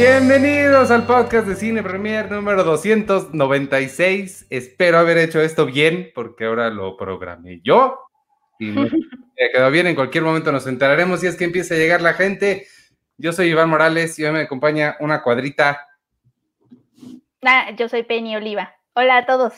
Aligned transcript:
Bienvenidos 0.00 0.90
al 0.90 1.04
podcast 1.06 1.46
de 1.46 1.54
Cine 1.56 1.82
Premier 1.82 2.30
número 2.30 2.64
296. 2.64 4.46
Espero 4.48 4.96
haber 4.96 5.18
hecho 5.18 5.42
esto 5.42 5.66
bien 5.66 6.10
porque 6.14 6.46
ahora 6.46 6.70
lo 6.70 6.96
programé 6.96 7.60
yo 7.62 7.98
y 8.58 8.68
me 8.68 8.88
quedó 9.52 9.70
bien. 9.70 9.88
En 9.88 9.94
cualquier 9.94 10.24
momento 10.24 10.52
nos 10.52 10.66
enteraremos 10.66 11.20
si 11.20 11.26
es 11.26 11.36
que 11.36 11.44
empieza 11.44 11.74
a 11.74 11.76
llegar 11.76 12.00
la 12.00 12.14
gente. 12.14 12.66
Yo 13.18 13.34
soy 13.34 13.48
Iván 13.48 13.68
Morales 13.68 14.18
y 14.18 14.24
hoy 14.24 14.32
me 14.32 14.40
acompaña 14.40 14.96
una 15.00 15.22
cuadrita. 15.22 15.86
Ah, 17.42 17.70
yo 17.76 17.86
soy 17.90 18.02
Penny 18.02 18.34
Oliva. 18.36 18.74
Hola 18.94 19.18
a 19.18 19.26
todos. 19.26 19.52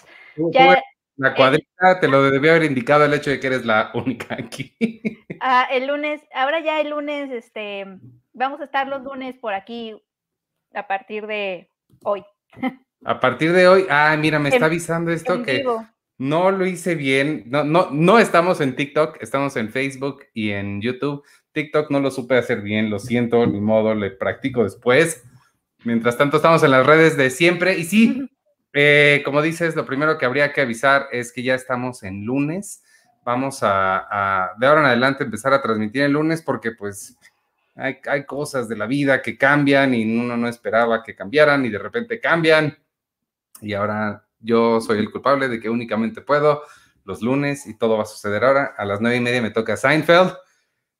la 1.18 1.34
cuadrita 1.36 2.00
te 2.00 2.08
lo 2.08 2.20
debió 2.28 2.50
haber 2.50 2.64
indicado 2.64 3.04
el 3.04 3.14
hecho 3.14 3.30
de 3.30 3.38
que 3.38 3.46
eres 3.46 3.64
la 3.64 3.92
única 3.94 4.34
aquí. 4.34 4.74
Ah, 5.38 5.68
el 5.70 5.86
lunes, 5.86 6.20
ahora 6.34 6.58
ya 6.58 6.80
el 6.80 6.90
lunes, 6.90 7.30
este, 7.30 7.86
vamos 8.32 8.60
a 8.60 8.64
estar 8.64 8.88
los 8.88 9.04
lunes 9.04 9.38
por 9.38 9.54
aquí 9.54 9.94
a 10.74 10.86
partir 10.86 11.26
de 11.26 11.70
hoy. 12.02 12.24
A 13.04 13.18
partir 13.18 13.52
de 13.52 13.66
hoy, 13.66 13.84
ah, 13.90 14.16
mira, 14.16 14.38
me 14.38 14.48
está 14.48 14.66
avisando 14.66 15.10
esto 15.10 15.42
que 15.42 15.64
no 16.18 16.52
lo 16.52 16.64
hice 16.64 16.94
bien. 16.94 17.42
No, 17.46 17.64
no, 17.64 17.88
no 17.90 18.20
estamos 18.20 18.60
en 18.60 18.76
TikTok, 18.76 19.16
estamos 19.20 19.56
en 19.56 19.70
Facebook 19.70 20.22
y 20.32 20.50
en 20.50 20.80
YouTube. 20.80 21.24
TikTok 21.50 21.90
no 21.90 21.98
lo 21.98 22.12
supe 22.12 22.38
hacer 22.38 22.62
bien, 22.62 22.90
lo 22.90 23.00
siento, 23.00 23.44
ni 23.44 23.60
modo, 23.60 23.96
le 23.96 24.12
practico 24.12 24.62
después. 24.62 25.24
Mientras 25.84 26.16
tanto, 26.16 26.36
estamos 26.36 26.62
en 26.62 26.70
las 26.70 26.86
redes 26.86 27.16
de 27.16 27.30
siempre. 27.30 27.76
Y 27.76 27.84
sí, 27.84 28.30
eh, 28.72 29.22
como 29.24 29.42
dices, 29.42 29.74
lo 29.74 29.84
primero 29.84 30.16
que 30.16 30.24
habría 30.24 30.52
que 30.52 30.60
avisar 30.60 31.08
es 31.10 31.32
que 31.32 31.42
ya 31.42 31.54
estamos 31.54 32.04
en 32.04 32.24
lunes. 32.24 32.84
Vamos 33.24 33.60
a, 33.62 34.52
de 34.58 34.66
ahora 34.66 34.80
en 34.80 34.86
adelante 34.86 35.24
empezar 35.24 35.52
a 35.52 35.62
transmitir 35.62 36.02
el 36.02 36.12
lunes 36.12 36.42
porque 36.42 36.72
pues 36.72 37.16
hay, 37.74 38.24
cosas 38.26 38.68
de 38.68 38.76
la 38.76 38.86
vida 38.86 39.22
que 39.22 39.38
cambian 39.38 39.94
y 39.94 40.04
uno 40.04 40.36
no 40.36 40.48
esperaba 40.48 41.02
que 41.02 41.14
cambiaran 41.14 41.64
y 41.64 41.70
de 41.70 41.78
repente 41.78 42.20
cambian. 42.20 42.76
Y 43.60 43.72
ahora 43.74 44.24
yo 44.40 44.80
soy 44.80 44.98
el 44.98 45.10
culpable 45.10 45.48
de 45.48 45.60
que 45.60 45.70
únicamente 45.70 46.20
puedo 46.20 46.62
los 47.04 47.22
lunes 47.22 47.66
y 47.66 47.76
todo 47.76 47.96
va 47.96 48.02
a 48.02 48.06
suceder 48.06 48.44
ahora. 48.44 48.74
A 48.76 48.84
las 48.84 49.00
nueve 49.00 49.16
y 49.16 49.20
media 49.20 49.42
me 49.42 49.50
toca 49.50 49.76
Seinfeld. 49.76 50.34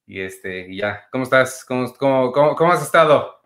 Y 0.07 0.21
este, 0.21 0.69
y 0.69 0.79
ya, 0.79 1.07
¿cómo 1.11 1.25
estás? 1.25 1.65
¿Cómo, 1.65 1.93
cómo, 2.33 2.73
has 2.73 2.83
estado? 2.83 3.41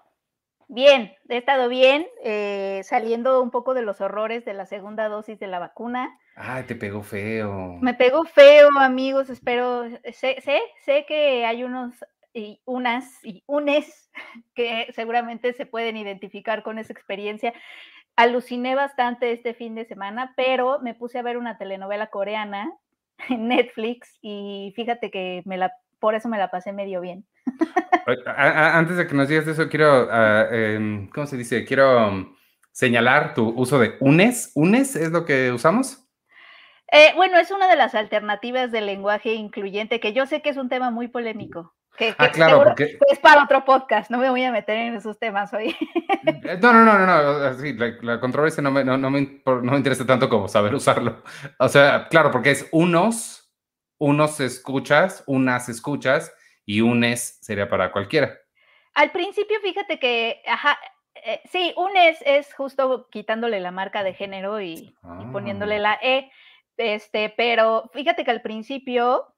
Bien, 0.69 1.13
he 1.29 1.37
estado 1.37 1.69
bien, 1.69 2.07
eh, 2.25 2.81
saliendo 2.83 3.41
un 3.41 3.51
poco 3.51 3.73
de 3.73 3.83
los 3.83 4.01
horrores 4.01 4.45
de 4.45 4.55
la 4.55 4.67
segunda 4.67 5.09
dosis 5.09 5.39
de 5.39 5.47
la 5.47 5.61
vacuna. 5.61 6.19
Ay, 6.35 6.65
te 6.65 6.75
pegó 6.75 7.03
feo. 7.03 7.79
Me 7.81 7.95
pegó 7.95 8.25
feo, 8.25 8.69
amigos, 8.81 9.31
espero, 9.31 9.85
sé, 10.13 10.41
sé, 10.43 10.61
sé 10.85 11.05
que 11.07 11.45
hay 11.45 11.63
unos 11.63 11.95
y 12.37 12.61
unas 12.67 13.25
y 13.25 13.43
unes 13.47 14.11
que 14.55 14.87
seguramente 14.95 15.53
se 15.55 15.67
pueden 15.67 15.97
identificar 15.97 16.63
con 16.63 16.79
esa 16.79 16.93
experiencia. 16.93 17.53
Aluciné 18.15 18.75
bastante 18.75 19.33
este 19.33 19.55
fin 19.55 19.75
de 19.75 19.87
semana, 19.87 20.35
pero 20.37 20.79
me 20.81 20.95
puse 20.95 21.19
a 21.19 21.23
ver 21.23 21.39
una 21.39 21.59
telenovela 21.59 22.09
coreana 22.09 22.71
en 23.29 23.49
Netflix 23.49 24.19
y 24.21 24.73
fíjate 24.77 25.11
que 25.11 25.43
me 25.47 25.57
la, 25.57 25.73
por 25.99 26.15
eso 26.15 26.29
me 26.29 26.39
la 26.39 26.51
pasé 26.51 26.73
medio 26.73 27.01
bien. 27.01 27.27
Antes 28.37 28.97
de 28.97 29.07
que 29.07 29.15
nos 29.15 29.29
digas 29.29 29.49
eso, 29.49 29.69
quiero, 29.69 30.09
em, 30.53 31.09
¿cómo 31.09 31.27
se 31.27 31.37
dice? 31.37 31.65
Quiero 31.65 32.37
señalar 32.71 33.35
tu 33.35 33.49
uso 33.49 33.79
de 33.79 33.97
unes. 34.01 34.53
¿Unes 34.55 34.95
es 34.95 35.11
lo 35.11 35.25
que 35.25 35.51
usamos? 35.51 36.07
Eh, 36.93 37.13
bueno, 37.17 37.39
es 37.39 37.51
una 37.51 37.67
de 37.67 37.77
las 37.77 37.95
alternativas 37.95 38.71
del 38.71 38.87
lenguaje 38.87 39.35
incluyente, 39.35 39.99
que 39.99 40.13
yo 40.13 40.27
sé 40.27 40.41
que 40.41 40.51
es 40.51 40.57
un 40.57 40.69
tema 40.69 40.91
muy 40.91 41.09
polémico. 41.09 41.75
Que, 41.97 42.15
ah, 42.19 42.29
claro, 42.31 42.63
porque... 42.63 42.99
es 43.11 43.19
para 43.19 43.45
otro 43.45 43.65
podcast, 43.65 44.11
no 44.11 44.19
me 44.19 44.29
voy 44.29 44.45
a 44.45 44.53
meter 44.53 44.77
en 44.77 44.95
esos 44.95 45.19
temas 45.19 45.53
hoy. 45.53 45.75
No, 46.61 46.73
no, 46.73 46.85
no, 46.85 46.99
no, 46.99 47.07
no. 47.07 48.03
la, 48.03 48.21
controversia 48.21 48.63
no 48.63 48.71
me, 48.71 48.85
no, 48.85 48.97
no, 48.97 49.11
me, 49.11 49.43
no 49.45 49.61
me 49.63 49.77
interesa 49.77 50.05
tanto 50.05 50.29
como 50.29 50.49
saber 50.49 50.75
usarlo. 50.75 51.23
O 51.59 51.69
sea, 51.69 52.09
claro, 52.09 52.31
porque 52.31 52.51
es 52.51 52.69
unos, 52.73 53.53
unos 53.99 54.41
escuchas, 54.41 55.23
unas 55.27 55.69
escuchas 55.69 56.35
y 56.65 56.81
unes 56.81 57.39
sería 57.41 57.69
para 57.69 57.93
cualquiera. 57.93 58.37
Al 58.95 59.13
principio, 59.13 59.61
fíjate 59.61 59.99
que, 59.99 60.43
ajá, 60.49 60.79
eh, 61.15 61.41
sí, 61.51 61.73
unes 61.77 62.19
es 62.25 62.53
justo 62.55 63.09
quitándole 63.11 63.61
la 63.61 63.71
marca 63.71 64.03
de 64.03 64.15
género 64.15 64.61
y, 64.61 64.95
y 65.21 65.25
poniéndole 65.33 65.77
ah. 65.77 65.81
la 65.81 65.99
E, 66.03 66.31
este, 66.77 67.33
pero 67.37 67.91
fíjate 67.93 68.25
que 68.25 68.31
al 68.31 68.43
principio 68.43 69.27
que 69.27 69.36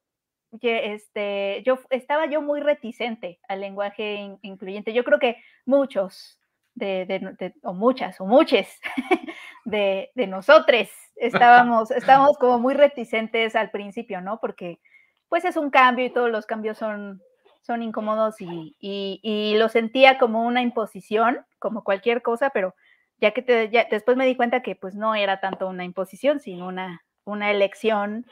este, 0.61 1.63
yo 1.65 1.79
estaba 1.91 2.27
yo 2.27 2.43
muy 2.43 2.61
reticente 2.61 3.41
al 3.49 3.61
lenguaje 3.61 4.39
incluyente. 4.43 4.93
Yo 4.93 5.05
creo 5.05 5.19
que 5.19 5.37
muchos 5.67 6.39
de, 6.75 7.55
o 7.63 7.75
muchas 7.75 8.21
o 8.21 8.27
muchos 8.27 8.67
de, 9.65 10.11
de 10.15 10.27
nosotros 10.27 10.89
estábamos, 11.17 11.91
estábamos 11.91 12.39
como 12.39 12.59
muy 12.59 12.75
reticentes 12.75 13.57
al 13.57 13.71
principio, 13.71 14.21
¿no? 14.21 14.39
Porque 14.41 14.81
pues 15.29 15.45
es 15.45 15.57
un 15.57 15.71
cambio 15.71 16.07
y 16.07 16.11
todos 16.11 16.31
los 16.31 16.47
cambios 16.47 16.79
son, 16.79 17.23
son 17.61 17.83
incómodos 17.83 18.41
y, 18.41 18.77
y, 18.81 19.55
lo 19.59 19.69
sentía 19.69 20.19
como 20.19 20.47
una 20.47 20.63
imposición, 20.63 21.45
como 21.59 21.85
cualquier 21.85 22.23
cosa, 22.23 22.51
pero 22.51 22.75
ya 23.21 23.33
que 23.33 23.43
te, 23.43 23.69
ya, 23.69 23.87
después 23.91 24.17
me 24.17 24.25
di 24.25 24.37
cuenta 24.37 24.63
que 24.63 24.75
pues 24.75 24.95
no 24.95 25.15
era 25.15 25.41
tanto 25.41 25.69
una 25.69 25.85
imposición, 25.85 26.41
sino 26.41 26.67
una, 26.67 27.05
una 27.25 27.51
elección. 27.51 28.25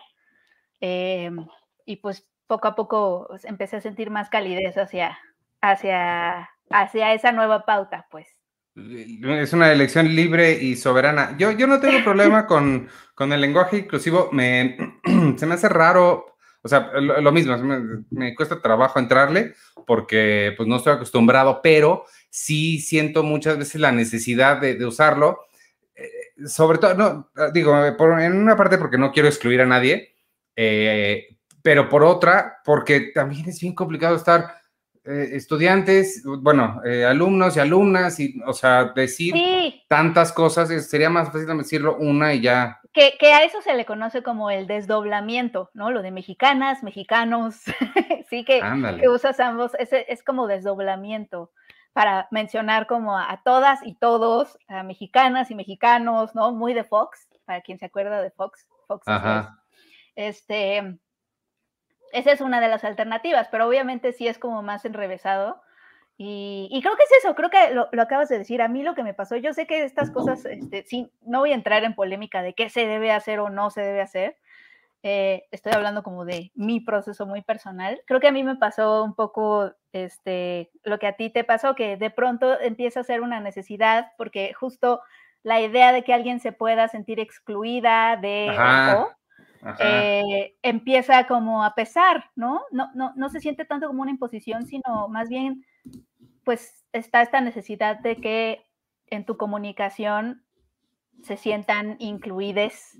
Eh, 0.81 1.31
y 1.87 1.97
pues 1.97 2.27
poco 2.47 2.69
a 2.69 2.75
poco 2.75 3.27
pues, 3.29 3.45
empecé 3.45 3.77
a 3.77 3.81
sentir 3.81 4.11
más 4.11 4.29
calidez 4.29 4.77
hacia, 4.77 5.19
hacia, 5.63 6.51
hacia 6.71 7.15
esa 7.15 7.33
nueva 7.33 7.65
pauta, 7.65 8.07
pues. 8.11 8.27
Es 8.77 9.55
una 9.55 9.73
elección 9.73 10.15
libre 10.15 10.53
y 10.53 10.77
soberana. 10.77 11.35
Yo, 11.39 11.51
yo 11.53 11.67
no 11.67 11.81
tengo 11.81 12.05
problema 12.05 12.47
con, 12.47 12.89
con 13.15 13.33
el 13.33 13.41
lenguaje 13.41 13.79
inclusivo. 13.79 14.29
Me, 14.33 14.77
se 15.39 15.47
me 15.47 15.55
hace 15.55 15.69
raro, 15.69 16.37
o 16.63 16.69
sea, 16.69 16.91
lo, 17.01 17.33
mismo, 17.33 17.57
me, 18.11 18.35
cuesta 18.35 18.61
trabajo 18.61 18.99
entrarle 18.99 19.55
porque 19.87 20.53
pues 20.57 20.69
no 20.69 20.77
estoy 20.77 20.93
acostumbrado, 20.93 21.61
pero 21.63 22.05
sí 22.29 22.81
siento 22.81 23.23
muchas 23.23 23.57
veces 23.57 23.81
la 23.81 23.93
necesidad 23.93 24.61
de, 24.61 24.85
usarlo. 24.85 25.41
Eh, 25.95 26.47
sobre 26.47 26.77
todo, 26.77 26.95
no, 26.95 27.31
digo, 27.55 27.75
en 28.19 28.37
una 28.37 28.57
parte 28.57 28.77
porque 28.77 28.99
no 28.99 29.11
quiero 29.11 29.29
excluir 29.29 29.63
a 29.63 29.67
nadie, 29.67 30.17
eh, 30.55 31.36
pero 31.67 31.89
por 31.89 32.05
otra, 32.05 32.61
porque 32.65 33.11
también 33.13 33.49
es 33.49 33.61
bien 33.61 33.75
complicado 33.75 34.15
estar 34.15 34.55
eh, 35.05 35.31
estudiantes, 35.33 36.23
bueno, 36.25 36.81
eh, 36.85 37.05
alumnos 37.05 37.57
y 37.57 37.59
alumnas, 37.59 38.21
y, 38.21 38.41
o 38.47 38.53
sea, 38.53 38.93
decir 38.95 39.35
tantas 39.89 40.31
cosas, 40.31 40.69
sería 40.89 41.11
más 41.11 41.33
fácil 41.33 41.49
decirlo 41.59 41.97
una 41.97 42.35
y 42.35 42.41
ya. 42.41 42.79
Que, 42.93 43.17
a 43.33 43.43
eso 43.43 43.61
se 43.63 43.75
le 43.75 43.85
conoce 43.85 44.23
como 44.23 44.49
el 44.53 44.69
desdoblamiento, 44.69 45.71
¿no? 45.75 45.91
Lo 45.91 46.03
de 46.03 46.13
mexicanas, 46.13 46.85
mexicanos, 46.85 47.57
sí, 48.31 48.45
que, 48.45 48.63
que, 49.01 49.09
usas 49.09 49.41
ambos, 49.41 49.73
es, 49.81 49.89
es 49.93 50.23
como 50.23 50.47
desdoblamiento 50.47 51.51
para 51.93 52.29
mencionar 52.31 52.87
como 52.87 53.19
a, 53.19 53.43
todas 53.45 53.81
y 53.85 53.97
todos, 53.97 54.57
a 54.69 54.85
mexicanas 54.85 55.51
y 55.51 55.57
mexicanos, 55.57 56.33
¿no? 56.37 56.53
Muy 56.53 56.75
de 56.75 56.85
Fox, 56.85 57.27
para 57.45 57.61
quien 57.61 57.81
se 57.81 57.87
acuerda 57.87 58.23
de 58.23 58.31
Fox. 58.31 58.69
Fox 58.87 59.03
Ajá. 59.09 59.59
este, 60.15 61.01
esa 62.13 62.33
es 62.33 62.41
una 62.41 62.61
de 62.61 62.69
las 62.69 62.85
alternativas, 62.85 63.49
pero 63.51 63.67
obviamente 63.67 64.13
sí 64.13 64.29
es 64.29 64.39
como 64.39 64.63
más 64.63 64.85
enrevesado. 64.85 65.63
Y, 66.19 66.79
creo 66.83 66.97
que 66.97 67.03
es 67.03 67.11
eso, 67.23 67.35
creo 67.35 67.51
que 67.51 67.75
lo, 67.75 67.89
acabas 68.01 68.29
de 68.31 68.39
decir. 68.39 68.63
A 68.63 68.69
mí 68.69 68.83
lo 68.83 68.95
que 68.95 69.03
me 69.03 69.13
pasó, 69.13 69.37
yo 69.37 69.53
sé 69.53 69.67
que 69.67 69.85
estas 69.85 70.11
cosas, 70.11 70.47
este, 70.47 70.85
sí, 70.85 71.11
no 71.23 71.41
voy 71.41 71.53
a 71.53 71.57
entrar 71.57 71.85
en 71.85 71.95
polémica 71.95 72.43
de 72.43 72.55
qué 72.55 72.71
se 72.71 72.87
debe 72.87 73.13
hacer 73.13 73.39
o 73.39 73.51
no 73.51 73.71
se 73.71 73.83
debe 73.83 74.01
hacer. 74.01 74.37
Eh, 75.03 75.45
estoy 75.51 75.73
hablando 75.73 76.03
como 76.03 76.25
de 76.25 76.53
mi 76.55 76.81
proceso 76.81 77.27
muy 77.27 77.43
personal. 77.43 78.01
Creo 78.07 78.19
que 78.19 78.29
a 78.29 78.33
mí 78.33 78.43
me 78.43 78.57
pasó 78.57 79.05
un 79.05 79.15
poco 79.15 79.73
este, 79.93 80.71
lo 80.85 80.99
que 80.99 81.07
a 81.07 81.17
ti 81.17 81.29
te 81.29 81.45
pasó, 81.45 81.75
que 81.75 81.97
de 81.97 82.11
pronto 82.11 82.59
empieza 82.61 83.01
a 83.01 83.05
ser 83.05 83.21
una 83.21 83.41
necesidad, 83.41 84.13
porque 84.17 84.55
justo 84.55 85.03
la 85.43 85.61
idea 85.61 85.93
de 85.93 86.03
que 86.03 86.15
alguien 86.15 86.41
se 86.41 86.51
pueda 86.51 86.89
sentir 86.89 87.21
excluida 87.21 88.17
de 88.17 88.49
eh, 89.79 90.57
empieza 90.63 91.27
como 91.27 91.65
a 91.65 91.75
pesar, 91.75 92.31
¿no? 92.37 92.63
No, 92.71 92.91
¿no? 92.95 93.13
no 93.17 93.29
se 93.29 93.41
siente 93.41 93.65
tanto 93.65 93.87
como 93.87 94.03
una 94.03 94.11
imposición, 94.11 94.67
sino 94.67 95.09
más 95.09 95.29
bien, 95.29 95.65
pues 96.45 96.85
está 96.93 97.23
esta 97.23 97.41
necesidad 97.41 97.99
de 97.99 98.17
que 98.17 98.67
en 99.09 99.25
tu 99.25 99.37
comunicación 99.37 100.45
se 101.23 101.37
sientan 101.37 101.97
incluides 101.99 102.99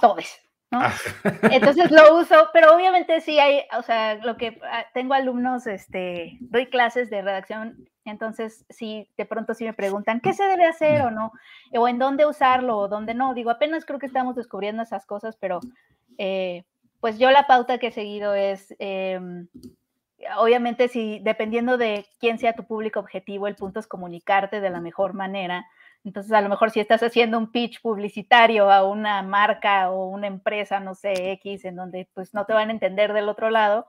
todos, 0.00 0.38
¿no? 0.70 0.80
Ah. 0.80 0.92
Entonces 1.52 1.90
lo 1.90 2.18
uso, 2.18 2.48
pero 2.52 2.74
obviamente 2.74 3.20
sí 3.20 3.38
hay, 3.38 3.62
o 3.76 3.82
sea, 3.82 4.16
lo 4.16 4.36
que 4.36 4.60
ah, 4.64 4.86
tengo 4.94 5.14
alumnos, 5.14 5.66
este, 5.66 6.38
doy 6.40 6.66
clases 6.66 7.10
de 7.10 7.22
redacción 7.22 7.88
entonces, 8.04 8.64
si 8.68 9.08
de 9.16 9.26
pronto 9.26 9.54
si 9.54 9.64
me 9.64 9.74
preguntan 9.74 10.20
qué 10.20 10.32
se 10.32 10.44
debe 10.44 10.66
hacer 10.66 11.02
o 11.02 11.10
no, 11.10 11.32
o 11.72 11.88
en 11.88 11.98
dónde 11.98 12.26
usarlo 12.26 12.76
o 12.78 12.88
dónde 12.88 13.14
no, 13.14 13.34
digo, 13.34 13.50
apenas 13.50 13.84
creo 13.84 13.98
que 13.98 14.06
estamos 14.06 14.34
descubriendo 14.34 14.82
esas 14.82 15.06
cosas, 15.06 15.36
pero 15.36 15.60
eh, 16.18 16.64
pues 17.00 17.18
yo 17.18 17.30
la 17.30 17.46
pauta 17.46 17.78
que 17.78 17.88
he 17.88 17.92
seguido 17.92 18.34
es, 18.34 18.74
em, 18.78 19.48
obviamente 20.38 20.88
si 20.88 21.20
dependiendo 21.20 21.78
de 21.78 22.06
quién 22.18 22.38
sea 22.38 22.54
tu 22.54 22.64
público 22.64 23.00
objetivo, 23.00 23.46
el 23.46 23.56
punto 23.56 23.80
es 23.80 23.86
comunicarte 23.86 24.60
de 24.60 24.70
la 24.70 24.80
mejor 24.80 25.14
manera. 25.14 25.66
Entonces, 26.04 26.32
a 26.32 26.40
lo 26.40 26.48
mejor 26.48 26.72
si 26.72 26.80
estás 26.80 27.02
haciendo 27.02 27.38
un 27.38 27.52
pitch 27.52 27.80
publicitario 27.80 28.70
a 28.70 28.84
una 28.84 29.22
marca 29.22 29.90
o 29.90 30.06
una 30.08 30.26
empresa, 30.26 30.80
no 30.80 30.94
sé, 30.96 31.32
X, 31.32 31.64
en 31.64 31.76
donde 31.76 32.08
pues 32.14 32.34
no 32.34 32.44
te 32.44 32.52
van 32.52 32.70
a 32.70 32.72
entender 32.72 33.12
del 33.12 33.28
otro 33.28 33.50
lado, 33.50 33.86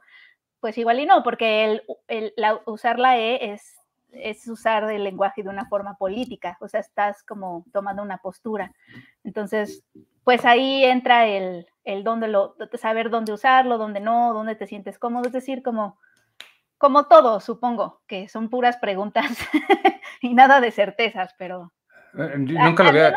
pues 0.59 0.77
igual 0.77 0.99
y 0.99 1.05
no, 1.05 1.23
porque 1.23 1.65
el, 1.65 1.83
el 2.07 2.33
usar 2.65 2.99
la 2.99 3.17
E 3.17 3.53
es, 3.53 3.82
es 4.13 4.47
usar 4.47 4.89
el 4.91 5.03
lenguaje 5.03 5.43
de 5.43 5.49
una 5.49 5.65
forma 5.67 5.95
política, 5.97 6.57
o 6.61 6.67
sea, 6.67 6.79
estás 6.79 7.23
como 7.23 7.65
tomando 7.71 8.01
una 8.01 8.17
postura. 8.17 8.71
Entonces, 9.23 9.83
pues 10.23 10.45
ahí 10.45 10.83
entra 10.83 11.27
el, 11.27 11.67
el 11.83 12.03
dónde 12.03 12.27
lo, 12.27 12.55
saber 12.79 13.09
dónde 13.09 13.33
usarlo, 13.33 13.77
dónde 13.77 13.99
no, 13.99 14.33
dónde 14.33 14.55
te 14.55 14.67
sientes 14.67 14.97
cómodo, 14.97 15.27
es 15.27 15.33
decir, 15.33 15.61
como, 15.63 15.99
como 16.77 17.07
todo, 17.07 17.39
supongo, 17.39 18.01
que 18.07 18.27
son 18.27 18.49
puras 18.49 18.77
preguntas 18.77 19.25
y 20.21 20.33
nada 20.33 20.61
de 20.61 20.71
certezas, 20.71 21.35
pero... 21.37 21.73
Eh, 22.17 22.37
nunca 22.37 22.83
lo 22.83 22.89
había... 22.89 23.15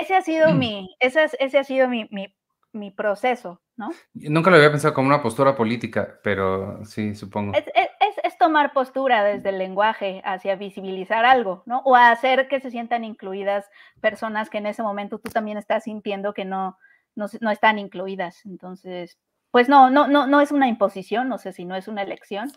Ese 0.00 0.14
ha 0.14 0.22
sido 0.22 0.50
mi, 0.54 0.94
ese, 1.00 1.28
ese 1.38 1.58
ha 1.58 1.64
sido 1.64 1.88
mi, 1.88 2.08
mi, 2.10 2.34
mi, 2.72 2.90
proceso, 2.90 3.60
¿no? 3.76 3.90
Nunca 4.14 4.50
lo 4.50 4.56
había 4.56 4.70
pensado 4.70 4.94
como 4.94 5.08
una 5.08 5.22
postura 5.22 5.54
política, 5.56 6.18
pero 6.22 6.84
sí, 6.84 7.14
supongo. 7.14 7.52
Es, 7.54 7.64
es, 7.74 7.88
es, 8.36 8.38
tomar 8.38 8.72
postura 8.72 9.24
desde 9.24 9.50
el 9.50 9.58
lenguaje 9.58 10.22
hacia 10.24 10.56
visibilizar 10.56 11.24
algo, 11.24 11.62
¿no? 11.66 11.80
O 11.84 11.96
hacer 11.96 12.48
que 12.48 12.60
se 12.60 12.70
sientan 12.70 13.04
incluidas 13.04 13.68
personas 14.00 14.50
que 14.50 14.58
en 14.58 14.66
ese 14.66 14.82
momento 14.82 15.18
tú 15.18 15.30
también 15.30 15.58
estás 15.58 15.84
sintiendo 15.84 16.34
que 16.34 16.44
no, 16.44 16.78
no, 17.14 17.50
están 17.50 17.78
incluidas. 17.78 18.44
Entonces, 18.44 19.18
pues 19.50 19.68
no, 19.68 19.90
no, 19.90 20.06
no, 20.06 20.26
no 20.26 20.40
es 20.40 20.52
una 20.52 20.68
imposición, 20.68 21.28
no 21.28 21.38
sé 21.38 21.52
si 21.52 21.64
no 21.64 21.76
es 21.76 21.88
una 21.88 22.02
elección. 22.02 22.52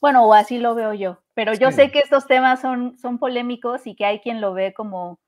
Bueno, 0.00 0.24
o 0.24 0.34
así 0.34 0.58
lo 0.58 0.74
veo 0.74 0.94
yo, 0.94 1.22
pero 1.32 1.54
yo 1.54 1.70
sé 1.70 1.92
que 1.92 2.00
estos 2.00 2.26
temas 2.26 2.60
son, 2.60 2.98
son 2.98 3.18
polémicos 3.18 3.86
y 3.86 3.94
que 3.94 4.04
hay 4.04 4.18
quien 4.18 4.40
lo 4.40 4.52
ve 4.52 4.74
como, 4.74 5.20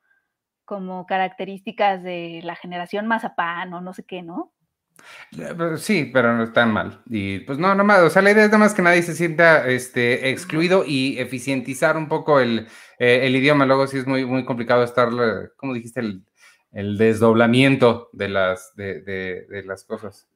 como 0.64 1.06
características 1.06 2.02
de 2.02 2.40
la 2.42 2.56
generación 2.56 3.06
mazapán 3.06 3.72
o 3.72 3.80
no 3.80 3.92
sé 3.92 4.04
qué, 4.04 4.22
¿no? 4.22 4.53
Eh, 5.38 5.76
sí, 5.78 6.10
pero 6.12 6.36
no 6.36 6.44
están 6.44 6.72
mal. 6.72 7.02
Y 7.06 7.40
pues 7.40 7.58
no, 7.58 7.74
nomás, 7.74 8.00
o 8.00 8.10
sea, 8.10 8.22
la 8.22 8.30
idea 8.30 8.44
es 8.44 8.50
nada 8.50 8.58
más 8.58 8.74
que 8.74 8.82
nadie 8.82 9.02
se 9.02 9.14
sienta 9.14 9.66
este, 9.68 10.30
excluido 10.30 10.84
y 10.86 11.18
eficientizar 11.18 11.96
un 11.96 12.08
poco 12.08 12.40
el, 12.40 12.66
eh, 12.98 13.20
el 13.22 13.36
idioma. 13.36 13.66
Luego 13.66 13.86
sí 13.86 13.98
es 13.98 14.06
muy, 14.06 14.24
muy 14.24 14.44
complicado 14.44 14.84
estar, 14.84 15.08
como 15.56 15.74
dijiste, 15.74 16.00
el, 16.00 16.24
el 16.72 16.98
desdoblamiento 16.98 18.10
de 18.12 18.28
las, 18.28 18.74
de, 18.76 19.00
de, 19.02 19.62
las 19.64 19.84
cosas. 19.84 20.28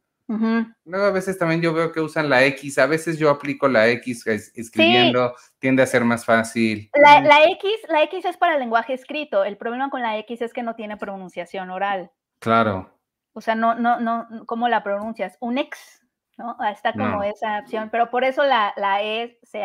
Luego 0.85 1.07
a 1.07 1.11
veces 1.11 1.39
también 1.39 1.63
yo 1.63 1.73
veo 1.73 1.91
que 1.91 2.03
usan 2.03 2.29
la 2.29 2.45
X, 2.45 2.79
a 2.79 2.87
veces 2.87 3.19
yo 3.19 3.31
aplico 3.31 3.67
la 3.67 3.89
X 3.89 4.27
escribiendo, 4.27 5.35
tiende 5.59 5.83
a 5.83 5.87
ser 5.87 6.05
más 6.05 6.27
fácil. 6.27 6.91
La, 6.95 7.23
la, 7.23 7.45
X, 7.45 7.71
la 7.89 8.03
X 8.03 8.27
es 8.27 8.37
para 8.37 8.55
el 8.55 8.61
lenguaje 8.61 8.93
escrito, 8.93 9.43
el 9.43 9.57
problema 9.57 9.89
con 9.89 10.03
la 10.03 10.19
X 10.19 10.43
es 10.43 10.53
que 10.53 10.63
no 10.63 10.75
tiene 10.75 10.99
pronunciación 10.99 11.71
oral. 11.71 12.11
Claro. 12.41 12.98
O 13.39 13.41
sea, 13.41 13.55
no, 13.55 13.77
no, 13.77 14.01
no, 14.01 14.27
¿cómo 14.47 14.69
la 14.69 14.83
pronuncias? 14.83 15.37
Un 15.39 15.59
X, 15.59 16.05
¿no? 16.39 16.57
Está 16.73 16.93
como 16.93 17.23
esa 17.23 17.61
opción, 17.61 17.89
pero 17.89 18.11
por 18.11 18.25
eso 18.25 18.43
la, 18.43 18.75
la 18.77 19.05
E 19.05 19.39
se 19.45 19.63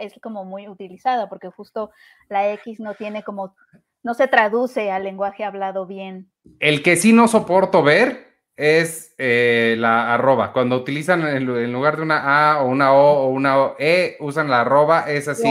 es 0.00 0.18
como 0.20 0.44
muy 0.44 0.66
utilizada, 0.66 1.28
porque 1.28 1.48
justo 1.48 1.92
la 2.28 2.50
X 2.50 2.80
no 2.80 2.94
tiene 2.94 3.22
como 3.22 3.54
no 4.02 4.14
se 4.14 4.26
traduce 4.26 4.90
al 4.90 5.04
lenguaje 5.04 5.44
hablado 5.44 5.86
bien. 5.86 6.32
El 6.58 6.82
que 6.82 6.96
sí 6.96 7.12
no 7.12 7.28
soporto 7.28 7.84
ver 7.84 8.40
es 8.56 9.14
eh, 9.18 9.76
la 9.78 10.12
arroba. 10.14 10.52
Cuando 10.52 10.74
utilizan 10.74 11.24
en, 11.24 11.72
lugar 11.72 11.98
de 11.98 12.02
una 12.02 12.50
A 12.50 12.62
o 12.62 12.66
una 12.66 12.92
O 12.92 13.22
o 13.22 13.28
una 13.28 13.74
E, 13.78 14.16
usan 14.18 14.50
la 14.50 14.62
arroba, 14.62 15.08
es 15.08 15.28
así. 15.28 15.48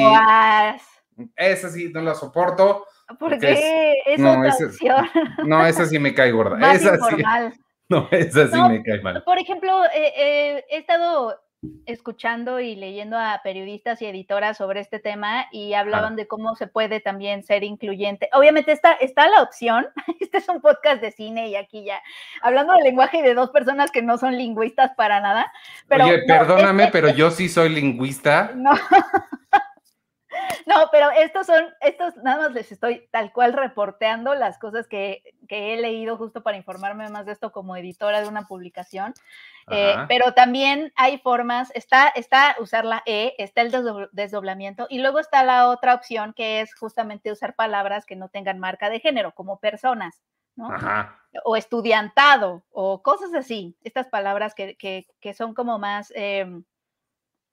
Es 1.37 1.63
así, 1.63 1.89
no 1.93 2.01
la 2.01 2.15
soporto. 2.15 2.85
¿Por 3.19 3.37
qué? 3.39 3.93
Es, 4.05 4.19
no, 4.19 4.35
no, 5.45 5.65
esa 5.65 5.85
sí 5.85 5.99
me 5.99 6.13
cae 6.13 6.31
gorda. 6.31 6.57
esa 6.73 6.97
sí, 6.97 7.15
no, 7.89 8.07
esa 8.11 8.47
sí 8.47 8.61
me 8.69 8.83
cae 8.83 9.01
mal. 9.01 9.23
Por 9.23 9.39
ejemplo, 9.39 9.83
eh, 9.85 10.13
eh, 10.17 10.65
he 10.69 10.77
estado 10.77 11.37
escuchando 11.85 12.59
y 12.59 12.75
leyendo 12.75 13.17
a 13.17 13.39
periodistas 13.43 14.01
y 14.01 14.07
editoras 14.07 14.57
sobre 14.57 14.79
este 14.79 14.99
tema 14.99 15.45
y 15.51 15.73
hablaban 15.73 16.15
de 16.15 16.27
cómo 16.27 16.55
se 16.55 16.65
puede 16.65 16.99
también 16.99 17.43
ser 17.43 17.63
incluyente. 17.63 18.29
Obviamente 18.33 18.71
está, 18.71 18.93
está 18.93 19.29
la 19.29 19.43
opción, 19.43 19.87
este 20.19 20.39
es 20.39 20.49
un 20.49 20.61
podcast 20.61 21.01
de 21.01 21.11
cine 21.11 21.49
y 21.49 21.55
aquí 21.55 21.83
ya, 21.83 22.01
hablando 22.41 22.73
del 22.73 22.83
lenguaje 22.83 23.21
de 23.21 23.35
dos 23.35 23.51
personas 23.51 23.91
que 23.91 24.01
no 24.01 24.17
son 24.17 24.37
lingüistas 24.37 24.91
para 24.95 25.19
nada. 25.21 25.51
Pero, 25.87 26.05
Oye, 26.05 26.23
perdóname, 26.25 26.87
pero 26.91 27.09
yo 27.09 27.29
sí 27.29 27.47
soy 27.47 27.69
lingüista. 27.69 28.53
No. 28.55 28.71
No, 30.65 30.89
pero 30.91 31.09
estos 31.11 31.47
son, 31.47 31.65
estos 31.81 32.15
nada 32.17 32.43
más 32.43 32.51
les 32.53 32.71
estoy 32.71 33.07
tal 33.11 33.31
cual 33.31 33.53
reporteando 33.53 34.35
las 34.35 34.57
cosas 34.57 34.87
que, 34.87 35.23
he 35.49 35.75
leído 35.77 36.17
justo 36.17 36.43
para 36.43 36.57
informarme 36.57 37.09
más 37.09 37.25
de 37.25 37.33
esto 37.33 37.51
como 37.51 37.75
editora 37.75 38.21
de 38.21 38.27
una 38.27 38.47
publicación. 38.47 39.13
Eh, 39.69 39.95
pero 40.07 40.33
también 40.33 40.91
hay 40.95 41.17
formas, 41.19 41.71
está, 41.75 42.07
está 42.07 42.55
usar 42.59 42.85
la 42.85 43.03
E, 43.05 43.35
está 43.37 43.61
el 43.61 43.71
desdoblamiento 44.11 44.87
y 44.89 44.99
luego 44.99 45.19
está 45.19 45.43
la 45.43 45.67
otra 45.67 45.93
opción 45.93 46.33
que 46.33 46.61
es 46.61 46.73
justamente 46.75 47.31
usar 47.31 47.55
palabras 47.55 48.05
que 48.05 48.15
no 48.15 48.29
tengan 48.29 48.59
marca 48.59 48.89
de 48.89 48.99
género, 48.99 49.33
como 49.33 49.59
personas. 49.59 50.21
¿no? 50.55 50.69
O 51.45 51.55
estudiantado, 51.55 52.63
o 52.71 53.01
cosas 53.01 53.33
así, 53.33 53.77
estas 53.83 54.07
palabras 54.07 54.53
que, 54.53 54.75
que, 54.77 55.33
son 55.33 55.53
como 55.53 55.79
más 55.79 56.11
em, 56.15 56.63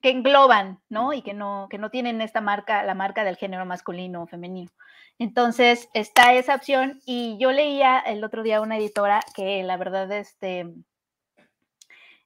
que 0.00 0.10
engloban, 0.10 0.80
¿no? 0.88 1.12
Y 1.12 1.22
que 1.22 1.34
no, 1.34 1.68
que 1.70 1.78
no 1.78 1.90
tienen 1.90 2.20
esta 2.20 2.40
marca, 2.40 2.82
la 2.84 2.94
marca 2.94 3.24
del 3.24 3.36
género 3.36 3.66
masculino 3.66 4.22
o 4.22 4.26
femenino. 4.26 4.70
Entonces, 5.18 5.88
está 5.94 6.32
esa 6.34 6.54
opción 6.54 7.00
y 7.04 7.36
yo 7.40 7.50
leía 7.52 7.98
el 7.98 8.22
otro 8.22 8.42
día 8.42 8.60
una 8.60 8.76
editora 8.76 9.20
que 9.34 9.64
la 9.64 9.76
verdad, 9.76 10.10
este, 10.12 10.72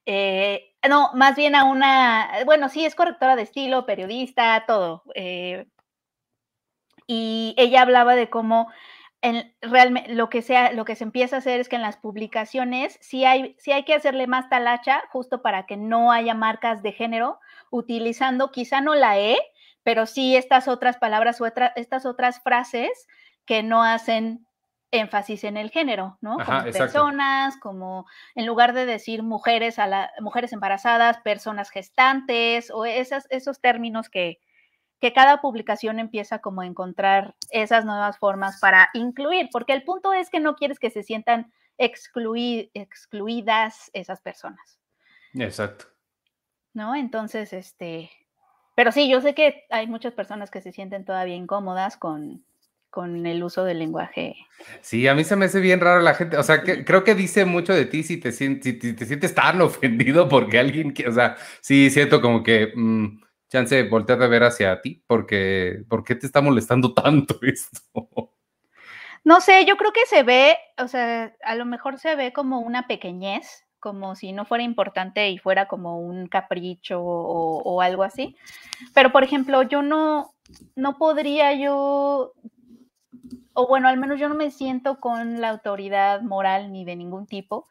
eh, 0.05 0.75
no, 0.87 1.11
más 1.13 1.35
bien 1.35 1.55
a 1.55 1.63
una, 1.63 2.29
bueno, 2.45 2.69
sí, 2.69 2.85
es 2.85 2.95
correctora 2.95 3.35
de 3.35 3.43
estilo, 3.43 3.85
periodista, 3.85 4.63
todo. 4.67 5.03
Eh, 5.15 5.65
y 7.07 7.55
ella 7.57 7.81
hablaba 7.81 8.15
de 8.15 8.29
cómo 8.29 8.69
en, 9.23 9.55
realmente 9.61 10.13
lo 10.13 10.29
que, 10.29 10.41
sea, 10.41 10.73
lo 10.73 10.83
que 10.83 10.95
se 10.95 11.05
empieza 11.05 11.37
a 11.37 11.39
hacer 11.39 11.61
es 11.61 11.69
que 11.69 11.77
en 11.77 11.81
las 11.81 11.95
publicaciones 11.95 12.97
sí 13.01 13.23
hay, 13.23 13.55
sí 13.57 13.71
hay 13.71 13.85
que 13.85 13.93
hacerle 13.93 14.27
más 14.27 14.49
talacha 14.49 15.01
justo 15.11 15.41
para 15.41 15.65
que 15.65 15.77
no 15.77 16.11
haya 16.11 16.33
marcas 16.33 16.83
de 16.83 16.91
género, 16.91 17.39
utilizando 17.71 18.51
quizá 18.51 18.81
no 18.81 18.95
la 18.95 19.17
E, 19.17 19.37
pero 19.81 20.05
sí 20.07 20.35
estas 20.35 20.67
otras 20.67 20.97
palabras 20.97 21.39
o 21.39 21.45
estas 21.45 22.05
otras 22.05 22.41
frases 22.41 23.07
que 23.45 23.63
no 23.63 23.81
hacen 23.81 24.45
énfasis 24.91 25.45
en 25.45 25.55
el 25.55 25.71
género, 25.71 26.17
¿no? 26.19 26.37
como 26.45 26.63
personas, 26.63 27.55
como 27.57 28.05
en 28.35 28.45
lugar 28.45 28.73
de 28.73 28.85
decir 28.85 29.23
mujeres 29.23 29.79
a 29.79 29.87
la, 29.87 30.11
mujeres 30.19 30.51
embarazadas, 30.51 31.19
personas 31.19 31.69
gestantes 31.69 32.69
o 32.71 32.85
esas, 32.85 33.25
esos 33.29 33.61
términos 33.61 34.09
que, 34.09 34.39
que 35.03 35.11
cada 35.11 35.41
publicación 35.41 35.99
empieza 35.99 36.39
como 36.39 36.61
a 36.61 36.65
encontrar 36.65 37.35
esas 37.51 37.83
nuevas 37.83 38.17
formas 38.19 38.61
para 38.61 38.89
incluir, 38.93 39.49
porque 39.51 39.73
el 39.73 39.83
punto 39.83 40.13
es 40.13 40.29
que 40.29 40.39
no 40.39 40.55
quieres 40.55 40.79
que 40.79 40.89
se 40.89 41.03
sientan 41.03 41.51
excluidas 41.77 42.71
esas 43.91 44.21
personas. 44.21 44.79
Exacto. 45.33 45.87
¿No? 46.73 46.95
Entonces, 46.95 47.51
este, 47.51 48.11
pero 48.75 48.93
sí, 48.93 49.09
yo 49.09 49.19
sé 49.19 49.35
que 49.35 49.65
hay 49.71 49.87
muchas 49.87 50.13
personas 50.13 50.49
que 50.49 50.61
se 50.61 50.71
sienten 50.71 51.03
todavía 51.03 51.35
incómodas 51.35 51.97
con, 51.97 52.45
con 52.89 53.25
el 53.25 53.43
uso 53.43 53.65
del 53.65 53.79
lenguaje. 53.79 54.37
Sí, 54.79 55.05
a 55.09 55.15
mí 55.15 55.25
se 55.25 55.35
me 55.35 55.47
hace 55.47 55.59
bien 55.59 55.81
raro 55.81 55.99
la 55.99 56.13
gente, 56.13 56.37
o 56.37 56.43
sea, 56.43 56.63
que, 56.63 56.85
creo 56.85 57.03
que 57.03 57.13
dice 57.13 57.43
mucho 57.43 57.73
de 57.73 57.87
ti 57.87 58.03
si 58.03 58.15
te, 58.21 58.31
si 58.31 58.55
te, 58.55 59.05
sientes 59.05 59.35
tan 59.35 59.59
ofendido 59.61 60.29
porque 60.29 60.59
alguien, 60.59 60.93
que, 60.93 61.09
o 61.09 61.11
sea, 61.11 61.35
sí 61.59 61.89
siento 61.89 62.21
como 62.21 62.41
que... 62.41 62.71
Mm, 62.73 63.21
chance 63.53 63.83
voltear 63.83 64.21
a 64.23 64.27
ver 64.27 64.43
hacia 64.43 64.81
ti, 64.81 65.03
porque 65.05 65.83
¿por 65.87 66.03
qué 66.03 66.15
te 66.15 66.25
está 66.25 66.41
molestando 66.41 66.93
tanto 66.93 67.37
esto? 67.43 68.31
No 69.23 69.39
sé, 69.39 69.65
yo 69.65 69.77
creo 69.77 69.93
que 69.93 70.05
se 70.07 70.23
ve, 70.23 70.57
o 70.77 70.87
sea, 70.87 71.33
a 71.43 71.55
lo 71.55 71.65
mejor 71.65 71.99
se 71.99 72.15
ve 72.15 72.33
como 72.33 72.59
una 72.59 72.87
pequeñez, 72.87 73.65
como 73.79 74.15
si 74.15 74.33
no 74.33 74.45
fuera 74.45 74.63
importante 74.63 75.29
y 75.29 75.37
fuera 75.37 75.67
como 75.67 75.99
un 75.99 76.27
capricho 76.27 76.99
o, 77.01 77.81
algo 77.81 78.03
así. 78.03 78.35
Pero, 78.93 79.11
por 79.11 79.23
ejemplo, 79.23 79.61
yo 79.63 79.81
no, 79.81 80.33
no 80.75 80.97
podría 80.97 81.53
yo, 81.53 82.33
o 83.53 83.67
bueno, 83.67 83.87
al 83.87 83.97
menos 83.97 84.19
yo 84.19 84.29
no 84.29 84.35
me 84.35 84.51
siento 84.51 84.99
con 84.99 85.39
la 85.39 85.49
autoridad 85.49 86.21
moral 86.21 86.71
ni 86.71 86.85
de 86.85 86.95
ningún 86.95 87.27
tipo 87.27 87.67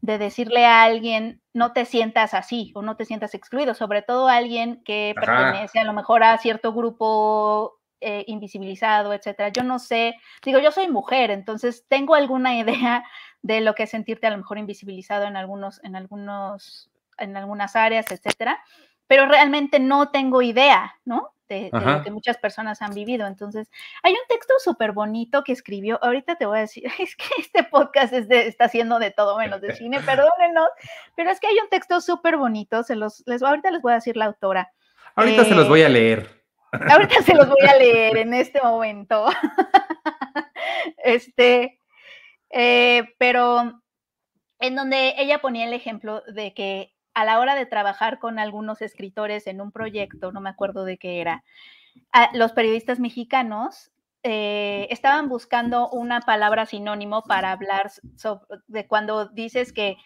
de 0.00 0.18
decirle 0.18 0.64
a 0.64 0.82
alguien, 0.82 1.40
no 1.52 1.72
te 1.72 1.84
sientas 1.84 2.34
así 2.34 2.72
o 2.74 2.82
no 2.82 2.96
te 2.96 3.04
sientas 3.04 3.34
excluido, 3.34 3.74
sobre 3.74 4.02
todo 4.02 4.28
a 4.28 4.36
alguien 4.36 4.82
que 4.84 5.12
pertenece 5.14 5.80
a 5.80 5.84
lo 5.84 5.92
mejor 5.92 6.22
a 6.22 6.38
cierto 6.38 6.72
grupo 6.72 7.78
eh, 8.00 8.24
invisibilizado, 8.28 9.12
etcétera. 9.12 9.48
Yo 9.48 9.64
no 9.64 9.78
sé, 9.80 10.14
digo, 10.44 10.60
yo 10.60 10.70
soy 10.70 10.88
mujer, 10.88 11.30
entonces 11.30 11.84
tengo 11.88 12.14
alguna 12.14 12.56
idea 12.58 13.04
de 13.42 13.60
lo 13.60 13.74
que 13.74 13.84
es 13.84 13.90
sentirte 13.90 14.26
a 14.26 14.30
lo 14.30 14.38
mejor 14.38 14.58
invisibilizado 14.58 15.24
en 15.24 15.36
algunos, 15.36 15.82
en 15.82 15.96
algunos, 15.96 16.90
en 17.18 17.36
algunas 17.36 17.74
áreas, 17.74 18.10
etcétera. 18.10 18.62
pero 19.08 19.26
realmente 19.26 19.80
no 19.80 20.10
tengo 20.10 20.42
idea, 20.42 20.94
¿no? 21.04 21.32
De, 21.48 21.70
lo 21.72 22.02
que 22.02 22.10
muchas 22.10 22.36
personas 22.36 22.82
han 22.82 22.92
vivido. 22.92 23.26
Entonces, 23.26 23.70
hay 24.02 24.12
un 24.12 24.26
texto 24.28 24.52
súper 24.62 24.92
bonito 24.92 25.42
que 25.44 25.52
escribió, 25.52 25.98
ahorita 26.02 26.36
te 26.36 26.44
voy 26.44 26.58
a 26.58 26.60
decir, 26.62 26.84
es 26.98 27.16
que 27.16 27.24
este 27.38 27.64
podcast 27.64 28.12
está 28.12 28.66
haciendo 28.66 28.98
de 28.98 29.10
todo 29.10 29.38
menos 29.38 29.60
de 29.60 29.74
cine, 29.74 30.00
perdónenos, 30.00 30.68
pero 31.16 31.30
es 31.30 31.40
que 31.40 31.46
hay 31.46 31.58
un 31.62 31.68
texto 31.70 32.00
súper 32.00 32.36
bonito, 32.36 32.82
se 32.82 32.96
los, 32.96 33.22
les, 33.26 33.42
ahorita 33.42 33.70
les 33.70 33.82
voy 33.82 33.92
a 33.92 33.96
decir 33.96 34.16
la 34.16 34.26
autora. 34.26 34.72
Ahorita 35.14 35.44
se 35.44 35.54
los 35.54 35.68
voy 35.68 35.82
a 35.82 35.86
eh, 35.86 35.90
leer. 35.90 36.38
Ahorita 36.72 37.22
se 37.22 37.34
los 37.34 37.48
voy 37.48 37.66
a 37.66 37.76
leer 37.76 38.16
en 38.18 38.34
este 38.34 38.60
momento. 38.62 39.26
este, 40.98 41.80
eh, 42.50 43.14
pero 43.18 43.80
en 44.60 44.74
donde 44.76 45.14
ella 45.18 45.40
ponía 45.40 45.66
el 45.66 45.72
ejemplo 45.72 46.22
de 46.28 46.54
que 46.54 46.94
a 47.18 47.24
la 47.24 47.40
hora 47.40 47.56
de 47.56 47.66
trabajar 47.66 48.20
con 48.20 48.38
algunos 48.38 48.80
escritores 48.80 49.48
en 49.48 49.60
un 49.60 49.72
proyecto, 49.72 50.30
no 50.30 50.40
me 50.40 50.50
acuerdo 50.50 50.84
de 50.84 50.98
qué 50.98 51.20
era, 51.20 51.42
los 52.32 52.52
periodistas 52.52 53.00
mexicanos 53.00 53.90
eh, 54.22 54.86
estaban 54.90 55.28
buscando 55.28 55.90
una 55.90 56.20
palabra 56.20 56.64
sinónimo 56.64 57.24
para 57.24 57.50
hablar 57.50 57.90
de 58.68 58.86
cuando 58.86 59.26
dices 59.26 59.72
que 59.72 59.96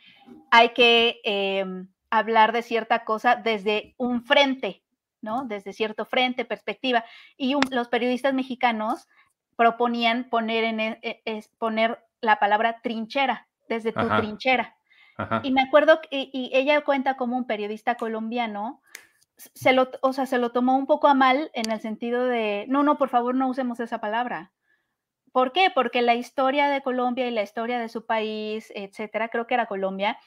hay 0.50 0.70
que 0.70 1.20
em, 1.24 1.88
hablar 2.08 2.52
de 2.52 2.62
cierta 2.62 3.04
cosa 3.04 3.36
desde 3.36 3.94
un 3.98 4.24
frente, 4.24 4.82
¿no? 5.20 5.44
Desde 5.44 5.74
cierto 5.74 6.06
frente, 6.06 6.46
perspectiva. 6.46 7.04
Y 7.36 7.54
los 7.70 7.88
periodistas 7.88 8.32
mexicanos 8.32 9.06
proponían 9.54 10.30
poner, 10.30 10.64
en, 10.64 10.80
e, 10.80 10.98
e, 11.02 11.44
poner 11.58 12.02
la 12.22 12.38
palabra 12.38 12.80
trinchera, 12.82 13.48
desde 13.68 13.92
tu 13.92 14.08
trinchera. 14.08 14.76
Y 15.42 15.52
me 15.52 15.62
acuerdo, 15.62 16.00
que, 16.00 16.30
y, 16.32 16.50
ella 16.52 16.82
cuenta 16.82 17.16
como 17.16 17.36
un 17.36 17.46
periodista 17.46 17.96
colombiano, 17.96 18.80
se 19.36 19.72
lo, 19.72 19.90
o 20.00 20.12
sea, 20.12 20.26
se 20.26 20.38
lo 20.38 20.52
tomó 20.52 20.76
un 20.76 20.86
poco 20.86 21.08
a 21.08 21.14
mal 21.14 21.50
en 21.54 21.70
el 21.70 21.80
sentido 21.80 22.26
de, 22.26 22.66
no, 22.68 22.82
no, 22.82 22.98
por 22.98 23.08
favor, 23.08 23.34
no 23.34 23.48
usemos 23.48 23.80
esa 23.80 23.98
palabra. 23.98 24.52
¿Por 25.32 25.52
qué? 25.52 25.70
Porque 25.74 26.02
la 26.02 26.14
historia 26.14 26.68
de 26.68 26.82
Colombia 26.82 27.26
y 27.26 27.30
la 27.30 27.42
historia 27.42 27.78
de 27.78 27.88
su 27.88 28.04
país, 28.04 28.72
etcétera, 28.74 29.28
creo 29.28 29.46
que 29.46 29.54
era 29.54 29.66
Colombia, 29.66 30.18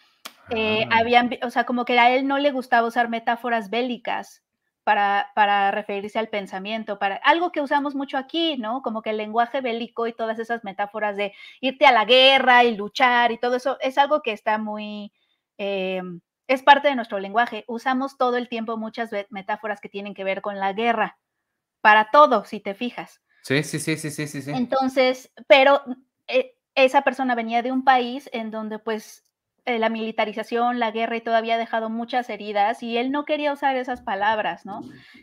eh, 0.49 0.87
ah. 0.89 0.99
habían, 0.99 1.29
o 1.43 1.49
sea, 1.49 1.65
como 1.65 1.85
que 1.85 1.97
a 1.99 2.11
él 2.11 2.27
no 2.27 2.37
le 2.39 2.51
gustaba 2.51 2.87
usar 2.87 3.09
metáforas 3.09 3.69
bélicas 3.69 4.44
para, 4.85 5.71
referirse 5.71 6.19
al 6.19 6.29
pensamiento, 6.29 6.99
para 6.99 7.15
algo 7.17 7.51
que 7.51 7.59
usamos 7.59 7.95
mucho 7.95 8.19
aquí, 8.19 8.55
¿no? 8.57 8.83
Como 8.83 9.01
que 9.01 9.09
el 9.09 9.17
lenguaje 9.17 9.59
bélico 9.59 10.05
y 10.05 10.13
todas 10.13 10.37
esas 10.37 10.63
metáforas 10.63 11.17
de 11.17 11.33
irte 11.59 11.87
a 11.87 11.91
la 11.91 12.05
guerra 12.05 12.63
y 12.63 12.77
luchar 12.77 13.31
y 13.31 13.39
todo 13.39 13.55
eso 13.55 13.77
es 13.81 13.97
algo 13.97 14.21
que 14.21 14.31
está 14.31 14.59
muy, 14.59 15.11
eh, 15.57 16.03
es 16.47 16.61
parte 16.61 16.87
de 16.87 16.95
nuestro 16.95 17.17
lenguaje. 17.19 17.65
Usamos 17.67 18.15
todo 18.17 18.37
el 18.37 18.47
tiempo 18.47 18.77
muchas 18.77 19.09
metáforas 19.31 19.81
que 19.81 19.89
tienen 19.89 20.13
que 20.13 20.23
ver 20.23 20.43
con 20.43 20.59
la 20.59 20.71
guerra, 20.73 21.17
para 21.81 22.11
todo, 22.11 22.45
si 22.45 22.59
te 22.59 22.75
fijas. 22.75 23.21
Sí, 23.41 23.63
sí, 23.63 23.79
sí, 23.79 23.97
sí, 23.97 24.11
sí, 24.11 24.27
sí. 24.27 24.51
Entonces, 24.51 25.31
pero 25.47 25.81
eh, 26.27 26.55
esa 26.75 27.01
persona 27.01 27.33
venía 27.33 27.63
de 27.63 27.71
un 27.71 27.83
país 27.83 28.29
en 28.33 28.51
donde 28.51 28.77
pues 28.77 29.23
eh, 29.65 29.79
la 29.79 29.89
militarización, 29.89 30.79
la 30.79 30.91
guerra 30.91 31.17
y 31.17 31.21
todo 31.21 31.35
había 31.35 31.57
dejado 31.57 31.89
muchas 31.89 32.29
heridas 32.29 32.83
y 32.83 32.97
él 32.97 33.11
no 33.11 33.25
quería 33.25 33.51
usar 33.51 33.75
esas 33.75 34.01
palabras, 34.01 34.65
¿no? 34.65 34.81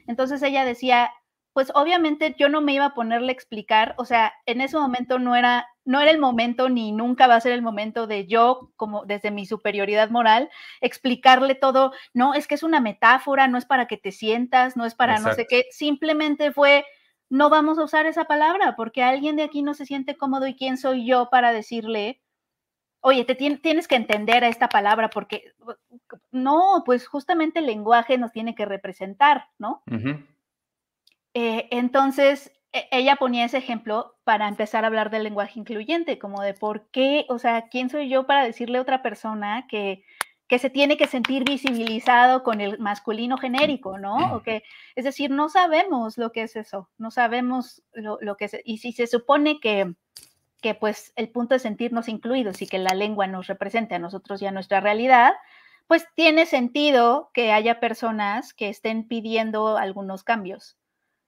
Entonces 0.09 0.43
ella 0.43 0.65
decía, 0.65 1.13
pues 1.53 1.71
obviamente 1.75 2.35
yo 2.39 2.49
no 2.49 2.61
me 2.61 2.73
iba 2.73 2.87
a 2.87 2.95
ponerle 2.95 3.29
a 3.29 3.35
explicar, 3.35 3.95
o 3.99 4.05
sea, 4.05 4.33
en 4.47 4.61
ese 4.61 4.77
momento 4.79 5.19
no 5.19 5.37
era, 5.37 5.69
no 5.85 6.01
era 6.01 6.11
el 6.11 6.19
momento 6.19 6.69
ni 6.69 6.93
nunca 6.93 7.27
va 7.27 7.37
a 7.37 7.41
ser 7.41 7.53
el 7.53 7.63
momento 7.63 8.07
de 8.07 8.27
yo, 8.27 8.73
como 8.77 9.05
desde 9.05 9.31
mi 9.31 9.47
superioridad 9.47 10.11
moral, 10.11 10.51
explicarle 10.81 11.55
todo, 11.55 11.93
no, 12.15 12.35
es 12.35 12.47
que 12.49 12.55
es 12.55 12.63
una 12.63 12.81
metáfora, 12.81 13.49
no 13.49 13.59
es 13.59 13.67
para 13.67 13.87
que 13.87 13.99
te 13.99 14.13
sientas, 14.13 14.77
no 14.77 14.87
es 14.87 14.95
para 14.95 15.19
no 15.19 15.35
sé 15.35 15.47
qué, 15.47 15.67
simplemente 15.71 16.53
fue, 16.53 16.87
no 17.29 17.51
vamos 17.51 17.79
a 17.79 17.85
usar 17.85 18.07
esa 18.07 18.25
palabra 18.25 18.75
porque 18.77 19.03
alguien 19.03 19.37
de 19.37 19.43
aquí 19.43 19.63
no 19.63 19.75
se 19.75 19.87
siente 19.87 20.17
cómodo 20.17 20.47
y 20.47 20.57
quién 20.57 20.79
soy 20.79 21.07
yo 21.07 21.29
para 21.31 21.53
decirle 21.53 22.21
oye, 23.03 23.25
te 23.25 23.35
tienes 23.35 23.89
que 23.89 23.97
entender 23.97 24.45
a 24.45 24.49
esta 24.49 24.69
palabra 24.69 25.11
porque 25.11 25.53
no, 26.31 26.83
pues 26.87 27.07
justamente 27.07 27.59
el 27.59 27.67
lenguaje 27.67 28.17
nos 28.17 28.33
tiene 28.33 28.55
que 28.55 28.65
representar, 28.65 29.49
¿no? 29.59 29.83
Eh, 31.35 31.69
entonces, 31.71 32.53
e, 32.73 32.89
ella 32.93 33.17
ponía 33.17 33.45
ese 33.45 33.59
ejemplo 33.59 34.15
para 34.25 34.49
empezar 34.49 34.85
a 34.85 34.87
hablar 34.87 35.11
del 35.11 35.25
lenguaje 35.25 35.59
incluyente, 35.59 36.19
como 36.19 36.43
de 36.43 36.55
por 36.55 36.91
qué, 36.91 37.27
o 37.29 37.39
sea, 37.39 37.69
¿quién 37.69 37.91
soy 37.91 38.09
yo 38.09 38.27
para 38.27 38.45
decirle 38.45 38.79
a 38.79 38.83
otra 38.83 39.03
persona 39.03 39.67
que, 39.69 40.05
que 40.47 40.61
se 40.61 40.71
tiene 40.71 40.97
que 40.97 41.09
sentir 41.09 41.43
visibilizado 41.45 42.45
con 42.45 42.61
el 42.61 42.79
masculino 42.79 43.37
genérico, 43.37 43.99
¿no? 43.99 44.37
O 44.37 44.43
que, 44.43 44.63
es 44.95 45.05
decir, 45.05 45.31
no 45.31 45.49
sabemos 45.49 46.19
lo 46.19 46.31
que 46.31 46.43
es 46.43 46.55
eso, 46.55 46.89
no 46.99 47.11
sabemos 47.11 47.83
lo, 47.93 48.19
lo 48.21 48.37
que 48.37 48.45
es, 48.45 48.57
y 48.65 48.79
si 48.79 48.93
se 48.93 49.09
supone 49.09 49.59
que 49.59 49.93
que 50.63 50.75
pues 50.75 51.13
el 51.17 51.29
punto 51.29 51.55
de 51.55 51.59
sentirnos 51.59 52.09
incluidos 52.09 52.63
y 52.63 52.67
que 52.67 52.79
la 52.79 52.95
lengua 52.95 53.27
nos 53.27 53.49
represente 53.49 53.95
a 53.95 53.99
nosotros 53.99 54.41
y 54.41 54.47
a 54.47 54.53
nuestra 54.53 54.81
realidad, 54.81 55.35
pues 55.87 56.07
tiene 56.15 56.47
sentido 56.47 57.31
que 57.35 57.53
haya 57.53 57.81
personas 57.81 58.55
que 58.55 58.71
estén 58.71 59.07
pidiendo 59.07 59.77
algunos 59.77 60.25
cambios. 60.25 60.79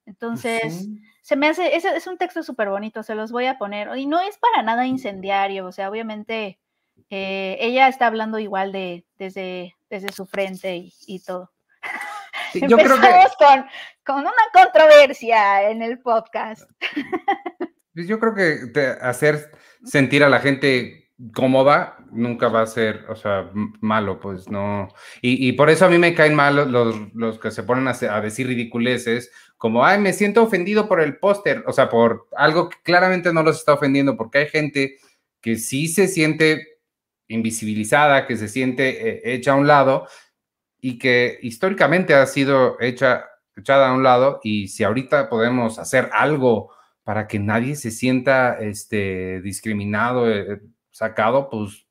Entonces, 0.06 0.88
se 1.22 1.36
me 1.36 1.48
hace, 1.48 1.76
es, 1.76 1.84
es 1.84 2.06
un 2.06 2.18
texto 2.18 2.42
súper 2.42 2.68
bonito, 2.68 3.02
se 3.02 3.14
los 3.14 3.32
voy 3.32 3.46
a 3.46 3.58
poner, 3.58 3.96
y 3.96 4.06
no 4.06 4.20
es 4.20 4.38
para 4.38 4.62
nada 4.62 4.86
incendiario, 4.86 5.66
o 5.66 5.72
sea, 5.72 5.90
obviamente 5.90 6.58
eh, 7.10 7.56
ella 7.60 7.88
está 7.88 8.06
hablando 8.06 8.38
igual 8.38 8.72
de 8.72 9.04
desde, 9.18 9.76
desde 9.88 10.12
su 10.12 10.26
frente 10.26 10.90
y, 11.06 11.20
todo. 11.20 11.50
yo 12.54 12.76
creo 12.76 13.00
que... 13.00 13.08
con, 13.38 13.66
con 14.04 14.20
una 14.20 14.32
controversia 14.52 15.70
en 15.70 15.82
el 15.82 15.98
podcast. 16.00 16.70
Pues 17.94 18.08
yo 18.08 18.18
creo 18.18 18.34
que 18.34 18.96
hacer 19.00 19.50
sentir 19.84 20.24
a 20.24 20.28
la 20.28 20.40
gente 20.40 21.04
cómoda 21.32 21.96
nunca 22.10 22.48
va 22.48 22.62
a 22.62 22.66
ser, 22.66 23.04
o 23.08 23.16
sea, 23.16 23.50
malo, 23.80 24.20
pues 24.20 24.48
no. 24.48 24.88
Y, 25.22 25.52
por 25.52 25.70
eso 25.70 25.86
a 25.86 25.88
mí 25.88 25.98
me 25.98 26.14
caen 26.14 26.34
mal 26.34 26.70
los, 26.70 27.38
que 27.38 27.50
se 27.50 27.62
ponen 27.62 27.88
a, 27.88 28.20
decir 28.20 28.46
ridiculeces, 28.46 29.30
como, 29.56 29.84
ay, 29.84 30.00
me 30.00 30.12
siento 30.12 30.42
ofendido 30.42 30.88
por 30.88 31.00
el 31.00 31.18
póster, 31.18 31.64
o 31.66 31.72
sea, 31.72 31.88
por 31.88 32.28
algo 32.36 32.68
que 32.68 32.76
claramente 32.82 33.32
no 33.32 33.42
los 33.42 33.58
está 33.58 33.74
ofendiendo, 33.74 34.16
porque 34.16 34.38
hay 34.38 34.48
gente 34.48 34.98
que 35.40 35.56
sí 35.56 35.88
se 35.88 36.08
siente 36.08 36.78
invisibilizada, 37.28 38.26
que 38.26 38.36
se 38.36 38.48
siente 38.48 39.08
eh, 39.08 39.34
hecha 39.34 39.52
a 39.52 39.56
un 39.56 39.66
lado 39.66 40.06
y 40.80 40.98
que 40.98 41.38
históricamente 41.42 42.14
ha 42.14 42.26
sido 42.26 42.76
hecha, 42.80 43.26
echada 43.56 43.88
a 43.88 43.94
un 43.94 44.02
lado 44.02 44.40
y 44.42 44.68
si 44.68 44.84
ahorita 44.84 45.28
podemos 45.30 45.78
hacer 45.78 46.10
algo 46.12 46.73
para 47.04 47.28
que 47.28 47.38
nadie 47.38 47.76
se 47.76 47.90
sienta 47.90 48.58
este, 48.58 49.40
discriminado, 49.42 50.30
eh, 50.30 50.61
sacado, 50.90 51.49
pues 51.50 51.87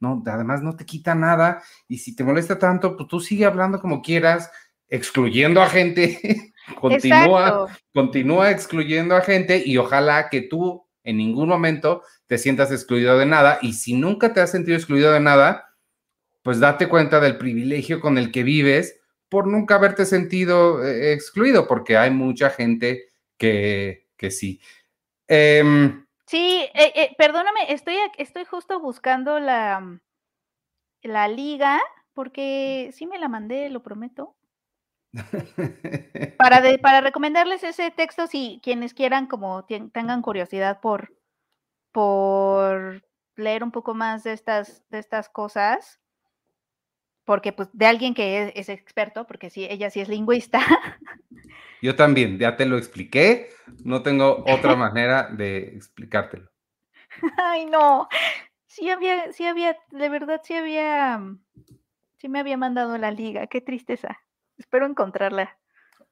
no, 0.00 0.22
además 0.26 0.62
no 0.62 0.76
te 0.76 0.84
quita 0.84 1.14
nada 1.14 1.62
y 1.88 1.98
si 1.98 2.16
te 2.16 2.24
molesta 2.24 2.58
tanto, 2.58 2.96
pues 2.96 3.08
tú 3.08 3.20
sigue 3.20 3.44
hablando 3.44 3.80
como 3.80 4.02
quieras, 4.02 4.50
excluyendo 4.88 5.60
a 5.60 5.68
gente, 5.68 6.52
continúa, 6.80 7.68
continúa 7.92 8.50
excluyendo 8.50 9.14
a 9.14 9.20
gente 9.20 9.62
y 9.64 9.76
ojalá 9.76 10.28
que 10.30 10.42
tú 10.42 10.86
en 11.04 11.18
ningún 11.18 11.48
momento 11.48 12.02
te 12.26 12.38
sientas 12.38 12.72
excluido 12.72 13.18
de 13.18 13.26
nada 13.26 13.58
y 13.62 13.74
si 13.74 13.94
nunca 13.94 14.32
te 14.32 14.40
has 14.40 14.50
sentido 14.50 14.76
excluido 14.76 15.12
de 15.12 15.20
nada, 15.20 15.66
pues 16.42 16.60
date 16.60 16.88
cuenta 16.88 17.20
del 17.20 17.36
privilegio 17.36 18.00
con 18.00 18.18
el 18.18 18.32
que 18.32 18.42
vives 18.42 19.00
por 19.28 19.46
nunca 19.46 19.74
haberte 19.74 20.06
sentido 20.06 20.84
eh, 20.84 21.12
excluido, 21.12 21.66
porque 21.66 21.96
hay 21.96 22.10
mucha 22.10 22.50
gente 22.50 23.06
que 23.36 24.05
que 24.16 24.30
sí. 24.30 24.60
Em, 25.28 26.06
sí, 26.26 26.66
eh, 26.74 26.92
eh, 26.94 27.14
perdóname, 27.18 27.72
estoy, 27.72 27.96
estoy 28.18 28.44
justo 28.44 28.80
buscando 28.80 29.38
la, 29.38 29.80
mm, 29.80 30.00
la 31.02 31.28
liga, 31.28 31.80
porque 32.12 32.90
sí 32.92 33.06
me 33.06 33.18
la 33.18 33.28
mandé, 33.28 33.68
lo 33.70 33.82
prometo. 33.82 34.36
para, 36.38 36.62
para 36.80 37.00
recomendarles 37.00 37.62
ese 37.64 37.90
texto, 37.90 38.26
si 38.26 38.60
quienes 38.62 38.94
quieran, 38.94 39.26
como 39.26 39.64
tengan 39.64 40.22
curiosidad 40.22 40.80
por, 40.80 41.16
por 41.92 43.02
leer 43.36 43.62
un 43.62 43.70
poco 43.70 43.94
más 43.94 44.24
de 44.24 44.32
estas, 44.32 44.82
de 44.90 44.98
estas 44.98 45.28
cosas, 45.28 46.00
porque 47.24 47.52
pues 47.52 47.68
de 47.72 47.86
alguien 47.86 48.14
que 48.14 48.52
es, 48.54 48.68
experto, 48.68 49.26
porque 49.26 49.50
sí, 49.50 49.66
ella 49.68 49.90
sí 49.90 50.00
es 50.00 50.08
lingüista. 50.08 50.60
Yo 51.86 51.94
también, 51.94 52.36
ya 52.36 52.56
te 52.56 52.66
lo 52.66 52.78
expliqué, 52.78 53.50
no 53.84 54.02
tengo 54.02 54.42
otra 54.48 54.74
manera 54.76 55.28
de 55.30 55.58
explicártelo. 55.76 56.50
Ay, 57.38 57.66
no, 57.66 58.08
sí 58.66 58.90
había, 58.90 59.32
sí 59.32 59.46
había, 59.46 59.78
de 59.92 60.08
verdad 60.08 60.40
sí 60.42 60.54
había, 60.54 61.20
sí 62.16 62.28
me 62.28 62.40
había 62.40 62.56
mandado 62.56 62.98
la 62.98 63.12
liga, 63.12 63.46
qué 63.46 63.60
tristeza. 63.60 64.18
Espero 64.58 64.84
encontrarla. 64.84 65.56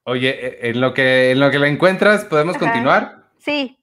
Oye, 0.04 0.28
e, 0.46 0.70
en 0.70 0.80
lo 0.80 0.94
que, 0.94 1.32
en 1.32 1.40
lo 1.40 1.50
que 1.50 1.58
la 1.58 1.66
encuentras, 1.66 2.24
¿podemos 2.24 2.56
continuar? 2.56 3.32
Sí. 3.38 3.76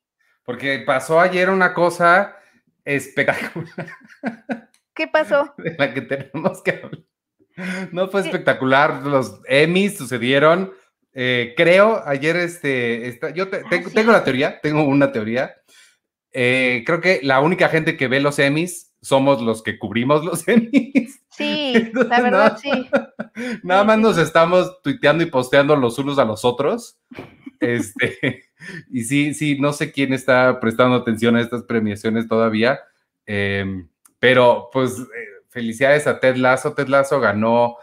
Porque 0.45 0.81
pasó 0.87 1.19
ayer 1.19 1.49
una 1.49 1.73
cosa 1.73 2.37
espectacular. 2.85 3.89
¿Qué 4.93 5.09
pasó? 5.09 5.53
De 5.57 5.75
la 5.77 5.93
que 5.93 6.03
tenemos 6.03 6.63
que 6.63 6.71
hablar. 6.71 7.91
No, 7.91 8.07
fue 8.07 8.21
espectacular. 8.21 9.05
Los 9.05 9.41
Emmys 9.45 9.97
sucedieron. 9.97 10.71
Eh, 11.13 11.53
creo, 11.57 12.01
ayer 12.05 12.37
este, 12.37 13.19
yo 13.35 13.47
ah, 13.51 13.69
tengo, 13.93 14.11
la 14.11 14.23
teoría, 14.23 14.59
tengo 14.61 14.83
una 14.83 15.11
teoría. 15.11 15.55
Eh, 16.31 16.83
creo 16.85 17.01
que 17.01 17.19
la 17.23 17.41
única 17.41 17.67
gente 17.67 17.97
que 17.97 18.07
ve 18.07 18.21
los 18.21 18.39
Emmys 18.39 18.93
somos 19.01 19.41
los 19.41 19.61
que 19.63 19.77
cubrimos 19.77 20.23
los 20.23 20.47
Emmys. 20.47 21.21
Sí, 21.29 21.91
la 21.93 22.21
verdad, 22.21 22.57
sí. 22.61 22.69
Nada 23.63 23.83
más 23.83 23.99
nos 23.99 24.17
estamos 24.17 24.81
tuiteando 24.81 25.23
y 25.23 25.27
posteando 25.27 25.75
los 25.75 25.97
unos 25.97 26.19
a 26.19 26.25
los 26.25 26.45
otros. 26.45 26.99
Este, 27.59 28.45
y 28.91 29.03
sí, 29.03 29.33
sí, 29.33 29.57
no 29.59 29.73
sé 29.73 29.91
quién 29.91 30.13
está 30.13 30.59
prestando 30.59 30.95
atención 30.95 31.35
a 31.35 31.41
estas 31.41 31.63
premiaciones 31.63 32.27
todavía, 32.27 32.79
em, 33.25 33.87
pero 34.19 34.69
pues 34.71 34.99
eh, 34.99 35.45
felicidades 35.49 36.07
a 36.07 36.19
Ted 36.19 36.35
Lasso. 36.35 36.73
Ted 36.73 36.87
Lasso 36.87 37.19
ganó, 37.19 37.77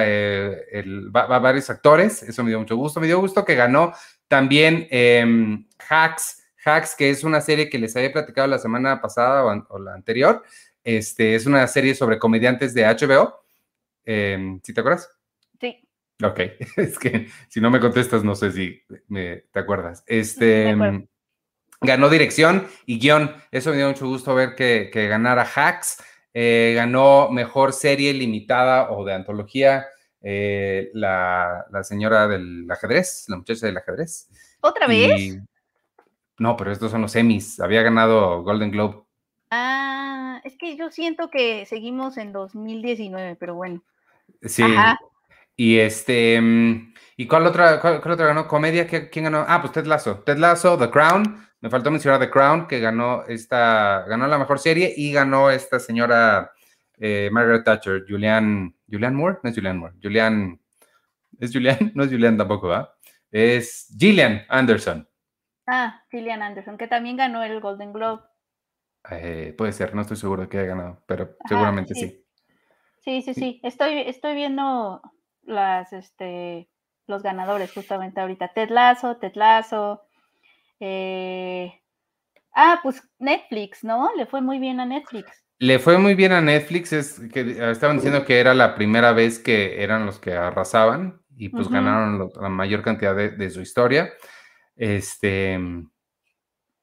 eh, 0.00 0.64
ganaron 0.72 1.36
eh, 1.36 1.40
varios 1.40 1.70
actores, 1.70 2.22
eso 2.22 2.42
me 2.42 2.50
dio 2.50 2.58
mucho 2.58 2.76
gusto. 2.76 3.00
Me 3.00 3.06
dio 3.06 3.20
gusto 3.20 3.44
que 3.44 3.54
ganó 3.54 3.92
también 4.28 4.86
em, 4.90 5.66
Hacks, 5.88 6.42
Hacks, 6.64 6.94
que 6.94 7.10
es 7.10 7.24
una 7.24 7.40
serie 7.40 7.68
que 7.68 7.78
les 7.78 7.96
había 7.96 8.12
platicado 8.12 8.46
la 8.46 8.58
semana 8.58 9.00
pasada 9.00 9.44
o, 9.68 9.78
la 9.78 9.94
anterior. 9.94 10.42
Este, 10.84 11.34
es 11.34 11.46
una 11.46 11.66
serie 11.66 11.94
sobre 11.94 12.18
comediantes 12.18 12.74
de 12.74 12.84
HBO. 12.84 13.44
Em, 14.04 14.60
¿Sí 14.62 14.72
te 14.72 14.80
acuerdas? 14.80 15.10
Sí. 15.60 15.80
Ok, 16.22 16.40
es 16.76 16.98
que 16.98 17.28
si 17.48 17.60
no 17.60 17.70
me 17.70 17.80
contestas, 17.80 18.24
no 18.24 18.34
sé 18.34 18.52
si 18.52 18.82
me, 19.08 19.44
te 19.52 19.58
acuerdas. 19.58 20.04
Este 20.06 20.68
em, 20.68 21.06
ganó 21.82 22.08
dirección 22.08 22.66
y 22.86 22.98
guion. 22.98 23.34
Eso 23.50 23.70
me 23.70 23.76
dio 23.76 23.88
mucho 23.88 24.06
gusto 24.06 24.34
ver 24.34 24.54
que, 24.54 24.90
ganara 24.92 25.42
Hacks. 25.42 26.02
Eh, 26.34 26.72
ganó 26.74 27.28
mejor 27.30 27.72
serie 27.72 28.14
limitada 28.14 28.90
o 28.90 29.04
de 29.04 29.12
antología 29.12 29.86
eh, 30.22 30.90
la, 30.94 31.66
señora 31.82 32.28
del 32.28 32.70
ajedrez, 32.70 33.24
la 33.28 33.36
muchacha 33.36 33.66
del 33.66 33.76
ajedrez. 33.76 34.28
¿Otra 34.60 34.86
vez? 34.86 35.38
No, 36.38 36.56
pero 36.56 36.72
estos 36.72 36.90
son 36.90 37.02
los 37.02 37.14
Emmys. 37.16 37.60
Había 37.60 37.82
ganado 37.82 38.42
Golden 38.42 38.70
Globe. 38.70 39.02
Ah, 39.50 40.40
es 40.44 40.56
que 40.56 40.76
yo 40.76 40.90
siento 40.90 41.28
que 41.28 41.66
seguimos 41.66 42.16
en 42.16 42.32
2019, 42.32 43.36
pero 43.36 43.54
bueno. 43.54 43.82
Sí. 44.42 44.64
Y 45.56 45.78
este, 45.78 46.40
mm, 46.40 46.94
¿y 47.16 47.26
cuál 47.26 47.46
otra, 47.46 47.80
cuál, 47.80 47.96
otra 47.96 48.26
ganó? 48.26 48.48
¿Comedia? 48.48 48.86
¿Quién 48.86 49.24
ganó? 49.24 49.44
Ah, 49.46 49.60
pues 49.60 49.72
Ted 49.72 49.86
Lasso. 49.86 50.20
Ted 50.20 50.38
Lasso, 50.38 50.78
The 50.78 50.90
Crown. 50.90 51.46
Me 51.62 51.70
faltó 51.70 51.92
mencionar 51.92 52.18
The 52.18 52.28
Crown, 52.28 52.66
que 52.66 52.80
ganó 52.80 53.24
esta, 53.26 54.04
ganó 54.08 54.26
la 54.26 54.36
mejor 54.36 54.58
serie 54.58 54.92
y 54.96 55.12
ganó 55.12 55.48
esta 55.48 55.78
señora 55.78 56.52
eh, 56.98 57.30
Margaret 57.32 57.64
Thatcher, 57.64 58.04
Julian, 58.06 58.74
Julian 58.90 59.14
Moore, 59.14 59.38
no 59.42 59.48
es 59.48 59.56
Julian 59.56 59.78
Moore, 59.78 59.94
Julian, 60.02 60.60
¿es 61.38 61.52
Julian? 61.52 61.78
No 61.94 62.02
es 62.02 62.10
Julian 62.10 62.36
tampoco, 62.36 62.68
¿va? 62.68 62.94
Es 63.30 63.94
Gillian 63.96 64.44
Anderson. 64.48 65.08
Ah, 65.66 66.02
Gillian 66.10 66.42
Anderson, 66.42 66.76
que 66.76 66.88
también 66.88 67.16
ganó 67.16 67.44
el 67.44 67.60
Golden 67.60 67.92
Globe. 67.92 68.22
Eh, 69.10 69.54
puede 69.56 69.72
ser, 69.72 69.94
no 69.94 70.02
estoy 70.02 70.16
seguro 70.16 70.42
de 70.42 70.48
que 70.48 70.58
haya 70.58 70.68
ganado, 70.68 71.02
pero 71.06 71.36
seguramente 71.48 71.94
sí. 71.94 72.24
sí. 73.04 73.22
Sí, 73.22 73.34
sí, 73.34 73.60
Estoy, 73.62 74.00
estoy 74.00 74.34
viendo 74.34 75.00
las, 75.42 75.92
este, 75.92 76.68
los 77.06 77.22
ganadores 77.22 77.72
justamente 77.72 78.20
ahorita. 78.20 78.52
Ted 78.52 78.70
Lasso, 78.70 79.16
Ted 79.16 79.34
Lasso. 79.34 80.02
Eh, 80.84 81.72
ah, 82.56 82.80
pues 82.82 83.00
Netflix, 83.20 83.84
¿no? 83.84 84.10
Le 84.16 84.26
fue 84.26 84.40
muy 84.40 84.58
bien 84.58 84.80
a 84.80 84.84
Netflix. 84.84 85.30
Le 85.60 85.78
fue 85.78 85.96
muy 85.96 86.16
bien 86.16 86.32
a 86.32 86.40
Netflix, 86.40 86.92
es 86.92 87.20
que 87.32 87.70
estaban 87.70 87.98
diciendo 87.98 88.24
que 88.24 88.40
era 88.40 88.52
la 88.52 88.74
primera 88.74 89.12
vez 89.12 89.38
que 89.38 89.80
eran 89.80 90.06
los 90.06 90.18
que 90.18 90.34
arrasaban 90.34 91.20
y 91.36 91.50
pues 91.50 91.68
ganaron 91.68 92.32
la 92.34 92.48
mayor 92.48 92.82
cantidad 92.82 93.14
de, 93.14 93.50
su 93.50 93.60
historia. 93.60 94.12
Este, 94.74 95.56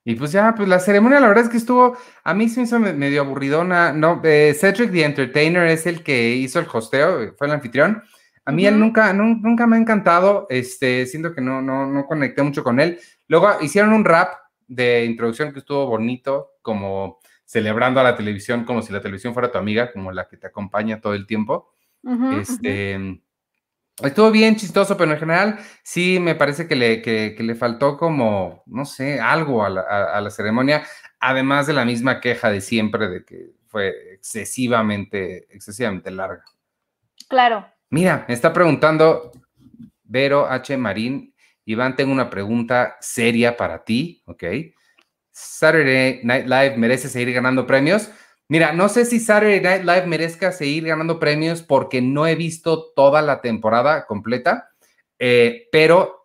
y 0.06 0.16
pues 0.16 0.32
ya, 0.32 0.56
pues 0.56 0.70
la 0.70 0.80
ceremonia 0.80 1.20
la 1.20 1.28
verdad 1.28 1.44
es 1.44 1.50
que 1.50 1.58
estuvo, 1.58 1.98
a 2.24 2.34
mí 2.34 2.48
se 2.48 2.62
me 2.62 2.68
hizo 2.68 2.80
medio 2.80 3.22
aburridona, 3.22 3.92
no, 3.92 4.22
eh, 4.24 4.56
Cedric 4.58 4.94
the 4.94 5.04
Entertainer 5.04 5.68
es 5.68 5.86
el 5.86 6.04
que 6.04 6.36
hizo 6.36 6.60
el 6.60 6.68
hosteo, 6.72 7.36
fue 7.38 7.48
el 7.48 7.54
anfitrión, 7.54 8.02
a 8.50 8.52
mí 8.52 8.66
él 8.66 8.80
nunca, 8.80 9.14
nunca 9.14 9.68
me 9.68 9.76
ha 9.76 9.80
encantado, 9.80 10.48
este, 10.50 11.06
siento 11.06 11.36
que 11.36 11.40
no, 11.40 11.62
no, 11.62 11.86
no 11.86 12.08
conecté 12.08 12.42
mucho 12.42 12.64
con 12.64 12.80
él. 12.80 13.00
Luego 13.28 13.48
hicieron 13.62 13.94
un 13.94 14.04
rap 14.04 14.34
de 14.68 15.06
introducción 15.06 15.54
que 15.54 15.60
estuvo 15.60 15.86
bonito, 15.86 16.54
como 16.64 17.20
celebrando 17.46 18.00
a 18.00 18.04
la 18.04 18.16
televisión, 18.16 18.64
como 18.64 18.82
si 18.82 18.92
la 18.92 19.02
televisión 19.02 19.36
fuera 19.36 19.52
tu 19.52 19.60
amiga, 19.60 19.92
como 19.92 20.12
la 20.12 20.28
que 20.28 20.38
te 20.38 20.48
acompaña 20.48 21.00
todo 21.00 21.14
el 21.14 21.28
tiempo. 21.28 21.76
este, 22.42 23.22
Estuvo 24.02 24.32
bien 24.32 24.56
chistoso, 24.56 24.98
pero 24.98 25.12
en 25.12 25.20
general 25.20 25.60
sí 25.84 26.20
me 26.20 26.34
parece 26.34 26.68
que 26.68 26.76
le, 26.76 27.04
que, 27.04 27.36
le 27.38 27.54
faltó 27.54 27.98
como, 27.98 28.64
no 28.66 28.84
sé, 28.86 29.20
algo 29.20 29.64
a 29.64 29.70
la, 29.70 29.82
a 29.82 30.20
la, 30.22 30.32
ceremonia, 30.32 30.84
además 31.20 31.68
de 31.68 31.74
la 31.74 31.86
misma 31.86 32.20
queja 32.20 32.50
de 32.50 32.62
siempre 32.62 33.10
de 33.10 33.26
que 33.26 33.52
fue 33.68 34.14
excesivamente, 34.16 35.54
excesivamente 35.54 36.10
larga. 36.10 36.46
Claro, 37.28 37.68
Mira, 37.92 38.26
me 38.28 38.36
está 38.36 38.54
preguntando 38.54 39.32
Vero 40.04 40.48
H. 40.48 40.78
Marín. 40.78 41.34
Iván, 41.66 41.96
tengo 41.96 42.12
una 42.12 42.30
pregunta 42.30 42.98
seria 43.00 43.58
para 43.58 43.84
ti, 43.84 44.24
¿ok? 44.26 44.44
Saturday 45.32 46.22
Night 46.24 46.46
Live 46.46 46.78
merece 46.78 47.10
seguir 47.10 47.34
ganando 47.34 47.66
premios. 47.66 48.10
Mira, 48.48 48.74
no 48.74 48.90
sé 48.90 49.06
si 49.06 49.20
Saturday 49.20 49.62
Night 49.62 49.84
Live 49.84 50.08
merezca 50.08 50.52
seguir 50.52 50.86
ganando 50.86 51.20
premios 51.20 51.62
porque 51.62 52.02
no 52.02 52.28
he 52.28 52.36
visto 52.36 52.92
toda 52.96 53.22
la 53.22 53.42
temporada 53.42 54.06
completa, 54.06 54.72
eh, 55.20 55.68
pero 55.72 56.24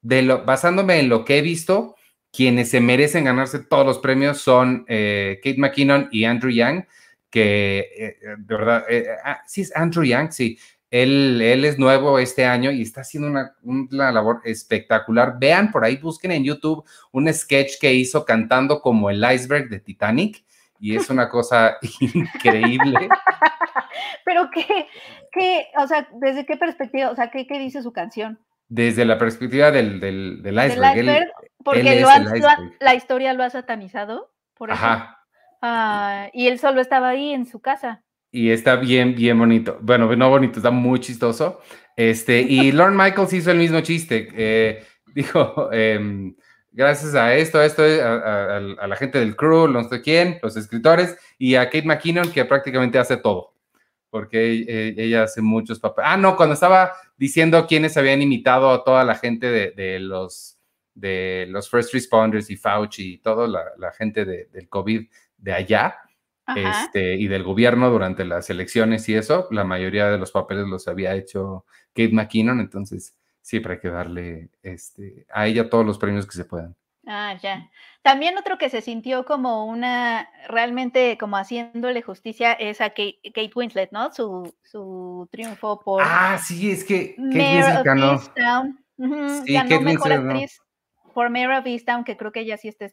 de 0.00 0.22
lo, 0.22 0.44
basándome 0.44 0.98
en 0.98 1.08
lo 1.08 1.24
que 1.24 1.38
he 1.38 1.42
visto, 1.42 1.94
quienes 2.32 2.70
se 2.70 2.80
merecen 2.80 3.24
ganarse 3.24 3.60
todos 3.60 3.86
los 3.86 3.98
premios 3.98 4.38
son 4.38 4.84
eh, 4.88 5.40
Kate 5.42 5.58
McKinnon 5.58 6.08
y 6.10 6.24
Andrew 6.24 6.50
Yang, 6.50 6.88
que 7.30 7.78
eh, 7.96 8.16
de 8.36 8.56
verdad, 8.56 8.84
ah, 9.24 9.42
sí 9.46 9.60
es 9.60 9.74
Andrew 9.76 10.04
Yang, 10.04 10.32
sí, 10.32 10.58
él, 10.92 11.64
es 11.64 11.78
nuevo 11.78 12.18
este 12.18 12.44
año 12.44 12.70
y 12.70 12.82
está 12.82 13.00
haciendo 13.00 13.28
una, 13.62 14.12
labor 14.12 14.42
espectacular. 14.44 15.36
Vean 15.38 15.72
por 15.72 15.84
ahí, 15.84 15.96
busquen 15.96 16.32
en 16.32 16.44
YouTube 16.44 16.84
un 17.12 17.32
sketch 17.32 17.80
que 17.80 17.94
hizo 17.94 18.26
cantando 18.26 18.82
como 18.82 19.08
el 19.08 19.24
iceberg 19.24 19.70
de 19.70 19.80
Titanic 19.80 20.44
y 20.78 20.94
es 20.94 21.08
una 21.08 21.30
cosa 21.30 21.78
increíble. 22.00 23.08
Pero 24.26 24.50
qué, 24.52 24.86
qué, 25.32 25.68
o 25.78 25.86
sea, 25.86 26.06
¿desde 26.20 26.44
qué 26.44 26.58
perspectiva? 26.58 27.10
O 27.10 27.16
sea, 27.16 27.30
¿qué, 27.30 27.46
dice 27.48 27.82
su 27.82 27.92
canción? 27.92 28.38
Desde 28.68 29.06
la 29.06 29.16
perspectiva 29.16 29.70
del, 29.70 29.94
iceberg. 30.44 31.32
porque 31.64 32.04
la 32.80 32.94
historia 32.94 33.32
lo 33.32 33.44
ha 33.44 33.50
satanizado. 33.50 34.30
Por 34.54 34.70
eso. 34.70 34.78
Ajá. 34.78 35.18
Ah, 35.62 36.28
y 36.34 36.48
él 36.48 36.58
solo 36.58 36.82
estaba 36.82 37.08
ahí 37.08 37.32
en 37.32 37.46
su 37.46 37.60
casa 37.60 38.02
y 38.32 38.48
está 38.50 38.76
bien, 38.76 39.14
bien 39.14 39.38
bonito. 39.38 39.78
Bueno, 39.82 40.16
no 40.16 40.30
bonito, 40.30 40.58
está 40.58 40.70
muy 40.70 40.98
chistoso. 41.00 41.60
Este, 41.96 42.40
y 42.40 42.72
Lorne 42.72 42.96
Michaels 42.96 43.34
hizo 43.34 43.50
el 43.50 43.58
mismo 43.58 43.80
chiste. 43.82 44.28
Eh, 44.34 44.82
dijo, 45.14 45.68
em, 45.72 46.34
gracias 46.72 47.14
a 47.14 47.34
esto, 47.36 47.58
a 47.58 47.66
esto, 47.66 47.82
a, 47.82 48.86
la 48.86 48.96
gente 48.96 49.18
del 49.18 49.36
crew, 49.36 49.68
no 49.68 49.86
sé 49.86 50.00
quién, 50.00 50.38
los 50.42 50.56
escritores, 50.56 51.14
y 51.38 51.56
a 51.56 51.66
Kate 51.66 51.84
McKinnon, 51.84 52.32
que 52.32 52.46
prácticamente 52.46 52.98
hace 52.98 53.18
todo. 53.18 53.52
Porque 54.08 54.94
ella 54.96 55.24
hace 55.24 55.42
muchos 55.42 55.78
papeles. 55.78 56.10
Ah, 56.10 56.16
no, 56.16 56.36
cuando 56.36 56.54
estaba 56.54 56.92
diciendo 57.18 57.66
quiénes 57.66 57.96
habían 57.98 58.22
imitado 58.22 58.70
a 58.70 58.82
toda 58.82 59.04
la 59.04 59.14
gente 59.14 59.50
de, 59.50 60.00
los 60.00 60.58
de 60.94 61.46
los 61.48 61.70
first 61.70 61.94
responders 61.94 62.50
y 62.50 62.56
Fauci 62.56 63.14
y 63.14 63.18
toda 63.18 63.48
la, 63.48 63.64
la 63.78 63.90
gente 63.92 64.26
del 64.26 64.68
COVID 64.68 65.06
de 65.38 65.52
allá, 65.52 65.96
este, 66.56 67.14
y 67.14 67.28
del 67.28 67.44
gobierno 67.44 67.90
durante 67.90 68.24
las 68.24 68.50
elecciones 68.50 69.08
y 69.08 69.14
eso, 69.14 69.48
la 69.50 69.64
mayoría 69.64 70.10
de 70.10 70.18
los 70.18 70.32
papeles 70.32 70.66
los 70.66 70.88
había 70.88 71.14
hecho 71.14 71.64
Kate 71.94 72.12
McKinnon, 72.12 72.60
entonces 72.60 73.16
siempre 73.40 73.74
hay 73.74 73.80
que 73.80 73.88
darle 73.88 74.50
este, 74.62 75.26
a 75.32 75.46
ella 75.46 75.68
todos 75.68 75.84
los 75.84 75.98
premios 75.98 76.26
que 76.26 76.36
se 76.36 76.44
puedan. 76.44 76.76
Ah, 77.06 77.36
ya. 77.42 77.68
También 78.02 78.38
otro 78.38 78.58
que 78.58 78.70
se 78.70 78.80
sintió 78.80 79.24
como 79.24 79.66
una, 79.66 80.28
realmente 80.48 81.18
como 81.18 81.36
haciéndole 81.36 82.02
justicia 82.02 82.52
es 82.52 82.80
a 82.80 82.90
Kate, 82.90 83.50
Winslet, 83.54 83.90
¿no? 83.90 84.12
Su, 84.12 84.54
su, 84.62 85.28
triunfo 85.32 85.80
por... 85.80 86.02
Ah, 86.04 86.38
sí, 86.38 86.70
es 86.70 86.84
que 86.84 87.16
Kate 87.16 87.82
ganó. 87.84 88.18
sí, 88.18 89.52
ganó 89.52 89.80
mejor 89.80 90.12
actriz 90.12 90.60
por 91.12 91.30
Mare 91.30 91.58
of 91.58 91.66
Easttown, 91.66 92.04
que 92.04 92.16
creo 92.16 92.32
que 92.32 92.40
ella 92.40 92.56
sí 92.56 92.68
está 92.68 92.86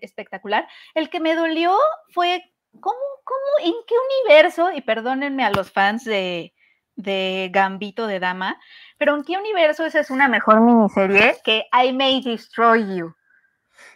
espectacular. 0.00 0.68
El 0.94 1.10
que 1.10 1.20
me 1.20 1.34
dolió 1.34 1.76
fue 2.10 2.51
¿cómo, 2.80 2.98
cómo, 3.24 3.40
en 3.64 3.74
qué 3.86 3.94
universo? 4.24 4.72
Y 4.72 4.82
perdónenme 4.82 5.44
a 5.44 5.50
los 5.50 5.70
fans 5.70 6.04
de, 6.04 6.52
de 6.96 7.50
Gambito 7.52 8.06
de 8.06 8.20
Dama, 8.20 8.58
pero 8.98 9.14
¿en 9.14 9.24
qué 9.24 9.36
universo 9.36 9.84
esa 9.84 10.00
es 10.00 10.10
una 10.10 10.28
mejor 10.28 10.60
miniserie 10.60 11.36
que 11.44 11.66
I 11.72 11.92
May 11.92 12.22
Destroy 12.22 12.96
You? 12.96 13.14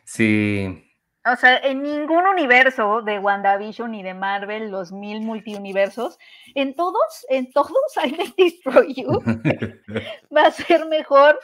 Sí. 0.04 0.82
O 1.24 1.34
sea, 1.34 1.58
en 1.58 1.82
ningún 1.82 2.24
universo 2.26 3.02
de 3.02 3.18
WandaVision 3.18 3.90
ni 3.90 4.02
de 4.04 4.14
Marvel, 4.14 4.70
los 4.70 4.92
mil 4.92 5.20
multiuniversos, 5.22 6.18
en 6.54 6.74
todos, 6.74 7.26
en 7.28 7.52
todos 7.52 7.72
I 8.04 8.12
May 8.12 8.34
Destroy 8.36 8.94
You 8.94 9.22
va 10.36 10.46
a 10.46 10.50
ser 10.52 10.86
mejor 10.86 11.38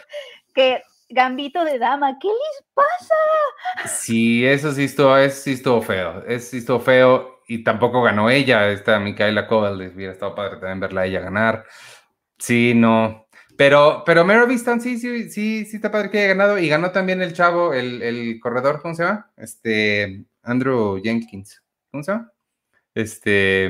que 0.55 0.83
Gambito 1.13 1.65
de 1.65 1.79
Dama. 1.79 2.19
¿Qué 2.19 2.29
les 2.29 2.65
pasa? 2.75 3.15
Sí, 3.87 4.45
eso 4.47 4.73
sí 4.73 4.85
estuvo, 4.85 5.17
es, 5.17 5.35
sí 5.35 5.53
estuvo 5.53 5.83
feo. 5.83 6.25
Es, 6.27 6.49
sí 6.49 6.59
estuvo 6.59 6.81
feo 6.81 7.43
y 7.47 7.63
tampoco 7.63 8.03
ganó 8.03 8.31
ella. 8.31 8.71
Esta 8.71 8.99
Micaela 8.99 9.47
Coval, 9.47 9.93
hubiera 9.95 10.13
estado 10.13 10.35
padre 10.35 10.57
también 10.57 10.81
verla 10.81 11.03
a 11.03 11.07
ella 11.07 11.21
ganar. 11.21 11.65
Sí, 12.39 12.73
no. 12.75 13.29
Pero, 13.57 14.03
pero 14.07 14.25
Mary 14.25 14.59
sí, 14.59 14.99
sí, 14.99 15.31
sí, 15.31 15.65
sí 15.67 15.77
está 15.77 15.91
padre 15.91 16.11
que 16.11 16.19
haya 16.19 16.29
ganado. 16.29 16.59
Y 16.59 16.69
ganó 16.69 16.91
también 16.91 17.23
el 17.23 17.35
chavo, 17.35 17.75
el, 17.75 18.03
el 18.03 18.41
corredor, 18.41 18.81
¿cómo 18.81 18.95
se 18.95 19.05
llama? 19.05 19.31
Este, 19.37 20.25
Andrew 20.43 21.01
Jenkins. 21.03 21.63
¿Cómo 21.91 22.03
se 22.03 22.13
llama? 22.13 22.33
Este, 22.95 23.67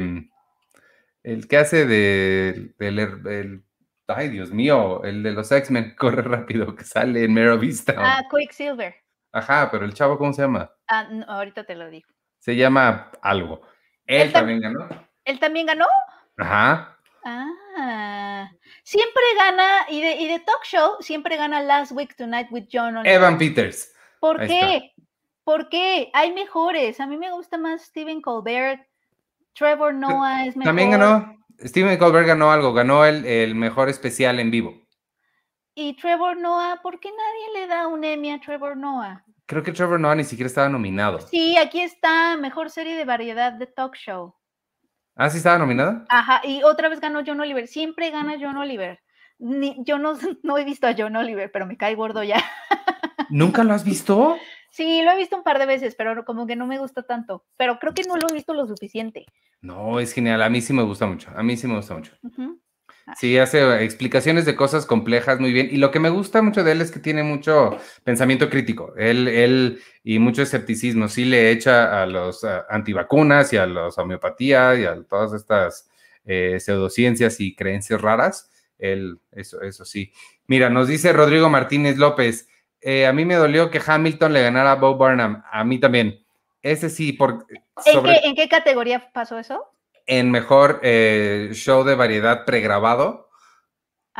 el 1.22 1.48
que 1.48 1.56
hace 1.56 1.86
de, 1.86 2.74
del, 2.78 2.98
el, 2.98 3.62
ay 4.08 4.28
Dios 4.28 4.50
mío, 4.50 5.02
el 5.04 5.22
de 5.22 5.32
los 5.32 5.50
X-Men, 5.50 5.94
corre 5.98 6.22
rápido, 6.22 6.74
que 6.74 6.84
sale 6.84 7.24
en 7.24 7.34
Mero 7.34 7.58
Vista. 7.58 7.94
Ah, 7.96 8.22
Quicksilver. 8.30 8.94
Ajá, 9.32 9.70
pero 9.70 9.84
el 9.84 9.94
chavo, 9.94 10.18
¿cómo 10.18 10.32
se 10.32 10.42
llama? 10.42 10.70
Ah, 10.88 11.08
ahorita 11.28 11.64
te 11.64 11.74
lo 11.74 11.88
digo. 11.88 12.08
Se 12.38 12.54
llama 12.54 13.10
algo. 13.22 13.62
Él, 14.06 14.32
también 14.32 14.60
ganó. 14.60 14.88
¿Él 15.24 15.38
también 15.38 15.66
ganó? 15.66 15.86
Ajá. 16.36 16.98
Ah, 17.24 18.50
siempre 18.82 19.22
gana, 19.36 19.86
y 19.88 20.02
de, 20.02 20.16
y 20.16 20.28
de 20.28 20.40
talk 20.40 20.64
show, 20.64 20.96
siempre 21.00 21.36
gana 21.36 21.62
Last 21.62 21.92
Week 21.92 22.14
Tonight 22.16 22.48
with 22.50 22.66
John. 22.70 23.06
Evan 23.06 23.38
Peters. 23.38 23.94
¿Por 24.20 24.44
qué? 24.46 24.92
¿Por 25.44 25.68
qué? 25.68 26.10
Hay 26.12 26.32
mejores. 26.32 27.00
A 27.00 27.06
mí 27.06 27.16
me 27.16 27.32
gusta 27.32 27.58
más 27.58 27.82
Stephen 27.82 28.20
Colbert. 28.20 28.80
Trevor 29.54 29.94
Noah 29.94 30.46
es 30.46 30.56
mejor. 30.56 30.68
También 30.68 30.90
ganó. 30.92 31.36
Steven 31.64 31.96
Colbert 31.98 32.26
ganó 32.26 32.50
algo, 32.50 32.72
ganó 32.72 33.04
el, 33.04 33.24
el, 33.24 33.54
mejor 33.54 33.88
especial 33.88 34.40
en 34.40 34.50
vivo. 34.50 34.74
¿Y 35.74 35.94
Trevor 35.96 36.36
Noah? 36.36 36.80
¿Por 36.82 37.00
qué 37.00 37.08
nadie 37.10 37.60
le 37.60 37.66
da 37.66 37.86
un 37.86 38.04
Emmy 38.04 38.32
a 38.32 38.40
Trevor 38.40 38.76
Noah? 38.76 39.24
Creo 39.46 39.62
que 39.62 39.72
Trevor 39.72 40.00
Noah 40.00 40.14
ni 40.14 40.24
siquiera 40.24 40.48
estaba 40.48 40.68
nominado. 40.68 41.20
Sí, 41.20 41.56
aquí 41.56 41.80
está, 41.80 42.36
mejor 42.36 42.70
serie 42.70 42.96
de 42.96 43.04
variedad 43.04 43.52
de 43.52 43.66
talk 43.66 43.96
show. 43.96 44.34
¿Ah, 45.14 45.30
sí 45.30 45.38
estaba 45.38 45.58
nominada? 45.58 46.04
Ajá, 46.08 46.40
y 46.44 46.62
otra 46.62 46.88
vez 46.88 47.00
ganó 47.00 47.22
John 47.26 47.40
Oliver. 47.40 47.68
Siempre 47.68 48.10
gana 48.10 48.36
John 48.40 48.56
Oliver. 48.56 49.00
yo 49.38 49.98
no, 49.98 50.14
no 50.42 50.58
he 50.58 50.64
visto 50.64 50.86
a 50.86 50.94
John 50.96 51.16
Oliver, 51.16 51.50
pero 51.52 51.66
me 51.66 51.76
cae 51.76 51.94
gordo 51.94 52.22
ya. 52.22 52.42
¿Nunca 53.30 53.64
lo 53.64 53.74
has 53.74 53.84
visto? 53.84 54.36
Sí, 54.72 55.02
lo 55.02 55.10
he 55.10 55.16
visto 55.18 55.36
un 55.36 55.42
par 55.42 55.58
de 55.58 55.66
veces, 55.66 55.94
pero 55.94 56.24
como 56.24 56.46
que 56.46 56.56
no 56.56 56.66
me 56.66 56.78
gusta 56.78 57.02
tanto. 57.02 57.44
Pero 57.58 57.78
creo 57.78 57.92
que 57.92 58.04
no 58.04 58.16
lo 58.16 58.26
he 58.30 58.32
visto 58.32 58.54
lo 58.54 58.66
suficiente. 58.66 59.26
No, 59.60 60.00
es 60.00 60.14
genial. 60.14 60.42
A 60.42 60.48
mí 60.48 60.62
sí 60.62 60.72
me 60.72 60.82
gusta 60.82 61.04
mucho. 61.04 61.30
A 61.36 61.42
mí 61.42 61.58
sí 61.58 61.66
me 61.66 61.76
gusta 61.76 61.94
mucho. 61.94 62.12
Sí, 63.18 63.36
hace 63.36 63.84
explicaciones 63.84 64.46
de 64.46 64.56
cosas 64.56 64.86
complejas 64.86 65.38
muy 65.40 65.52
bien. 65.52 65.68
Y 65.70 65.76
lo 65.76 65.90
que 65.90 66.00
me 66.00 66.08
gusta 66.08 66.40
mucho 66.40 66.64
de 66.64 66.72
él 66.72 66.80
es 66.80 66.90
que 66.90 67.00
tiene 67.00 67.22
mucho 67.22 67.76
pensamiento 68.02 68.48
crítico. 68.48 68.94
Él, 68.96 69.28
él 69.28 69.82
y 70.02 70.18
mucho 70.18 70.40
escepticismo. 70.40 71.06
Sí 71.08 71.26
le 71.26 71.50
echa 71.50 72.02
a 72.02 72.06
los 72.06 72.42
antivacunas 72.70 73.52
y 73.52 73.58
a 73.58 73.66
los 73.66 73.98
homeopatía 73.98 74.74
y 74.76 74.86
a 74.86 75.02
todas 75.02 75.34
estas 75.34 75.90
eh, 76.24 76.58
pseudociencias 76.58 77.40
y 77.40 77.54
creencias 77.54 78.00
raras. 78.00 78.50
Él, 78.78 79.18
eso, 79.32 79.60
eso 79.60 79.84
sí. 79.84 80.14
Mira, 80.46 80.70
nos 80.70 80.88
dice 80.88 81.12
Rodrigo 81.12 81.50
Martínez 81.50 81.98
López. 81.98 82.48
Eh, 82.82 83.06
a 83.06 83.12
mí 83.12 83.24
me 83.24 83.36
dolió 83.36 83.70
que 83.70 83.80
Hamilton 83.84 84.32
le 84.32 84.42
ganara 84.42 84.72
a 84.72 84.76
Bob 84.76 84.98
Burnham. 84.98 85.42
A 85.50 85.64
mí 85.64 85.78
también. 85.78 86.18
Ese 86.62 86.90
sí, 86.90 87.12
por, 87.12 87.46
¿En, 87.86 88.34
qué, 88.34 88.48
categoría 88.48 89.10
pasó 89.12 89.38
eso? 89.38 89.64
En 90.06 90.30
mejor 90.30 90.80
eh, 90.82 91.50
show 91.52 91.84
de 91.84 91.94
variedad 91.94 92.44
pregrabado. 92.44 93.30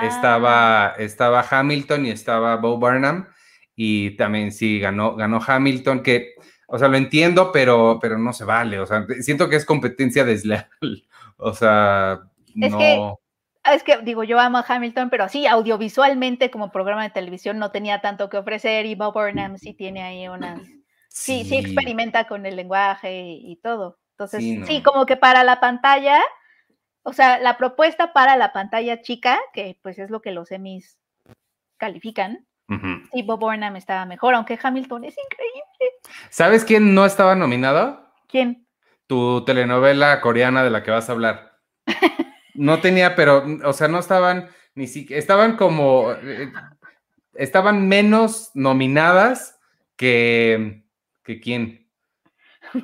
Estaba, 0.01 0.87
ah. 0.87 0.95
estaba 0.99 1.45
Hamilton 1.49 2.07
y 2.07 2.11
estaba 2.11 2.57
Bob 2.57 2.81
Burnham. 2.81 3.29
Y 3.75 4.17
también 4.17 4.53
sí, 4.53 4.79
ganó, 4.79 5.17
ganó 5.17 5.41
Hamilton, 5.45 6.03
que, 6.03 6.35
o 6.67 6.79
sea, 6.79 6.89
lo 6.89 6.97
entiendo, 6.97 7.51
pero, 7.53 7.99
pero 8.01 8.19
no 8.19 8.33
se 8.33 8.45
vale. 8.45 8.79
O 8.79 8.87
sea, 8.87 9.07
siento 9.21 9.49
que 9.49 9.57
es 9.57 9.65
competencia 9.65 10.25
desleal. 10.25 10.69
O 11.45 11.55
sea, 11.55 12.21
no. 12.55 13.19
Es 13.65 13.85
que 13.85 13.99
digo, 13.99 14.25
yo 14.25 14.41
amo 14.41 14.59
a 14.59 14.65
Hamilton, 14.67 15.09
pero 15.09 15.29
sí, 15.29 15.47
audiovisualmente 15.47 16.51
como 16.51 16.73
programa 16.73 17.05
de 17.05 17.11
televisión 17.11 17.59
no 17.59 17.71
tenía 17.71 18.01
tanto 18.01 18.29
que 18.29 18.39
ofrecer 18.39 18.87
y 18.87 18.97
Bob 18.97 19.15
Burnham 19.15 19.57
sí 19.57 19.73
tiene 19.73 20.03
ahí 20.03 20.29
unas... 20.29 20.61
Sí, 21.09 21.45
sí, 21.45 21.57
experimenta 21.57 22.27
con 22.27 22.47
el 22.47 22.57
lenguaje 22.57 23.23
y, 23.23 23.57
todo. 23.57 23.99
Entonces, 24.13 24.67
sí, 24.67 24.83
como 24.83 25.05
que 25.05 25.17
para 25.17 25.45
la 25.45 25.61
pantalla, 25.61 26.19
o 27.03 27.13
sea, 27.13 27.39
la 27.39 27.59
propuesta 27.59 28.13
para 28.15 28.37
la 28.37 28.53
pantalla 28.53 29.03
chica, 29.03 29.39
que 29.53 29.79
pues 29.83 29.99
es 29.99 30.11
lo 30.11 30.23
que 30.23 30.33
los 30.33 30.51
Emmys 30.51 30.99
califican, 31.77 32.47
sí, 33.13 33.23
Bob 33.23 33.41
Burnham 33.41 33.77
estaba 33.77 34.07
mejor, 34.07 34.35
aunque 34.35 34.59
Hamilton 34.61 35.05
es 35.05 35.15
increíble. 35.19 36.01
¿Sabes 36.31 36.65
quién 36.65 36.95
no 36.95 37.05
estaba 37.05 37.35
nominado? 37.35 38.11
¿Quién? 38.27 38.67
Tu 39.07 39.45
telenovela 39.45 40.21
coreana 40.21 40.65
de 40.65 40.71
la 40.71 40.83
que 40.83 40.91
vas 40.91 41.09
a 41.09 41.13
hablar. 41.13 41.59
No 42.55 42.81
tenía, 42.81 43.15
pero, 43.15 43.45
o 43.65 43.73
sea, 43.73 43.89
no 43.89 43.99
estaban 43.99 44.49
ni 44.75 44.87
siquiera, 44.87 45.19
estaban 45.19 45.57
como, 45.57 46.13
eh, 46.13 46.53
estaban 47.35 47.89
menos 47.89 48.51
nominadas 48.55 49.59
que, 49.97 50.85
que 51.25 51.41
quién, 51.41 51.89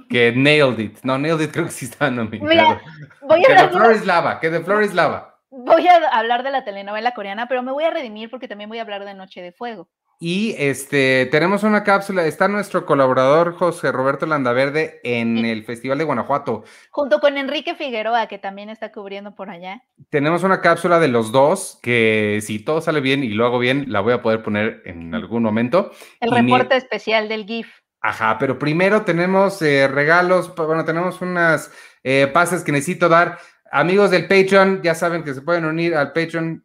que 0.09 0.33
Nailed 0.33 0.79
It. 0.79 0.99
No, 1.03 1.19
Nailed 1.19 1.47
It 1.47 1.53
creo 1.53 1.65
que 1.67 1.71
sí 1.71 1.87
estaba 1.87 2.11
nominado. 2.11 2.81
voy 3.23 3.45
a 3.45 3.49
que 3.49 3.55
The 3.55 3.69
Floor 3.69 3.95
is 3.95 4.07
Lava, 4.07 4.41
que 4.41 4.51
The 4.51 4.61
Floor 4.61 4.83
is 4.85 4.95
Lava. 4.95 5.39
Voy 5.51 5.87
a 5.89 6.09
hablar 6.09 6.43
de 6.43 6.51
la 6.51 6.65
telenovela 6.65 7.13
coreana, 7.15 7.49
pero 7.49 7.63
me 7.63 7.73
voy 7.73 7.85
a 7.85 7.91
redimir 7.91 8.31
porque 8.31 8.49
también 8.49 8.69
voy 8.69 8.79
a 8.79 8.83
hablar 8.83 9.05
de 9.05 9.15
Noche 9.15 9.41
de 9.41 9.53
Fuego. 9.53 9.89
Y 10.21 10.57
este, 10.59 11.27
tenemos 11.27 11.63
una 11.63 11.85
cápsula, 11.85 12.27
está 12.27 12.49
nuestro 12.49 12.85
colaborador 12.85 13.55
José 13.55 13.93
Roberto 13.93 14.27
Landaverde 14.27 14.99
en 15.05 15.39
el 15.45 15.63
Festival 15.63 15.97
de 15.99 16.03
Guanajuato. 16.03 16.65
Junto 16.91 17.21
con 17.21 17.39
Enrique 17.39 17.77
Figueroa, 17.77 18.27
que 18.27 18.39
también 18.39 18.69
está 18.69 18.91
cubriendo 18.91 19.37
por 19.37 19.49
allá. 19.49 19.81
Tenemos 20.11 20.43
una 20.43 20.61
cápsula 20.61 20.99
de 20.99 21.07
los 21.07 21.31
dos, 21.31 21.79
que 21.83 22.41
si 22.43 22.59
todo 22.59 22.81
sale 22.81 23.01
bien 23.01 23.23
y 23.23 23.29
lo 23.29 23.47
hago 23.47 23.61
bien, 23.61 23.85
la 23.93 24.01
voy 24.01 24.13
a 24.13 24.21
poder 24.21 24.43
poner 24.43 24.83
en 24.87 25.15
algún 25.15 25.45
momento. 25.45 25.93
El 26.19 26.33
reporte 26.33 26.75
especial 26.77 27.29
del 27.29 27.47
GIF. 27.47 27.69
Ajá, 28.01 28.39
pero 28.41 28.59
primero 28.59 29.03
tenemos 29.03 29.63
eh, 29.63 29.87
regalos, 29.87 30.53
bueno, 30.57 30.85
tenemos 30.85 31.21
unas 31.21 31.71
eh, 32.03 32.27
pases 32.27 32.65
que 32.65 32.73
necesito 32.73 33.09
dar. 33.09 33.39
Amigos 33.71 34.11
del 34.11 34.27
Patreon, 34.27 34.83
ya 34.83 34.97
saben 34.97 35.23
que 35.23 35.35
se 35.35 35.43
pueden 35.43 35.65
unir 35.65 35.95
al 35.95 36.13
Patreon. 36.13 36.65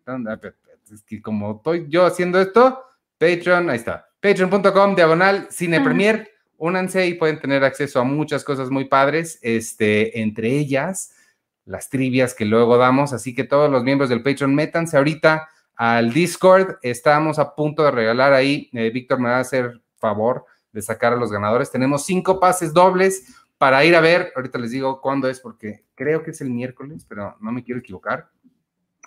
Es 0.92 1.04
que 1.04 1.22
como 1.22 1.58
estoy 1.58 1.86
yo 1.88 2.08
haciendo 2.08 2.42
esto 2.42 2.84
Patreon, 3.24 3.70
ahí 3.70 3.78
está. 3.78 4.10
Patreon.com, 4.20 4.96
diagonal, 4.96 5.48
Cine 5.50 5.80
Premier. 5.80 6.30
Únanse 6.58 7.08
y 7.08 7.14
pueden 7.14 7.40
tener 7.40 7.64
acceso 7.64 8.02
a 8.02 8.04
muchas 8.04 8.44
cosas 8.44 8.70
muy 8.70 8.86
padres, 8.86 9.40
este, 9.42 10.20
entre 10.20 10.50
ellas 10.50 11.16
las 11.66 11.90
trivias 11.90 12.34
que 12.34 12.44
luego 12.44 12.76
damos. 12.76 13.14
Así 13.14 13.34
que 13.34 13.46
todos 13.46 13.72
los 13.72 13.86
miembros 13.86 14.10
del 14.10 14.22
Patreon, 14.22 14.54
métanse 14.54 14.98
ahorita 14.98 15.48
al 15.78 16.12
Discord. 16.12 16.80
Estamos 16.82 17.40
a 17.40 17.56
punto 17.56 17.86
de 17.86 17.92
regalar 17.92 18.34
ahí. 18.34 18.70
Eh, 18.74 18.90
Víctor 18.90 19.20
me 19.20 19.30
va 19.30 19.38
a 19.38 19.42
hacer 19.42 19.82
favor 19.96 20.46
de 20.74 20.82
sacar 20.82 21.14
a 21.14 21.16
los 21.16 21.32
ganadores. 21.32 21.72
Tenemos 21.72 22.06
cinco 22.06 22.42
pases 22.42 22.74
dobles 22.74 23.34
para 23.58 23.86
ir 23.86 23.96
a 23.96 24.02
ver. 24.02 24.34
Ahorita 24.36 24.60
les 24.60 24.72
digo 24.72 25.00
cuándo 25.00 25.30
es, 25.30 25.40
porque 25.40 25.86
creo 25.96 26.24
que 26.24 26.32
es 26.32 26.42
el 26.42 26.50
miércoles, 26.50 27.06
pero 27.08 27.38
no 27.40 27.54
me 27.54 27.64
quiero 27.64 27.80
equivocar. 27.80 28.30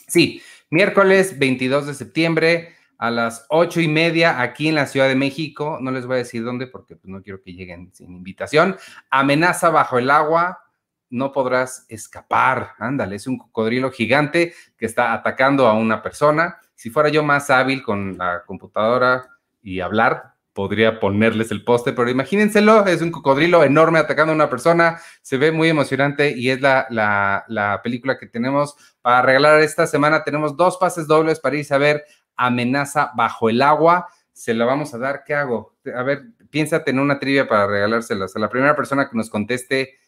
Sí, 0.08 0.40
miércoles 0.70 1.38
22 1.38 1.88
de 1.88 1.94
septiembre 1.94 2.76
a 2.98 3.10
las 3.10 3.46
ocho 3.48 3.80
y 3.80 3.88
media 3.88 4.40
aquí 4.40 4.68
en 4.68 4.74
la 4.74 4.86
Ciudad 4.86 5.08
de 5.08 5.16
México. 5.16 5.78
No 5.80 5.90
les 5.90 6.06
voy 6.06 6.14
a 6.14 6.18
decir 6.18 6.44
dónde 6.44 6.66
porque 6.66 6.96
pues, 6.96 7.08
no 7.10 7.22
quiero 7.22 7.42
que 7.42 7.52
lleguen 7.52 7.92
sin 7.94 8.12
invitación. 8.12 8.76
Amenaza 9.10 9.70
bajo 9.70 9.98
el 9.98 10.10
agua. 10.10 10.60
No 11.08 11.32
podrás 11.32 11.86
escapar. 11.88 12.72
Ándale, 12.78 13.16
es 13.16 13.26
un 13.26 13.38
cocodrilo 13.38 13.90
gigante 13.90 14.54
que 14.76 14.86
está 14.86 15.12
atacando 15.12 15.66
a 15.66 15.74
una 15.74 16.02
persona. 16.02 16.58
Si 16.74 16.90
fuera 16.90 17.08
yo 17.08 17.22
más 17.22 17.48
hábil 17.50 17.82
con 17.82 18.18
la 18.18 18.42
computadora 18.44 19.28
y 19.62 19.80
hablar, 19.80 20.36
podría 20.56 20.98
ponerles 21.00 21.50
el 21.50 21.64
poste, 21.64 21.92
pero 21.92 22.08
imagínenselo, 22.08 22.86
es 22.86 23.02
un 23.02 23.10
cocodrilo 23.10 23.62
enorme 23.62 23.98
atacando 23.98 24.32
a 24.32 24.34
una 24.34 24.48
persona, 24.48 24.98
se 25.20 25.36
ve 25.36 25.52
muy 25.52 25.68
emocionante 25.68 26.30
y 26.30 26.48
es 26.48 26.62
la, 26.62 26.86
la, 26.88 27.44
la, 27.48 27.82
película 27.82 28.18
que 28.18 28.26
tenemos 28.26 28.74
para 29.02 29.20
regalar 29.20 29.60
esta 29.60 29.86
semana. 29.86 30.24
Tenemos 30.24 30.56
dos 30.56 30.78
pases 30.78 31.06
dobles 31.06 31.40
para 31.40 31.56
irse 31.56 31.74
a 31.74 31.78
ver 31.78 32.04
amenaza 32.36 33.12
bajo 33.14 33.48
el 33.48 33.62
agua. 33.62 34.08
Se 34.32 34.54
la 34.54 34.64
vamos 34.64 34.92
a 34.94 34.98
dar. 34.98 35.24
¿Qué 35.24 35.34
hago? 35.34 35.76
A 35.94 36.02
ver, 36.02 36.24
piénsate 36.50 36.90
en 36.90 36.98
una 36.98 37.18
trivia 37.18 37.48
para 37.48 37.66
regalárselas. 37.66 38.36
A 38.36 38.38
la 38.38 38.48
primera 38.48 38.76
persona 38.76 39.08
que 39.08 39.16
nos 39.16 39.30
conteste, 39.30 39.98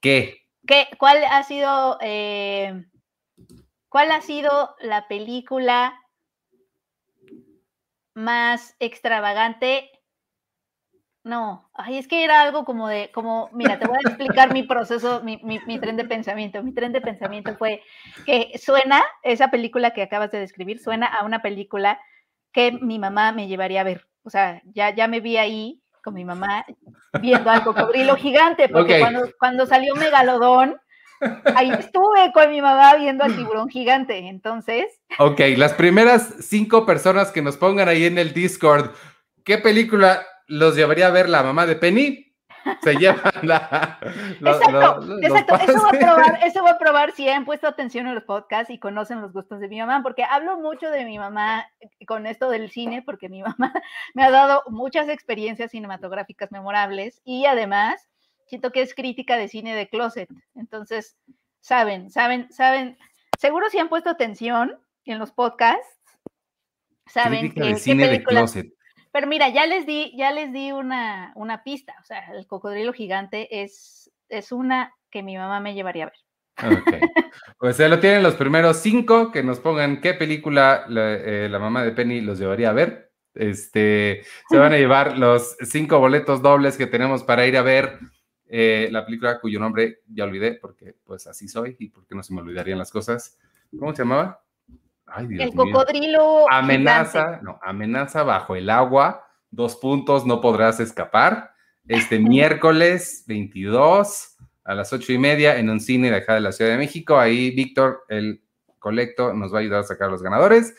¿qué? 0.00 0.46
¿Qué 0.66 0.88
¿Cuál 0.98 1.24
ha 1.24 1.42
sido, 1.44 1.98
eh, 2.00 2.84
cuál 3.88 4.10
ha 4.10 4.20
sido 4.20 4.74
la 4.80 5.08
película 5.08 5.98
más 8.14 8.74
extravagante 8.80 9.90
No, 11.28 11.68
ay, 11.74 11.98
es 11.98 12.08
que 12.08 12.24
era 12.24 12.40
algo 12.40 12.64
como 12.64 12.88
de, 12.88 13.10
como, 13.12 13.50
mira, 13.52 13.78
te 13.78 13.86
voy 13.86 13.98
a 13.98 14.08
explicar 14.08 14.50
mi 14.50 14.62
proceso, 14.62 15.20
mi, 15.22 15.38
mi, 15.44 15.60
mi, 15.66 15.78
tren 15.78 15.98
de 15.98 16.06
pensamiento. 16.06 16.62
Mi 16.62 16.72
tren 16.72 16.90
de 16.90 17.02
pensamiento 17.02 17.54
fue 17.58 17.82
que 18.24 18.52
suena, 18.58 19.04
esa 19.22 19.50
película 19.50 19.90
que 19.90 20.00
acabas 20.00 20.30
de 20.30 20.40
describir, 20.40 20.78
suena 20.78 21.06
a 21.06 21.26
una 21.26 21.42
película 21.42 22.00
que 22.50 22.72
mi 22.72 22.98
mamá 22.98 23.32
me 23.32 23.46
llevaría 23.46 23.82
a 23.82 23.84
ver. 23.84 24.06
O 24.22 24.30
sea, 24.30 24.62
ya, 24.72 24.94
ya 24.94 25.06
me 25.06 25.20
vi 25.20 25.36
ahí 25.36 25.82
con 26.02 26.14
mi 26.14 26.24
mamá 26.24 26.64
viendo 27.20 27.50
al 27.50 27.62
cocodrilo 27.62 28.16
gigante, 28.16 28.70
porque 28.70 28.98
cuando, 28.98 29.28
cuando 29.38 29.66
salió 29.66 29.96
Megalodón, 29.96 30.80
ahí 31.54 31.70
estuve 31.72 32.32
con 32.32 32.50
mi 32.50 32.62
mamá 32.62 32.96
viendo 32.96 33.24
al 33.24 33.36
tiburón 33.36 33.68
gigante, 33.68 34.16
entonces. 34.16 34.86
Ok, 35.18 35.40
las 35.58 35.74
primeras 35.74 36.36
cinco 36.40 36.86
personas 36.86 37.30
que 37.30 37.42
nos 37.42 37.58
pongan 37.58 37.86
ahí 37.86 38.06
en 38.06 38.16
el 38.16 38.32
Discord, 38.32 38.92
¿qué 39.44 39.58
película 39.58 40.22
los 40.48 40.74
llevaría 40.74 41.06
a 41.06 41.10
ver 41.10 41.28
la 41.28 41.42
mamá 41.42 41.66
de 41.66 41.76
Penny. 41.76 42.24
Se 42.82 42.94
llevan 42.98 43.32
la. 43.42 43.98
exacto, 44.40 45.18
exacto. 45.20 45.54
eso, 45.56 45.82
va 45.82 45.88
a 45.88 45.92
probar, 45.92 46.38
eso 46.44 46.62
va 46.62 46.70
a 46.70 46.78
probar 46.78 47.12
si 47.12 47.28
han 47.28 47.44
puesto 47.44 47.68
atención 47.68 48.06
en 48.08 48.14
los 48.14 48.24
podcasts 48.24 48.70
y 48.70 48.78
conocen 48.78 49.20
los 49.20 49.32
gustos 49.32 49.60
de 49.60 49.68
mi 49.68 49.78
mamá, 49.78 50.02
porque 50.02 50.24
hablo 50.24 50.58
mucho 50.58 50.90
de 50.90 51.04
mi 51.04 51.18
mamá 51.18 51.70
con 52.06 52.26
esto 52.26 52.50
del 52.50 52.70
cine, 52.70 53.02
porque 53.02 53.28
mi 53.28 53.42
mamá 53.58 53.72
me 54.14 54.24
ha 54.24 54.30
dado 54.30 54.64
muchas 54.68 55.08
experiencias 55.08 55.70
cinematográficas 55.70 56.50
memorables 56.50 57.20
y 57.24 57.46
además 57.46 58.08
siento 58.46 58.72
que 58.72 58.82
es 58.82 58.94
crítica 58.94 59.36
de 59.36 59.48
cine 59.48 59.74
de 59.74 59.88
closet. 59.88 60.28
Entonces, 60.54 61.16
saben, 61.60 62.10
saben, 62.10 62.50
saben, 62.50 62.98
seguro 63.38 63.68
si 63.70 63.78
han 63.78 63.88
puesto 63.88 64.10
atención 64.10 64.78
en 65.04 65.18
los 65.18 65.32
podcasts, 65.32 66.00
saben 67.06 67.52
que, 67.52 67.60
de 67.60 67.74
cine 67.76 68.08
de 68.08 68.22
closet. 68.22 68.77
Pero 69.12 69.26
mira, 69.26 69.48
ya 69.48 69.66
les 69.66 69.86
di, 69.86 70.14
ya 70.16 70.32
les 70.32 70.52
di 70.52 70.72
una, 70.72 71.32
una 71.34 71.62
pista. 71.62 71.94
O 72.00 72.04
sea, 72.04 72.32
el 72.32 72.46
cocodrilo 72.46 72.92
gigante 72.92 73.62
es, 73.62 74.10
es 74.28 74.52
una 74.52 74.94
que 75.10 75.22
mi 75.22 75.36
mamá 75.36 75.60
me 75.60 75.74
llevaría 75.74 76.04
a 76.04 76.06
ver. 76.06 76.18
Pues 77.58 77.76
ya 77.76 77.88
lo 77.88 78.00
tienen 78.00 78.22
los 78.22 78.34
primeros 78.34 78.78
cinco, 78.78 79.30
que 79.30 79.42
nos 79.42 79.60
pongan 79.60 80.00
qué 80.00 80.14
película 80.14 80.84
la, 80.88 81.14
eh, 81.14 81.48
mamá 81.48 81.84
de 81.84 81.92
Penny 81.92 82.20
los 82.20 82.38
llevaría 82.38 82.70
a 82.70 82.72
ver. 82.72 83.12
Este, 83.34 84.22
se 84.48 84.58
van 84.58 84.72
a 84.72 84.78
llevar 84.78 85.18
los 85.18 85.56
cinco 85.62 85.98
boletos 85.98 86.42
dobles 86.42 86.76
que 86.76 86.86
tenemos 86.86 87.22
para 87.24 87.46
ir 87.46 87.56
a 87.56 87.62
ver 87.62 87.98
eh, 88.46 88.88
la 88.90 89.04
película 89.04 89.40
cuyo 89.40 89.60
nombre 89.60 90.00
ya 90.06 90.24
olvidé, 90.24 90.54
porque 90.54 90.94
pues 91.04 91.26
así 91.26 91.48
soy 91.48 91.76
y 91.78 91.88
porque 91.88 92.14
no 92.14 92.22
se 92.22 92.34
me 92.34 92.40
olvidarían 92.40 92.78
las 92.78 92.90
cosas. 92.90 93.38
¿Cómo 93.78 93.94
se 93.94 94.02
llamaba? 94.02 94.42
El 95.16 95.54
cocodrilo. 95.54 96.50
Amenaza, 96.50 97.40
no, 97.42 97.58
amenaza 97.62 98.22
bajo 98.22 98.56
el 98.56 98.70
agua, 98.70 99.26
dos 99.50 99.76
puntos, 99.76 100.26
no 100.26 100.40
podrás 100.40 100.80
escapar. 100.80 101.52
Este 101.86 102.18
miércoles 102.18 103.24
22 103.26 104.36
a 104.64 104.74
las 104.74 104.92
ocho 104.92 105.12
y 105.12 105.18
media 105.18 105.56
en 105.56 105.70
un 105.70 105.80
cine 105.80 106.10
de 106.10 106.16
acá 106.16 106.34
de 106.34 106.40
la 106.40 106.52
Ciudad 106.52 106.72
de 106.72 106.76
México. 106.76 107.18
Ahí 107.18 107.50
Víctor, 107.50 108.04
el 108.08 108.42
colecto, 108.78 109.32
nos 109.32 109.52
va 109.52 109.58
a 109.58 109.60
ayudar 109.60 109.80
a 109.80 109.84
sacar 109.84 110.08
a 110.08 110.10
los 110.10 110.22
ganadores. 110.22 110.74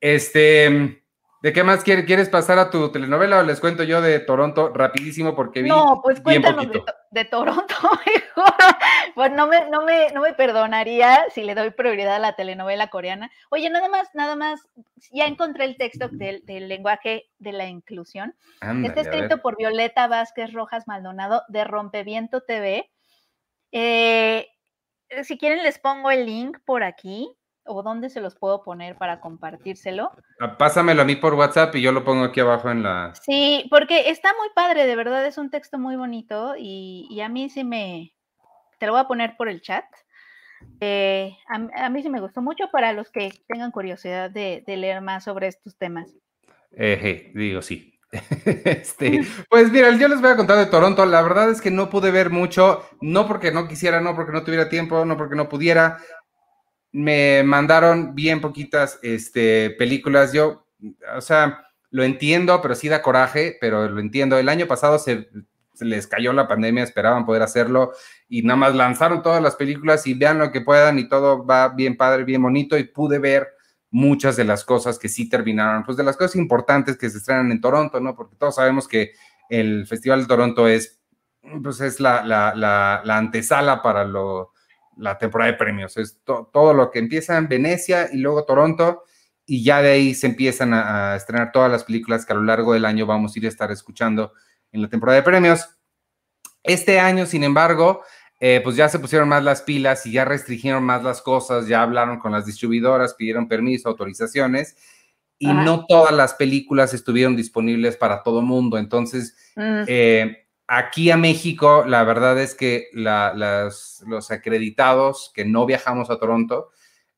Este, 0.00 0.99
¿De 1.42 1.54
qué 1.54 1.64
más 1.64 1.82
quieres, 1.82 2.28
pasar 2.28 2.58
a 2.58 2.70
tu 2.70 2.92
telenovela 2.92 3.38
o 3.38 3.42
les 3.42 3.60
cuento 3.60 3.82
yo 3.82 4.02
de 4.02 4.20
Toronto 4.20 4.72
rapidísimo 4.74 5.34
porque 5.34 5.62
vi 5.62 5.70
No, 5.70 6.00
pues 6.02 6.20
cuéntanos 6.20 6.66
de, 7.10 7.24
Toronto 7.24 7.74
pues 9.14 9.32
no 9.32 9.46
me, 9.46 9.70
no, 9.70 9.82
me, 9.82 10.10
no 10.12 10.20
me 10.20 10.34
perdonaría 10.34 11.24
si 11.30 11.42
le 11.42 11.54
doy 11.54 11.70
prioridad 11.70 12.16
a 12.16 12.18
la 12.18 12.36
telenovela 12.36 12.88
coreana. 12.88 13.30
Oye, 13.48 13.70
nada 13.70 13.88
más, 13.88 14.10
nada 14.12 14.36
más, 14.36 14.68
ya 15.12 15.24
encontré 15.24 15.64
el 15.64 15.78
texto 15.78 16.08
del, 16.12 16.42
lenguaje 16.46 17.30
de 17.38 17.52
la 17.52 17.66
inclusión. 17.66 18.34
Está 18.84 19.00
escrito 19.00 19.38
por 19.38 19.56
Violeta 19.56 20.08
Vázquez 20.08 20.52
Rojas 20.52 20.86
Maldonado 20.86 21.42
de 21.48 21.64
Rompeviento 21.64 22.42
TV. 22.42 22.90
Eh, 23.72 24.46
si 25.22 25.38
quieren 25.38 25.62
les 25.62 25.78
pongo 25.78 26.10
el 26.10 26.26
link 26.26 26.58
por 26.66 26.82
aquí 26.82 27.34
o 27.64 27.82
dónde 27.82 28.10
se 28.10 28.20
los 28.20 28.34
puedo 28.34 28.62
poner 28.62 28.96
para 28.96 29.20
compartírselo. 29.20 30.12
Ah, 30.40 30.56
pásamelo 30.56 31.02
a 31.02 31.04
mí 31.04 31.16
por 31.16 31.34
WhatsApp 31.34 31.74
y 31.76 31.82
yo 31.82 31.92
lo 31.92 32.04
pongo 32.04 32.24
aquí 32.24 32.40
abajo 32.40 32.70
en 32.70 32.82
la... 32.82 33.12
Sí, 33.20 33.66
porque 33.70 34.10
está 34.10 34.30
muy 34.38 34.48
padre, 34.54 34.86
de 34.86 34.96
verdad 34.96 35.24
es 35.26 35.38
un 35.38 35.50
texto 35.50 35.78
muy 35.78 35.96
bonito 35.96 36.54
y, 36.58 37.20
a 37.20 37.28
mí 37.28 37.50
sí 37.50 37.64
me... 37.64 38.14
Te 38.78 38.86
lo 38.86 38.92
voy 38.92 39.00
a 39.02 39.08
poner 39.08 39.36
por 39.36 39.48
el 39.48 39.60
chat. 39.60 39.84
Eh, 40.80 41.36
a, 41.48 41.88
mí 41.88 42.02
sí 42.02 42.08
me 42.08 42.20
gustó 42.20 42.42
mucho 42.42 42.70
para 42.70 42.92
los 42.92 43.10
que 43.10 43.32
tengan 43.46 43.70
curiosidad 43.70 44.30
de, 44.30 44.62
leer 44.66 45.02
más 45.02 45.24
sobre 45.24 45.48
estos 45.48 45.76
temas. 45.76 46.14
Eh, 46.72 47.30
digo, 47.34 47.60
sí. 47.60 47.90
este, 48.44 49.24
pues 49.48 49.70
mira, 49.70 49.90
yo 49.92 50.08
les 50.08 50.20
voy 50.20 50.30
a 50.30 50.36
contar 50.36 50.58
de 50.58 50.66
Toronto. 50.66 51.04
La 51.06 51.22
verdad 51.22 51.50
es 51.50 51.60
que 51.60 51.70
no 51.70 51.90
pude 51.90 52.10
ver 52.10 52.30
mucho, 52.30 52.84
no 53.00 53.26
porque 53.28 53.52
no 53.52 53.68
quisiera, 53.68 54.00
no 54.00 54.16
porque 54.16 54.32
no 54.32 54.42
tuviera 54.42 54.68
tiempo, 54.68 55.04
no 55.04 55.16
porque 55.16 55.36
no 55.36 55.48
pudiera 55.48 55.98
me 56.92 57.42
mandaron 57.44 58.14
bien 58.14 58.40
poquitas 58.40 58.98
este, 59.02 59.70
películas. 59.70 60.32
Yo, 60.32 60.66
o 61.16 61.20
sea, 61.20 61.64
lo 61.90 62.04
entiendo, 62.04 62.60
pero 62.62 62.74
sí 62.74 62.88
da 62.88 63.02
coraje, 63.02 63.56
pero 63.60 63.88
lo 63.88 64.00
entiendo. 64.00 64.38
El 64.38 64.48
año 64.48 64.66
pasado 64.66 64.98
se, 64.98 65.28
les 65.80 66.06
cayó 66.06 66.32
la 66.32 66.48
pandemia, 66.48 66.84
esperaban 66.84 67.24
poder 67.24 67.42
hacerlo 67.42 67.92
y 68.28 68.42
nada 68.42 68.56
más 68.56 68.74
lanzaron 68.74 69.22
todas 69.22 69.42
las 69.42 69.56
películas 69.56 70.06
y 70.06 70.14
vean 70.14 70.38
lo 70.38 70.52
que 70.52 70.60
puedan 70.60 70.98
y 70.98 71.08
todo 71.08 71.44
va 71.44 71.68
bien 71.68 71.96
padre, 71.96 72.24
bien 72.24 72.42
bonito 72.42 72.78
y 72.78 72.84
pude 72.84 73.18
ver 73.18 73.48
muchas 73.90 74.36
de 74.36 74.44
las 74.44 74.64
cosas 74.64 74.98
que 74.98 75.08
sí 75.08 75.28
terminaron, 75.28 75.84
pues 75.84 75.96
de 75.96 76.04
las 76.04 76.16
cosas 76.16 76.36
importantes 76.36 76.96
que 76.96 77.10
se 77.10 77.18
estrenan 77.18 77.50
en 77.50 77.60
Toronto, 77.60 77.98
¿no? 77.98 78.14
Porque 78.14 78.36
todos 78.36 78.54
sabemos 78.54 78.86
que 78.86 79.12
el 79.48 79.86
Festival 79.86 80.22
de 80.22 80.28
Toronto 80.28 80.68
es, 80.68 81.00
pues 81.62 81.80
es 81.80 81.98
la, 81.98 82.22
la, 82.24 82.54
la, 82.54 83.02
la 83.04 83.16
antesala 83.16 83.82
para 83.82 84.04
lo, 84.04 84.52
la 85.00 85.18
temporada 85.18 85.50
de 85.50 85.58
premios. 85.58 85.96
Es 85.96 86.18
todo 86.24 86.74
lo 86.74 86.90
que 86.90 86.98
empieza 86.98 87.36
en 87.36 87.48
Venecia 87.48 88.08
y 88.12 88.18
luego 88.18 88.44
Toronto 88.44 89.04
y 89.46 89.64
ya 89.64 89.82
de 89.82 89.90
ahí 89.90 90.14
se 90.14 90.28
empiezan 90.28 90.72
a, 90.74 91.16
estrenar 91.16 91.50
todas 91.52 91.70
las 91.70 91.84
películas 91.84 92.24
que 92.24 92.32
a 92.32 92.36
lo 92.36 92.42
largo 92.42 92.74
del 92.74 92.84
año 92.84 93.06
vamos 93.06 93.34
a 93.34 93.38
ir 93.38 93.46
a 93.46 93.48
estar 93.48 93.72
escuchando 93.72 94.32
en 94.70 94.82
la 94.82 94.88
temporada 94.88 95.16
de 95.16 95.24
premios. 95.24 95.68
Este 96.62 97.00
año, 97.00 97.26
sin 97.26 97.42
embargo, 97.42 98.02
eh, 98.38 98.60
pues 98.62 98.76
ya 98.76 98.88
se 98.88 98.98
pusieron 98.98 99.28
más 99.28 99.42
las 99.42 99.62
pilas 99.62 100.06
y 100.06 100.12
ya 100.12 100.24
restringieron 100.24 100.84
más 100.84 101.02
las 101.02 101.20
cosas, 101.20 101.66
ya 101.66 101.82
hablaron 101.82 102.18
con 102.18 102.32
las 102.32 102.46
distribuidoras, 102.46 103.14
pidieron 103.14 103.48
permiso, 103.48 103.88
autorizaciones 103.88 104.76
y 105.42 105.48
no 105.52 105.86
todas 105.86 106.12
las 106.12 106.34
películas 106.34 106.92
estuvieron 106.92 107.34
disponibles 107.34 107.96
para 107.96 108.22
todo 108.22 108.42
mundo. 108.42 108.76
Entonces, 108.76 109.34
mm. 109.56 109.82
eh, 109.86 110.46
Aquí 110.72 111.10
a 111.10 111.16
México, 111.16 111.82
la 111.84 112.04
verdad 112.04 112.40
es 112.40 112.54
que 112.54 112.90
los 112.94 114.30
acreditados 114.30 115.32
que 115.34 115.44
no 115.44 115.66
viajamos 115.66 116.10
a 116.10 116.18
Toronto, 116.20 116.70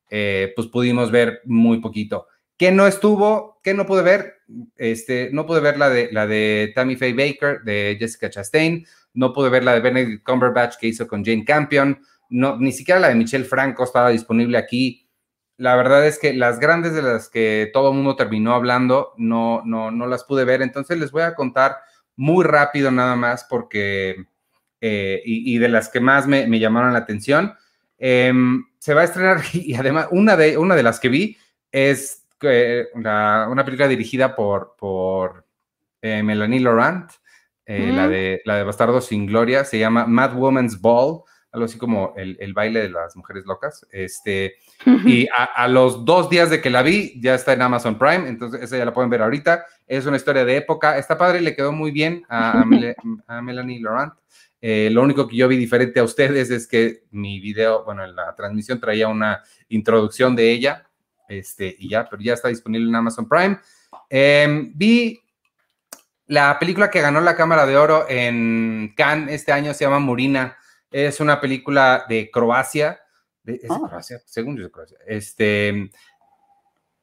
eh, 0.09 0.55
pues 0.57 0.69
pudimos 0.69 1.11
ver 1.11 1.43
muy 1.45 1.79
poquito. 1.79 2.29
¿Qué 2.57 2.73
no 2.73 2.87
estuvo? 2.87 3.61
¿Qué 3.63 3.75
no 3.75 3.85
pude 3.85 4.01
ver? 4.01 4.37
Este, 4.75 5.29
no 5.35 5.45
pude 5.45 5.61
ver 5.61 5.77
la 5.77 5.91
de, 5.91 6.09
la 6.13 6.27
de 6.27 6.73
Tammy 6.75 6.97
Faye 6.97 7.13
Baker, 7.13 7.61
de 7.61 7.99
Jessica 7.99 8.31
Chastain, 8.31 8.87
no 9.13 9.35
pude 9.35 9.51
ver 9.51 9.65
la 9.65 9.75
de 9.75 9.81
Benedict 9.81 10.25
Cumberbatch 10.25 10.77
que 10.79 10.87
hizo 10.87 11.07
con 11.07 11.23
Jane 11.23 11.45
Campion, 11.45 12.01
no, 12.31 12.57
ni 12.57 12.73
siquiera 12.73 13.01
la 13.01 13.09
de 13.11 13.17
Michelle 13.17 13.45
Franco 13.45 13.85
estaba 13.85 14.09
disponible 14.09 14.57
aquí. 14.57 15.11
La 15.59 15.77
verdad 15.77 16.07
es 16.07 16.19
que 16.19 16.33
las 16.33 16.59
grandes 16.59 16.95
de 16.95 17.03
las 17.03 17.29
que 17.29 17.69
todo 17.75 17.91
el 17.91 17.97
mundo 17.97 18.17
terminó 18.17 18.55
hablando, 18.55 19.13
no, 19.19 19.61
no, 19.67 19.91
no 19.91 20.07
las 20.07 20.25
pude 20.25 20.47
ver. 20.47 20.63
Entonces 20.63 20.97
les 20.97 21.13
voy 21.13 21.21
a 21.21 21.35
contar 21.35 21.77
muy 22.17 22.45
rápido 22.45 22.91
nada 22.91 23.17
más 23.17 23.45
porque, 23.45 24.27
eh, 24.81 25.23
y, 25.25 25.59
de 25.59 25.69
las 25.69 25.89
que 25.89 26.01
más 26.01 26.27
me, 26.27 26.59
llamaron 26.59 26.93
la 26.93 27.01
atención. 27.01 27.55
Em, 27.99 28.65
se 28.79 28.95
va 28.95 29.03
a 29.03 29.05
estrenar 29.05 29.43
y 29.53 29.75
además 29.75 30.09
una 30.11 30.37
de, 30.37 30.59
una 30.59 30.75
de 30.75 30.83
las 30.83 30.99
que 31.01 31.09
vi 31.09 31.37
es 31.71 32.27
eh, 32.43 32.87
una 32.95 33.63
película 33.65 33.89
dirigida 33.89 34.35
por, 34.35 34.75
por 34.77 35.47
eh, 36.01 36.23
Melanie 36.23 36.61
Laurent, 36.61 37.11
la, 37.65 38.07
de, 38.07 38.43
la 38.45 38.57
de 38.57 38.65
Bastardo 38.65 39.01
sin 39.01 39.25
Gloria, 39.25 39.65
se 39.65 39.79
llama 39.79 40.05
Mad 40.07 40.35
Woman's 40.35 40.79
Ball 40.79 41.23
algo 41.53 41.67
así 41.67 41.77
como 41.77 42.15
el, 42.17 42.53
baile 42.55 42.81
de 42.81 42.89
las 42.89 43.15
mujeres 43.15 43.45
locas. 43.45 43.87
Este, 43.93 44.55
y 45.05 45.29
a, 45.37 45.69
los 45.69 46.05
dos 46.07 46.31
días 46.31 46.49
de 46.49 46.63
que 46.63 46.71
la 46.71 46.83
vi, 46.83 47.21
ya 47.21 47.35
está 47.35 47.53
en 47.53 47.61
Amazon 47.61 47.99
Prime, 47.99 48.27
entonces 48.27 48.63
esa 48.63 48.79
ya 48.79 48.87
la 48.87 48.95
pueden 48.95 49.11
ver 49.11 49.21
ahorita. 49.21 49.67
Es 49.87 50.07
una 50.07 50.17
historia 50.17 50.47
de 50.47 50.57
época. 50.57 50.97
Está 50.97 51.19
padre, 51.19 51.43
le 51.43 51.55
quedó 51.55 51.71
muy 51.71 51.91
bien 51.91 52.25
a, 52.29 52.65
Melanie 53.43 53.81
Laurent. 53.81 54.15
Eh, 54.63 54.89
lo 54.91 55.03
único 55.03 55.29
que 55.29 55.37
yo 55.37 55.47
vi 55.47 55.59
diferente 55.59 56.01
a 56.01 56.05
ustedes 56.05 56.51
es 56.51 56.67
que 56.67 57.05
mi 57.11 57.39
video, 57.39 57.85
bueno, 57.85 58.03
en 58.05 58.17
la 58.17 58.35
transmisión 58.35 58.81
traía 58.81 59.09
una 59.09 59.43
introducción 59.69 60.35
de 60.35 60.51
ella, 60.53 60.89
este, 61.29 61.77
y 61.79 61.91
ya, 61.91 62.09
pero 62.09 62.23
ya 62.23 62.33
está 62.33 62.49
disponible 62.49 62.89
en 62.89 62.97
Amazon 62.97 63.29
Prime. 63.29 63.59
Em, 64.09 64.73
vi 64.75 65.21
la 66.29 66.59
película 66.59 66.89
que 66.89 67.01
ganó 67.03 67.21
la 67.21 67.37
Cámara 67.37 67.67
de 67.67 67.77
Oro 67.77 68.07
en 68.09 68.95
Cannes 68.97 69.35
este 69.35 69.53
año, 69.53 69.75
se 69.75 69.85
llama 69.85 69.99
Murina 69.99 70.57
es 70.93 71.21
una 71.21 71.41
película 71.41 72.05
de 72.09 72.31
Croacia. 72.31 73.01
¿Es 73.45 73.63
de 73.63 73.69
ah. 73.71 73.81
Croacia? 73.89 74.21
Según 74.25 74.57
yo 74.57 74.65
de 74.65 74.71
Croacia. 74.71 74.99
Este, 75.07 75.91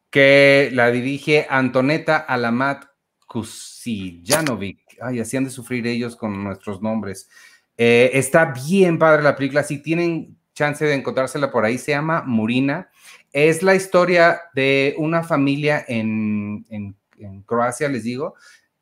que 0.09 0.69
la 0.73 0.91
dirige 0.91 1.47
Antoneta 1.49 2.17
Alamat 2.17 2.85
Kusijanovic. 3.27 4.79
Ay, 5.01 5.19
hacían 5.19 5.43
de 5.43 5.49
sufrir 5.49 5.85
ellos 5.87 6.15
con 6.15 6.43
nuestros 6.43 6.81
nombres. 6.81 7.29
Eh, 7.77 8.11
está 8.13 8.45
bien 8.45 8.97
padre 8.97 9.23
la 9.23 9.35
película. 9.35 9.63
Si 9.63 9.81
tienen 9.81 10.37
chance 10.53 10.83
de 10.83 10.95
encontrársela 10.95 11.51
por 11.51 11.63
ahí, 11.63 11.77
se 11.77 11.91
llama 11.91 12.23
Murina. 12.25 12.89
Es 13.31 13.63
la 13.63 13.75
historia 13.75 14.41
de 14.53 14.95
una 14.97 15.23
familia 15.23 15.85
en, 15.87 16.65
Croacia, 17.45 17.87
les 17.87 18.03
digo, 18.03 18.35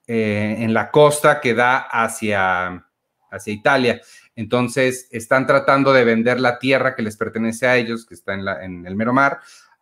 eh, 0.08 0.56
en 0.60 0.74
la 0.74 0.89
costa 0.89 1.41
que 1.41 1.54
da 1.54 1.78
hacia, 1.78 2.86
hacia 3.30 3.54
Italia. 3.54 4.02
Entonces, 4.38 5.08
están 5.12 5.47
tratando 5.47 5.91
de 5.91 6.04
vender 6.04 6.39
la 6.39 6.60
tierra 6.60 6.95
que 6.95 7.02
les 7.02 7.17
pertenece 7.17 7.65
a 7.65 7.76
ellos, 7.76 8.06
que 8.06 8.13
está 8.13 8.36
en, 8.36 8.45
la, 8.45 8.63
en 8.63 8.86
el 8.86 8.95
mero 8.95 9.12
mar, 9.12 9.39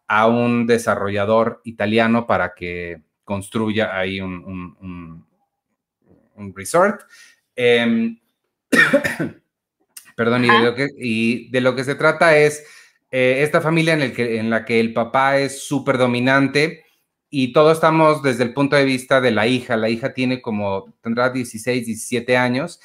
a 0.07 0.27
un 0.27 0.65
desarrollador 0.65 1.59
italiano 1.65 2.25
para 2.25 2.53
que 2.55 3.01
construya 3.25 3.99
ahí 3.99 4.21
un, 4.21 5.25
un, 6.37 6.55
resort. 6.55 7.01
Em, 7.53 8.17
perdón, 10.15 10.45
y 10.45 10.47
de, 10.47 10.59
lo 10.59 10.73
que, 10.73 10.87
y 10.97 11.49
de, 11.49 11.59
lo 11.59 11.75
que, 11.75 11.83
se 11.83 11.95
trata 11.95 12.37
es 12.37 12.65
eh, 13.11 13.39
esta 13.41 13.59
familia 13.59 13.93
en, 13.93 14.03
el 14.03 14.13
que, 14.13 14.37
en 14.37 14.49
la 14.49 14.63
que 14.63 14.79
el 14.79 14.93
papá 14.93 15.37
es 15.37 15.67
súper 15.67 15.97
dominante 15.97 16.85
y 17.29 17.51
todos 17.51 17.73
estamos 17.73 18.23
desde 18.23 18.45
el 18.45 18.53
punto 18.53 18.77
de 18.77 18.85
vista 18.85 19.19
de 19.19 19.31
la 19.31 19.47
hija. 19.47 19.75
La 19.75 19.89
hija 19.89 20.13
tiene 20.13 20.41
como, 20.41 20.93
tendrá 21.01 21.29
16, 21.29 21.87
17 21.87 22.37
años 22.37 22.79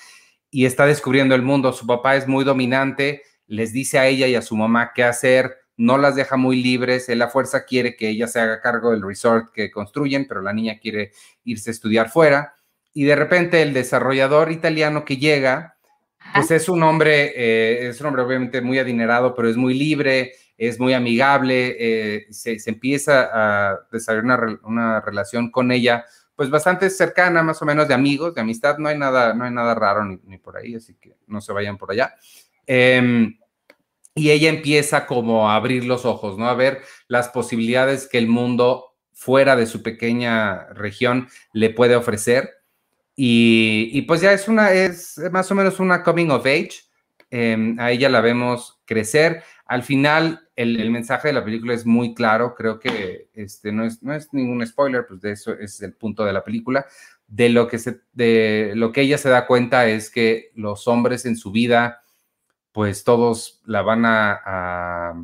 y 0.50 0.66
está 0.66 0.86
descubriendo 0.86 1.34
el 1.34 1.42
mundo. 1.42 1.72
Su 1.72 1.86
papá 1.86 2.16
es 2.16 2.26
muy 2.26 2.44
dominante, 2.44 3.22
les 3.46 3.72
dice 3.72 3.98
a 3.98 4.06
ella 4.06 4.26
y 4.26 4.34
a 4.34 4.42
su 4.42 4.56
mamá 4.56 4.92
qué 4.94 5.04
hacer, 5.04 5.56
no 5.76 5.96
las 5.96 6.14
deja 6.14 6.36
muy 6.36 6.62
libres, 6.62 7.08
él 7.08 7.22
a 7.22 7.28
fuerza 7.28 7.64
quiere 7.64 7.96
que 7.96 8.10
ella 8.10 8.26
se 8.26 8.38
haga 8.38 8.60
cargo 8.60 8.90
del 8.90 9.02
resort 9.02 9.52
que 9.52 9.70
construyen, 9.70 10.26
pero 10.28 10.42
la 10.42 10.52
niña 10.52 10.78
quiere 10.78 11.12
irse 11.44 11.70
a 11.70 11.72
estudiar 11.72 12.10
fuera. 12.10 12.54
Y 12.92 13.04
de 13.04 13.16
repente 13.16 13.62
el 13.62 13.72
desarrollador 13.72 14.52
italiano 14.52 15.04
que 15.04 15.16
llega, 15.16 15.78
pues 16.34 16.50
es 16.50 16.68
un 16.68 16.82
hombre, 16.82 17.32
eh, 17.34 17.88
es 17.88 18.00
un 18.00 18.08
hombre 18.08 18.22
obviamente 18.22 18.60
muy 18.60 18.78
adinerado, 18.78 19.34
pero 19.34 19.48
es 19.48 19.56
muy 19.56 19.72
libre, 19.72 20.32
es 20.58 20.78
muy 20.78 20.92
amigable, 20.92 21.76
eh, 21.78 22.26
se, 22.30 22.58
empieza 22.66 23.30
a 23.32 23.80
desarrollar 23.90 24.58
una, 24.62 25.00
relación 25.00 25.50
con 25.50 25.72
ella, 25.72 26.04
pues 26.40 26.48
bastante 26.48 26.88
cercana, 26.88 27.42
más 27.42 27.60
o 27.60 27.66
menos 27.66 27.86
de 27.86 27.92
amigos, 27.92 28.34
de 28.34 28.40
amistad, 28.40 28.78
no 28.78 28.88
hay 28.88 28.96
nada, 28.96 29.34
no 29.34 29.44
hay 29.44 29.50
nada 29.50 29.74
raro 29.74 30.06
ni, 30.06 30.38
por 30.38 30.56
ahí, 30.56 30.74
así 30.74 30.94
que 30.94 31.14
no 31.26 31.42
se 31.42 31.52
vayan 31.52 31.76
por 31.76 31.90
allá. 31.92 32.14
Em, 32.66 33.38
y 34.14 34.30
ella 34.30 34.48
empieza 34.48 35.04
como 35.04 35.50
a 35.50 35.56
abrir 35.56 35.84
los 35.84 36.06
ojos, 36.06 36.38
¿no? 36.38 36.48
A 36.48 36.54
ver 36.54 36.80
las 37.08 37.28
posibilidades 37.28 38.08
que 38.08 38.16
el 38.16 38.26
mundo 38.26 38.96
fuera 39.12 39.54
de 39.54 39.66
su 39.66 39.82
pequeña 39.82 40.64
región 40.68 41.28
le 41.52 41.68
puede 41.68 41.94
ofrecer. 41.94 42.48
Y, 43.14 44.00
pues 44.08 44.22
ya 44.22 44.32
es 44.32 44.48
una, 44.48 44.72
es 44.72 45.20
más 45.30 45.50
o 45.50 45.54
menos 45.54 45.78
una 45.78 46.02
coming 46.02 46.30
of 46.30 46.46
age. 46.46 46.84
Em, 47.28 47.78
a 47.78 47.90
ella 47.90 48.08
la 48.08 48.22
vemos 48.22 48.80
crecer. 48.86 49.42
Al 49.70 49.84
final, 49.84 50.48
el, 50.56 50.90
mensaje 50.90 51.28
de 51.28 51.34
la 51.34 51.44
película 51.44 51.72
es 51.74 51.86
muy 51.86 52.12
claro. 52.12 52.56
Creo 52.56 52.80
que 52.80 53.30
este, 53.34 53.70
no, 53.70 53.84
es, 53.84 54.02
no 54.02 54.12
es 54.12 54.28
ningún 54.32 54.66
spoiler, 54.66 55.06
pues 55.06 55.20
de 55.20 55.30
eso 55.30 55.52
es 55.52 55.80
el 55.80 55.92
punto 55.92 56.24
de 56.24 56.32
la 56.32 56.42
película. 56.42 56.86
De 57.28 57.50
lo 57.50 57.68
que, 57.68 57.78
se, 57.78 58.00
de 58.12 58.72
lo 58.74 58.90
que 58.90 59.02
ella 59.02 59.16
se 59.16 59.28
da 59.28 59.46
cuenta 59.46 59.86
es 59.86 60.10
que 60.10 60.50
los 60.56 60.88
hombres 60.88 61.24
en 61.24 61.36
su 61.36 61.52
vida 61.52 62.02
pues 62.72 63.04
todos 63.04 63.62
la 63.64 63.82
van 63.82 64.02
a, 64.06 65.14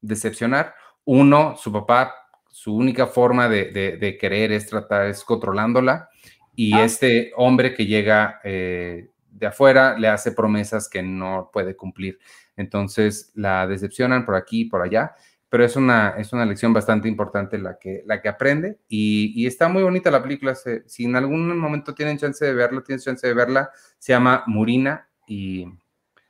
decepcionar. 0.00 0.74
Uno, 1.04 1.54
su 1.56 1.70
papá, 1.70 2.16
su 2.50 2.74
única 2.74 3.06
forma 3.06 3.48
de, 3.48 4.18
querer 4.20 4.50
es 4.50 4.66
tratar, 4.66 5.06
es 5.06 5.22
controlándola. 5.22 6.08
Y 6.56 6.74
ah. 6.74 6.82
este 6.82 7.30
hombre 7.36 7.74
que 7.74 7.86
llega 7.86 8.40
eh, 8.42 9.10
de 9.30 9.46
afuera 9.46 9.96
le 9.96 10.08
hace 10.08 10.32
promesas 10.32 10.88
que 10.88 11.00
no 11.00 11.50
puede 11.52 11.76
cumplir. 11.76 12.18
Entonces 12.56 13.32
la 13.34 13.66
decepcionan 13.66 14.24
por 14.24 14.34
aquí 14.34 14.62
y 14.62 14.64
por 14.66 14.82
allá. 14.82 15.14
Pero 15.48 15.64
es 15.64 15.76
una, 15.76 16.14
es 16.18 16.32
una 16.32 16.44
lección 16.44 16.72
bastante 16.72 17.06
importante 17.08 17.58
la 17.58 17.78
que, 17.78 18.02
la 18.06 18.20
que 18.20 18.28
aprende. 18.28 18.78
Y, 18.88 19.46
está 19.46 19.68
muy 19.68 19.82
bonita 19.82 20.10
la 20.10 20.22
película. 20.22 20.54
si 20.54 21.04
en 21.04 21.14
algún 21.14 21.56
momento 21.56 21.94
tienen 21.94 22.18
chance 22.18 22.44
de 22.44 22.54
verla, 22.54 22.82
tienen 22.82 23.02
chance 23.02 23.26
de 23.26 23.34
verla. 23.34 23.70
Se 23.98 24.12
llama 24.12 24.42
Murina 24.46 25.08
y 25.28 25.66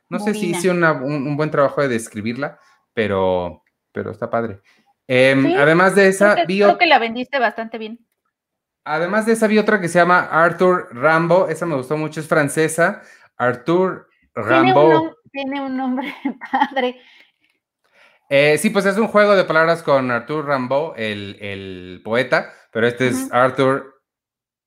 no 0.08 0.20
sé 0.20 0.34
si 0.34 0.50
hice 0.50 0.70
un, 0.70 1.36
buen 1.36 1.50
trabajo 1.50 1.80
de 1.80 1.88
describirla, 1.88 2.58
pero, 2.92 3.64
pero 3.92 4.10
está 4.10 4.30
padre. 4.30 4.60
Em, 5.06 5.54
además 5.56 5.94
de 5.94 6.08
esa, 6.08 6.34
creo 6.46 6.78
que, 6.78 6.86
la 6.86 6.98
vendiste 6.98 7.38
bastante 7.38 7.78
bien. 7.78 7.98
Además 8.84 9.26
de 9.26 9.32
esa, 9.32 9.46
vi 9.46 9.58
otra 9.58 9.80
que 9.80 9.88
se 9.88 9.98
llama 9.98 10.20
Arthur 10.30 10.88
Rambo. 10.92 11.48
Esa 11.48 11.66
me 11.66 11.74
gustó 11.74 11.96
mucho, 11.96 12.20
es 12.20 12.28
francesa. 12.28 13.02
Arthur 13.36 14.08
Rambo. 14.34 15.16
Tiene 15.34 15.60
un, 15.60 15.76
nombre 15.76 16.14
padre. 16.52 17.00
Eh, 18.30 18.56
sí, 18.56 18.70
pues 18.70 18.86
es 18.86 18.96
un 18.96 19.08
juego 19.08 19.34
de 19.34 19.42
palabras 19.42 19.82
con 19.82 20.08
Arthur 20.12 20.46
Rambo, 20.46 20.94
el, 20.96 22.00
poeta, 22.04 22.52
pero 22.72 22.86
este 22.86 23.08
es 23.08 23.32
Arthur 23.32 24.00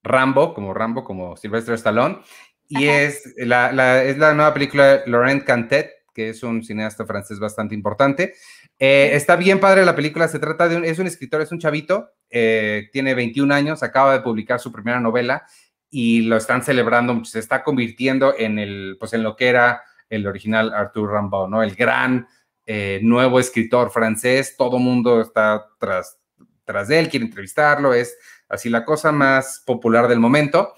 Rambo, 0.03 0.53
como 0.53 0.73
Rambo, 0.73 1.05
como 1.05 1.37
Sylvester 1.37 1.75
Stallone. 1.75 2.19
Y 2.67 2.87
es 2.87 3.33
la, 3.37 4.03
es 4.03 4.17
la 4.17 4.33
nueva 4.33 4.53
película 4.53 4.97
de 4.97 5.09
Laurent 5.09 5.45
Cantet, 5.45 5.89
que 6.13 6.29
es 6.29 6.43
un 6.43 6.61
cineasta 6.61 7.05
francés 7.05 7.39
bastante 7.39 7.73
importante. 7.73 8.33
Eh, 8.77 9.11
está 9.13 9.37
bien 9.37 9.61
padre 9.61 9.85
la 9.85 9.95
película, 9.95 10.27
se 10.27 10.37
trata 10.37 10.67
de 10.67 10.75
un, 10.75 10.83
es 10.83 10.99
un 10.99 11.07
escritor, 11.07 11.39
es 11.39 11.53
un 11.53 11.59
chavito, 11.59 12.09
eh, 12.29 12.89
tiene 12.91 13.13
21 13.13 13.53
años, 13.53 13.83
acaba 13.83 14.11
de 14.11 14.19
publicar 14.19 14.59
su 14.59 14.73
primera 14.73 14.99
novela 14.99 15.45
y 15.89 16.23
lo 16.23 16.35
están 16.35 16.61
celebrando, 16.61 17.23
se 17.23 17.39
está 17.39 17.63
convirtiendo 17.63 18.35
en 18.37 18.59
el, 18.59 18.97
pues 18.99 19.13
en 19.13 19.23
lo 19.23 19.37
que 19.37 19.47
era 19.47 19.81
el 20.09 20.27
original 20.27 20.73
Arthur 20.73 21.13
Rimbaud, 21.13 21.49
¿no? 21.49 21.63
El 21.63 21.75
gran 21.75 22.27
eh, 22.65 22.99
nuevo 23.01 23.39
escritor 23.39 23.91
francés, 23.91 24.55
todo 24.57 24.79
mundo 24.79 25.21
está 25.21 25.67
tras, 25.79 26.19
tras 26.65 26.87
de 26.87 26.99
él, 26.99 27.09
quiere 27.09 27.25
entrevistarlo, 27.25 27.93
es 27.93 28.17
así 28.49 28.69
la 28.69 28.85
cosa 28.85 29.11
más 29.11 29.63
popular 29.65 30.07
del 30.07 30.19
momento. 30.19 30.73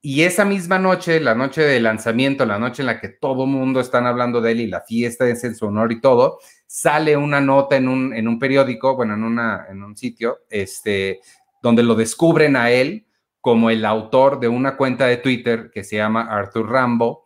Y 0.00 0.22
esa 0.22 0.44
misma 0.44 0.78
noche, 0.78 1.18
la 1.18 1.34
noche 1.34 1.62
del 1.62 1.84
lanzamiento, 1.84 2.44
la 2.44 2.58
noche 2.58 2.82
en 2.82 2.86
la 2.86 3.00
que 3.00 3.08
todo 3.08 3.46
mundo 3.46 3.80
están 3.80 4.06
hablando 4.06 4.42
de 4.42 4.52
él 4.52 4.60
y 4.60 4.66
la 4.66 4.82
fiesta 4.82 5.26
es 5.26 5.44
en 5.44 5.54
su 5.54 5.66
honor 5.66 5.92
y 5.92 6.00
todo, 6.00 6.40
sale 6.66 7.16
una 7.16 7.40
nota 7.40 7.76
en 7.76 7.88
un, 7.88 8.12
en 8.12 8.28
un 8.28 8.38
periódico, 8.38 8.96
bueno, 8.96 9.14
en, 9.14 9.24
una, 9.24 9.66
en 9.70 9.82
un 9.82 9.96
sitio, 9.96 10.40
este, 10.50 11.20
donde 11.62 11.82
lo 11.82 11.94
descubren 11.94 12.54
a 12.54 12.70
él 12.70 13.06
como 13.40 13.70
el 13.70 13.84
autor 13.84 14.40
de 14.40 14.48
una 14.48 14.76
cuenta 14.76 15.06
de 15.06 15.16
Twitter 15.16 15.70
que 15.72 15.84
se 15.84 15.96
llama 15.96 16.28
Arthur 16.30 16.70
Rambo, 16.70 17.23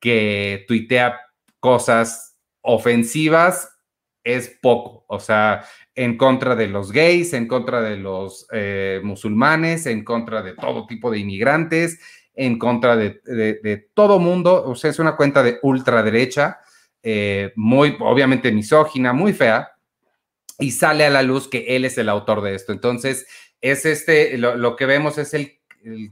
que 0.00 0.64
tuitea 0.68 1.20
cosas 1.60 2.36
ofensivas, 2.60 3.78
es 4.24 4.48
poco, 4.60 5.04
o 5.08 5.20
sea, 5.20 5.64
en 5.94 6.16
contra 6.16 6.54
de 6.54 6.68
los 6.68 6.92
gays, 6.92 7.32
en 7.32 7.48
contra 7.48 7.80
de 7.80 7.96
los 7.96 8.46
eh, 8.52 9.00
musulmanes, 9.02 9.86
en 9.86 10.04
contra 10.04 10.42
de 10.42 10.52
todo 10.52 10.86
tipo 10.86 11.10
de 11.10 11.18
inmigrantes, 11.18 11.98
en 12.34 12.58
contra 12.58 12.96
de, 12.96 13.88
todo 13.94 14.18
mundo. 14.18 14.64
O 14.64 14.76
sea, 14.76 14.90
es 14.90 14.98
una 14.98 15.16
cuenta 15.16 15.42
de 15.42 15.58
ultraderecha, 15.62 16.60
eh, 17.02 17.52
muy, 17.56 17.96
obviamente 18.00 18.52
misógina, 18.52 19.12
muy 19.12 19.32
fea, 19.32 19.72
y 20.58 20.72
sale 20.72 21.04
a 21.04 21.10
la 21.10 21.22
luz 21.22 21.48
que 21.48 21.76
él 21.76 21.84
es 21.84 21.98
el 21.98 22.08
autor 22.08 22.42
de 22.42 22.54
esto. 22.54 22.72
Entonces, 22.72 23.26
es 23.60 23.84
este, 23.86 24.36
lo, 24.38 24.76
que 24.76 24.86
vemos 24.86 25.18
es 25.18 25.34
el, 25.34 25.54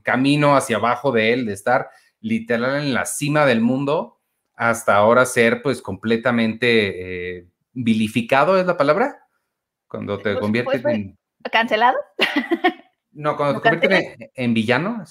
camino 0.02 0.56
hacia 0.56 0.76
abajo 0.76 1.12
de 1.12 1.32
él, 1.32 1.44
de 1.44 1.52
estar 1.52 1.90
literal 2.26 2.82
en 2.82 2.94
la 2.94 3.04
cima 3.04 3.46
del 3.46 3.60
mundo, 3.60 4.20
hasta 4.54 4.96
ahora 4.96 5.26
ser 5.26 5.62
pues 5.62 5.80
completamente 5.82 7.38
eh, 7.38 7.46
vilificado, 7.72 8.58
¿es 8.58 8.66
la 8.66 8.76
palabra? 8.76 9.26
Cuando 9.86 10.18
te 10.18 10.32
pues, 10.32 10.38
conviertes 10.38 10.82
pues, 10.82 10.94
en... 10.94 11.18
¿Cancelado? 11.50 11.96
No, 13.12 13.34
cuando 13.34 13.62
te 13.62 13.70
convierten 13.70 14.30
en, 14.34 14.52
villano, 14.52 15.04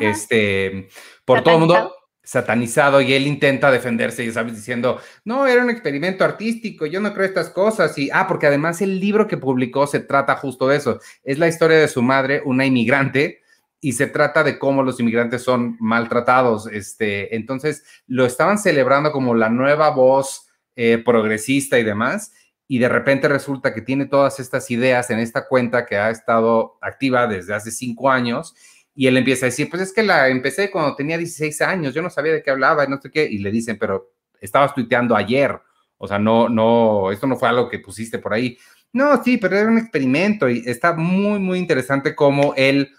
este, 0.00 0.88
por 1.24 1.42
todo 1.42 1.54
el 1.54 1.60
mundo 1.60 1.94
satanizado 2.22 3.00
y 3.00 3.12
él 3.14 3.26
intenta 3.26 3.70
defenderse, 3.70 4.24
ya 4.24 4.32
sabes, 4.32 4.54
diciendo, 4.54 5.00
no, 5.24 5.46
era 5.46 5.62
un 5.62 5.70
experimento 5.70 6.24
artístico, 6.24 6.86
yo 6.86 7.00
no 7.00 7.12
creo 7.14 7.26
estas 7.26 7.50
cosas. 7.50 7.96
Y, 7.98 8.10
ah, 8.12 8.26
porque 8.28 8.46
además 8.46 8.80
el 8.80 9.00
libro 9.00 9.26
que 9.26 9.38
publicó 9.38 9.86
se 9.86 10.00
trata 10.00 10.36
justo 10.36 10.68
de 10.68 10.76
eso. 10.76 11.00
Es 11.24 11.38
la 11.38 11.48
historia 11.48 11.78
de 11.78 11.88
su 11.88 12.02
madre, 12.02 12.42
una 12.44 12.66
inmigrante, 12.66 13.41
y 13.82 13.92
se 13.92 14.06
trata 14.06 14.44
de 14.44 14.58
cómo 14.58 14.82
los 14.82 14.98
inmigrantes 15.00 15.42
son 15.42 15.76
maltratados. 15.80 16.68
Este, 16.68 17.34
entonces, 17.34 17.84
lo 18.06 18.24
estaban 18.24 18.56
celebrando 18.58 19.10
como 19.10 19.34
la 19.34 19.50
nueva 19.50 19.90
voz 19.90 20.46
eh, 20.76 21.02
progresista 21.04 21.78
y 21.78 21.84
demás 21.84 22.32
y 22.68 22.78
de 22.78 22.88
repente 22.88 23.28
resulta 23.28 23.74
que 23.74 23.82
tiene 23.82 24.06
todas 24.06 24.40
estas 24.40 24.70
ideas 24.70 25.10
en 25.10 25.18
esta 25.18 25.46
cuenta 25.46 25.84
que 25.84 25.98
ha 25.98 26.08
estado 26.08 26.78
activa 26.80 27.26
desde 27.26 27.52
hace 27.52 27.70
cinco 27.70 28.10
años 28.10 28.54
y 28.94 29.08
él 29.08 29.16
empieza 29.18 29.44
a 29.44 29.50
decir, 29.50 29.68
pues 29.68 29.82
es 29.82 29.92
que 29.92 30.02
la 30.02 30.28
empecé 30.28 30.70
cuando 30.70 30.94
tenía 30.94 31.18
16 31.18 31.60
años, 31.60 31.92
yo 31.92 32.00
no 32.00 32.08
sabía 32.08 32.32
de 32.32 32.42
qué 32.42 32.50
hablaba 32.50 32.86
no 32.86 32.98
sé 32.98 33.10
qué, 33.10 33.26
y 33.30 33.38
le 33.38 33.50
dicen, 33.50 33.76
pero 33.78 34.12
estabas 34.40 34.74
tuiteando 34.74 35.16
ayer, 35.16 35.60
o 35.98 36.08
sea, 36.08 36.18
no, 36.18 36.48
no, 36.48 37.10
esto 37.10 37.26
no 37.26 37.36
fue 37.36 37.48
algo 37.48 37.68
que 37.68 37.78
pusiste 37.78 38.18
por 38.18 38.32
ahí. 38.32 38.56
No, 38.92 39.22
sí, 39.22 39.36
pero 39.36 39.56
era 39.56 39.68
un 39.68 39.78
experimento 39.78 40.48
y 40.48 40.62
está 40.66 40.94
muy, 40.94 41.38
muy 41.38 41.58
interesante 41.58 42.14
cómo 42.14 42.54
él 42.56 42.90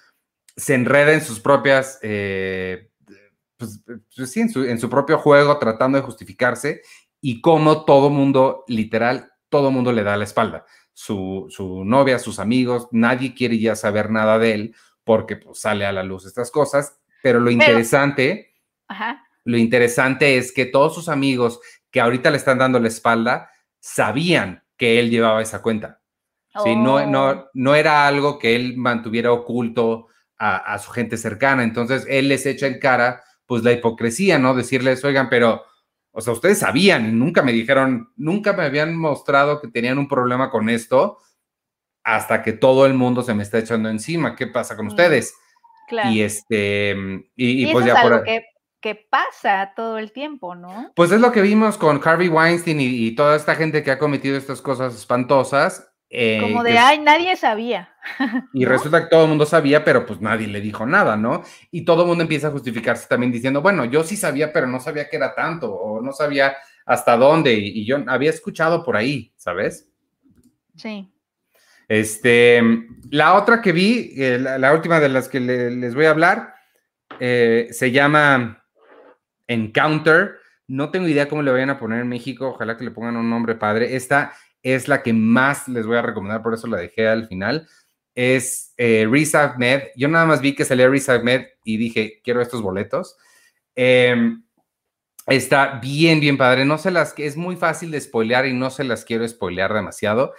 se 0.56 0.76
enreda 0.76 1.14
en 1.14 1.22
sus 1.22 1.40
propias, 1.40 2.00
eh, 2.02 2.90
pues, 3.58 3.84
pues, 4.16 4.32
sí, 4.32 4.42
en 4.42 4.50
su, 4.50 4.64
en 4.64 4.80
su, 4.80 4.90
propio 4.90 5.18
juego 5.18 5.58
tratando 5.58 5.98
de 5.98 6.04
justificarse 6.04 6.82
y 7.22 7.42
cómo 7.42 7.86
todo 7.86 8.10
mundo, 8.10 8.64
literal, 8.68 9.32
todo 9.50 9.72
mundo 9.72 9.92
le 9.92 10.04
da 10.04 10.18
la 10.18 10.24
espalda. 10.24 10.66
Su, 10.94 11.48
su, 11.50 11.84
novia, 11.86 12.20
sus 12.20 12.40
amigos, 12.40 12.88
nadie 12.92 13.34
quiere 13.34 13.58
ya 13.58 13.76
saber 13.76 14.12
nada 14.12 14.38
de 14.38 14.54
él 14.54 14.76
porque 15.04 15.38
pues, 15.38 15.60
sale 15.60 15.86
a 15.86 15.92
la 15.92 16.04
luz 16.04 16.26
estas 16.26 16.52
cosas, 16.52 17.00
pero 17.22 17.40
lo 17.40 17.50
interesante, 17.50 18.54
lo 19.44 19.58
interesante 19.58 20.38
es 20.38 20.52
que 20.52 20.66
todos 20.66 20.94
sus 20.94 21.10
amigos 21.10 21.60
que 21.90 22.02
ahorita 22.02 22.30
le 22.32 22.38
están 22.38 22.58
dando 22.58 22.80
la 22.80 22.88
espalda 22.88 23.50
sabían 23.80 24.64
que 24.78 25.00
él 25.00 25.10
llevaba 25.10 25.42
esa 25.42 25.62
cuenta. 25.62 26.02
Sí, 26.64 26.76
no, 26.76 27.06
no, 27.08 27.30
oh. 27.30 27.50
no 27.54 27.74
era 27.74 28.06
algo 28.06 28.38
que 28.38 28.56
él 28.56 28.78
mantuviera 28.78 29.32
oculto 29.32 30.10
a, 30.46 30.78
su 30.80 30.92
gente 30.92 31.18
cercana. 31.18 31.64
Entonces, 31.64 32.06
él 32.10 32.28
les 32.28 32.46
echa 32.46 32.68
en 32.68 32.80
cara, 32.80 33.24
pues, 33.46 33.64
la 33.64 33.72
hipocresía, 33.72 34.40
¿no? 34.40 34.54
Decirles, 34.54 35.04
oigan, 35.06 35.30
pero, 35.30 35.64
o 36.12 36.22
sea, 36.22 36.34
ustedes 36.34 36.60
sabían 36.60 37.08
y 37.08 37.12
nunca 37.12 37.42
me 37.42 37.54
dijeron, 37.54 38.12
nunca 38.16 38.54
me 38.54 38.64
habían 38.64 38.96
mostrado 38.96 39.62
que 39.62 39.70
tenían 39.70 39.98
un 39.98 40.08
problema 40.08 40.50
con 40.50 40.70
esto 40.70 41.18
hasta 42.04 42.44
que 42.44 42.52
todo 42.52 42.86
el 42.86 42.94
mundo 42.94 43.24
se 43.24 43.34
me 43.34 43.44
está 43.44 43.60
echando 43.60 43.90
encima. 43.90 44.36
¿Qué 44.36 44.48
pasa 44.48 44.76
con 44.76 44.86
mm, 44.86 44.90
ustedes? 44.90 45.34
Claro. 45.88 46.10
Y 46.10 46.22
este, 46.22 46.96
y, 47.36 47.72
pues 47.72 47.86
ya 47.86 48.02
por 48.02 48.24
que 48.84 48.96
pasa 49.10 49.72
todo 49.78 49.98
el 49.98 50.12
tiempo, 50.12 50.56
¿no? 50.56 50.92
Pues 50.94 51.10
es 51.14 51.22
lo 51.22 51.32
que 51.32 51.42
vimos 51.42 51.78
con 51.78 52.02
Harvey 52.04 52.28
Weinstein 52.28 52.82
y, 52.82 53.16
toda 53.16 53.38
esta 53.38 53.56
gente 53.56 53.82
que 53.82 53.92
ha 53.92 53.98
cometido 53.98 54.36
estas 54.36 54.62
cosas 54.62 54.94
espantosas. 54.94 55.93
Eh, 56.16 56.38
Como 56.40 56.62
de, 56.62 56.78
ay, 56.78 57.00
nadie 57.00 57.36
sabía. 57.36 57.90
Y 58.54 58.66
resulta 58.66 59.02
que 59.02 59.10
todo 59.10 59.24
el 59.24 59.30
mundo 59.30 59.48
sabía, 59.48 59.84
pero 59.84 60.06
pues 60.06 60.22
nadie 60.22 60.48
le 60.48 60.62
dijo 60.62 60.86
nada, 60.86 61.18
¿no? 61.18 61.44
Y 61.72 61.84
todo 61.84 62.04
el 62.04 62.08
mundo 62.08 62.22
empieza 62.22 62.50
a 62.50 62.52
justificarse 62.52 63.08
también 63.08 63.32
diciendo, 63.32 63.64
bueno, 63.64 63.84
yo 63.86 64.04
sí 64.04 64.16
sabía, 64.16 64.54
pero 64.54 64.68
no 64.68 64.80
sabía 64.80 65.10
que 65.10 65.16
era 65.16 65.34
tanto, 65.34 65.74
o 65.74 66.02
no 66.02 66.12
sabía 66.14 66.56
hasta 66.86 67.18
dónde, 67.18 67.54
y, 67.54 67.84
yo 67.84 67.98
había 68.06 68.30
escuchado 68.30 68.84
por 68.84 68.96
ahí, 68.96 69.34
¿sabes? 69.38 69.90
Sí. 70.76 71.10
Este, 71.88 72.62
la 73.10 73.34
otra 73.34 73.60
que 73.60 73.72
vi, 73.72 74.14
eh, 74.16 74.38
la, 74.38 74.72
última 74.72 75.00
de 75.00 75.10
las 75.10 75.28
que 75.28 75.40
les 75.40 75.96
voy 75.96 76.06
a 76.06 76.12
hablar, 76.12 76.54
eh, 77.20 77.70
se 77.72 77.92
llama 77.92 78.64
Encounter. 79.48 80.36
No 80.68 80.92
tengo 80.92 81.08
idea 81.08 81.28
cómo 81.28 81.42
le 81.42 81.52
vayan 81.52 81.72
a 81.72 81.80
poner 81.80 82.02
en 82.02 82.08
México. 82.08 82.50
Ojalá 82.50 82.78
que 82.78 82.86
le 82.86 82.92
pongan 82.92 83.18
un 83.18 83.30
nombre 83.30 83.56
padre. 83.56 83.96
Esta 83.96 84.34
es 84.64 84.88
la 84.88 85.04
que 85.04 85.14
más 85.14 85.68
les 85.68 85.86
voy 85.86 85.98
a 85.98 86.02
recomendar, 86.02 86.42
por 86.42 86.54
eso 86.54 86.68
la 86.68 86.78
dejé 86.78 87.08
al 87.08 87.28
final. 87.28 87.68
Es 88.16 88.74
eh, 88.78 89.08
Riz 89.10 89.36
Ahmed. 89.36 89.84
Yo 89.96 90.08
nada 90.08 90.26
más 90.26 90.42
vi 90.42 90.56
que 90.56 90.66
salía 90.66 90.90
Riz 90.90 91.10
Ahmed 91.10 91.46
y 91.64 91.78
dije, 91.78 92.22
quiero 92.24 92.42
estos 92.42 92.62
boletos. 92.62 93.18
Em, 93.76 94.44
está 95.28 95.80
bien, 95.80 96.20
bien 96.20 96.38
padre. 96.38 96.66
No 96.66 96.78
se 96.78 96.92
las, 96.92 97.14
es 97.18 97.38
muy 97.38 97.56
fácil 97.56 97.92
de 97.92 98.02
spoilear 98.02 98.46
y 98.48 98.54
no 98.54 98.70
se 98.70 98.84
las 98.84 99.06
quiero 99.06 99.28
spoilear 99.28 99.74
demasiado. 99.74 100.34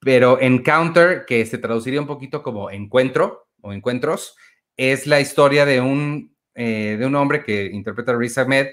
Pero 0.00 0.40
Encounter, 0.40 1.24
que 1.26 1.46
se 1.46 1.58
traduciría 1.58 2.00
un 2.00 2.06
poquito 2.06 2.42
como 2.42 2.70
encuentro 2.70 3.48
o 3.62 3.72
encuentros, 3.72 4.36
es 4.76 5.06
la 5.06 5.20
historia 5.20 5.64
de 5.64 5.80
un 5.80 6.34
eh, 6.54 6.96
de 6.98 7.06
un 7.06 7.16
hombre 7.16 7.42
que 7.42 7.66
interpreta 7.66 8.12
a 8.12 8.16
Riz 8.16 8.38
Ahmed. 8.38 8.68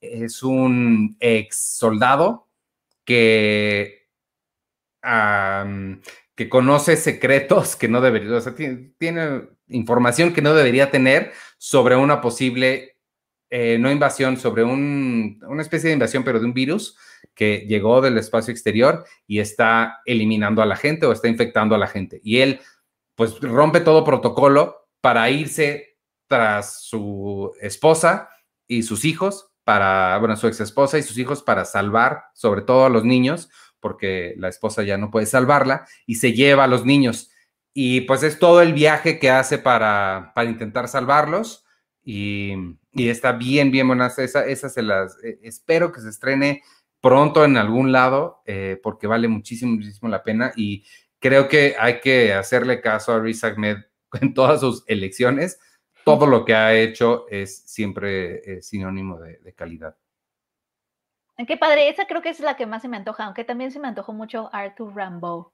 Es 0.00 0.42
un 0.42 1.16
ex 1.20 1.76
soldado 1.76 2.48
que, 3.04 4.01
que 5.02 6.48
conoce 6.48 6.96
secretos 6.96 7.76
que 7.76 7.88
no 7.88 8.00
debería, 8.00 8.36
o 8.36 8.40
sea, 8.40 8.54
tiene, 8.54 9.48
información 9.68 10.32
que 10.32 10.42
no 10.42 10.54
debería 10.54 10.90
tener 10.90 11.32
sobre 11.58 11.96
una 11.96 12.20
posible, 12.20 12.96
eh, 13.50 13.78
no 13.78 13.90
invasión, 13.90 14.36
sobre 14.36 14.64
una 14.64 15.62
especie 15.62 15.88
de 15.88 15.94
invasión, 15.94 16.24
pero 16.24 16.40
de 16.40 16.46
un 16.46 16.54
virus 16.54 16.96
que 17.34 17.66
llegó 17.68 18.00
del 18.00 18.18
espacio 18.18 18.52
exterior 18.52 19.04
y 19.26 19.40
está 19.40 20.00
eliminando 20.04 20.62
a 20.62 20.66
la 20.66 20.76
gente 20.76 21.06
o 21.06 21.12
está 21.12 21.28
infectando 21.28 21.74
a 21.74 21.78
la 21.78 21.86
gente. 21.86 22.20
Y 22.22 22.38
él, 22.38 22.60
pues, 23.14 23.40
rompe 23.40 23.80
todo 23.80 24.04
protocolo 24.04 24.88
para 25.00 25.30
irse 25.30 25.98
tras 26.28 26.82
su 26.82 27.52
esposa 27.60 28.28
y 28.66 28.82
sus 28.82 29.04
hijos 29.04 29.52
para, 29.64 30.18
bueno, 30.18 30.36
su 30.36 30.46
ex 30.46 30.60
esposa 30.60 30.98
y 30.98 31.02
sus 31.02 31.18
hijos 31.18 31.42
para 31.42 31.64
salvar, 31.64 32.24
sobre 32.34 32.62
todo 32.62 32.84
a 32.84 32.88
los 32.88 33.04
niños, 33.04 33.48
porque 33.82 34.34
la 34.38 34.48
esposa 34.48 34.82
ya 34.82 34.96
no 34.96 35.10
puede 35.10 35.26
salvarla, 35.26 35.86
y 36.06 36.14
se 36.14 36.32
lleva 36.32 36.64
a 36.64 36.68
los 36.68 36.86
niños. 36.86 37.30
Y 37.74 38.02
pues 38.02 38.22
es 38.22 38.38
todo 38.38 38.62
el 38.62 38.72
viaje 38.72 39.18
que 39.18 39.30
hace 39.30 39.58
para, 39.58 40.32
para 40.34 40.48
intentar 40.48 40.88
salvarlos. 40.88 41.66
Y, 42.02 42.54
está 42.94 43.32
bien, 43.32 43.70
bien 43.70 43.86
buena. 43.86 44.06
Esa, 44.06 44.46
esa 44.46 44.68
se 44.70 44.82
las 44.82 45.22
eh, 45.22 45.38
espero 45.42 45.92
que 45.92 46.00
se 46.00 46.08
estrene 46.08 46.62
pronto 47.00 47.44
en 47.44 47.56
algún 47.58 47.92
lado, 47.92 48.42
eh, 48.46 48.78
porque 48.82 49.06
vale 49.06 49.28
muchísimo, 49.28 49.72
muchísimo 49.72 50.08
la 50.08 50.22
pena. 50.22 50.52
Y 50.56 50.84
creo 51.18 51.48
que 51.48 51.74
hay 51.78 52.00
que 52.00 52.32
hacerle 52.32 52.80
caso 52.80 53.12
a 53.12 53.20
Riz 53.20 53.44
Ahmed 53.44 53.78
en 54.20 54.34
todas 54.34 54.60
sus 54.60 54.84
elecciones 54.86 55.58
todo 56.04 56.26
lo 56.26 56.44
que 56.44 56.54
ha 56.54 56.74
hecho 56.74 57.26
es 57.28 57.62
siempre 57.66 58.56
eh, 58.58 58.62
sinónimo 58.62 59.18
de, 59.20 59.54
calidad. 59.54 59.96
Qué 61.46 61.56
padre, 61.56 61.88
esa 61.88 62.06
creo 62.06 62.22
que 62.22 62.30
es 62.30 62.40
la 62.40 62.56
que 62.56 62.66
más 62.66 62.82
se 62.82 62.88
me 62.88 62.96
antoja, 62.96 63.24
aunque 63.24 63.44
también 63.44 63.70
se 63.70 63.80
me 63.80 63.88
antojó 63.88 64.12
mucho 64.12 64.48
Arthur 64.52 64.94
Rambo. 64.94 65.52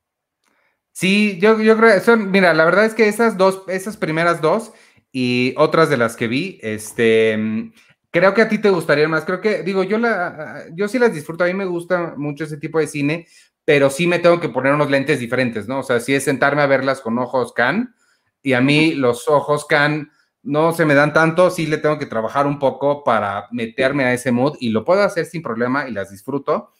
Sí, 0.92 1.38
yo, 1.40 1.60
yo 1.60 1.76
creo, 1.76 2.00
son, 2.00 2.30
mira, 2.30 2.52
la 2.54 2.64
verdad 2.64 2.84
es 2.84 2.94
que 2.94 3.08
esas 3.08 3.36
dos, 3.36 3.62
esas 3.68 3.96
primeras 3.96 4.40
dos 4.40 4.72
y 5.12 5.54
otras 5.56 5.88
de 5.90 5.96
las 5.96 6.16
que 6.16 6.26
vi, 6.26 6.58
este, 6.62 7.70
creo 8.10 8.34
que 8.34 8.42
a 8.42 8.48
ti 8.48 8.58
te 8.58 8.70
gustaría 8.70 9.08
más, 9.08 9.24
creo 9.24 9.40
que, 9.40 9.62
digo, 9.62 9.84
yo, 9.84 9.98
la, 9.98 10.64
yo 10.74 10.88
sí 10.88 10.98
las 10.98 11.14
disfruto, 11.14 11.44
a 11.44 11.46
mí 11.46 11.54
me 11.54 11.66
gusta 11.66 12.14
mucho 12.16 12.44
ese 12.44 12.56
tipo 12.56 12.80
de 12.80 12.88
cine, 12.88 13.26
pero 13.64 13.90
sí 13.90 14.06
me 14.06 14.18
tengo 14.18 14.40
que 14.40 14.48
poner 14.48 14.72
unos 14.72 14.90
lentes 14.90 15.20
diferentes, 15.20 15.68
¿no? 15.68 15.80
O 15.80 15.82
sea, 15.82 16.00
sí 16.00 16.14
es 16.14 16.24
sentarme 16.24 16.62
a 16.62 16.66
verlas 16.66 17.00
con 17.00 17.18
ojos 17.18 17.52
can, 17.52 17.94
y 18.42 18.54
a 18.54 18.60
mí 18.60 18.94
los 18.94 19.28
ojos 19.28 19.66
can 19.66 20.10
no 20.48 20.72
se 20.72 20.86
me 20.86 20.94
dan 20.94 21.12
tanto, 21.12 21.50
sí 21.50 21.66
le 21.66 21.76
tengo 21.76 21.98
que 21.98 22.06
trabajar 22.06 22.46
un 22.46 22.58
poco 22.58 23.04
para 23.04 23.48
meterme 23.52 24.04
a 24.04 24.14
ese 24.14 24.32
mood 24.32 24.56
y 24.58 24.70
lo 24.70 24.82
puedo 24.82 25.02
hacer 25.02 25.26
sin 25.26 25.42
problema 25.42 25.86
y 25.86 25.92
las 25.92 26.10
disfruto, 26.10 26.72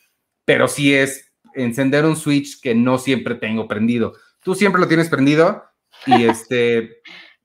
pero 0.46 0.68
sí 0.68 0.94
es 0.94 1.32
encender 1.54 2.06
un 2.06 2.16
switch 2.16 2.62
que 2.62 2.74
no 2.74 2.96
siempre 2.98 3.34
tengo 3.34 3.68
prendido. 3.68 4.14
Tú 4.42 4.54
siempre 4.54 4.80
lo 4.80 4.88
tienes 4.88 5.10
prendido 5.10 5.64
y 6.06 6.24
este 6.28 7.02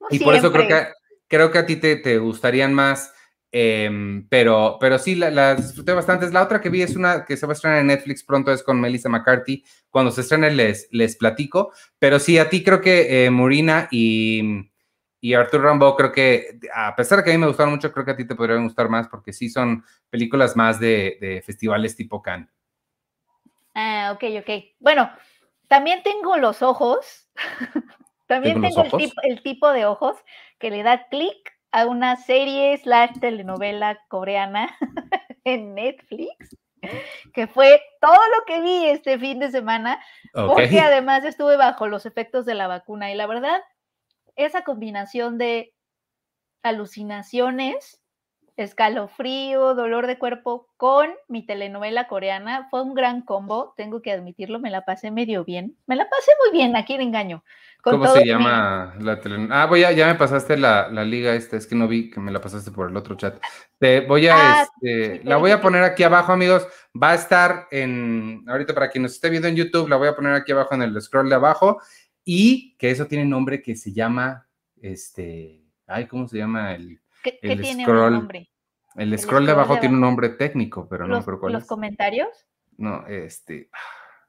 y 0.09 0.19
por 0.19 0.35
eso 0.35 0.51
creo 0.51 0.67
que 0.67 0.87
creo 1.27 1.51
que 1.51 1.57
a 1.57 1.65
ti 1.65 1.75
te, 1.75 2.17
gustarían 2.19 2.73
más, 2.73 3.13
em, 3.51 4.25
pero 4.29 4.77
pero 4.79 4.97
sí 4.99 5.15
las 5.15 5.57
disfruté 5.57 5.91
bastante. 5.91 6.31
La 6.31 6.43
otra 6.43 6.61
que 6.61 6.69
vi 6.69 6.83
es 6.83 6.95
una 6.95 7.25
que 7.25 7.35
se 7.35 7.45
va 7.45 7.51
a 7.51 7.55
estrenar 7.55 7.79
en 7.79 7.87
Netflix 7.87 8.23
pronto 8.23 8.51
es 8.53 8.63
con 8.63 8.79
Melissa 8.79 9.09
McCarthy. 9.09 9.61
Cuando 9.89 10.09
se 10.11 10.21
estrene 10.21 10.51
les 10.51 10.87
les 10.91 11.17
platico, 11.17 11.73
pero 11.99 12.17
sí 12.17 12.37
a 12.37 12.49
ti 12.49 12.63
creo 12.63 12.79
que 12.79 13.25
eh, 13.25 13.29
Murina 13.29 13.89
y 13.91 14.71
y 15.23 15.35
Arthur 15.35 15.61
Rambo 15.61 15.95
creo 15.95 16.11
que, 16.11 16.59
a 16.75 16.93
pesar 16.97 17.19
de 17.19 17.23
que 17.23 17.29
a 17.29 17.33
mí 17.33 17.39
me 17.39 17.47
gustaron 17.47 17.71
mucho, 17.71 17.93
creo 17.93 18.03
que 18.03 18.11
a 18.11 18.17
ti 18.17 18.27
te 18.27 18.35
podrían 18.35 18.65
gustar 18.65 18.89
más 18.89 19.07
porque 19.07 19.31
sí 19.31 19.47
son 19.47 19.85
películas 20.09 20.57
más 20.57 20.81
de, 20.81 21.41
festivales 21.45 21.95
tipo 21.95 22.21
Cannes. 22.21 22.49
Ah, 23.73 24.11
ok, 24.13 24.21
ok. 24.41 24.65
Bueno, 24.79 25.09
también 25.69 26.03
tengo 26.03 26.35
los 26.35 26.61
ojos. 26.61 27.29
también 28.27 28.61
tengo, 28.61 28.83
el, 29.23 29.41
tipo, 29.43 29.71
de 29.71 29.85
ojos 29.85 30.17
que 30.59 30.69
le 30.69 30.83
da 30.83 31.07
clic 31.07 31.57
a 31.71 31.85
una 31.85 32.17
serie 32.17 32.77
slash 32.79 33.17
telenovela 33.21 34.01
coreana 34.09 34.75
en 35.45 35.73
Netflix, 35.73 36.35
que 37.33 37.47
fue 37.47 37.81
todo 38.01 38.11
lo 38.37 38.43
que 38.45 38.59
vi 38.59 38.87
este 38.87 39.17
fin 39.17 39.39
de 39.39 39.51
semana, 39.51 40.03
porque 40.33 40.81
además 40.81 41.23
estuve 41.23 41.55
bajo 41.55 41.87
los 41.87 42.05
efectos 42.05 42.45
de 42.45 42.55
la 42.55 42.67
vacuna 42.67 43.09
y 43.09 43.15
la 43.15 43.25
verdad 43.25 43.61
esa 44.35 44.63
combinación 44.63 45.37
de 45.37 45.73
alucinaciones, 46.63 48.03
escalofrío, 48.55 49.73
dolor 49.73 50.05
de 50.05 50.19
cuerpo 50.19 50.67
con 50.77 51.09
mi 51.27 51.45
telenovela 51.45 52.07
coreana 52.07 52.67
fue 52.69 52.83
un 52.83 52.93
gran 52.93 53.21
combo, 53.21 53.73
tengo 53.75 54.01
que 54.01 54.11
admitirlo, 54.11 54.59
me 54.59 54.69
la 54.69 54.85
pasé 54.85 55.11
medio 55.11 55.43
bien, 55.43 55.75
me 55.87 55.95
la 55.95 56.07
pasé 56.07 56.31
muy 56.43 56.57
bien, 56.57 56.75
aquí 56.75 56.93
en 56.93 57.01
engaño. 57.01 57.43
¿Cómo 57.81 58.07
se 58.07 58.25
llama 58.25 58.93
la 58.99 59.19
telenovela? 59.19 59.63
Ah, 59.63 59.65
voy 59.65 59.83
a, 59.83 59.91
ya 59.91 60.07
me 60.07 60.15
pasaste 60.15 60.55
la, 60.55 60.87
liga 61.03 61.33
esta, 61.33 61.57
es 61.57 61.67
que 61.67 61.75
no 61.75 61.87
vi 61.87 62.09
que 62.09 62.19
me 62.19 62.31
la 62.31 62.39
pasaste 62.39 62.71
por 62.71 62.89
el 62.89 62.95
otro 62.95 63.15
chat. 63.15 63.35
Te 63.79 64.01
voy 64.01 64.27
a, 64.27 64.35
ah, 64.35 64.63
este, 64.63 65.21
la 65.23 65.37
voy 65.37 65.51
a 65.51 65.59
poner 65.59 65.83
aquí 65.83 66.03
abajo, 66.03 66.31
amigos, 66.31 66.65
va 67.01 67.11
a 67.11 67.15
estar 67.15 67.67
en, 67.71 68.45
ahorita 68.47 68.73
para 68.73 68.89
quien 68.89 69.01
nos 69.01 69.13
esté 69.13 69.29
viendo 69.29 69.47
en 69.47 69.55
YouTube, 69.55 69.89
la 69.89 69.97
voy 69.97 70.07
a 70.07 70.15
poner 70.15 70.33
aquí 70.33 70.51
abajo 70.51 70.75
en 70.75 70.83
el 70.83 71.01
scroll 71.01 71.27
de 71.27 71.35
abajo 71.35 71.81
y 72.25 72.75
que 72.77 72.91
eso 72.91 73.07
tiene 73.07 73.25
nombre 73.25 73.61
que 73.61 73.75
se 73.75 73.91
llama, 73.91 74.47
este, 74.81 75.63
ay, 75.87 76.07
¿cómo 76.07 76.27
se 76.27 76.37
llama 76.37 76.75
el, 76.75 77.01
¿Qué, 77.23 77.39
tiene 77.41 77.83
scroll? 77.83 78.13
nombre? 78.13 78.49
El, 78.95 79.17
scroll, 79.17 79.45
de 79.45 79.51
abajo 79.51 79.79
tiene 79.79 79.95
un 79.95 80.01
nombre 80.01 80.29
técnico, 80.29 80.87
pero 80.87 81.07
no 81.07 81.19
me 81.19 81.51
¿Los 81.51 81.65
comentarios? 81.65 82.29
No, 82.77 83.05
este, 83.07 83.69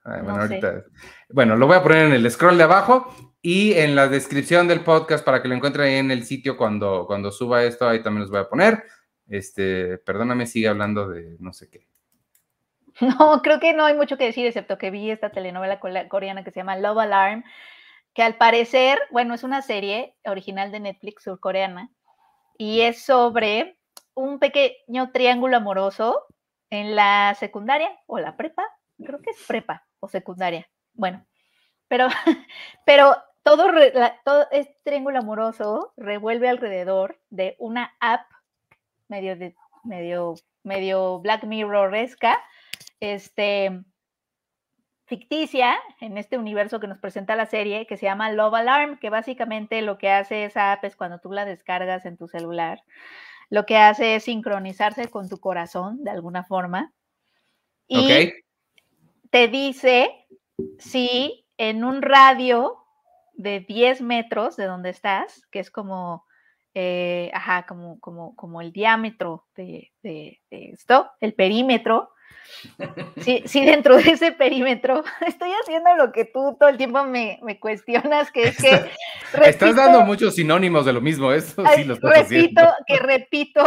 bueno, 0.05 0.37
ahorita, 0.37 0.85
bueno, 1.31 1.57
lo 1.57 1.67
voy 1.67 1.77
a 1.77 1.83
poner 1.83 2.07
en 2.07 2.13
el 2.13 2.31
scroll 2.31 2.59
de 2.59 2.65
abajo 2.65 3.15
Y 3.41 3.73
en 3.73 3.97
la 3.97 4.09
descripción 4.09 4.69
del 4.69 4.81
podcast, 4.81 5.25
para 5.25 5.41
que 5.41 5.49
lo 5.49 5.55
encuentren 5.55 5.87
ahí 5.87 5.95
en 5.97 6.11
el 6.11 6.25
sitio 6.25 6.57
cuando, 6.57 7.07
cuando 7.07 7.31
suba 7.31 7.65
esto, 7.65 7.89
ahí 7.89 8.03
también 8.03 8.23
los 8.23 8.31
voy 8.31 8.41
a 8.41 8.49
poner. 8.49 8.85
Este, 9.29 9.99
perdóname, 9.99 10.47
sigue 10.47 10.69
hablando 10.69 11.09
de 11.09 11.37
no 11.41 11.53
sé 11.53 11.71
qué. 11.71 11.87
No, 13.01 13.43
creo 13.43 13.59
que 13.59 13.73
no 13.73 13.85
hay 13.85 13.95
mucho 13.95 14.17
que 14.17 14.25
decir, 14.25 14.47
excepto 14.47 14.79
que 14.79 14.91
vi 14.91 15.11
esta 15.11 15.31
telenovela 15.31 15.81
coreana 16.09 16.45
que 16.45 16.53
se 16.53 16.61
llama 16.61 16.77
Love 16.77 16.99
Alarm, 16.99 17.45
que 18.15 18.23
al 18.23 18.37
parecer, 18.37 18.99
bueno, 19.11 19.35
es 19.35 19.43
una 19.43 19.61
serie 19.61 20.17
original 20.25 20.71
de 20.71 20.81
Netflix 20.81 21.25
surcoreana 21.25 21.91
y 22.57 22.83
es 22.83 23.05
sobre 23.05 23.77
un 24.15 24.39
pequeño 24.39 25.11
triángulo 25.13 25.57
amoroso 25.57 26.27
en 26.71 26.95
la 26.95 27.35
secundaria 27.39 27.91
o 28.07 28.19
la 28.19 28.37
prepa, 28.37 28.65
creo 29.05 29.21
que 29.21 29.31
es 29.31 29.45
prepa 29.47 29.85
o 29.99 30.09
secundaria. 30.09 30.69
Bueno, 30.93 31.27
pero, 31.89 32.09
pero 32.87 33.17
todo, 33.43 33.67
todo 34.25 34.47
este 34.53 34.77
triángulo 34.85 35.19
amoroso 35.19 35.93
revuelve 35.97 36.49
alrededor 36.49 37.21
de 37.31 37.57
una 37.59 37.95
app 38.01 38.27
medio, 39.09 39.37
medio, 39.83 40.35
medio 40.63 41.19
Black 41.19 41.45
Mirror-esca, 41.45 42.41
este, 43.01 43.83
ficticia 45.07 45.77
en 46.01 46.17
este 46.19 46.39
universo 46.39 46.81
que 46.81 46.87
nos 46.87 46.99
presenta 46.99 47.37
la 47.37 47.47
serie, 47.47 47.87
que 47.87 47.97
se 47.97 48.07
llama 48.07 48.31
Love 48.31 48.55
Alarm, 48.55 48.99
que 48.99 49.11
básicamente 49.11 49.83
lo 49.83 49.99
que 49.99 50.11
hace 50.11 50.45
esa 50.45 50.73
app 50.73 50.85
es 50.85 50.97
cuando 50.97 51.19
tú 51.19 51.33
la 51.33 51.45
descargas 51.45 52.07
en 52.07 52.17
tu 52.17 52.29
celular, 52.29 52.83
lo 53.51 53.67
que 53.67 53.77
hace 53.77 54.17
es 54.17 54.25
sincronizarse 54.25 55.09
con 55.09 55.29
tu 55.29 55.39
corazón 55.39 56.03
de 56.05 56.11
alguna 56.11 56.45
forma. 56.45 56.93
Y 57.87 58.33
te 59.31 59.49
dice 59.49 60.11
si 60.79 61.45
en 61.59 61.85
un 61.85 62.03
radio 62.03 62.79
de 63.35 63.61
10 63.61 64.01
metros 64.01 64.57
de 64.57 64.65
donde 64.65 64.91
estás, 64.91 65.47
que 65.51 65.59
es 65.59 65.71
como, 65.71 66.25
eh, 66.75 67.31
ajá, 67.35 67.67
como, 67.67 68.01
como, 68.01 68.35
como 68.37 68.61
el 68.61 68.73
diámetro 68.73 69.47
de, 69.55 69.93
de, 70.03 70.41
esto, 70.51 71.11
el 71.21 71.35
perímetro, 71.35 72.11
si, 73.21 73.43
si, 73.47 73.65
dentro 73.65 73.97
de 73.97 74.11
ese 74.11 74.33
perímetro 74.33 75.05
estoy 75.27 75.51
haciendo 75.63 75.95
lo 75.97 76.13
que 76.13 76.25
tú 76.25 76.57
todo 76.59 76.69
el 76.69 76.77
tiempo 76.77 77.05
me, 77.05 77.39
me 77.43 77.59
cuestionas, 77.59 78.31
que 78.31 78.49
es 78.49 78.57
que... 78.57 78.91
Estás 79.45 79.77
dando 79.77 80.03
muchos 80.03 80.35
sinónimos 80.35 80.85
de 80.87 80.93
lo 80.93 81.01
mismo, 81.01 81.33
eso 81.33 81.65
sí 81.75 81.85
lo 81.85 81.95
estás 81.95 82.31
repito, 82.31 82.63
Que 82.87 82.99
repito 82.99 83.65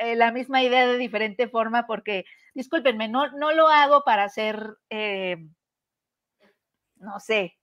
eh, 0.00 0.16
la 0.16 0.32
misma 0.32 0.62
idea 0.62 0.86
de 0.86 0.98
diferente 0.98 1.48
forma 1.48 1.86
porque, 1.86 2.24
discúlpenme, 2.54 3.08
no, 3.08 3.30
no 3.32 3.52
lo 3.52 3.68
hago 3.68 4.02
para 4.04 4.24
hacer... 4.24 4.76
Eh, 4.90 5.36
no 6.98 7.20
sé, 7.20 7.56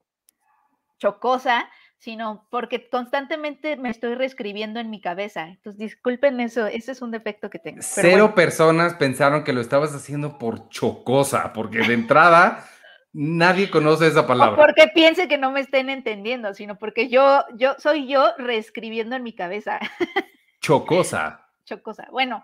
chocosa, 1.00 1.70
sino 2.04 2.46
porque 2.50 2.90
constantemente 2.90 3.78
me 3.78 3.90
estoy 3.90 4.16
reescribiendo 4.16 4.82
en 4.82 4.90
mi 4.90 5.00
cabeza. 5.00 5.48
Entonces, 5.48 5.80
disculpen 5.80 6.42
eso, 6.42 6.68
ese 6.68 6.92
es 6.92 7.02
un 7.02 7.12
defecto 7.12 7.50
que 7.50 7.60
tengo. 7.60 7.78
Cero 7.82 8.36
personas 8.36 8.96
pensaron 8.96 9.46
que 9.46 9.54
lo 9.54 9.62
estabas 9.62 9.96
haciendo 9.96 10.38
por 10.38 10.68
chocosa, 10.68 11.54
porque 11.54 11.78
de 11.78 11.94
entrada 11.94 12.66
nadie 13.14 13.70
conoce 13.70 14.08
esa 14.08 14.28
palabra. 14.28 14.58
porque 14.58 14.92
piense 14.94 15.30
que 15.30 15.38
no 15.38 15.52
me 15.52 15.62
estén 15.62 15.90
entendiendo, 15.90 16.54
sino 16.54 16.78
porque 16.78 17.08
yo, 17.08 17.46
yo 17.56 17.76
soy 17.78 18.06
yo 18.06 18.34
reescribiendo 18.38 19.16
en 19.16 19.24
mi 19.24 19.34
cabeza. 19.34 19.80
Chocosa. 20.62 21.48
Chocosa. 21.64 22.10
Bueno, 22.12 22.44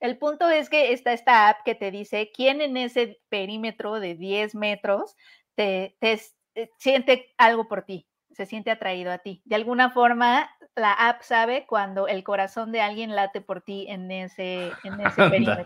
el 0.00 0.18
punto 0.18 0.50
es 0.50 0.68
que 0.68 0.92
está 0.92 1.12
esta 1.12 1.48
app 1.48 1.58
que 1.64 1.76
te 1.76 1.92
dice 1.92 2.32
quién 2.34 2.60
en 2.60 2.76
ese 2.76 3.20
perímetro 3.28 4.00
de 4.00 4.16
10 4.16 4.56
metros 4.56 5.14
te, 5.54 5.96
eh, 6.00 6.70
siente 6.76 7.32
algo 7.38 7.68
por 7.68 7.82
ti, 7.82 8.08
se 8.36 8.44
siente 8.44 8.70
atraído 8.70 9.10
a 9.10 9.18
ti. 9.18 9.40
De 9.46 9.56
alguna 9.56 9.90
forma, 9.90 10.50
la 10.74 10.92
app 10.92 11.22
sabe 11.22 11.64
cuando 11.66 12.06
el 12.06 12.22
corazón 12.22 12.70
de 12.70 12.82
alguien 12.82 13.16
late 13.16 13.40
por 13.40 13.62
ti 13.62 13.86
en 13.88 14.10
ese, 14.10 14.72
en 14.84 15.00
ese 15.00 15.30
perímetro. 15.30 15.64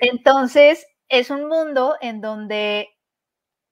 Entonces, 0.00 0.86
es 1.10 1.28
un 1.28 1.48
mundo 1.48 1.96
en 2.00 2.22
donde 2.22 2.88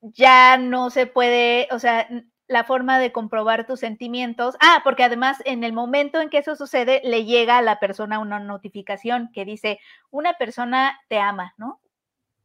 ya 0.01 0.57
no 0.57 0.91
se 0.91 1.07
puede, 1.07 1.67
o 1.71 1.79
sea, 1.79 2.07
la 2.47 2.63
forma 2.63 2.99
de 2.99 3.11
comprobar 3.11 3.65
tus 3.65 3.79
sentimientos. 3.79 4.55
Ah, 4.61 4.81
porque 4.83 5.03
además 5.03 5.37
en 5.45 5.63
el 5.63 5.73
momento 5.73 6.21
en 6.21 6.29
que 6.29 6.37
eso 6.37 6.55
sucede, 6.55 7.01
le 7.03 7.25
llega 7.25 7.57
a 7.57 7.63
la 7.63 7.79
persona 7.79 8.19
una 8.19 8.39
notificación 8.39 9.31
que 9.33 9.45
dice, 9.45 9.79
una 10.11 10.33
persona 10.33 10.99
te 11.07 11.17
ama, 11.17 11.55
¿no? 11.57 11.81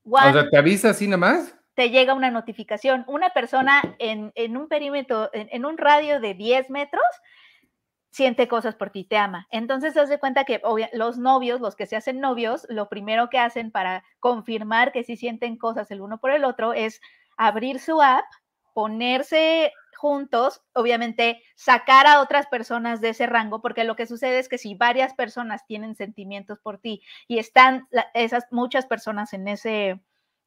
o 0.07 0.18
sea, 0.18 0.49
¿te 0.49 0.57
avisa 0.57 0.90
así 0.90 1.07
nomás? 1.07 1.55
Te 1.75 1.91
llega 1.91 2.14
una 2.14 2.31
notificación. 2.31 3.05
Una 3.07 3.31
persona 3.31 3.83
en, 3.99 4.33
un 4.57 4.68
perímetro, 4.68 5.31
en, 5.33 5.64
un 5.64 5.77
radio 5.77 6.20
de 6.20 6.35
10 6.35 6.70
metros, 6.70 7.05
siente 8.11 8.47
cosas 8.47 8.77
por 8.77 8.91
ti, 8.91 9.05
te 9.05 9.16
ama. 9.16 9.49
Entonces, 9.51 9.97
haz 9.97 10.09
de 10.09 10.20
cuenta 10.20 10.45
que 10.45 10.62
los 10.93 11.18
novios, 11.18 11.61
los 11.61 11.75
que 11.75 11.87
se 11.87 11.97
hacen 11.97 12.20
novios, 12.20 12.64
lo 12.68 12.89
primero 12.89 13.29
que 13.29 13.39
hacen 13.39 13.72
para 13.72 14.05
confirmar 14.20 14.93
que 14.93 15.03
sí 15.03 15.16
sienten 15.16 15.57
cosas 15.57 15.91
el 15.91 16.01
uno 16.01 16.18
por 16.18 16.31
el 16.31 16.45
otro 16.45 16.72
es 16.72 17.01
abrir 17.37 17.81
su 17.81 18.01
app, 18.01 18.25
ponerse 18.72 19.72
juntos, 19.97 20.62
obviamente 20.75 21.43
sacar 21.57 22.07
a 22.07 22.20
otras 22.20 22.47
personas 22.47 23.01
de 23.01 23.11
ese 23.11 23.27
rango, 23.27 23.61
porque 23.61 23.85
lo 23.85 23.97
que 23.97 24.07
sucede 24.07 24.39
es 24.39 24.49
que 24.49 24.59
si 24.59 24.75
varias 24.75 25.14
personas 25.14 25.66
tienen 25.66 25.97
sentimientos 25.97 26.61
por 26.61 26.79
ti 26.79 27.03
y 27.27 27.39
están 27.39 27.89
esas 28.12 28.45
muchas 28.51 28.87
personas 28.87 29.33
en 29.33 29.49
ese 29.49 30.01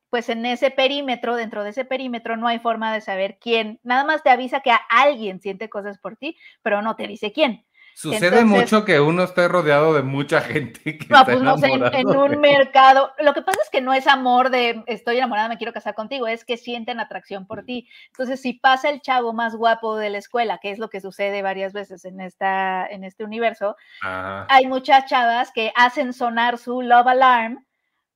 pues 0.10 0.30
en 0.30 0.46
ese 0.46 0.72
perímetro, 0.72 1.36
dentro 1.36 1.64
de 1.64 1.72
ese 1.72 1.86
perímetro, 1.86 2.38
no 2.38 2.48
hay 2.48 2.60
forma 2.60 2.94
de 2.94 3.02
saber 3.02 3.38
quién. 3.40 3.80
Nada 3.84 4.04
más 4.04 4.24
te 4.24 4.30
avisa 4.30 4.62
que 4.62 4.72
alguien 4.90 5.42
siente 5.42 5.70
cosas 5.70 5.98
por 5.98 6.16
ti, 6.16 6.38
pero 6.62 6.82
no 6.82 6.96
te 6.96 7.08
dice 7.08 7.32
quién. 7.32 7.66
Sucede 7.98 8.46
mucho 8.46 8.86
que 8.86 9.00
uno 9.00 9.24
esté 9.24 9.48
rodeado 9.48 9.92
de 9.96 10.04
mucha 10.04 10.40
gente 10.40 11.00
que 11.00 11.08
no, 11.10 11.26
pues 11.26 11.42
no 11.42 11.58
sé, 11.58 11.66
en, 11.66 12.08
un 12.08 12.40
mercado. 12.40 13.12
Lo 13.18 13.34
que 13.34 13.42
pasa 13.42 13.58
es 13.64 13.72
que 13.72 13.82
no 13.82 13.92
es 13.92 14.06
amor 14.06 14.52
de 14.52 14.84
estoy 14.86 15.18
enamorada, 15.18 15.50
me 15.50 15.58
quiero 15.58 15.74
casar 15.74 15.96
contigo, 15.96 16.28
es 16.28 16.46
que 16.46 16.58
sienten 16.58 17.00
atracción 17.00 17.48
por 17.48 17.64
ti. 17.64 17.90
Entonces, 18.10 18.40
si 18.40 18.54
pasa 18.54 18.92
el 18.92 19.02
chavo 19.02 19.34
más 19.34 19.56
guapo 19.56 19.98
de 19.98 20.12
la 20.12 20.20
escuela, 20.20 20.60
que 20.62 20.70
es 20.70 20.78
lo 20.78 20.92
que 20.92 21.02
sucede 21.02 21.42
varias 21.42 21.74
veces 21.74 22.06
en, 22.06 22.22
esta, 22.22 22.86
en 22.86 23.04
este 23.04 23.24
universo, 23.24 23.76
hay 24.04 24.68
muchas 24.68 25.08
chavas 25.08 25.52
que 25.52 25.72
hacen 25.76 26.14
sonar 26.14 26.60
su 26.60 26.84
love 26.84 27.08
alarm 27.08 27.66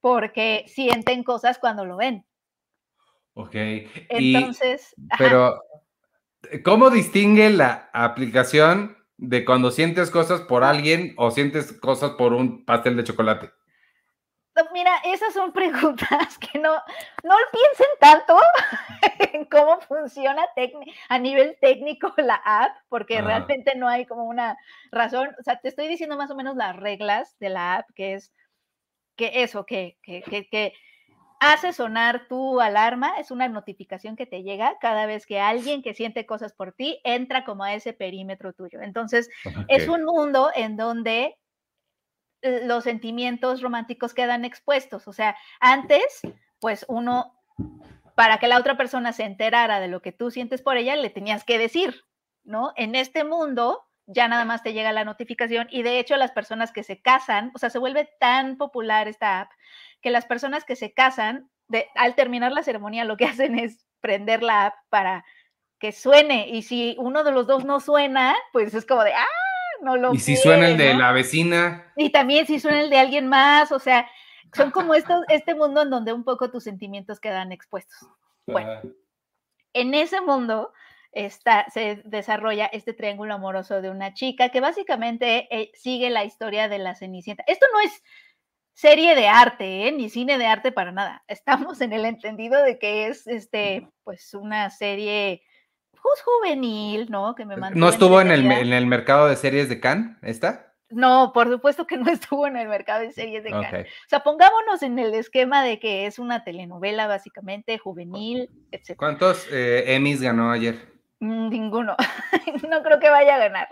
porque 0.01 0.65
sienten 0.67 1.23
cosas 1.23 1.59
cuando 1.59 1.85
lo 1.85 1.97
ven. 1.97 2.25
Ok. 3.33 3.55
Entonces. 4.09 4.93
pero, 5.17 5.61
¿cómo 6.65 6.89
distingue 6.89 7.49
la 7.49 7.89
aplicación 7.93 8.97
de 9.17 9.45
cuando 9.45 9.71
sientes 9.71 10.11
cosas 10.11 10.41
por 10.41 10.63
alguien 10.63 11.13
o 11.17 11.31
sientes 11.31 11.71
cosas 11.73 12.11
por 12.11 12.33
un 12.33 12.65
pastel 12.65 12.97
de 12.97 13.03
chocolate? 13.03 13.51
Mira, 14.73 14.91
esas 15.05 15.33
son 15.33 15.51
preguntas 15.53 16.37
que 16.37 16.59
no, 16.59 16.73
no 17.23 17.35
piensen 17.51 17.87
tanto 17.99 18.37
en 19.33 19.45
cómo 19.45 19.79
funciona 19.81 20.43
a 21.09 21.19
nivel 21.19 21.57
técnico 21.61 22.13
la 22.17 22.35
app, 22.35 22.75
porque 22.89 23.21
realmente 23.21 23.75
no 23.75 23.87
hay 23.87 24.05
como 24.05 24.25
una 24.25 24.57
razón. 24.91 25.29
O 25.39 25.43
sea, 25.43 25.59
te 25.59 25.69
estoy 25.69 25.87
diciendo 25.87 26.17
más 26.17 26.31
o 26.31 26.35
menos 26.35 26.55
las 26.55 26.75
reglas 26.75 27.37
de 27.39 27.49
la 27.49 27.75
app, 27.77 27.89
que 27.95 28.13
es 28.13 28.31
que 29.21 29.43
eso, 29.43 29.65
que, 29.67 29.99
que, 30.01 30.23
que, 30.23 30.73
hace 31.39 31.73
sonar 31.73 32.27
tu 32.27 32.59
alarma, 32.59 33.19
es 33.19 33.29
una 33.29 33.47
notificación 33.47 34.15
que 34.15 34.25
te 34.25 34.41
llega 34.41 34.77
cada 34.79 35.05
vez 35.05 35.27
que 35.27 35.39
alguien 35.39 35.83
que 35.83 35.93
siente 35.93 36.25
cosas 36.25 36.53
por 36.53 36.71
ti 36.71 36.99
entra 37.03 37.45
como 37.45 37.63
a 37.63 37.73
ese 37.73 37.93
perímetro 37.93 38.53
tuyo. 38.53 38.79
Entonces, 38.81 39.29
es 39.67 39.87
un 39.87 40.03
mundo 40.05 40.51
en 40.55 40.77
donde 40.77 41.37
los 42.41 42.83
sentimientos 42.83 43.61
románticos 43.61 44.13
quedan 44.13 44.45
expuestos. 44.45 45.07
O 45.07 45.13
sea, 45.13 45.35
antes, 45.59 46.21
pues 46.59 46.85
uno, 46.87 47.39
para 48.15 48.37
que 48.37 48.47
la 48.47 48.57
otra 48.59 48.77
persona 48.77 49.13
se 49.13 49.23
enterara 49.23 49.79
de 49.79 49.87
lo 49.87 50.01
que 50.01 50.11
tú 50.11 50.31
sientes 50.31 50.61
por 50.61 50.77
ella, 50.77 50.95
le 50.95 51.09
tenías 51.09 51.43
que 51.43 51.59
decir, 51.59 52.03
¿no? 52.43 52.71
En 52.75 52.95
este 52.95 53.23
mundo, 53.23 53.83
ya 54.07 54.27
nada 54.27 54.45
más 54.45 54.63
te 54.63 54.73
llega 54.73 54.91
la 54.91 55.05
notificación 55.05 55.67
y 55.71 55.83
de 55.83 55.99
hecho 55.99 56.17
las 56.17 56.31
personas 56.31 56.71
que 56.71 56.83
se 56.83 57.01
casan, 57.01 57.51
o 57.55 57.59
sea, 57.59 57.69
se 57.69 57.79
vuelve 57.79 58.09
tan 58.19 58.57
popular 58.57 59.07
esta 59.07 59.41
app 59.41 59.51
que 60.01 60.11
las 60.11 60.25
personas 60.25 60.63
que 60.63 60.75
se 60.75 60.93
casan, 60.93 61.49
de, 61.67 61.87
al 61.95 62.15
terminar 62.15 62.51
la 62.51 62.63
ceremonia 62.63 63.05
lo 63.05 63.17
que 63.17 63.25
hacen 63.25 63.57
es 63.57 63.85
prender 64.01 64.43
la 64.43 64.67
app 64.67 64.75
para 64.89 65.25
que 65.79 65.91
suene 65.91 66.47
y 66.49 66.61
si 66.63 66.95
uno 66.99 67.23
de 67.23 67.31
los 67.31 67.47
dos 67.47 67.65
no 67.65 67.79
suena, 67.79 68.35
pues 68.51 68.73
es 68.73 68.85
como 68.85 69.03
de, 69.03 69.13
ah, 69.13 69.25
no 69.81 69.97
lo... 69.97 70.13
Y 70.13 70.19
si 70.19 70.37
suena 70.37 70.67
el 70.69 70.77
de 70.77 70.93
la 70.93 71.11
vecina. 71.11 71.91
Y 71.95 72.11
también 72.11 72.45
si 72.45 72.59
suena 72.59 72.81
el 72.81 72.89
de 72.89 72.99
alguien 72.99 73.27
más, 73.27 73.71
o 73.71 73.79
sea, 73.79 74.07
son 74.53 74.69
como 74.71 74.93
estos, 74.93 75.23
este 75.29 75.55
mundo 75.55 75.81
en 75.81 75.89
donde 75.89 76.13
un 76.13 76.23
poco 76.23 76.51
tus 76.51 76.63
sentimientos 76.63 77.19
quedan 77.19 77.51
expuestos. 77.51 77.97
Bueno, 78.45 78.81
en 79.73 79.93
ese 79.93 80.21
mundo 80.21 80.73
se 81.13 82.01
desarrolla 82.05 82.67
este 82.67 82.93
triángulo 82.93 83.33
amoroso 83.33 83.81
de 83.81 83.89
una 83.89 84.13
chica 84.13 84.49
que 84.49 84.61
básicamente 84.61 85.47
eh, 85.51 85.71
sigue 85.73 86.09
la 86.09 86.23
historia 86.23 86.69
de 86.69 86.79
la 86.79 86.95
Cenicienta. 86.95 87.43
Esto 87.47 87.65
no 87.73 87.79
es 87.81 88.03
serie 88.73 89.15
de 89.15 89.27
arte, 89.27 89.87
¿eh? 89.87 89.91
ni 89.91 90.09
cine 90.09 90.37
de 90.37 90.47
arte 90.47 90.71
para 90.71 90.91
nada. 90.91 91.23
Estamos 91.27 91.81
en 91.81 91.93
el 91.93 92.05
entendido 92.05 92.61
de 92.63 92.79
que 92.79 93.07
es 93.07 93.27
este, 93.27 93.87
pues 94.03 94.33
una 94.33 94.69
serie 94.69 95.43
pues, 95.91 96.21
juvenil, 96.23 97.07
¿no? 97.09 97.35
Que 97.35 97.45
me 97.45 97.55
¿No 97.57 97.89
estuvo 97.89 98.21
en 98.21 98.31
el, 98.31 98.49
en 98.51 98.73
el 98.73 98.85
mercado 98.85 99.27
de 99.27 99.35
series 99.35 99.69
de 99.69 99.79
Cannes, 99.79 100.17
esta? 100.21 100.73
No, 100.89 101.31
por 101.33 101.49
supuesto 101.49 101.87
que 101.87 101.97
no 101.97 102.09
estuvo 102.11 102.47
en 102.47 102.57
el 102.57 102.67
mercado 102.67 103.01
de 103.01 103.11
series 103.11 103.43
de 103.43 103.51
Cannes. 103.51 103.87
O 103.87 104.09
sea, 104.09 104.21
pongámonos 104.21 104.81
en 104.83 104.99
el 104.99 105.13
esquema 105.13 105.63
de 105.63 105.79
que 105.79 106.05
es 106.05 106.19
una 106.19 106.43
telenovela 106.43 107.07
básicamente 107.07 107.77
juvenil, 107.77 108.49
etc. 108.71 108.95
¿Cuántos 108.97 109.47
eh, 109.51 109.95
Emmys 109.95 110.21
ganó 110.21 110.51
ayer? 110.51 110.90
Mm, 111.21 111.49
ninguno. 111.49 111.95
no 112.69 112.83
creo 112.83 112.99
que 112.99 113.09
vaya 113.09 113.35
a 113.35 113.39
ganar. 113.39 113.69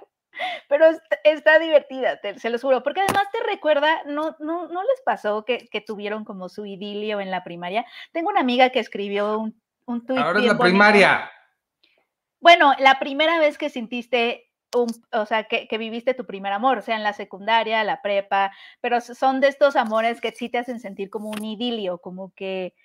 Pero 0.70 0.86
está, 1.24 1.60
divertida, 1.60 2.20
se 2.38 2.50
lo 2.50 2.60
juro, 2.60 2.82
porque 2.82 3.02
además 3.02 3.24
te 3.32 3.40
recuerda, 3.44 4.04
¿no, 4.06 4.38
no, 4.40 4.68
no 4.68 4.84
les 4.84 5.02
pasó 5.04 5.44
que, 5.44 5.68
tuvieron 5.86 6.24
como 6.24 6.48
su 6.48 6.66
idilio 6.66 7.20
en 7.20 7.32
la 7.32 7.44
primaria? 7.44 7.86
Tengo 8.14 8.30
una 8.30 8.40
amiga 8.40 8.70
que 8.70 8.80
escribió 8.80 9.40
un, 9.40 9.62
un 9.86 10.06
tuit. 10.06 10.20
Ahora 10.20 10.40
es 10.40 10.46
la 10.46 10.58
primaria. 10.58 11.32
Bueno, 12.40 12.74
la 12.80 13.00
primera 13.00 13.38
vez 13.40 13.58
que 13.58 13.70
sentiste 13.70 14.50
un, 14.74 14.88
o 15.12 15.26
sea, 15.26 15.46
que, 15.46 15.68
que, 15.68 15.78
viviste 15.78 16.14
tu 16.14 16.26
primer 16.26 16.54
amor, 16.54 16.78
o 16.78 16.82
sea, 16.82 16.96
en 16.96 17.04
la 17.04 17.14
secundaria, 17.14 17.84
la 17.84 18.02
prepa, 18.02 18.52
pero 18.80 19.02
son 19.02 19.42
de 19.42 19.48
estos 19.48 19.76
amores 19.76 20.22
que 20.22 20.32
sí 20.32 20.48
te 20.48 20.60
hacen 20.60 20.80
sentir 20.80 21.10
como 21.10 21.30
un 21.32 21.44
idilio, 21.44 21.98
como 21.98 22.32
que 22.36 22.76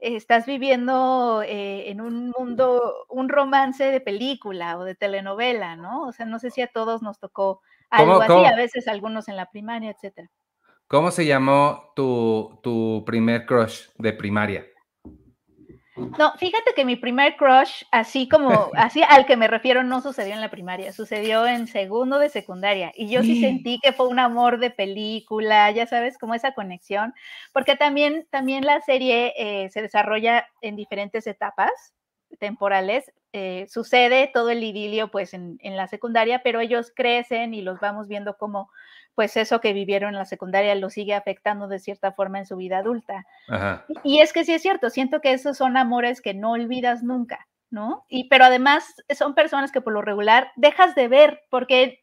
estás 0.00 0.46
viviendo 0.46 1.42
eh, 1.42 1.90
en 1.90 2.00
un 2.00 2.32
mundo, 2.36 3.06
un 3.08 3.28
romance 3.28 3.84
de 3.84 4.00
película 4.00 4.78
o 4.78 4.84
de 4.84 4.94
telenovela, 4.94 5.76
¿no? 5.76 6.06
O 6.06 6.12
sea, 6.12 6.26
no 6.26 6.38
sé 6.38 6.50
si 6.50 6.62
a 6.62 6.68
todos 6.68 7.02
nos 7.02 7.18
tocó 7.18 7.60
algo 7.90 8.20
así, 8.20 8.44
a 8.44 8.56
veces 8.56 8.88
algunos 8.88 9.28
en 9.28 9.36
la 9.36 9.50
primaria, 9.50 9.90
etcétera. 9.90 10.30
¿Cómo 10.86 11.10
se 11.10 11.26
llamó 11.26 11.92
tu, 11.94 12.58
tu 12.62 13.04
primer 13.06 13.46
crush 13.46 13.88
de 13.96 14.12
primaria? 14.12 14.66
No, 16.18 16.32
fíjate 16.38 16.72
que 16.74 16.84
mi 16.84 16.96
primer 16.96 17.36
crush, 17.36 17.84
así 17.90 18.28
como, 18.28 18.50
así 18.74 19.02
al 19.02 19.26
que 19.26 19.36
me 19.36 19.48
refiero, 19.48 19.82
no 19.82 20.00
sucedió 20.00 20.34
en 20.34 20.40
la 20.40 20.50
primaria, 20.50 20.92
sucedió 20.92 21.46
en 21.46 21.66
segundo 21.66 22.18
de 22.18 22.28
secundaria. 22.28 22.92
Y 22.94 23.08
yo 23.08 23.22
sí 23.22 23.40
sentí 23.40 23.78
que 23.80 23.92
fue 23.92 24.08
un 24.08 24.18
amor 24.18 24.58
de 24.58 24.70
película, 24.70 25.70
ya 25.70 25.86
sabes, 25.86 26.18
como 26.18 26.34
esa 26.34 26.52
conexión, 26.52 27.14
porque 27.52 27.76
también, 27.76 28.26
también 28.30 28.64
la 28.64 28.80
serie 28.80 29.32
eh, 29.36 29.70
se 29.70 29.82
desarrolla 29.82 30.46
en 30.60 30.76
diferentes 30.76 31.26
etapas 31.26 31.70
temporales. 32.38 33.12
Eh, 33.32 33.66
sucede 33.68 34.30
todo 34.32 34.50
el 34.50 34.64
idilio 34.64 35.10
pues 35.10 35.34
en, 35.34 35.58
en, 35.60 35.76
la 35.76 35.86
secundaria, 35.86 36.42
pero 36.42 36.60
ellos 36.60 36.92
crecen 36.94 37.54
y 37.54 37.62
los 37.62 37.78
vamos 37.78 38.08
viendo 38.08 38.36
como 38.36 38.70
pues 39.14 39.36
eso 39.36 39.60
que 39.60 39.72
vivieron 39.72 40.10
en 40.10 40.18
la 40.18 40.24
secundaria 40.24 40.74
lo 40.74 40.90
sigue 40.90 41.14
afectando 41.14 41.68
de 41.68 41.78
cierta 41.78 42.12
forma 42.12 42.38
en 42.38 42.46
su 42.46 42.56
vida 42.56 42.78
adulta. 42.78 43.26
Y 44.04 44.20
es 44.20 44.32
que 44.32 44.44
sí 44.44 44.52
es 44.52 44.62
cierto, 44.62 44.90
siento 44.90 45.20
que 45.20 45.32
esos 45.32 45.56
son 45.56 45.76
amores 45.76 46.20
que 46.20 46.34
no 46.34 46.52
olvidas 46.52 47.02
nunca, 47.02 47.48
¿no? 47.70 48.04
Y 48.08 48.28
pero 48.28 48.44
además 48.44 48.94
son 49.16 49.34
personas 49.34 49.72
que 49.72 49.80
por 49.80 49.92
lo 49.92 50.02
regular 50.02 50.52
dejas 50.56 50.94
de 50.94 51.08
ver 51.08 51.42
porque 51.50 51.99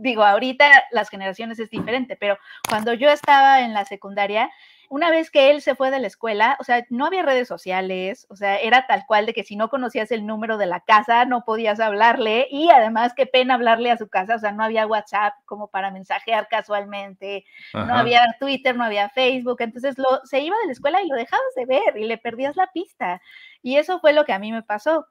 digo, 0.00 0.24
ahorita 0.24 0.68
las 0.90 1.08
generaciones 1.08 1.58
es 1.58 1.70
diferente, 1.70 2.16
pero 2.16 2.38
cuando 2.68 2.92
yo 2.92 3.10
estaba 3.10 3.60
en 3.60 3.74
la 3.74 3.84
secundaria, 3.84 4.50
una 4.90 5.08
vez 5.08 5.30
que 5.30 5.52
él 5.52 5.62
se 5.62 5.76
fue 5.76 5.92
de 5.92 6.00
la 6.00 6.08
escuela, 6.08 6.56
o 6.58 6.64
sea, 6.64 6.84
no 6.90 7.06
había 7.06 7.22
redes 7.22 7.46
sociales, 7.46 8.26
o 8.28 8.34
sea, 8.34 8.58
era 8.58 8.88
tal 8.88 9.04
cual 9.06 9.24
de 9.24 9.32
que 9.32 9.44
si 9.44 9.54
no 9.54 9.68
conocías 9.68 10.10
el 10.10 10.26
número 10.26 10.58
de 10.58 10.66
la 10.66 10.80
casa, 10.80 11.24
no 11.26 11.44
podías 11.44 11.78
hablarle 11.78 12.48
y 12.50 12.70
además 12.70 13.12
qué 13.14 13.24
pena 13.24 13.54
hablarle 13.54 13.92
a 13.92 13.96
su 13.96 14.08
casa, 14.08 14.34
o 14.34 14.38
sea, 14.40 14.50
no 14.50 14.64
había 14.64 14.88
WhatsApp 14.88 15.34
como 15.44 15.68
para 15.68 15.92
mensajear 15.92 16.48
casualmente, 16.48 17.44
no 17.72 17.94
había 17.94 18.34
Twitter, 18.40 18.76
no 18.76 18.82
había 18.82 19.10
Facebook, 19.10 19.58
entonces 19.60 19.96
lo, 19.96 20.08
se 20.24 20.40
iba 20.40 20.56
de 20.58 20.66
la 20.66 20.72
escuela 20.72 21.00
y 21.02 21.08
lo 21.08 21.14
dejabas 21.14 21.54
de 21.54 21.66
ver 21.66 21.96
y 21.96 22.04
le 22.06 22.18
perdías 22.18 22.56
la 22.56 22.66
pista. 22.72 23.22
Y 23.62 23.76
eso 23.76 24.00
fue 24.00 24.12
lo 24.12 24.24
que 24.24 24.32
a 24.32 24.40
mí 24.40 24.50
me 24.50 24.64
pasó 24.64 25.06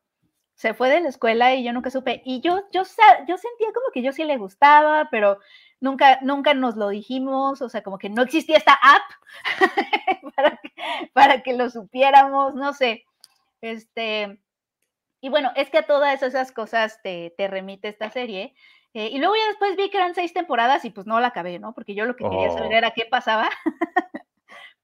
se 0.60 0.74
fue 0.74 0.90
de 0.90 1.00
la 1.00 1.08
escuela 1.08 1.56
y 1.56 1.64
yo 1.64 1.72
nunca 1.72 1.90
supe. 1.90 2.22
Y 2.26 2.42
yo, 2.42 2.64
yo, 2.74 2.84
yo 3.26 3.38
sentía 3.38 3.68
como 3.74 3.92
que 3.94 4.02
yo 4.02 4.12
sí 4.12 4.26
le 4.26 4.36
gustaba, 4.36 5.08
pero 5.10 5.40
nunca, 5.80 6.20
nunca 6.22 6.54
nos 6.54 6.76
lo 6.76 6.90
dijimos, 6.90 7.62
o 7.62 7.70
sea, 7.70 7.82
como 7.82 7.98
que 7.98 8.10
no 8.10 8.24
existía 8.24 8.58
esta 8.58 8.74
app 8.74 9.02
para, 10.36 10.58
que, 10.58 10.74
para 11.14 11.44
que 11.44 11.54
lo 11.54 11.70
supiéramos, 11.70 12.56
no 12.56 12.74
sé. 12.74 13.06
Este, 13.62 14.38
y 15.22 15.30
bueno, 15.30 15.54
es 15.56 15.70
que 15.70 15.78
a 15.78 15.88
todas 15.88 16.22
esas 16.24 16.52
cosas 16.52 17.02
te, 17.02 17.34
te 17.38 17.48
remite 17.48 17.88
esta 17.88 18.10
serie. 18.10 18.54
Eh, 18.94 19.12
y 19.14 19.20
luego 19.20 19.36
ya 19.38 19.48
después 19.48 19.78
vi 19.78 19.90
que 19.90 19.96
eran 19.96 20.14
seis 20.14 20.34
temporadas 20.34 20.84
y 20.84 20.90
pues 20.90 21.08
no 21.08 21.22
la 21.22 21.28
acabé, 21.28 21.58
¿no? 21.60 21.74
Porque 21.74 21.96
yo 21.96 22.04
lo 22.04 22.18
que 22.18 22.26
quería 22.30 22.50
saber 22.50 22.74
oh. 22.74 22.78
era 22.80 22.92
qué 22.92 23.06
pasaba. 23.06 23.50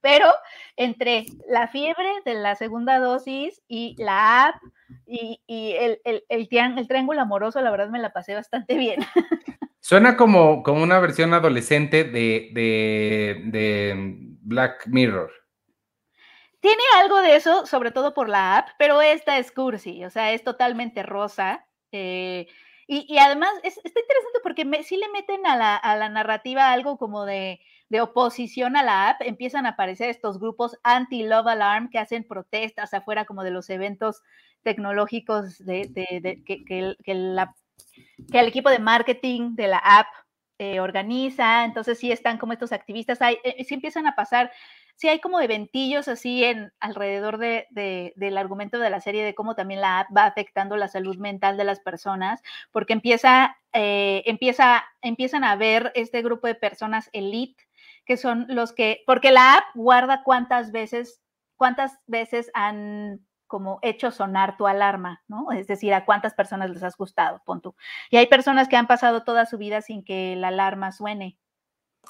Pero 0.06 0.32
entre 0.76 1.26
la 1.50 1.68
fiebre 1.68 2.08
de 2.26 2.36
la 2.36 2.54
segunda 2.54 3.00
dosis 3.00 3.64
y 3.68 3.96
la 3.98 4.50
app 4.50 4.56
y, 5.08 5.42
el, 5.48 6.00
el, 6.06 6.24
el, 6.30 6.48
triángulo 6.48 7.20
amoroso, 7.20 7.60
la 7.60 7.72
verdad 7.72 7.90
me 7.90 7.98
la 7.98 8.14
pasé 8.14 8.36
bastante 8.36 8.76
bien. 8.76 9.00
Suena 9.80 10.16
como, 10.16 10.62
como 10.62 10.84
una 10.84 11.00
versión 11.00 11.34
adolescente 11.34 12.04
de, 12.04 12.52
de, 12.54 13.96
Black 14.42 14.86
Mirror. 14.86 15.32
Tiene 16.60 16.84
algo 16.98 17.20
de 17.22 17.38
eso, 17.38 17.66
sobre 17.66 17.90
todo 17.90 18.14
por 18.14 18.30
la 18.30 18.58
app, 18.60 18.70
pero 18.78 19.02
esta 19.02 19.40
es 19.40 19.52
cursi, 19.52 20.06
o 20.06 20.12
sea, 20.12 20.34
es 20.34 20.44
totalmente 20.44 21.02
rosa. 21.02 21.66
Eh, 21.92 22.46
y, 22.86 23.18
además 23.18 23.50
es, 23.64 23.80
está 23.84 24.00
interesante 24.00 24.40
porque 24.44 24.84
sí 24.84 24.98
le 24.98 25.10
meten 25.10 25.48
a 25.48 25.56
la, 25.56 25.76
a 25.76 25.96
la 25.96 26.10
narrativa 26.10 26.72
algo 26.72 27.00
como 27.00 27.26
de 27.26 27.60
de 27.90 28.02
oposición 28.02 28.76
a 28.76 28.84
la 28.84 29.10
app, 29.10 29.22
empiezan 29.22 29.66
a 29.66 29.70
aparecer 29.70 30.10
estos 30.10 30.40
grupos 30.40 30.78
anti-Love 30.84 31.48
Alarm 31.48 31.90
que 31.90 32.00
hacen 32.00 32.24
protestas 32.24 32.94
afuera 32.94 33.26
como 33.26 33.44
de 33.44 33.52
los 33.52 33.70
eventos 33.70 34.22
tecnológicos 34.64 35.64
de, 35.64 35.92
que, 36.46 36.96
el 37.10 38.48
equipo 38.48 38.70
de 38.70 38.80
marketing 38.80 39.56
de 39.56 39.68
la 39.68 39.78
app 39.78 40.08
eh, 40.58 40.80
organiza. 40.80 41.66
Entonces 41.66 42.00
sí 42.00 42.12
están 42.12 42.38
como 42.38 42.54
estos 42.54 42.72
activistas, 42.72 43.22
hay, 43.22 43.38
eh, 43.44 43.64
sí 43.64 43.76
empiezan 43.76 44.08
a 44.08 44.16
pasar 44.16 44.52
sí 44.96 45.10
hay 45.10 45.20
como 45.20 45.40
eventillos 45.40 46.08
así 46.08 46.44
en 46.44 46.72
alrededor 46.80 47.38
de, 47.38 47.68
del 48.16 48.38
argumento 48.38 48.80
de 48.80 48.90
la 48.90 49.02
serie 49.02 49.24
de 49.24 49.36
cómo 49.36 49.56
también 49.56 49.82
la 49.82 50.00
app 50.00 50.16
va 50.16 50.26
afectando 50.26 50.78
la 50.78 50.88
salud 50.88 51.18
mental 51.18 51.58
de 51.58 51.66
las 51.66 51.80
personas, 51.80 52.42
porque 52.72 52.94
empieza, 52.94 53.58
eh, 53.74 54.24
empieza, 54.26 54.86
empiezan 55.02 55.44
a 55.44 55.56
ver 55.56 55.92
este 55.96 56.22
grupo 56.22 56.48
de 56.48 56.56
personas 56.56 57.10
elite 57.14 57.64
que 58.06 58.18
son 58.18 58.46
los 58.50 58.74
que, 58.74 59.04
porque 59.06 59.32
la 59.32 59.56
app 59.56 59.64
guarda 59.74 60.24
cuántas 60.24 60.72
veces, 60.72 61.22
cuántas 61.58 62.00
veces 62.08 62.52
han 62.54 63.26
como 63.48 63.80
hecho 63.82 64.12
sonar 64.12 64.58
tu 64.58 64.68
alarma, 64.68 65.24
¿no? 65.28 65.52
Es 65.52 65.68
decir, 65.68 65.94
a 65.94 66.06
cuántas 66.06 66.34
personas 66.34 66.70
les 66.70 66.84
has 66.84 66.98
gustado, 66.98 67.42
pon 67.46 67.62
tú. 67.62 67.76
Y 68.10 68.18
hay 68.18 68.28
personas 68.28 68.68
que 68.68 68.76
han 68.76 68.88
pasado 68.88 69.24
toda 69.24 69.46
su 69.46 69.58
vida 69.58 69.82
sin 69.82 70.04
que 70.04 70.36
la 70.36 70.50
alarma 70.50 70.92
suene. 70.92 71.38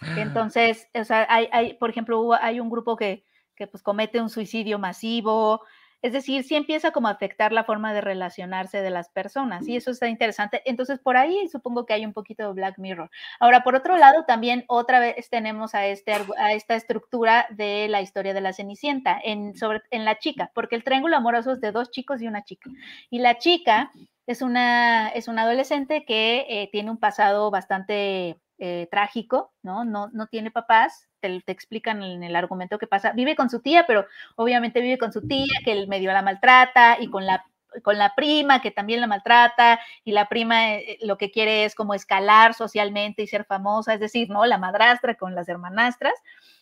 Ah. 0.02 0.16
Entonces, 0.18 0.88
o 0.94 1.04
sea, 1.04 1.28
hay, 1.30 1.50
hay 1.52 1.74
por 1.76 1.90
ejemplo, 1.90 2.34
hay 2.34 2.60
un 2.60 2.70
grupo 2.70 2.96
que, 2.96 3.26
que 3.56 3.68
pues 3.68 3.84
comete 3.84 4.22
un 4.22 4.30
suicidio 4.30 4.80
masivo, 4.80 5.62
es 6.06 6.14
decir, 6.14 6.44
sí 6.44 6.56
empieza 6.56 6.92
como 6.92 7.08
a 7.08 7.12
afectar 7.12 7.52
la 7.52 7.64
forma 7.64 7.92
de 7.92 8.00
relacionarse 8.00 8.84
de 8.84 8.92
las 8.92 9.10
personas 9.10 9.68
y 9.68 9.76
eso 9.76 9.90
está 9.90 10.08
interesante. 10.08 10.62
Entonces, 10.66 11.00
por 11.00 11.18
ahí 11.18 11.48
supongo 11.48 11.88
que 11.88 11.94
hay 11.94 12.06
un 12.06 12.14
poquito 12.14 12.46
de 12.46 12.54
Black 12.54 12.78
Mirror. 12.78 13.10
Ahora, 13.40 13.64
por 13.64 13.74
otro 13.74 13.98
lado, 13.98 14.24
también 14.24 14.66
otra 14.68 15.00
vez 15.00 15.28
tenemos 15.32 15.74
a, 15.74 15.88
este, 15.88 16.14
a 16.38 16.54
esta 16.54 16.76
estructura 16.76 17.48
de 17.50 17.88
la 17.90 18.02
historia 18.02 18.36
de 18.36 18.42
la 18.42 18.54
Cenicienta 18.54 19.20
en, 19.24 19.56
sobre, 19.56 19.82
en 19.90 20.06
la 20.06 20.20
chica, 20.20 20.52
porque 20.54 20.76
el 20.76 20.84
triángulo 20.84 21.18
amoroso 21.18 21.54
es 21.54 21.60
de 21.60 21.72
dos 21.72 21.90
chicos 21.90 22.22
y 22.22 22.28
una 22.28 22.44
chica. 22.44 22.70
Y 23.10 23.18
la 23.18 23.40
chica 23.40 23.90
es 24.28 24.44
una, 24.44 25.10
es 25.10 25.28
una 25.28 25.42
adolescente 25.42 26.06
que 26.06 26.46
eh, 26.48 26.70
tiene 26.72 26.92
un 26.92 26.98
pasado 26.98 27.50
bastante 27.50 28.38
eh, 28.58 28.88
trágico, 28.90 29.54
¿no? 29.64 29.84
¿no? 29.84 30.10
No 30.14 30.28
tiene 30.28 30.50
papás, 30.50 31.10
te, 31.20 31.42
explican 31.48 32.02
en 32.04 32.24
el 32.24 32.36
argumento 32.36 32.78
que 32.78 32.88
pasa. 32.88 33.12
Vive 33.12 33.36
con 33.36 33.50
su 33.50 33.60
tía, 33.60 33.86
pero 33.86 34.06
obviamente 34.36 34.80
vive 34.80 34.98
con 34.98 35.12
su 35.12 35.28
tía, 35.28 35.60
que 35.64 35.74
el 35.74 35.88
medio 35.88 36.14
la 36.14 36.22
maltrata, 36.22 36.98
y 37.00 37.10
con 37.10 37.26
la, 37.26 37.46
con 37.84 37.98
la 37.98 38.16
prima, 38.16 38.62
que 38.62 38.72
también 38.72 39.02
la 39.02 39.08
maltrata, 39.08 39.80
y 40.04 40.14
la 40.14 40.30
prima 40.30 40.76
eh, 40.76 40.98
lo 41.02 41.18
que 41.18 41.32
quiere 41.32 41.66
es 41.66 41.76
como 41.76 41.94
escalar 41.94 42.54
socialmente 42.54 43.24
y 43.24 43.28
ser 43.28 43.44
famosa, 43.44 43.94
es 43.94 44.00
decir, 44.00 44.30
¿no? 44.30 44.46
La 44.46 44.58
madrastra 44.58 45.16
con 45.16 45.36
las 45.36 45.50
hermanastras. 45.50 46.14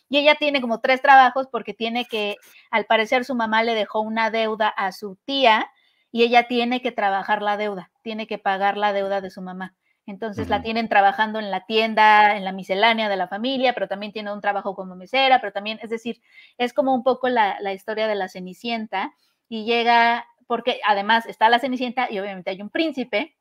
Y 0.08 0.18
ella 0.18 0.34
tiene 0.34 0.60
como 0.60 0.80
tres 0.80 1.00
trabajos 1.00 1.46
porque 1.46 1.74
tiene 1.74 2.06
que, 2.06 2.36
al 2.70 2.86
parecer 2.86 3.24
su 3.24 3.34
mamá 3.34 3.62
le 3.62 3.74
dejó 3.74 4.00
una 4.00 4.30
deuda 4.30 4.68
a 4.68 4.92
su 4.92 5.16
tía 5.24 5.70
y 6.10 6.22
ella 6.22 6.48
tiene 6.48 6.82
que 6.82 6.92
trabajar 6.92 7.42
la 7.42 7.56
deuda, 7.56 7.90
tiene 8.02 8.26
que 8.26 8.38
pagar 8.38 8.76
la 8.76 8.92
deuda 8.92 9.20
de 9.20 9.30
su 9.30 9.42
mamá. 9.42 9.74
Entonces 10.06 10.50
la 10.50 10.62
tienen 10.62 10.88
trabajando 10.88 11.38
en 11.38 11.50
la 11.50 11.64
tienda, 11.64 12.36
en 12.36 12.44
la 12.44 12.52
miscelánea 12.52 13.08
de 13.08 13.16
la 13.16 13.26
familia, 13.26 13.72
pero 13.72 13.88
también 13.88 14.12
tiene 14.12 14.32
un 14.32 14.42
trabajo 14.42 14.74
como 14.74 14.96
mesera, 14.96 15.40
pero 15.40 15.52
también, 15.52 15.78
es 15.82 15.88
decir, 15.88 16.20
es 16.58 16.74
como 16.74 16.94
un 16.94 17.02
poco 17.02 17.28
la, 17.28 17.72
historia 17.72 18.06
de 18.06 18.14
la 18.14 18.28
Cenicienta 18.28 19.14
y 19.48 19.64
llega, 19.64 20.26
porque 20.46 20.78
además 20.86 21.24
está 21.24 21.48
la 21.48 21.58
Cenicienta 21.58 22.08
y 22.10 22.18
obviamente 22.18 22.50
hay 22.50 22.60
un 22.60 22.68
príncipe, 22.68 23.34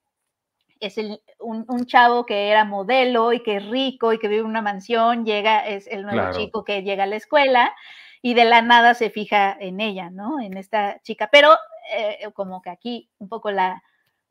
es 0.79 0.97
un, 1.39 1.85
chavo 1.85 2.25
que 2.25 2.49
era 2.49 2.63
modelo 2.63 3.33
y 3.33 3.43
que 3.43 3.57
es 3.57 3.69
rico 3.69 4.13
y 4.13 4.19
que 4.19 4.29
vive 4.29 4.41
en 4.41 4.47
una 4.47 4.61
mansión, 4.61 5.25
llega, 5.25 5.67
es 5.67 5.87
el 5.87 6.03
nuevo 6.03 6.31
chico 6.31 6.63
que 6.63 6.81
llega 6.83 7.03
a 7.03 7.07
la 7.07 7.17
escuela 7.17 7.73
y 8.21 8.35
de 8.35 8.45
la 8.45 8.61
nada 8.61 8.93
se 8.93 9.09
fija 9.09 9.55
en 9.59 9.81
ella, 9.81 10.09
¿no? 10.09 10.39
En 10.39 10.55
esta 10.55 11.01
chica, 11.01 11.29
pero 11.29 11.57
eh, 11.93 12.31
como 12.33 12.61
que 12.61 12.69
aquí 12.69 13.09
un 13.19 13.27
poco 13.27 13.51
la 13.51 13.83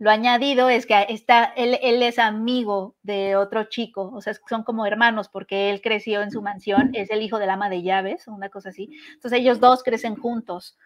lo 0.02 0.10
añadido 0.10 0.68
es 0.68 0.84
que 0.84 1.06
está, 1.10 1.44
él, 1.56 1.78
él, 1.80 2.02
es 2.02 2.18
amigo 2.18 2.96
de 3.04 3.36
otro 3.36 3.68
chico, 3.68 4.10
o 4.12 4.20
sea, 4.20 4.34
son 4.48 4.64
como 4.64 4.84
hermanos 4.84 5.28
porque 5.28 5.70
él 5.70 5.80
creció 5.80 6.22
en 6.22 6.32
su 6.32 6.42
mansión, 6.42 6.90
es 6.92 7.08
el 7.12 7.22
hijo 7.22 7.38
del 7.38 7.50
ama 7.50 7.70
de 7.70 7.84
llaves, 7.84 8.26
una 8.26 8.48
cosa 8.48 8.70
así. 8.70 8.90
Entonces 9.12 9.38
ellos 9.38 9.60
dos 9.60 9.84
crecen 9.84 10.16
juntos. 10.16 10.76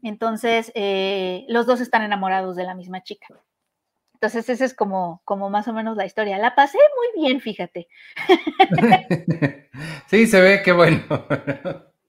Entonces, 0.00 0.70
eh, 0.76 1.44
los 1.48 1.66
dos 1.66 1.80
están 1.80 2.02
enamorados 2.02 2.54
de 2.54 2.62
la 2.62 2.76
misma 2.76 3.02
chica. 3.02 3.26
Entonces, 4.14 4.48
esa 4.48 4.64
es 4.64 4.74
como, 4.74 5.22
como 5.24 5.50
más 5.50 5.66
o 5.66 5.72
menos 5.72 5.96
la 5.96 6.06
historia. 6.06 6.38
La 6.38 6.54
pasé 6.54 6.78
muy 6.96 7.24
bien, 7.24 7.40
fíjate. 7.40 7.88
sí, 10.06 10.28
se 10.28 10.40
ve 10.40 10.62
que 10.62 10.70
bueno. 10.70 11.02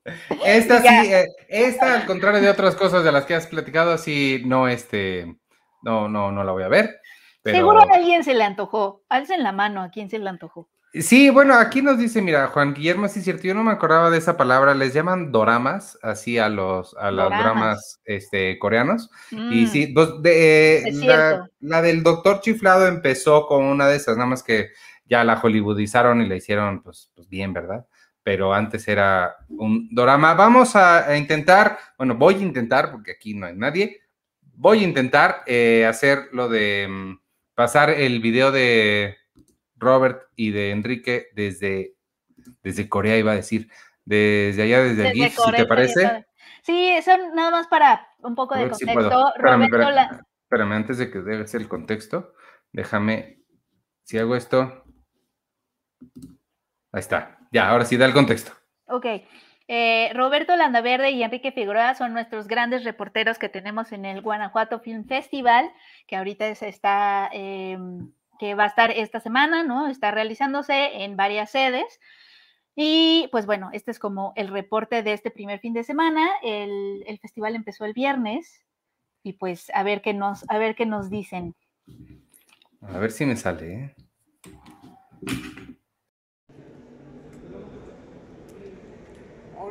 Esta 0.46 0.82
sí, 0.82 1.14
eh, 1.14 1.26
esta 1.48 1.94
al 1.94 2.06
contrario 2.06 2.42
de 2.42 2.50
otras 2.50 2.76
cosas 2.76 3.06
de 3.06 3.12
las 3.14 3.26
que 3.26 3.36
has 3.36 3.48
platicado, 3.48 3.94
así 3.94 4.44
no, 4.46 4.68
este, 4.68 5.38
no, 5.84 6.10
no, 6.10 6.32
no 6.32 6.44
la 6.44 6.52
voy 6.52 6.64
a 6.64 6.70
ver. 6.70 7.00
Seguro 7.44 7.82
a 7.82 7.96
alguien 7.96 8.24
se 8.24 8.34
le 8.34 8.44
antojó. 8.44 9.04
Alcen 9.10 9.44
la 9.44 9.52
mano, 9.52 9.82
¿a 9.82 9.90
quién 9.90 10.10
se 10.10 10.18
le 10.18 10.30
antojó? 10.30 10.70
Sí, 10.94 11.32
bueno, 11.32 11.56
aquí 11.56 11.82
nos 11.82 11.98
dice, 11.98 12.22
mira, 12.22 12.48
Juan 12.48 12.76
Guillermo, 12.76 13.08
sí 13.08 13.18
es 13.18 13.26
cierto, 13.26 13.44
yo 13.48 13.56
no 13.56 13.64
me 13.64 13.72
acordaba 13.72 14.12
de 14.12 14.20
esa 14.20 14.38
palabra, 14.38 14.76
les 14.76 14.94
llaman 14.94 15.32
doramas, 15.32 15.98
así 16.04 16.38
a 16.38 16.50
los, 16.50 16.96
a 17.00 17.10
los 17.10 17.30
dramas 17.30 18.00
este, 18.06 18.60
coreanos. 18.60 19.10
Y 19.32 19.66
sí, 19.66 19.88
mm. 19.88 19.94
pues, 19.96 20.10
de, 20.22 20.92
la, 21.04 21.50
la, 21.62 21.82
del 21.82 22.04
doctor 22.04 22.42
chiflado 22.42 22.86
empezó 22.86 23.48
con 23.48 23.64
una 23.64 23.88
de 23.88 23.96
esas, 23.96 24.18
nada 24.18 24.30
más 24.30 24.44
que 24.44 24.70
ya 25.06 25.24
la 25.24 25.42
hollywoodizaron 25.42 26.22
y 26.22 26.30
la 26.30 26.36
hicieron, 26.36 26.84
pues, 26.84 27.12
pues 27.16 27.28
bien, 27.28 27.54
¿verdad? 27.54 27.88
Pero 28.22 28.54
antes 28.54 28.88
era 28.88 29.36
un 29.50 29.90
dorama. 29.90 30.36
Vamos 30.36 30.76
a 30.76 31.18
intentar, 31.18 31.80
bueno, 31.98 32.16
voy 32.16 32.36
a 32.36 32.42
intentar, 32.42 32.92
porque 32.92 33.14
aquí 33.14 33.34
no 33.34 33.48
hay 33.48 33.56
nadie, 33.56 34.03
voy 34.56 34.80
a 34.80 34.84
intentar 34.88 35.44
eh, 35.46 35.86
hacer 35.86 36.30
lo 36.32 36.50
de 36.50 36.88
mm, 36.90 37.20
pasar 37.56 37.90
el 37.90 38.20
video 38.22 38.52
de 38.52 39.18
Robert 39.76 40.24
y 40.36 40.52
de 40.52 40.72
Enrique 40.72 41.28
desde, 41.34 41.96
desde 42.62 42.90
Corea, 42.90 43.18
iba 43.18 43.32
a 43.32 43.36
decir, 43.36 43.70
desde 44.06 44.64
allá, 44.64 44.84
desde, 44.84 45.10
el 45.10 45.14
GIF, 45.14 45.38
si 45.38 45.52
te 45.52 45.66
parece. 45.66 46.26
Sí, 46.62 46.90
eso 46.90 47.12
nada 47.34 47.52
más 47.52 47.68
para 47.68 48.08
un 48.20 48.36
poco 48.36 48.56
de 48.56 48.70
contexto. 48.70 49.34
espérame, 49.36 50.72
antes 50.74 50.98
de 50.98 51.12
que 51.12 51.20
dejes 51.20 51.56
el 51.56 51.68
contexto, 51.68 52.34
déjame, 52.72 53.44
si 54.04 54.18
hago 54.18 54.36
esto, 54.36 54.86
ahí 56.92 57.00
está, 57.00 57.38
ya, 57.52 57.70
ahora 57.70 57.86
sí 57.86 57.98
da 57.98 58.06
el 58.06 58.14
contexto. 58.14 58.54
Ok, 58.86 59.06
eh, 59.68 60.12
Roberto 60.14 60.56
Landaverde 60.56 61.12
y 61.12 61.24
Enrique 61.24 61.52
Figueroa 61.52 61.96
son 61.96 62.14
nuestros 62.14 62.48
grandes 62.48 62.84
reporteros 62.84 63.40
que 63.40 63.50
tenemos 63.50 63.92
en 63.92 64.06
el 64.06 64.22
Guanajuato 64.22 64.80
Film 64.80 65.06
Festival, 65.06 65.72
que 66.08 66.16
ahorita 66.18 66.54
se 66.56 66.68
está, 66.68 67.30
em, 67.32 68.12
que 68.40 68.56
va 68.56 68.66
a 68.66 68.68
estar 68.68 68.92
esta 68.92 69.20
semana, 69.20 69.64
¿no? 69.64 69.88
Está 69.88 70.12
realizándose 70.12 71.04
en 71.04 71.16
varias 71.16 71.52
sedes. 71.52 72.00
Y 72.76 73.30
pues 73.32 73.46
bueno, 73.46 73.70
este 73.72 73.92
es 73.92 74.00
como 74.00 74.34
el 74.36 74.48
reporte 74.50 75.04
de 75.04 75.14
este 75.14 75.32
primer 75.32 75.60
fin 75.60 75.74
de 75.74 75.84
semana. 75.84 76.28
El, 76.42 77.04
el 77.08 77.20
festival 77.20 77.56
empezó 77.56 77.86
el 77.86 77.94
viernes 77.94 78.66
y 79.24 79.34
pues 79.34 79.72
a 79.74 79.84
ver 79.84 80.02
qué 80.02 80.14
nos, 80.14 80.44
a 80.50 80.58
ver 80.58 80.76
qué 80.76 80.86
nos 80.86 81.10
dicen. 81.10 81.56
A 82.82 82.98
ver 82.98 83.12
si 83.12 83.26
me 83.26 83.36
sale. 83.36 83.74
¿eh? 83.74 83.96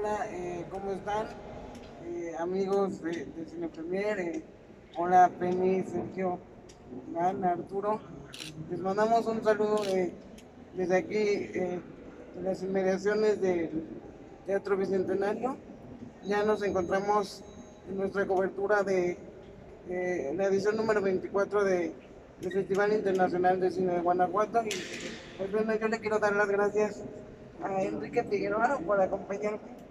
hola, 0.03 0.26
eh, 0.30 0.66
¿cómo 0.70 0.90
Eh, 1.13 2.35
amigos 2.39 3.03
de, 3.03 3.27
Cine 3.47 3.69
Premier, 3.69 4.19
eh, 4.19 4.43
hola 4.97 5.31
Penny, 5.39 5.83
Sergio, 5.83 6.39
Ana, 7.19 7.53
Arturo. 7.53 8.01
Les 8.71 8.81
mandamos 8.81 9.27
un 9.27 9.45
saludo 9.45 9.83
desde 10.75 10.97
aquí, 10.97 11.15
de 11.19 11.81
las 12.43 12.63
inmediaciones 12.63 13.43
del 13.43 13.85
Teatro 14.47 14.79
Bicentenario. 14.79 15.59
Ya 16.25 16.45
nos 16.45 16.63
encontramos 16.63 17.45
en 17.91 17.99
nuestra 17.99 18.27
cobertura 18.27 18.83
de 18.83 19.19
la 20.35 20.47
edición 20.47 20.79
número 20.79 21.03
24 21.03 21.65
de, 21.65 21.93
del 22.41 22.53
Festival 22.53 22.91
Internacional 22.95 23.61
de 23.61 23.71
Cine 23.71 23.93
de 23.93 24.01
Guanajuato. 24.01 24.63
Y 24.65 24.71
pues 25.37 25.53
bueno, 25.53 25.75
yo 25.75 25.89
le 25.89 26.01
quiero 26.01 26.19
dar 26.19 26.35
las 26.35 26.49
gracias 26.49 27.03
a 27.63 27.83
Enrique 27.83 28.25
Figueroa 28.25 28.79
por 28.87 28.99
acompañarme 28.99 29.82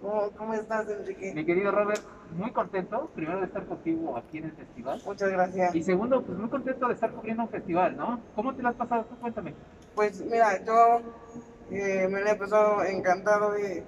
¿Cómo, 0.00 0.54
estás, 0.54 0.88
Enrique? 0.88 1.32
Mi 1.34 1.44
querido 1.44 1.70
Robert, 1.70 2.00
muy 2.32 2.50
contento, 2.52 3.10
primero 3.14 3.40
de 3.40 3.46
estar 3.46 3.66
contigo 3.66 4.16
aquí 4.16 4.38
en 4.38 4.44
el 4.44 4.52
festival. 4.52 5.02
Muchas 5.04 5.30
gracias. 5.30 5.74
Y 5.74 5.82
segundo, 5.82 6.22
pues 6.22 6.38
muy 6.38 6.48
contento 6.48 6.88
de 6.88 6.94
estar 6.94 7.10
cubriendo 7.12 7.42
un 7.42 7.48
festival, 7.50 7.96
¿no? 7.96 8.20
¿Cómo 8.34 8.54
te 8.54 8.62
lo 8.62 8.70
has 8.70 8.76
pasado 8.76 9.04
tú? 9.04 9.16
Cuéntame. 9.20 9.54
Pues 9.94 10.24
mira, 10.24 10.64
yo 10.64 11.02
eh, 11.70 12.08
me 12.08 12.22
he 12.22 12.34
pasado 12.34 12.82
encantado 12.84 13.52
de 13.52 13.84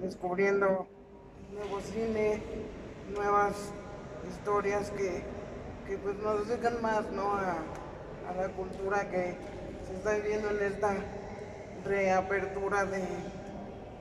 descubriendo 0.00 0.86
nuevo 1.52 1.80
cine, 1.80 2.42
nuevas 3.14 3.72
historias 4.28 4.90
que, 4.90 5.22
que 5.86 5.96
pues 5.96 6.16
nos 6.18 6.42
acercan 6.42 6.82
más, 6.82 7.10
¿no? 7.12 7.32
A, 7.32 7.56
a 8.28 8.34
la 8.36 8.48
cultura 8.48 9.08
que 9.08 9.34
se 9.86 9.94
está 9.94 10.14
viviendo 10.16 10.50
en 10.50 10.62
esta 10.62 10.94
reapertura 11.86 12.84
de, 12.84 13.02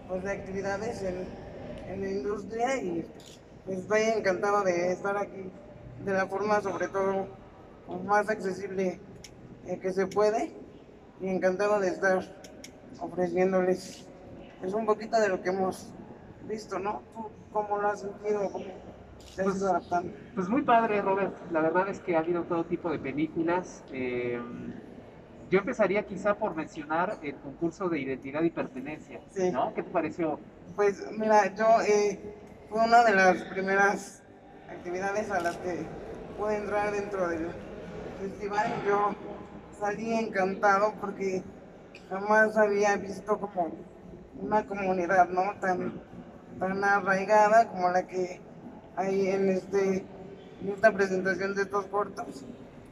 pues, 0.09 0.23
de 0.23 0.31
actividades 0.31 1.01
en 1.03 1.42
en 1.93 2.01
la 2.01 2.09
industria 2.09 2.81
y 2.81 3.05
estoy 3.67 4.01
encantado 4.01 4.63
de 4.63 4.91
estar 4.91 5.17
aquí 5.17 5.49
de 6.03 6.13
la 6.13 6.27
forma 6.27 6.61
sobre 6.61 6.87
todo 6.87 7.27
más 8.05 8.29
accesible 8.29 8.99
eh, 9.67 9.79
que 9.79 9.93
se 9.93 10.07
puede 10.07 10.51
y 11.21 11.29
encantado 11.29 11.79
de 11.79 11.89
estar 11.89 12.23
ofreciéndoles 12.99 14.05
es 14.63 14.73
un 14.73 14.85
poquito 14.85 15.19
de 15.19 15.29
lo 15.29 15.41
que 15.41 15.49
hemos 15.49 15.93
visto, 16.47 16.79
¿no? 16.79 17.01
cómo 17.53 17.77
lo 17.77 17.89
has 17.89 18.01
sentido? 18.01 18.49
¿Cómo 18.51 18.65
te 19.35 19.43
pues, 19.43 19.61
adaptando? 19.61 20.11
Pues 20.35 20.49
muy 20.49 20.63
padre, 20.63 21.01
Robert. 21.01 21.35
La 21.51 21.61
verdad 21.61 21.87
es 21.87 21.99
que 21.99 22.15
ha 22.15 22.19
habido 22.19 22.43
todo 22.43 22.65
tipo 22.65 22.89
de 22.89 22.99
películas. 22.99 23.83
Eh, 23.93 24.41
yo 25.53 25.59
empezaría 25.59 26.01
quizá 26.01 26.33
por 26.33 26.55
mencionar 26.55 27.19
el 27.21 27.35
concurso 27.35 27.87
de 27.87 27.99
identidad 27.99 28.41
y 28.41 28.49
pertenencia, 28.49 29.19
¿no? 29.51 29.71
¿Qué 29.75 29.83
te 29.83 29.91
pareció? 29.91 30.39
Pues 30.75 31.05
mira, 31.11 31.53
yo 31.53 31.67
eh, 31.87 32.19
fue 32.71 32.83
una 32.83 33.03
de 33.03 33.13
las 33.13 33.43
primeras 33.43 34.23
actividades 34.67 35.29
a 35.29 35.41
las 35.41 35.55
que 35.57 35.85
pude 36.39 36.57
entrar 36.57 36.91
dentro 36.91 37.27
del 37.29 37.49
festival. 38.19 38.65
Yo 38.87 39.13
salí 39.79 40.15
encantado 40.15 40.95
porque 40.99 41.43
jamás 42.09 42.57
había 42.57 42.97
visto 42.97 43.37
como 43.37 43.73
una 44.41 44.65
comunidad 44.65 45.29
no 45.29 45.53
tan, 45.61 46.01
tan 46.57 46.83
arraigada 46.83 47.69
como 47.69 47.91
la 47.91 48.07
que 48.07 48.41
hay 48.95 49.27
en, 49.27 49.49
este, 49.49 50.03
en 50.63 50.69
esta 50.69 50.91
presentación 50.91 51.53
de 51.53 51.61
estos 51.61 51.85
cortos. 51.85 52.43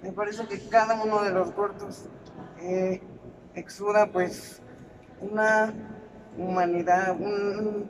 Me 0.03 0.11
parece 0.11 0.45
que 0.45 0.59
cada 0.69 1.01
uno 1.01 1.23
de 1.23 1.31
los 1.31 1.49
cortos 1.53 2.05
eh, 2.61 3.01
exuda 3.55 4.07
pues 4.07 4.61
una 5.19 5.73
humanidad, 6.37 7.15
un, 7.19 7.89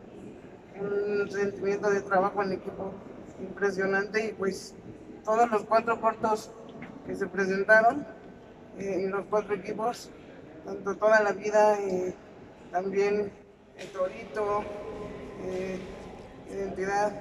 sentimiento 1.29 1.91
de 1.91 2.01
trabajo 2.01 2.41
en 2.41 2.53
equipo 2.53 2.91
impresionante 3.39 4.25
y 4.25 4.33
pues 4.33 4.73
todos 5.23 5.49
los 5.51 5.63
cuatro 5.65 6.01
cortos 6.01 6.51
que 7.05 7.15
se 7.15 7.27
presentaron 7.27 8.05
eh, 8.79 9.03
en 9.03 9.11
los 9.11 9.25
cuatro 9.25 9.53
equipos, 9.53 10.09
tanto 10.65 10.95
toda 10.95 11.21
la 11.21 11.33
vida, 11.33 11.79
eh, 11.79 12.15
también 12.71 13.31
el 13.77 13.87
Torito, 13.89 14.63
eh, 15.43 15.79
Identidad, 16.51 17.13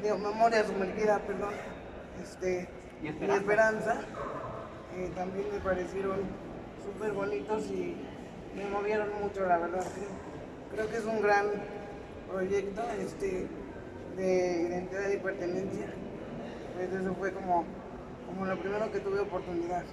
digo, 0.00 0.18
Memoria 0.18 0.64
Sumergida, 0.64 1.18
perdón, 1.26 1.52
este, 2.22 2.68
y 3.02 3.08
Esperanza, 3.08 4.00
también 5.14 5.46
me 5.52 5.58
parecieron 5.60 6.20
súper 6.84 7.12
bonitos 7.12 7.66
y 7.70 7.96
me 8.56 8.68
movieron 8.70 9.08
mucho, 9.22 9.46
la 9.46 9.58
verdad. 9.58 9.84
Creo, 10.72 10.88
que 10.88 10.96
es 10.96 11.04
un 11.04 11.20
gran 11.20 11.46
proyecto 12.30 12.82
este, 12.98 13.46
de 14.16 14.62
identidad 14.68 15.10
y 15.10 15.16
pertenencia. 15.18 15.86
Pues 16.74 16.92
eso 16.92 17.14
fue 17.14 17.32
como, 17.32 17.64
como 18.26 18.46
lo 18.46 18.56
primero 18.58 18.90
que 18.90 19.00
tuve 19.00 19.20
oportunidad 19.20 19.84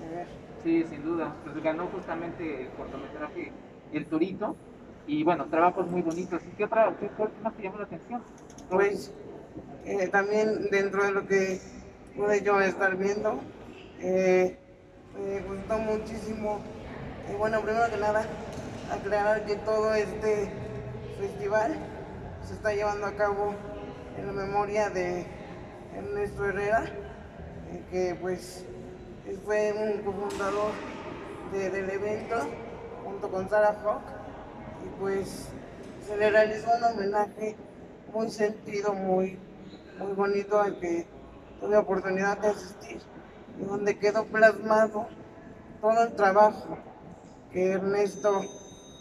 de 0.00 0.16
ver. 0.16 0.26
Sí, 0.62 0.84
sin 0.88 1.02
duda. 1.02 1.34
Pues 1.44 1.62
ganó 1.62 1.86
justamente 1.86 2.62
el 2.62 2.68
cortometraje 2.70 3.52
El 3.92 4.06
Torito. 4.06 4.56
Y 5.06 5.24
bueno, 5.24 5.46
trabajos 5.46 5.90
muy 5.90 6.02
bonitos. 6.02 6.42
¿Y 6.44 6.56
qué 6.56 6.64
otra, 6.64 6.96
qué, 7.00 7.10
más 7.42 7.54
te 7.54 7.62
llamó 7.62 7.78
la 7.78 7.84
atención? 7.84 8.22
Pues 8.70 9.12
eh, 9.84 10.08
también 10.08 10.70
dentro 10.70 11.04
de 11.04 11.12
lo 11.12 11.26
que 11.26 11.60
pude 12.16 12.42
yo 12.42 12.60
estar 12.60 12.96
viendo, 12.96 13.40
eh, 14.00 14.58
me 15.18 15.40
gustó 15.40 15.78
muchísimo. 15.78 16.60
Y 17.30 17.36
bueno, 17.36 17.60
primero 17.60 17.90
que 17.90 17.96
nada, 17.96 18.24
aclarar 18.90 19.44
que 19.44 19.56
todo 19.56 19.94
este 19.94 20.50
festival 21.18 21.76
se 22.46 22.54
está 22.54 22.72
llevando 22.72 23.06
a 23.06 23.12
cabo 23.12 23.54
en 24.18 24.26
la 24.26 24.32
memoria 24.32 24.90
de 24.90 25.26
Ernesto 25.96 26.46
Herrera, 26.46 26.84
que 27.90 28.16
pues 28.20 28.64
fue 29.44 29.72
un 29.72 30.02
cofundador 30.02 30.72
del 31.52 31.90
evento 31.90 32.36
junto 33.04 33.30
con 33.30 33.48
Sarah 33.48 33.74
Fock 33.82 34.02
y 34.84 35.00
pues 35.00 35.48
se 36.06 36.16
le 36.16 36.30
realizó 36.30 36.70
un 36.76 36.84
homenaje 36.84 37.56
muy 38.12 38.30
sentido, 38.30 38.92
muy, 38.92 39.38
muy 39.98 40.12
bonito 40.12 40.60
al 40.60 40.78
que 40.80 41.06
tuve 41.60 41.76
oportunidad 41.76 42.38
de 42.38 42.48
asistir 42.48 43.00
donde 43.58 43.98
quedó 43.98 44.24
plasmado 44.26 45.06
todo 45.80 46.04
el 46.04 46.14
trabajo 46.14 46.78
que 47.52 47.72
Ernesto 47.72 48.42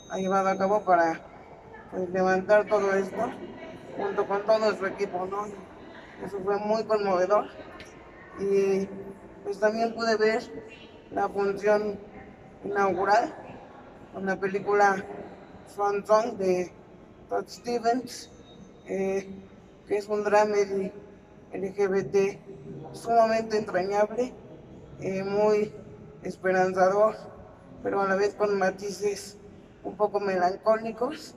ha 0.09 0.17
llevado 0.17 0.49
a 0.49 0.57
cabo 0.57 0.83
para 0.83 1.21
pues, 1.91 2.09
levantar 2.09 2.67
todo 2.67 2.93
esto 2.93 3.31
junto 3.97 4.27
con 4.27 4.45
todo 4.45 4.75
su 4.75 4.85
equipo, 4.85 5.25
¿no? 5.25 5.45
Eso 6.25 6.39
fue 6.43 6.57
muy 6.59 6.83
conmovedor 6.83 7.47
y 8.39 8.87
pues 9.43 9.59
también 9.59 9.93
pude 9.93 10.17
ver 10.17 10.41
la 11.11 11.27
función 11.29 11.99
inaugural 12.63 13.33
con 14.13 14.25
la 14.25 14.35
película 14.35 15.03
Swan 15.67 16.05
Song 16.05 16.37
de 16.37 16.71
Todd 17.29 17.47
Stevens, 17.47 18.29
eh, 18.87 19.27
que 19.87 19.97
es 19.97 20.07
un 20.07 20.23
drama 20.23 20.55
LGBT 21.53 22.39
sumamente 22.93 23.57
entrañable, 23.57 24.33
eh, 25.01 25.23
muy 25.23 25.73
esperanzador, 26.23 27.15
pero 27.83 28.01
a 28.01 28.07
la 28.07 28.15
vez 28.15 28.35
con 28.35 28.57
matices 28.57 29.37
un 29.83 29.95
poco 29.97 30.19
melancólicos. 30.19 31.35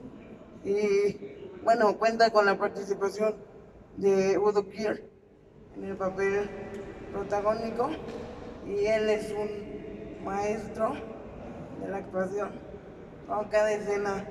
Y 0.65 1.51
bueno, 1.63 1.97
cuenta 1.99 2.31
con 2.31 2.47
la 2.47 2.59
participación 2.59 3.35
de 3.97 4.39
Udo 4.39 4.69
Kier 4.69 5.05
en 5.77 5.85
el 5.85 5.97
papel 5.97 6.51
protagónico 7.13 7.91
y 8.67 8.87
él 8.87 9.09
es 9.09 9.33
un 9.33 10.25
maestro 10.25 10.95
de 11.81 11.89
la 11.89 11.99
actuación. 11.99 12.51
Con 13.27 13.49
cada 13.49 13.73
escena 13.73 14.29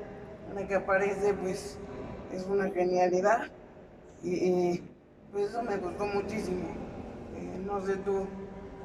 en 0.50 0.56
la 0.56 0.68
que 0.68 0.76
aparece 0.76 1.34
pues 1.34 1.78
es 2.32 2.46
una 2.46 2.70
genialidad 2.70 3.48
y, 4.24 4.82
pues 5.32 5.50
eso 5.50 5.64
me 5.64 5.78
gustó 5.78 6.06
muchísimo. 6.06 6.70
Eh, 7.36 7.60
no 7.66 7.82
sé 7.86 7.98
tú, 7.98 8.28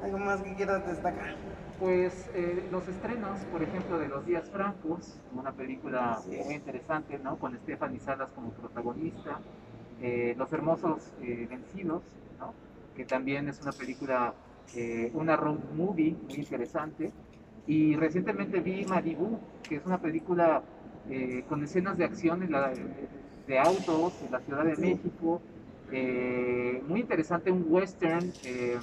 algo 0.03 0.17
más 0.17 0.41
que 0.41 0.55
quieras 0.55 0.85
destacar. 0.87 1.35
Pues 1.79 2.29
eh, 2.33 2.67
los 2.71 2.87
estrenos, 2.87 3.39
por 3.51 3.63
ejemplo, 3.63 3.99
de 3.99 4.09
Los 4.09 4.25
Días 4.25 4.49
Francos, 4.49 5.17
una 5.33 5.51
película 5.53 6.21
muy 6.27 6.53
interesante, 6.53 7.19
¿no? 7.19 7.37
Con 7.37 7.57
Stephanie 7.57 7.99
Salas 7.99 8.29
como 8.35 8.49
protagonista, 8.51 9.39
eh, 10.01 10.35
Los 10.37 10.51
Hermosos 10.51 11.11
Vencidos, 11.21 12.03
¿no? 12.39 12.53
Que 12.95 13.05
también 13.05 13.47
es 13.47 13.61
una 13.61 13.71
película, 13.71 14.33
una 15.13 15.37
road 15.37 15.59
movie 15.73 16.17
muy 16.27 16.35
interesante, 16.35 17.13
y 17.69 17.95
recientemente 17.95 18.59
vi 18.61 18.83
Malibu, 18.85 19.39
que 19.67 19.75
es 19.75 19.85
una 19.85 19.99
película 19.99 20.63
eh, 21.07 21.43
con 21.47 21.63
escenas 21.63 21.97
de 21.97 22.03
acción 22.03 22.41
en 22.43 22.51
la, 22.51 22.73
de 23.47 23.59
autos 23.59 24.21
en 24.23 24.31
la 24.31 24.39
Ciudad 24.39 24.65
de 24.65 24.75
México. 24.75 25.39
Eh, 25.91 26.83
muy 26.87 27.01
interesante, 27.01 27.51
un 27.51 27.65
western 27.69 28.33
eh, 28.43 28.79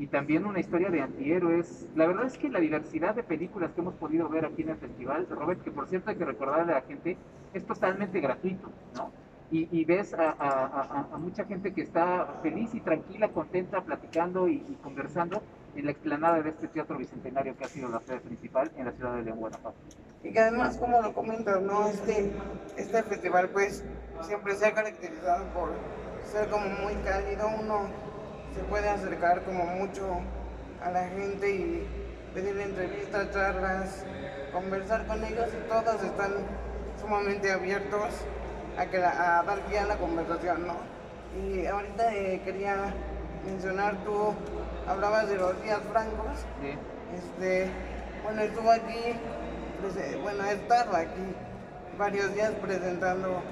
y 0.00 0.06
también 0.06 0.46
una 0.46 0.60
historia 0.60 0.88
de 0.88 1.02
antihéroes. 1.02 1.86
La 1.94 2.06
verdad 2.06 2.24
es 2.24 2.38
que 2.38 2.48
la 2.48 2.58
diversidad 2.58 3.14
de 3.14 3.22
películas 3.22 3.72
que 3.72 3.82
hemos 3.82 3.94
podido 3.96 4.30
ver 4.30 4.46
aquí 4.46 4.62
en 4.62 4.70
el 4.70 4.78
festival, 4.78 5.26
Robert, 5.28 5.62
que 5.62 5.70
por 5.70 5.86
cierto 5.88 6.08
hay 6.08 6.16
que 6.16 6.24
recordarle 6.24 6.72
a 6.72 6.76
la 6.76 6.80
gente, 6.80 7.18
es 7.52 7.66
totalmente 7.66 8.18
gratuito, 8.18 8.70
¿no? 8.96 9.12
Y, 9.52 9.84
ves 9.84 10.14
a, 10.16 11.08
mucha 11.18 11.44
gente 11.44 11.74
que 11.74 11.82
está 11.82 12.38
feliz 12.40 12.72
y 12.72 12.80
tranquila, 12.80 13.30
contenta, 13.30 13.80
platicando 13.82 14.48
y 14.48 14.78
conversando 14.80 15.42
en 15.74 15.86
la 15.86 15.90
explanada 15.90 16.40
de 16.40 16.50
este 16.50 16.68
teatro 16.68 16.96
bicentenario 16.96 17.56
que 17.56 17.64
ha 17.64 17.68
sido 17.68 17.88
la 17.88 18.00
sede 18.00 18.20
principal 18.20 18.70
en 18.76 18.86
la 18.86 18.92
ciudad 18.92 19.16
de 19.16 19.22
León, 19.22 19.38
Guanajuato. 19.38 19.76
Y 20.22 20.32
que 20.32 20.38
además, 20.38 20.78
como 20.78 21.02
lo 21.02 21.12
comentas, 21.12 21.60
¿no? 21.62 21.88
Este, 21.88 22.30
este 22.76 23.02
festival 23.02 23.48
pues 23.48 23.84
siempre 24.22 24.54
se 24.54 24.66
ha 24.66 24.72
caracterizado 24.72 25.44
por 25.52 25.72
ser 26.24 26.48
como 26.48 26.66
muy 26.66 26.94
cálido, 27.02 27.48
uno 27.60 27.88
se 28.54 28.60
puede 28.64 28.88
acercar 28.88 29.42
como 29.42 29.64
mucho 29.64 30.20
a 30.82 30.90
la 30.90 31.08
gente 31.08 31.50
y 31.50 31.88
pedirle 32.34 32.64
entrevistas, 32.64 33.30
charlas, 33.32 34.04
conversar 34.52 35.06
con 35.06 35.22
ellos 35.24 35.48
y 35.52 35.68
todos 35.68 36.02
están 36.02 36.32
sumamente 37.00 37.50
abiertos 37.50 38.08
a, 38.78 38.86
que 38.86 38.98
a 38.98 39.42
dar 39.42 39.60
pie 39.66 39.78
a 39.78 39.86
la 39.86 39.96
conversación, 39.96 40.66
¿no? 40.66 40.76
Y 41.38 41.66
ahorita 41.66 42.14
eh, 42.14 42.40
quería 42.44 42.92
mencionar 43.44 43.96
tú 44.04 44.34
hablabas 44.86 45.28
de 45.28 45.36
los 45.36 45.62
días 45.62 45.80
francos. 45.90 46.44
Este, 47.16 47.70
bueno, 48.22 48.42
estuvo 48.42 48.70
aquí, 48.70 49.16
pues, 49.80 49.96
eh, 49.96 50.18
bueno, 50.22 50.44
he 50.44 50.52
estado 50.52 50.96
aquí 50.96 51.34
varios 51.98 52.34
días 52.34 52.52
presentando 52.60 53.42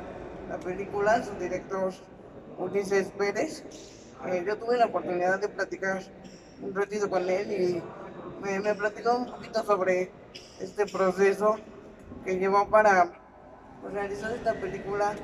la 0.49 0.59
película, 0.59 1.23
su 1.23 1.35
director 1.35 1.93
Ulises 2.59 3.09
Pérez. 3.19 3.65
Eh, 4.27 4.45
yo 4.47 4.59
tuve 4.59 4.77
la 4.77 4.87
oportunidad 4.87 5.41
de 5.41 5.49
platicar 5.49 6.03
un 6.61 6.75
ratito 6.75 7.09
con 7.09 7.29
él 7.29 7.53
y 7.53 7.83
me, 8.43 8.75
platicó 8.75 9.17
un 9.17 9.27
poquito 9.27 9.63
sobre 9.63 10.11
este 10.61 10.87
proceso 10.87 11.57
que 12.25 12.39
llevó 12.39 12.69
para 12.69 13.13
pues, 13.81 13.95
realizar 13.95 14.33
esta 14.33 14.55
película 14.55 15.15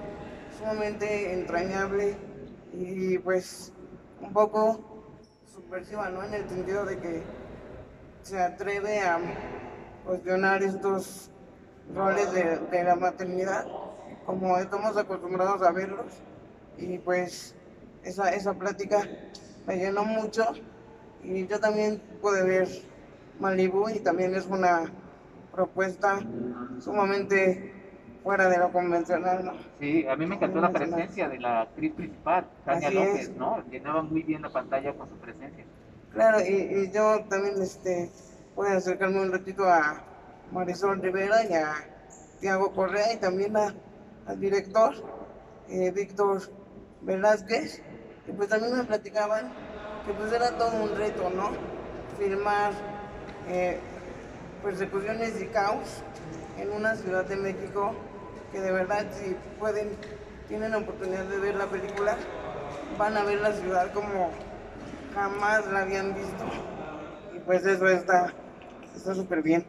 sumamente 0.59 1.33
entrañable 1.33 2.17
y 2.73 3.19
pues 3.19 3.73
un 4.21 4.33
poco 4.33 4.81
subversiva, 5.53 6.09
¿no? 6.11 6.23
En 6.23 6.35
el 6.35 6.49
sentido 6.49 6.85
de 6.85 6.99
que 6.99 7.23
se 8.23 8.41
atreve 8.41 9.01
a 9.01 9.19
cuestionar 10.05 10.63
estos 10.63 11.31
roles 11.95 12.33
de, 12.33 12.85
la 12.85 12.97
maternidad, 12.97 13.67
como 14.25 14.57
estamos 14.59 14.97
acostumbrados 14.97 15.63
a 15.63 15.73
verlos. 15.73 16.07
Y 16.79 16.99
pues 16.99 17.55
esa, 18.05 18.31
esa 18.31 18.55
plática 18.55 19.03
me 19.67 19.77
llenó 19.77 20.05
mucho 20.05 20.45
y 21.23 21.47
yo 21.47 21.59
también 21.59 22.01
pude 22.21 22.43
ver 22.45 22.69
Malibu 23.41 23.89
y 23.89 24.01
también 24.01 24.35
es 24.35 24.47
una 24.47 24.91
propuesta 25.53 26.21
sumamente 26.81 27.73
fuera 28.23 28.49
de 28.49 28.59
lo 28.59 28.73
convencional, 28.73 29.45
¿no? 29.45 29.53
Sí, 29.79 30.07
a 30.07 30.17
mí 30.17 30.27
me 30.27 30.37
encantó 30.37 30.61
la 30.61 30.73
presencia 30.73 31.29
de 31.29 31.39
la 31.39 31.63
actriz 31.63 31.93
principal, 31.93 32.47
Tania 32.65 32.91
López, 32.91 33.31
¿no? 33.37 33.63
Llenaba 33.71 34.03
muy 34.03 34.23
bien 34.23 34.43
la 34.43 34.51
pantalla 34.51 34.95
con 34.95 35.09
su 35.11 35.17
presencia. 35.17 35.65
Claro, 36.13 36.41
y, 36.41 36.91
yo 36.91 37.25
también 37.29 37.61
este, 37.61 38.11
voy 38.57 38.69
a 38.69 38.77
acercarme 38.77 39.21
un 39.21 39.33
ratito 39.33 39.65
a 39.65 40.03
Marisol 40.53 41.03
Rivera 41.03 41.45
y 41.45 41.53
a 41.53 41.75
Tiago 42.41 42.73
Correa 42.73 43.13
y 43.13 43.17
también 43.19 43.55
al 43.57 44.41
director, 44.41 44.95
eh, 45.69 45.91
Víctor 45.91 46.41
Velázquez, 47.03 47.83
que 48.27 48.33
pues 48.33 48.49
también 48.49 48.77
me 48.77 48.85
platicaban 48.85 49.51
que 50.07 50.13
pues 50.13 50.33
era 50.33 50.57
todo 50.57 50.73
un 50.83 50.97
reto, 50.97 51.31
¿no? 51.31 51.51
Filmar 52.19 52.73
eh, 53.49 53.79
persecuciones 54.63 55.41
y 55.41 55.47
caos 55.47 56.03
en 56.59 56.71
una 56.73 56.95
ciudad 56.95 57.25
de 57.25 57.37
México 57.37 57.95
que 58.53 58.61
de 58.61 58.71
verdad 58.71 59.07
si 59.13 59.35
pueden, 59.59 59.91
tienen 60.49 60.73
la 60.73 60.79
oportunidad 60.79 61.25
de 61.25 61.39
ver 61.39 61.57
la 61.57 61.67
película, 61.67 62.17
van 62.99 63.17
a 63.17 63.25
ver 63.25 63.41
la 63.41 63.53
ciudad 63.53 63.93
como 63.93 64.31
jamás 65.15 65.67
la 65.67 65.81
habían 65.81 66.15
visto. 66.15 66.45
Y 67.35 67.41
pues 67.41 67.67
eso 67.67 67.89
está 67.89 68.33
súper 68.95 69.43
bien. 69.43 69.67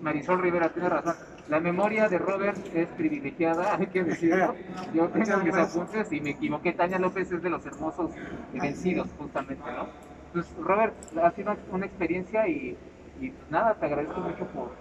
Marisol 0.00 0.42
Rivera 0.42 0.68
tiene 0.70 0.88
razón. 0.88 1.16
La 1.48 1.60
memoria 1.60 2.08
de 2.08 2.18
Robert 2.18 2.58
es 2.74 2.88
privilegiada, 2.88 3.76
hay 3.78 3.86
que 3.86 4.04
decirlo. 4.04 4.54
Yo 4.92 5.08
tengo 5.08 5.38
mis 5.38 5.54
apuntes 5.54 6.12
y 6.12 6.20
me 6.20 6.30
equivoqué. 6.30 6.72
Tania 6.72 6.98
López 6.98 7.30
es 7.32 7.42
de 7.42 7.50
los 7.50 7.64
hermosos 7.64 8.10
vencidos, 8.52 9.08
justamente, 9.18 9.64
¿no? 9.70 9.88
Pues 10.32 10.46
Robert, 10.60 10.94
ha 11.22 11.30
sido 11.30 11.56
una 11.72 11.86
experiencia 11.86 12.46
y, 12.46 12.76
y 13.20 13.32
nada, 13.48 13.74
te 13.74 13.86
agradezco 13.86 14.20
mucho 14.20 14.46
por, 14.48 14.72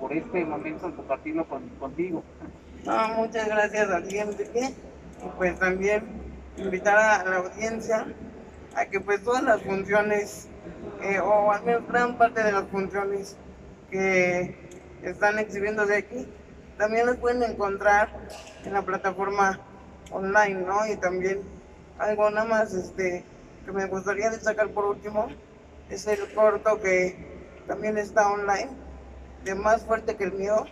por, 0.00 0.12
este 0.12 0.44
momento 0.44 0.88
de 0.88 0.96
compartirlo 0.96 1.46
contigo. 1.78 2.24
No, 2.84 3.08
muchas 3.14 3.46
gracias 3.46 3.88
a 3.88 4.02
ti, 4.02 4.18
Enrique. 4.18 4.74
Y 5.24 5.28
pues 5.38 5.56
también 5.60 6.02
invitar 6.56 6.98
a 6.98 7.24
la 7.24 7.36
audiencia 7.36 8.06
a 8.74 8.86
que 8.86 8.98
pues 8.98 9.22
todas 9.22 9.44
las 9.44 9.62
funciones, 9.62 10.48
eh, 11.02 11.20
o 11.20 11.52
al 11.52 11.62
menos 11.62 11.86
gran 11.86 12.18
parte 12.18 12.42
de 12.42 12.50
las 12.50 12.64
funciones 12.64 13.36
que 13.90 14.56
están 15.02 15.38
exhibiéndose 15.38 15.96
aquí, 15.96 16.28
también 16.78 17.06
las 17.06 17.16
pueden 17.16 17.42
encontrar 17.42 18.08
en 18.64 18.72
la 18.72 18.82
plataforma 18.82 19.60
online, 20.10 20.62
¿no? 20.62 20.86
Y 20.86 20.96
también 20.96 21.42
algo 21.98 22.30
nada 22.30 22.46
más 22.46 22.74
este, 22.74 23.24
que 23.64 23.72
me 23.72 23.86
gustaría 23.86 24.30
destacar 24.30 24.70
por 24.70 24.86
último, 24.86 25.28
es 25.90 26.06
el 26.06 26.32
corto 26.34 26.80
que 26.80 27.16
también 27.66 27.98
está 27.98 28.30
online, 28.30 28.70
de 29.44 29.54
Más 29.54 29.82
Fuerte 29.82 30.16
que 30.16 30.24
el 30.24 30.32
Mío, 30.32 30.66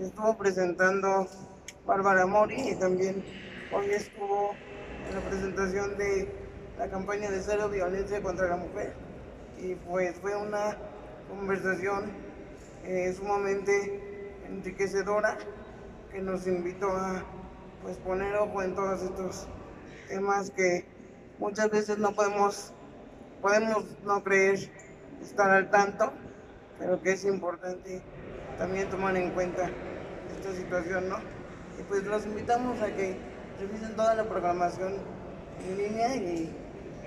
estuvo 0.00 0.36
presentando 0.36 1.26
Bárbara 1.86 2.26
Mori 2.26 2.70
y 2.70 2.74
también 2.76 3.24
hoy 3.72 3.90
estuvo 3.90 4.54
en 5.08 5.14
la 5.14 5.20
presentación 5.28 5.98
de 5.98 6.28
la 6.78 6.88
campaña 6.88 7.30
de 7.30 7.40
cero 7.42 7.68
violencia 7.68 8.22
contra 8.22 8.48
la 8.48 8.56
mujer. 8.56 8.94
Y 9.58 9.74
pues 9.74 10.16
fue 10.20 10.36
una 10.36 10.76
conversación 11.28 12.12
eh, 12.88 13.12
sumamente 13.12 14.32
enriquecedora 14.48 15.36
que 16.10 16.22
nos 16.22 16.46
invitó 16.46 16.90
a 16.90 17.22
pues 17.82 17.98
poner 17.98 18.34
ojo 18.36 18.62
en 18.62 18.74
todos 18.74 19.02
estos 19.02 19.46
temas 20.08 20.50
que 20.50 20.86
muchas 21.38 21.70
veces 21.70 21.98
no 21.98 22.12
podemos, 22.12 22.72
podemos 23.42 23.84
no 24.04 24.24
creer 24.24 24.70
estar 25.20 25.50
al 25.50 25.70
tanto, 25.70 26.10
pero 26.78 27.02
que 27.02 27.12
es 27.12 27.24
importante 27.26 28.00
también 28.56 28.88
tomar 28.88 29.14
en 29.18 29.32
cuenta 29.32 29.70
esta 30.34 30.54
situación, 30.54 31.10
¿no? 31.10 31.16
Y 31.78 31.82
pues 31.82 32.04
los 32.04 32.24
invitamos 32.24 32.80
a 32.80 32.86
que 32.86 33.18
revisen 33.60 33.96
toda 33.96 34.14
la 34.14 34.24
programación 34.24 34.94
en 35.62 35.76
línea 35.76 36.16
y 36.16 36.56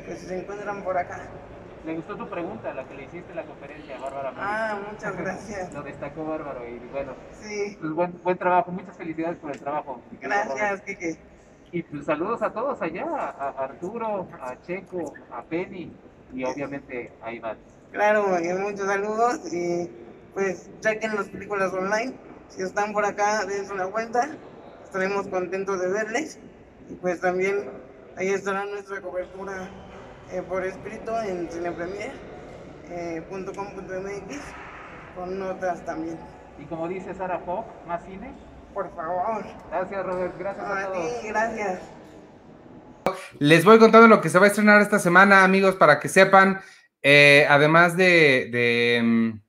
pues 0.06 0.20
se 0.20 0.38
encuentran 0.38 0.84
por 0.84 0.96
acá. 0.96 1.41
Me 1.86 1.96
gustó 1.96 2.16
tu 2.16 2.30
pregunta, 2.30 2.74
la 2.74 2.84
que 2.84 2.94
le 2.94 3.04
hiciste 3.04 3.32
en 3.32 3.36
la 3.36 3.44
conferencia, 3.44 3.98
Bárbara. 4.00 4.34
Ah, 4.38 4.80
muchas 4.92 5.18
gracias. 5.18 5.74
Lo 5.74 5.82
destacó 5.82 6.26
Bárbaro 6.26 6.68
y 6.68 6.78
bueno. 6.92 7.14
Sí. 7.42 7.78
Pues 7.80 7.92
buen, 7.94 8.22
buen 8.24 8.38
trabajo, 8.38 8.72
muchas 8.72 8.96
felicidades 8.96 9.38
por 9.40 9.52
el 9.52 9.60
trabajo. 9.60 10.00
Gracias, 10.22 10.82
Kike. 10.82 11.18
Y 11.72 11.84
pues 11.84 12.06
saludos 12.06 12.42
a 12.44 12.52
todos 12.52 12.82
allá, 12.82 13.06
a 13.06 13.50
Arturo, 13.64 14.28
a 14.42 14.62
Checo, 14.62 15.14
a 15.32 15.42
Penny 15.44 15.92
y 16.34 16.44
obviamente 16.44 17.12
a 17.24 17.32
Iván. 17.32 17.58
Claro, 17.92 18.28
muchos 18.60 18.86
saludos 18.86 19.54
y 19.54 19.90
pues 20.34 20.70
chequen 20.82 21.16
las 21.16 21.30
películas 21.30 21.74
online. 21.74 22.14
Si 22.50 22.62
están 22.62 22.94
por 22.94 23.06
acá, 23.06 23.46
dense 23.46 23.74
una 23.74 23.86
vuelta. 23.86 24.30
Estaremos 24.84 25.28
contentos 25.30 25.80
de 25.80 25.88
verles. 25.88 26.40
Y 26.90 26.96
pues 26.96 27.22
también 27.22 27.70
ahí 28.18 28.30
estará 28.30 28.66
nuestra 28.66 29.02
cobertura 29.02 29.70
eh, 30.32 30.42
por 30.48 30.66
escrito 30.66 31.22
en 31.22 31.50
cinepremier.com.mx 31.50 32.90
eh, 32.90 33.24
con 35.16 35.40
notas 35.40 35.86
también. 35.86 36.18
Y 36.60 36.66
como 36.66 36.88
dice 36.88 37.14
Sara 37.14 37.40
Fox, 37.40 37.68
¿más 37.88 38.04
cine? 38.06 38.34
Por 38.74 38.94
favor. 38.96 39.44
Gracias, 39.70 40.06
Robert. 40.06 40.38
Gracias 40.38 40.66
a, 40.66 40.80
a 40.80 40.88
todos. 40.88 41.22
Ti, 41.22 41.28
gracias. 41.28 41.82
Les 43.40 43.66
voy 43.66 43.80
contando 43.80 44.08
lo 44.08 44.22
que 44.22 44.30
se 44.30 44.40
va 44.40 44.46
a 44.46 44.50
estrenar 44.50 44.82
esta 44.82 45.00
semana, 45.00 45.44
amigos, 45.44 45.76
para 45.76 46.00
que 46.00 46.08
sepan. 46.08 46.62
Eh, 47.02 47.46
además 47.50 47.98
de, 47.98 48.50
de, 48.52 49.02
mm, 49.04 49.42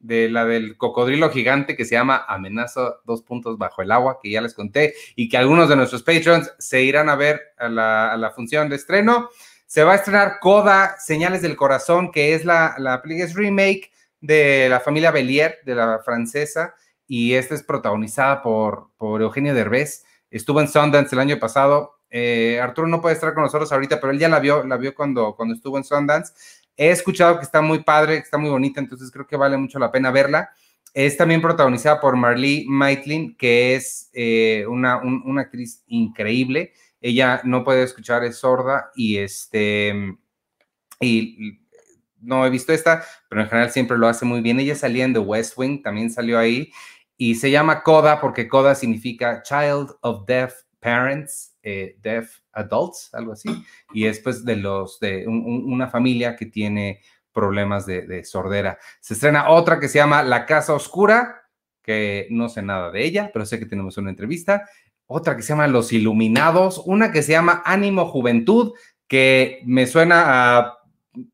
de, 0.00 0.28
la 0.28 0.44
del 0.44 0.76
cocodrilo 0.76 1.30
gigante 1.30 1.76
que 1.76 1.84
se 1.84 1.94
llama 1.94 2.24
Amenaza 2.26 2.96
dos 3.04 3.22
puntos 3.22 3.56
bajo 3.56 3.82
el 3.82 3.92
agua, 3.92 4.18
que 4.20 4.30
ya 4.30 4.40
les 4.40 4.54
conté, 4.54 4.94
y 5.14 5.28
que 5.28 5.38
algunos 5.38 5.68
de 5.68 5.76
nuestros 5.76 6.02
patrons 6.02 6.52
se 6.58 6.82
irán 6.82 7.08
a 7.08 7.16
ver 7.16 7.40
a 7.56 7.68
la, 7.68 8.12
a 8.12 8.16
la 8.16 8.30
función 8.30 8.68
de 8.68 8.76
estreno. 8.76 9.30
Se 9.72 9.84
va 9.84 9.92
a 9.92 9.96
estrenar 9.96 10.38
Coda, 10.38 10.96
Señales 10.98 11.40
del 11.40 11.56
Corazón, 11.56 12.12
que 12.12 12.34
es 12.34 12.44
la, 12.44 12.74
la 12.76 13.02
es 13.06 13.32
remake 13.32 13.90
de 14.20 14.68
la 14.68 14.80
familia 14.80 15.10
Bellier, 15.10 15.60
de 15.64 15.74
la 15.74 15.98
francesa, 16.04 16.74
y 17.06 17.32
esta 17.32 17.54
es 17.54 17.62
protagonizada 17.62 18.42
por, 18.42 18.90
por 18.98 19.22
Eugenio 19.22 19.54
Derbez. 19.54 20.04
Estuvo 20.30 20.60
en 20.60 20.68
Sundance 20.68 21.14
el 21.14 21.20
año 21.20 21.38
pasado. 21.38 22.00
Eh, 22.10 22.60
Arturo 22.62 22.86
no 22.86 23.00
puede 23.00 23.14
estar 23.14 23.32
con 23.32 23.44
nosotros 23.44 23.72
ahorita, 23.72 23.98
pero 23.98 24.12
él 24.12 24.18
ya 24.18 24.28
la 24.28 24.40
vio, 24.40 24.62
la 24.62 24.76
vio 24.76 24.94
cuando, 24.94 25.34
cuando 25.34 25.54
estuvo 25.54 25.78
en 25.78 25.84
Sundance. 25.84 26.34
He 26.76 26.90
escuchado 26.90 27.38
que 27.38 27.44
está 27.44 27.62
muy 27.62 27.82
padre, 27.82 28.18
está 28.18 28.36
muy 28.36 28.50
bonita, 28.50 28.78
entonces 28.78 29.10
creo 29.10 29.26
que 29.26 29.38
vale 29.38 29.56
mucho 29.56 29.78
la 29.78 29.90
pena 29.90 30.10
verla. 30.10 30.50
Es 30.92 31.16
también 31.16 31.40
protagonizada 31.40 31.98
por 31.98 32.14
Marlee 32.16 32.66
Maitlin, 32.68 33.38
que 33.38 33.74
es 33.76 34.10
eh, 34.12 34.66
una, 34.68 34.98
una, 34.98 35.40
actriz 35.40 35.82
increíble. 35.86 36.74
Ella 37.02 37.42
no 37.44 37.64
puede 37.64 37.82
escuchar, 37.82 38.24
es 38.24 38.38
sorda 38.38 38.90
y 38.94 39.18
este. 39.18 40.16
Y 41.00 41.58
no 42.20 42.46
he 42.46 42.50
visto 42.50 42.72
esta, 42.72 43.04
pero 43.28 43.42
en 43.42 43.48
general 43.48 43.70
siempre 43.70 43.98
lo 43.98 44.08
hace 44.08 44.24
muy 44.24 44.40
bien. 44.40 44.60
Ella 44.60 44.76
salía 44.76 45.04
en 45.04 45.12
The 45.12 45.18
West 45.18 45.58
Wing, 45.58 45.82
también 45.82 46.10
salió 46.10 46.38
ahí. 46.38 46.72
Y 47.16 47.34
se 47.34 47.50
llama 47.50 47.82
CODA 47.82 48.20
porque 48.20 48.48
CODA 48.48 48.74
significa 48.74 49.42
Child 49.42 49.90
of 50.00 50.24
Deaf 50.26 50.54
Parents, 50.80 51.56
eh, 51.62 51.96
Deaf 52.00 52.38
Adults, 52.52 53.10
algo 53.12 53.32
así. 53.32 53.48
Y 53.92 54.06
es 54.06 54.20
pues 54.20 54.44
de 54.44 54.56
los, 54.56 54.98
de 55.00 55.26
una 55.26 55.88
familia 55.88 56.36
que 56.36 56.46
tiene 56.46 57.00
problemas 57.32 57.86
de, 57.86 58.24
sordera. 58.24 58.78
Se 59.00 59.14
estrena 59.14 59.50
otra 59.50 59.80
que 59.80 59.88
se 59.88 59.98
llama 59.98 60.22
La 60.22 60.46
Casa 60.46 60.74
Oscura, 60.74 61.48
que 61.82 62.26
no 62.30 62.48
sé 62.48 62.62
nada 62.62 62.90
de 62.90 63.04
ella, 63.04 63.30
pero 63.32 63.46
sé 63.46 63.58
que 63.58 63.66
tenemos 63.66 63.96
una 63.96 64.10
entrevista. 64.10 64.68
Otra 65.14 65.36
que 65.36 65.42
se 65.42 65.50
llama 65.50 65.66
Los 65.68 65.92
Iluminados, 65.92 66.80
una 66.86 67.12
que 67.12 67.22
se 67.22 67.32
llama 67.32 67.62
Ánimo 67.66 68.06
Juventud, 68.06 68.72
que 69.06 69.60
me 69.66 69.86
suena 69.86 70.56
a 70.58 70.78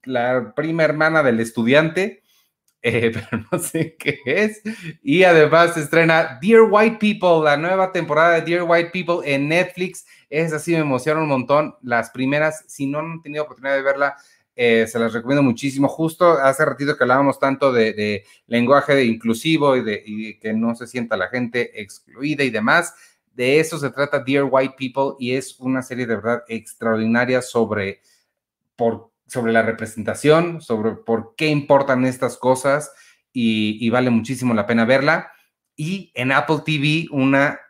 la 0.03 0.53
prima 0.57 0.83
hermana 0.83 1.23
del 1.23 1.39
estudiante, 1.39 2.25
eh, 2.83 3.13
pero 3.15 3.45
no 3.53 3.59
sé 3.61 3.95
qué 3.97 4.21
es. 4.25 4.63
Y 5.01 5.23
además 5.23 5.75
se 5.75 5.83
estrena 5.83 6.41
Dear 6.43 6.63
White 6.69 6.97
People, 6.99 7.45
la 7.45 7.57
nueva 7.57 7.93
temporada 7.93 8.35
de 8.35 8.43
Dear 8.43 8.65
White 8.69 8.91
People 8.93 9.21
en 9.25 9.49
Netflix. 9.49 10.05
Es 10.29 10.53
así, 10.53 10.73
me 10.73 10.79
emociona 10.79 11.23
un 11.23 11.29
montón. 11.29 11.77
Las 11.83 12.11
primeras, 12.11 12.65
si 12.67 12.89
no 12.89 12.99
han 12.99 13.23
tenido 13.23 13.45
oportunidad 13.45 13.77
de 13.77 13.83
verla, 13.83 14.17
eh, 14.57 14.89
se 14.89 14.99
las 14.99 15.13
recomiendo 15.13 15.45
muchísimo. 15.45 15.87
Justo 15.87 16.33
hace 16.33 16.65
ratito 16.65 16.97
que 16.97 17.05
hablábamos 17.05 17.39
tanto 17.39 17.73
de, 17.73 18.25
lenguaje 18.49 18.97
de 18.97 19.05
inclusivo 19.05 19.77
y 19.77 19.85
de 19.85 20.39
que 20.43 20.53
no 20.53 20.75
se 20.75 20.89
sienta 20.89 21.17
la 21.17 21.29
gente 21.29 21.81
excluida 21.81 22.43
y 22.43 22.51
demás. 22.51 22.93
De 23.39 23.61
eso 23.61 23.79
se 23.79 23.91
trata 23.91 24.19
Dear 24.19 24.49
White 24.51 24.75
People 24.77 25.15
y 25.21 25.37
es 25.37 25.61
una 25.61 25.81
serie 25.81 26.09
de 26.09 26.17
verdad 26.17 26.43
extraordinaria 26.49 27.41
sobre 27.41 28.01
por 28.75 29.13
sobre 29.29 29.53
la 29.53 29.63
representación, 29.63 30.61
sobre 30.61 30.93
por 30.93 31.37
qué 31.37 31.47
importan 31.47 32.05
estas 32.05 32.37
cosas 32.37 32.91
y, 33.33 33.89
vale 33.91 34.11
muchísimo 34.11 34.55
la 34.55 34.67
pena 34.67 34.85
verla. 34.85 35.31
Y 35.77 36.11
en 36.17 36.33
Apple 36.33 36.63
TV, 36.65 37.07
una 37.13 37.61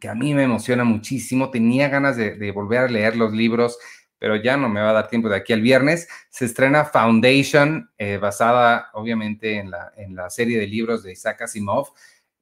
que 0.00 0.08
a 0.08 0.14
mí 0.14 0.32
me 0.32 0.44
emociona 0.44 0.84
muchísimo, 0.84 1.50
tenía 1.50 1.90
ganas 1.90 2.16
de, 2.16 2.50
volver 2.52 2.78
a 2.78 2.88
leer 2.88 3.14
los 3.14 3.34
libros, 3.34 3.78
pero 4.18 4.36
ya 4.36 4.56
no 4.56 4.70
me 4.70 4.80
va 4.80 4.90
a 4.90 4.94
dar 4.94 5.08
tiempo 5.08 5.28
de 5.28 5.36
aquí 5.36 5.52
al 5.52 5.60
viernes. 5.60 6.08
Se 6.30 6.46
estrena 6.46 6.86
Foundation, 6.86 7.90
eh, 7.98 8.16
basada 8.16 8.88
obviamente 8.94 9.58
en 9.58 9.70
la, 9.70 9.92
en 9.98 10.16
la 10.16 10.30
serie 10.30 10.58
de 10.58 10.66
libros 10.66 11.02
de 11.02 11.12
Isaac 11.12 11.42
Asimov. 11.42 11.88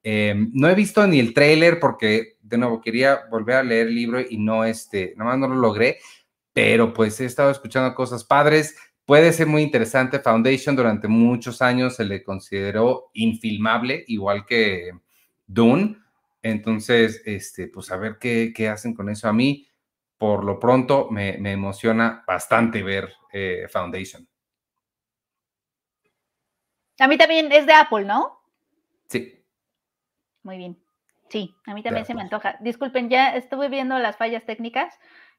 Em, 0.02 0.50
no 0.52 0.68
he 0.68 0.74
visto 0.74 1.06
ni 1.06 1.20
el 1.20 1.32
tráiler 1.32 1.78
porque, 1.78 2.38
de 2.42 2.58
nuevo, 2.58 2.80
quería 2.80 3.22
volver 3.30 3.56
a 3.56 3.62
leer 3.62 3.86
el 3.86 3.94
libro 3.94 4.20
y 4.20 4.38
no, 4.38 4.64
este, 4.64 5.14
nada 5.16 5.30
más 5.30 5.38
no 5.38 5.48
lo 5.48 5.60
logré, 5.60 5.98
pero 6.52 6.92
pues 6.92 7.20
he 7.20 7.24
estado 7.24 7.50
escuchando 7.50 7.94
cosas 7.94 8.24
padres. 8.24 8.76
Puede 9.04 9.32
ser 9.32 9.46
muy 9.46 9.62
interesante. 9.62 10.20
Foundation 10.20 10.76
durante 10.76 11.08
muchos 11.08 11.62
años 11.62 11.96
se 11.96 12.04
le 12.04 12.22
consideró 12.22 13.10
infilmable, 13.14 14.04
igual 14.08 14.44
que 14.46 14.90
Dune. 15.46 15.98
Entonces, 16.42 17.22
este, 17.24 17.68
pues 17.68 17.90
a 17.90 17.96
ver 17.96 18.18
qué, 18.18 18.52
qué 18.54 18.68
hacen 18.68 18.94
con 18.94 19.08
eso. 19.08 19.28
A 19.28 19.32
mí, 19.32 19.66
por 20.18 20.44
lo 20.44 20.58
pronto, 20.58 21.08
me, 21.10 21.38
me 21.38 21.52
emociona 21.52 22.24
bastante 22.26 22.82
ver 22.82 23.12
eh, 23.32 23.66
Foundation. 23.70 24.26
A 26.98 27.08
mí 27.08 27.16
también 27.16 27.50
es 27.50 27.66
de 27.66 27.72
Apple, 27.72 28.04
¿no? 28.04 28.40
Sí. 29.08 29.41
Muy 30.42 30.56
bien. 30.56 30.78
Sí, 31.28 31.54
a 31.66 31.74
mí 31.74 31.82
también 31.82 32.04
se 32.04 32.14
me 32.14 32.20
antoja. 32.20 32.56
Disculpen, 32.60 33.08
ya 33.08 33.34
estuve 33.34 33.68
viendo 33.68 33.98
las 33.98 34.16
fallas 34.16 34.44
técnicas. 34.44 34.98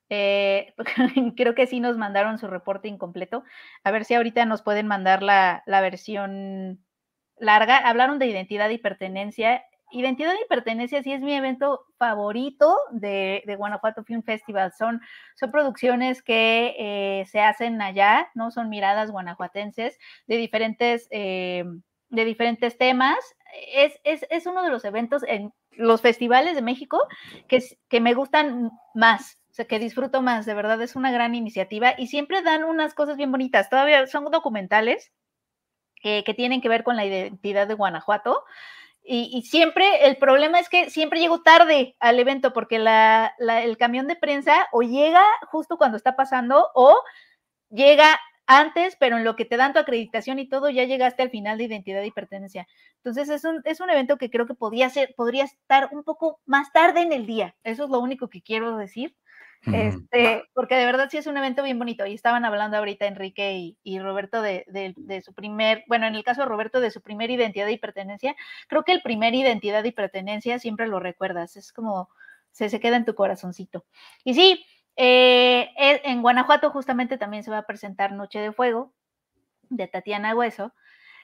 Eh, 0.09 0.73
creo 1.37 1.55
que 1.55 1.67
sí 1.67 1.79
nos 1.79 1.97
mandaron 1.97 2.37
su 2.39 2.47
reporte 2.47 2.87
incompleto. 2.87 3.43
A 3.83 3.91
ver 3.91 4.05
si 4.05 4.15
ahorita 4.15 4.45
nos 4.45 4.61
pueden 4.61 4.87
mandar 4.87 5.23
la, 5.23 5.63
versión 5.67 6.83
larga. 7.37 7.77
Hablaron 7.77 8.19
de 8.19 8.27
identidad 8.27 8.69
y 8.69 8.77
pertenencia. 8.77 9.63
Identidad 9.91 10.33
y 10.33 10.47
Pertenencia 10.49 11.03
sí 11.03 11.13
es 11.13 11.21
mi 11.21 11.35
evento 11.35 11.85
favorito 11.99 12.75
de, 12.91 13.43
Guanajuato 13.55 14.03
Film 14.03 14.23
Festival. 14.23 14.73
Son, 14.75 14.99
son 15.35 15.51
producciones 15.51 16.23
que 16.23 16.75
eh, 16.79 17.25
se 17.27 17.41
hacen 17.41 17.79
allá, 17.79 18.31
¿no? 18.33 18.49
Son 18.49 18.69
miradas 18.69 19.11
guanajuatenses 19.11 19.99
de 20.25 20.37
diferentes, 20.37 21.07
eh, 21.11 21.63
de 22.13 22.25
diferentes 22.25 22.77
temas. 22.77 23.17
Es, 23.73 23.99
es, 24.03 24.45
uno 24.45 24.63
de 24.63 24.69
los 24.69 24.85
eventos 24.85 25.23
en 25.27 25.53
los 25.71 26.01
festivales 26.01 26.55
de 26.55 26.61
México 26.61 26.99
que, 27.47 27.61
que 27.89 27.99
me 27.99 28.13
gustan 28.13 28.71
más, 28.93 29.39
o 29.51 29.53
sea, 29.53 29.65
que 29.65 29.79
disfruto 29.79 30.21
más, 30.21 30.45
de 30.45 30.53
verdad 30.53 30.81
es 30.81 30.95
una 30.95 31.11
gran 31.11 31.35
iniciativa 31.35 31.93
y 31.97 32.07
siempre 32.07 32.41
dan 32.41 32.63
unas 32.63 32.93
cosas 32.93 33.17
bien 33.17 33.31
bonitas. 33.31 33.69
Todavía 33.69 34.07
son 34.07 34.25
documentales 34.31 35.11
que, 36.01 36.33
tienen 36.35 36.61
que 36.61 36.69
ver 36.69 36.83
con 36.83 36.95
la 36.95 37.05
identidad 37.05 37.67
de 37.67 37.73
Guanajuato. 37.73 38.43
Y, 39.05 39.41
siempre, 39.41 40.05
el 40.07 40.15
problema 40.15 40.59
es 40.59 40.69
que 40.69 40.89
siempre 40.89 41.19
llego 41.19 41.41
tarde 41.41 41.95
al 41.99 42.17
evento 42.19 42.53
porque 42.53 42.77
el 42.77 43.77
camión 43.77 44.07
de 44.07 44.15
prensa 44.15 44.69
o 44.71 44.81
llega 44.81 45.23
justo 45.51 45.77
cuando 45.77 45.97
está 45.97 46.15
pasando 46.15 46.69
o 46.73 46.95
llega 47.69 48.17
antes, 48.45 48.95
pero 48.99 49.17
en 49.17 49.23
lo 49.23 49.35
que 49.35 49.45
te 49.45 49.57
dan 49.57 49.73
tu 49.73 49.79
acreditación 49.79 50.39
y 50.39 50.47
todo, 50.47 50.69
ya 50.69 50.83
llegaste 50.83 51.23
al 51.23 51.29
final 51.29 51.57
de 51.57 51.65
identidad 51.65 52.03
y 52.03 52.11
pertenencia. 52.11 52.67
Entonces, 52.97 53.29
es 53.29 53.45
un, 53.45 53.61
es 53.65 53.79
un 53.79 53.89
evento 53.89 54.17
que 54.17 54.29
creo 54.29 54.45
que 54.45 54.53
podría, 54.53 54.89
ser, 54.89 55.13
podría 55.15 55.45
estar 55.45 55.89
un 55.91 56.03
poco 56.03 56.41
más 56.45 56.71
tarde 56.71 57.01
en 57.01 57.13
el 57.13 57.25
día. 57.25 57.55
Eso 57.63 57.85
es 57.85 57.89
lo 57.89 57.99
único 57.99 58.29
que 58.29 58.41
quiero 58.41 58.77
decir. 58.77 59.15
Este, 59.65 60.43
porque 60.53 60.75
de 60.75 60.85
verdad 60.85 61.07
sí 61.09 61.15
es 61.15 61.27
un 61.27 61.37
evento 61.37 61.63
bien 61.63 61.79
bonito. 61.79 62.05
Y 62.05 62.13
estaban 62.13 62.43
hablando 62.43 62.77
ahorita 62.77 63.05
Enrique 63.05 63.75
y, 63.81 63.99
Roberto 63.99 64.41
de, 64.41 64.65
de, 64.67 65.21
su 65.21 65.33
primer, 65.33 65.85
bueno, 65.87 66.05
en 66.05 66.15
el 66.15 66.23
caso 66.23 66.41
de 66.41 66.47
Roberto, 66.47 66.81
de 66.81 66.91
su 66.91 67.01
primer 67.01 67.31
identidad 67.31 67.67
y 67.67 67.77
pertenencia. 67.77 68.35
Creo 68.67 68.83
que 68.83 68.91
el 68.91 69.01
primer 69.01 69.33
identidad 69.35 69.83
y 69.85 69.91
pertenencia 69.91 70.59
siempre 70.59 70.87
lo 70.87 70.99
recuerdas. 70.99 71.55
Es 71.55 71.71
como 71.71 72.09
se, 72.51 72.69
se 72.69 72.79
queda 72.79 72.97
en 72.97 73.05
tu 73.05 73.15
corazoncito. 73.15 73.85
Y 74.23 74.33
sí, 74.33 74.65
eh, 74.95 75.69
e, 75.77 76.01
en 76.03 76.21
Guanajuato 76.21 76.69
justamente 76.71 77.17
también 77.17 77.43
se 77.43 77.51
va 77.51 77.59
a 77.59 77.65
presentar 77.65 78.11
Noche 78.13 78.39
de 78.39 78.51
Fuego 78.51 78.93
de 79.69 79.87
Tatiana 79.87 80.35
Hueso. 80.35 80.73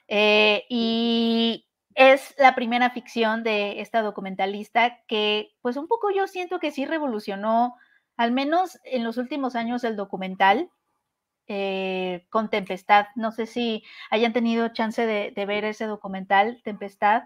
Eh, 0.08 0.64
y 0.68 1.66
es 1.94 2.34
la 2.38 2.54
primera 2.54 2.90
ficción 2.90 3.42
de 3.44 3.80
esta 3.80 4.02
documentalista 4.02 5.00
que, 5.06 5.52
pues 5.62 5.76
un 5.76 5.86
poco 5.86 6.10
yo 6.10 6.26
siento 6.26 6.58
que 6.58 6.72
sí 6.72 6.84
revolucionó, 6.84 7.76
al 8.16 8.32
menos 8.32 8.78
en 8.84 9.04
los 9.04 9.16
últimos 9.18 9.54
años, 9.54 9.84
el 9.84 9.96
documental 9.96 10.70
eh, 11.46 12.26
con 12.30 12.50
Tempestad. 12.50 13.06
No 13.14 13.32
sé 13.32 13.46
si 13.46 13.84
hayan 14.10 14.32
tenido 14.32 14.68
chance 14.68 15.04
de, 15.06 15.32
de 15.34 15.46
ver 15.46 15.64
ese 15.64 15.86
documental, 15.86 16.60
Tempestad, 16.64 17.24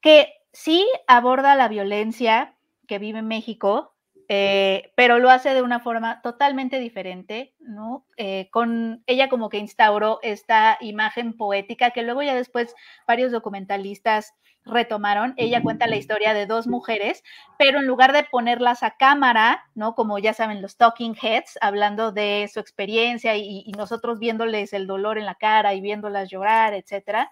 que 0.00 0.32
sí 0.52 0.86
aborda 1.06 1.56
la 1.56 1.68
violencia 1.68 2.56
que 2.86 2.98
vive 2.98 3.22
México, 3.22 3.93
eh, 4.28 4.92
pero 4.96 5.18
lo 5.18 5.30
hace 5.30 5.52
de 5.54 5.62
una 5.62 5.80
forma 5.80 6.20
totalmente 6.22 6.78
diferente, 6.78 7.54
¿no? 7.58 8.06
Eh, 8.16 8.48
con 8.50 9.02
ella 9.06 9.28
como 9.28 9.48
que 9.48 9.58
instauró 9.58 10.18
esta 10.22 10.78
imagen 10.80 11.36
poética 11.36 11.90
que 11.90 12.02
luego 12.02 12.22
ya 12.22 12.34
después 12.34 12.74
varios 13.06 13.32
documentalistas 13.32 14.34
retomaron. 14.64 15.34
Ella 15.36 15.62
cuenta 15.62 15.86
la 15.86 15.96
historia 15.96 16.32
de 16.32 16.46
dos 16.46 16.66
mujeres, 16.66 17.22
pero 17.58 17.80
en 17.80 17.86
lugar 17.86 18.12
de 18.12 18.24
ponerlas 18.24 18.82
a 18.82 18.96
cámara, 18.96 19.62
¿no? 19.74 19.94
Como 19.94 20.18
ya 20.18 20.32
saben, 20.32 20.62
los 20.62 20.76
talking 20.76 21.14
heads, 21.20 21.58
hablando 21.60 22.12
de 22.12 22.48
su 22.52 22.60
experiencia 22.60 23.36
y, 23.36 23.70
nosotros 23.76 24.18
viéndoles 24.18 24.72
el 24.72 24.86
dolor 24.86 25.18
en 25.18 25.26
la 25.26 25.34
cara 25.34 25.74
y 25.74 25.80
viéndolas 25.80 26.30
llorar, 26.30 26.74
etcétera, 26.74 27.30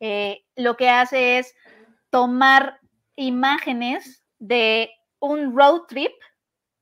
eh, 0.00 0.42
lo 0.56 0.76
que 0.76 0.90
hace 0.90 1.38
es 1.38 1.54
tomar 2.10 2.80
imágenes 3.14 4.22
de 4.38 4.90
un 5.26 5.56
road 5.56 5.82
trip 5.88 6.12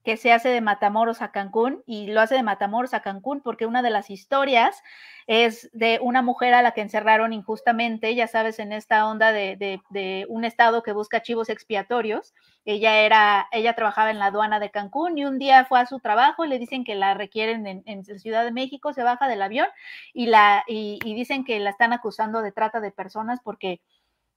que 0.05 0.19
se 0.19 0.33
hace 0.33 0.51
de 0.51 0.61
Matamoros 0.61 1.23
a 1.23 1.33
Cancún 1.33 1.83
y 1.87 2.09
lo 2.09 2.21
hace 2.21 2.35
de 2.35 2.43
Matamoros 2.43 2.93
a 2.93 3.01
Cancún 3.01 3.41
porque 3.41 3.65
una 3.65 3.83
de 3.83 3.89
las 3.89 4.11
historias 4.11 4.83
es 5.27 5.71
de 5.73 5.99
una 6.03 6.21
mujer 6.21 6.53
a 6.53 6.61
la 6.61 6.73
que 6.73 6.83
encerraron 6.83 7.33
injustamente, 7.33 8.15
ya 8.15 8.27
sabes, 8.29 8.59
en 8.59 8.73
esta 8.73 9.09
onda 9.09 9.33
de, 9.33 10.27
un 10.29 10.45
estado 10.45 10.83
que 10.83 10.93
busca 10.93 11.23
chivos 11.23 11.49
expiatorios. 11.49 12.35
Ella 12.67 12.99
era, 12.99 13.49
ella 13.51 13.75
trabajaba 13.75 14.11
en 14.11 14.19
la 14.19 14.27
aduana 14.27 14.61
de 14.61 14.71
Cancún 14.71 15.17
y 15.17 15.25
un 15.25 15.39
día 15.39 15.65
fue 15.65 15.81
a 15.81 15.87
su 15.87 15.99
trabajo 16.01 16.45
y 16.45 16.49
le 16.49 16.59
dicen 16.59 16.85
que 16.85 16.95
la 16.95 17.15
requieren 17.15 17.67
en, 17.67 17.83
en 17.87 18.05
Ciudad 18.05 18.45
de 18.45 18.53
México, 18.53 18.93
se 18.93 19.03
baja 19.03 19.27
del 19.27 19.41
avión 19.41 19.69
y, 20.13 20.27
la, 20.27 20.65
y 20.67 21.15
dicen 21.15 21.45
que 21.45 21.59
la 21.61 21.71
están 21.71 21.95
acusando 21.95 22.43
de 22.43 22.53
trata 22.53 22.81
de 22.81 22.91
personas 22.91 23.41
porque 23.43 23.81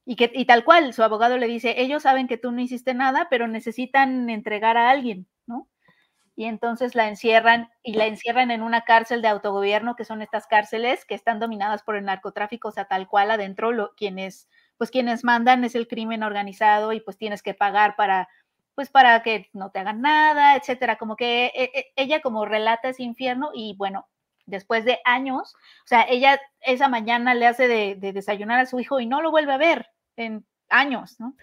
y, 0.10 0.16
que, 0.16 0.32
y 0.34 0.46
tal 0.46 0.64
cual, 0.64 0.94
su 0.94 1.04
abogado 1.04 1.38
le 1.38 1.48
dice, 1.48 1.76
ellos 1.82 2.04
saben 2.04 2.30
que 2.30 2.38
tú 2.38 2.54
no 2.54 2.62
hiciste 2.62 2.94
nada, 2.94 3.28
pero 3.30 3.46
necesitan 3.50 4.30
entregar 4.30 4.78
a 4.78 4.90
alguien, 4.90 5.28
¿no? 5.48 5.68
Y 6.38 6.46
entonces 6.46 6.96
la 6.96 7.10
encierran 7.10 7.70
y 7.84 7.94
la 7.96 8.06
encierran 8.06 8.52
en 8.52 8.64
una 8.64 8.84
cárcel 8.84 9.22
de 9.22 9.28
autogobierno, 9.28 9.98
que 9.98 10.06
son 10.06 10.22
estas 10.22 10.48
cárceles 10.48 11.04
que 11.04 11.14
están 11.14 11.40
dominadas 11.42 11.84
por 11.84 11.98
el 11.98 12.06
narcotráfico, 12.06 12.70
o 12.70 12.72
sea, 12.72 12.86
tal 12.86 13.10
cual 13.10 13.32
adentro 13.32 13.74
lo, 13.74 13.96
quienes, 13.96 14.48
pues 14.78 14.92
quienes 14.92 15.26
mandan 15.26 15.66
es 15.66 15.76
el 15.76 15.90
crimen 15.90 16.24
organizado 16.24 16.94
y 16.94 17.02
pues 17.02 17.18
tienes 17.18 17.44
que 17.44 17.54
pagar 17.54 17.98
para, 17.98 18.30
pues 18.76 18.90
para 18.90 19.22
que 19.24 19.50
no 19.52 19.72
te 19.72 19.80
hagan 19.80 20.00
nada, 20.02 20.56
etcétera. 20.56 20.98
Como 20.98 21.18
que 21.18 21.48
e, 21.48 21.64
e, 21.74 21.94
ella 21.98 22.22
como 22.22 22.46
relata 22.46 22.90
ese 22.90 23.04
infierno 23.04 23.50
y 23.54 23.76
bueno, 23.78 24.08
después 24.46 24.86
de 24.86 25.00
años, 25.04 25.54
o 25.84 25.88
sea, 25.88 26.04
ella 26.08 26.40
esa 26.62 26.88
mañana 26.88 27.34
le 27.34 27.48
hace 27.48 27.68
de, 27.68 27.96
de 27.96 28.14
desayunar 28.14 28.60
a 28.62 28.66
su 28.66 28.80
hijo 28.80 29.02
y 29.02 29.06
no 29.06 29.22
lo 29.22 29.32
vuelve 29.32 29.52
a 29.52 29.58
ver, 29.58 29.90
en 30.18 30.46
años, 30.70 31.20
¿no? 31.20 31.36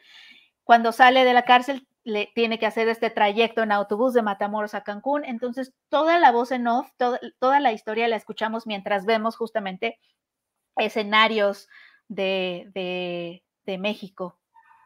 Cuando 0.64 0.92
sale 0.92 1.24
de 1.24 1.34
la 1.34 1.44
cárcel, 1.44 1.86
le 2.04 2.30
tiene 2.34 2.58
que 2.58 2.66
hacer 2.66 2.88
este 2.88 3.10
trayecto 3.10 3.62
en 3.62 3.72
autobús 3.72 4.12
de 4.12 4.22
Matamoros 4.22 4.74
a 4.74 4.82
Cancún. 4.82 5.24
Entonces, 5.24 5.72
toda 5.88 6.18
la 6.18 6.30
voz 6.32 6.52
en 6.52 6.68
off, 6.68 6.90
toda 7.38 7.60
la 7.60 7.72
historia 7.72 8.08
la 8.08 8.16
escuchamos 8.16 8.66
mientras 8.66 9.06
vemos 9.06 9.36
justamente 9.36 9.98
escenarios 10.76 11.68
de, 12.08 13.42
México. 13.66 14.38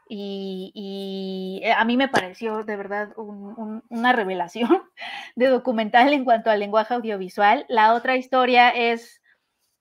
Y, 0.08 1.60
a 1.76 1.84
mí 1.84 1.96
me 1.96 2.08
pareció 2.08 2.64
de 2.64 2.76
verdad 2.76 3.12
una 3.16 4.12
revelación 4.12 4.82
de 5.36 5.48
documental 5.48 6.12
en 6.12 6.24
cuanto 6.24 6.50
al 6.50 6.60
lenguaje 6.60 6.94
audiovisual. 6.94 7.66
La 7.68 7.94
otra 7.94 8.16
historia 8.16 8.70
es, 8.70 9.20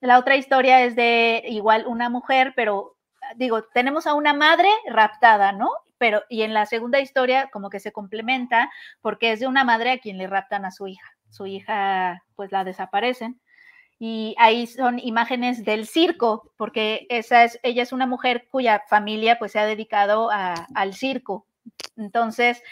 la 0.00 0.18
otra 0.18 0.36
historia 0.36 0.82
es 0.84 0.96
de 0.96 1.44
igual 1.46 1.86
una 1.86 2.10
mujer, 2.10 2.52
pero 2.56 2.97
digo, 3.36 3.62
tenemos 3.74 4.06
a 4.06 4.14
una 4.14 4.32
madre 4.34 4.68
raptada, 4.86 5.52
¿no? 5.52 5.70
Pero, 5.98 6.22
y 6.28 6.42
en 6.42 6.54
la 6.54 6.66
segunda 6.66 7.00
historia 7.00 7.48
como 7.52 7.70
que 7.70 7.80
se 7.80 7.92
complementa 7.92 8.70
porque 9.00 9.32
es 9.32 9.40
de 9.40 9.46
una 9.46 9.64
madre 9.64 9.90
a 9.90 9.98
quien 9.98 10.18
le 10.18 10.26
raptan 10.26 10.64
a 10.64 10.70
su 10.70 10.86
hija. 10.86 11.16
Su 11.30 11.46
hija, 11.46 12.22
pues 12.36 12.52
la 12.52 12.64
desaparecen. 12.64 13.40
Y 13.98 14.36
ahí 14.38 14.66
son 14.68 15.00
imágenes 15.00 15.64
del 15.64 15.86
circo, 15.86 16.52
porque 16.56 17.06
esa 17.10 17.42
es, 17.42 17.58
ella 17.64 17.82
es 17.82 17.92
una 17.92 18.06
mujer 18.06 18.46
cuya 18.48 18.84
familia 18.88 19.38
pues 19.38 19.52
se 19.52 19.58
ha 19.58 19.66
dedicado 19.66 20.30
al 20.30 20.94
circo. 20.94 21.46
Entonces, 21.96 22.62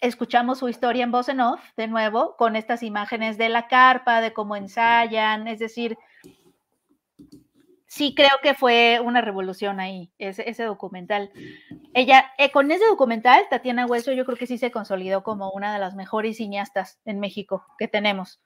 escuchamos 0.00 0.58
su 0.58 0.68
historia 0.68 1.04
en 1.04 1.12
voz 1.12 1.28
off, 1.28 1.60
de 1.76 1.88
nuevo, 1.88 2.36
con 2.36 2.56
estas 2.56 2.82
imágenes 2.82 3.36
de 3.36 3.48
la 3.50 3.68
carpa, 3.68 4.20
de 4.20 4.32
cómo 4.32 4.56
ensayan, 4.56 5.46
es 5.46 5.58
decir, 5.58 5.98
sí 7.96 8.14
creo 8.14 8.28
que 8.42 8.52
fue 8.52 9.00
una 9.02 9.22
revolución 9.22 9.80
ahí, 9.80 10.12
ese, 10.18 10.48
ese 10.50 10.64
documental. 10.64 11.30
Ella, 11.94 12.30
eh, 12.36 12.50
con 12.50 12.70
ese 12.70 12.84
documental, 12.86 13.44
Tatiana 13.48 13.86
Hueso, 13.86 14.12
yo 14.12 14.26
creo 14.26 14.36
que 14.36 14.46
sí 14.46 14.58
se 14.58 14.70
consolidó 14.70 15.22
como 15.22 15.50
una 15.50 15.72
de 15.72 15.78
las 15.78 15.94
mejores 15.94 16.36
cineastas 16.36 17.00
en 17.06 17.20
México 17.20 17.64
que 17.78 17.88
tenemos. 17.88 18.40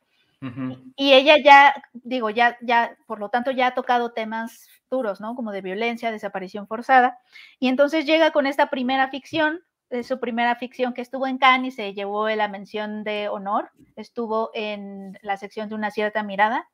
Y 0.97 1.13
ella 1.13 1.37
ya, 1.45 1.75
digo, 1.93 2.31
ya, 2.31 2.57
ya, 2.63 2.97
por 3.07 3.19
lo 3.19 3.29
tanto, 3.29 3.51
ya 3.51 3.67
ha 3.67 3.75
tocado 3.75 4.13
temas 4.13 4.69
duros, 4.89 5.21
¿no? 5.21 5.35
Como 5.35 5.53
de 5.53 5.61
violencia, 5.61 6.11
desaparición 6.11 6.67
forzada. 6.67 7.19
Y 7.59 7.69
entonces 7.69 8.07
llega 8.07 8.31
con 8.31 8.47
esta 8.47 8.71
primera 8.71 9.09
ficción, 9.11 9.61
su 10.03 10.19
primera 10.19 10.57
ficción 10.57 10.95
que 10.95 11.03
estuvo 11.03 11.27
en 11.27 11.37
Cannes 11.37 11.75
y 11.75 11.77
se 11.77 11.93
llevó 11.93 12.27
la 12.31 12.49
mención 12.49 13.05
de 13.05 13.29
honor, 13.29 13.71
estuvo 13.97 14.51
en 14.55 15.19
la 15.21 15.37
sección 15.37 15.69
de 15.69 15.75
una 15.75 15.91
cierta 15.91 16.23
mirada, 16.23 16.71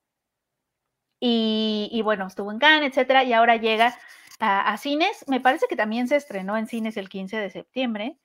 y, 1.19 2.01
bueno, 2.03 2.27
estuvo 2.27 2.53
en 2.53 2.59
Cannes, 2.59 2.91
etcétera, 2.91 3.25
y 3.25 3.33
ahora 3.33 3.57
llega 3.57 3.97
a, 4.39 4.77
cines. 4.77 5.25
Me 5.29 5.41
parece 5.41 5.67
que 5.69 5.77
también 5.77 6.09
se 6.09 6.17
estrenó 6.17 6.57
en 6.57 6.67
cines 6.67 6.97
el 6.97 7.09
15 7.09 7.39
de 7.39 7.51
septiembre 7.51 8.19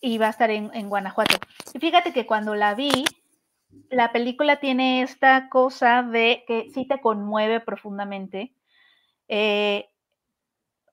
y 0.00 0.18
va 0.18 0.28
a 0.28 0.30
estar 0.30 0.50
en, 0.50 0.88
Guanajuato. 0.88 1.36
Y 1.72 1.78
fíjate 1.78 2.12
que 2.12 2.26
cuando 2.26 2.54
la 2.54 2.74
vi, 2.74 3.04
la 3.90 4.12
película 4.12 4.60
tiene 4.60 5.02
esta 5.02 5.48
cosa 5.48 6.02
de 6.02 6.44
que 6.46 6.70
sí 6.72 6.86
te 6.86 7.00
conmueve 7.00 7.60
profundamente, 7.60 8.54
eh, 9.28 9.88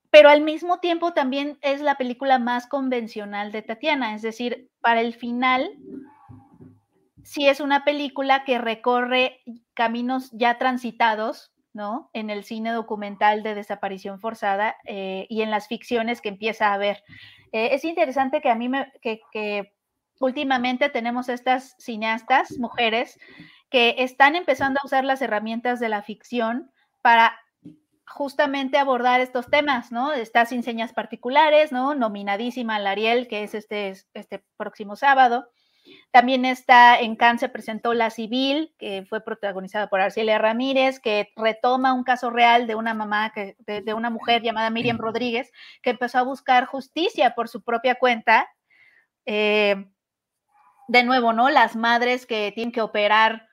pero 0.09 0.29
al 0.29 0.41
mismo 0.41 0.79
tiempo 0.79 1.13
también 1.13 1.57
es 1.61 1.81
la 1.81 1.95
película 1.95 2.39
más 2.39 2.67
convencional 2.67 3.51
de 3.51 3.61
Tatiana, 3.61 4.13
es 4.15 4.21
decir, 4.21 4.69
para 4.81 5.01
el 5.01 5.13
final 5.13 5.77
sí 7.23 7.47
es 7.47 7.59
una 7.59 7.83
película 7.83 8.43
que 8.43 8.57
recorre 8.57 9.41
caminos 9.81 10.29
ya 10.31 10.59
transitados, 10.59 11.51
¿no? 11.73 12.11
En 12.13 12.29
el 12.29 12.43
cine 12.43 12.71
documental 12.71 13.41
de 13.41 13.55
desaparición 13.55 14.19
forzada 14.19 14.75
eh, 14.85 15.25
y 15.27 15.41
en 15.41 15.49
las 15.49 15.67
ficciones 15.67 16.21
que 16.21 16.29
empieza 16.29 16.71
a 16.71 16.77
ver. 16.77 17.03
Eh, 17.51 17.69
es 17.71 17.83
interesante 17.83 18.41
que 18.41 18.51
a 18.51 18.55
mí 18.55 18.69
me, 18.69 18.93
que, 19.01 19.21
que 19.31 19.73
últimamente 20.19 20.89
tenemos 20.89 21.29
estas 21.29 21.73
cineastas, 21.79 22.59
mujeres, 22.59 23.17
que 23.71 23.95
están 23.97 24.35
empezando 24.35 24.79
a 24.79 24.85
usar 24.85 25.03
las 25.03 25.19
herramientas 25.23 25.79
de 25.79 25.89
la 25.89 26.03
ficción 26.03 26.69
para 27.01 27.39
justamente 28.05 28.77
abordar 28.77 29.19
estos 29.19 29.49
temas, 29.49 29.91
¿no? 29.91 30.13
Está 30.13 30.45
sin 30.45 30.61
señas 30.61 30.93
particulares, 30.93 31.71
¿no? 31.71 31.95
Nominadísima 31.95 32.75
al 32.75 32.85
Ariel, 32.85 33.27
que 33.27 33.41
es 33.41 33.55
este, 33.55 33.95
este 34.13 34.45
próximo 34.57 34.95
sábado. 34.95 35.47
También 36.11 36.43
está 36.45 36.99
en 36.99 37.15
Cannes 37.15 37.39
se 37.39 37.49
presentó 37.49 37.93
La 37.93 38.09
Civil, 38.09 38.73
que 38.77 39.05
fue 39.07 39.23
protagonizada 39.23 39.87
por 39.87 40.01
Arcelia 40.01 40.37
Ramírez, 40.37 40.99
que 40.99 41.31
retoma 41.37 41.93
un 41.93 42.03
caso 42.03 42.29
real 42.29 42.67
de 42.67 42.75
una 42.75 42.93
mamá, 42.93 43.31
que, 43.33 43.55
de, 43.59 43.93
una 43.93 44.09
mujer 44.09 44.41
llamada 44.41 44.69
Miriam 44.69 44.97
Rodríguez, 44.97 45.51
que 45.81 45.91
empezó 45.91 46.19
a 46.19 46.23
buscar 46.23 46.65
justicia 46.65 47.33
por 47.33 47.47
su 47.47 47.61
propia 47.61 47.95
cuenta. 47.95 48.49
Eh, 49.25 49.85
de 50.91 51.03
nuevo, 51.03 51.31
¿no? 51.31 51.49
Las 51.49 51.77
madres 51.77 52.25
que 52.25 52.51
tienen 52.53 52.73
que 52.73 52.81
operar, 52.81 53.47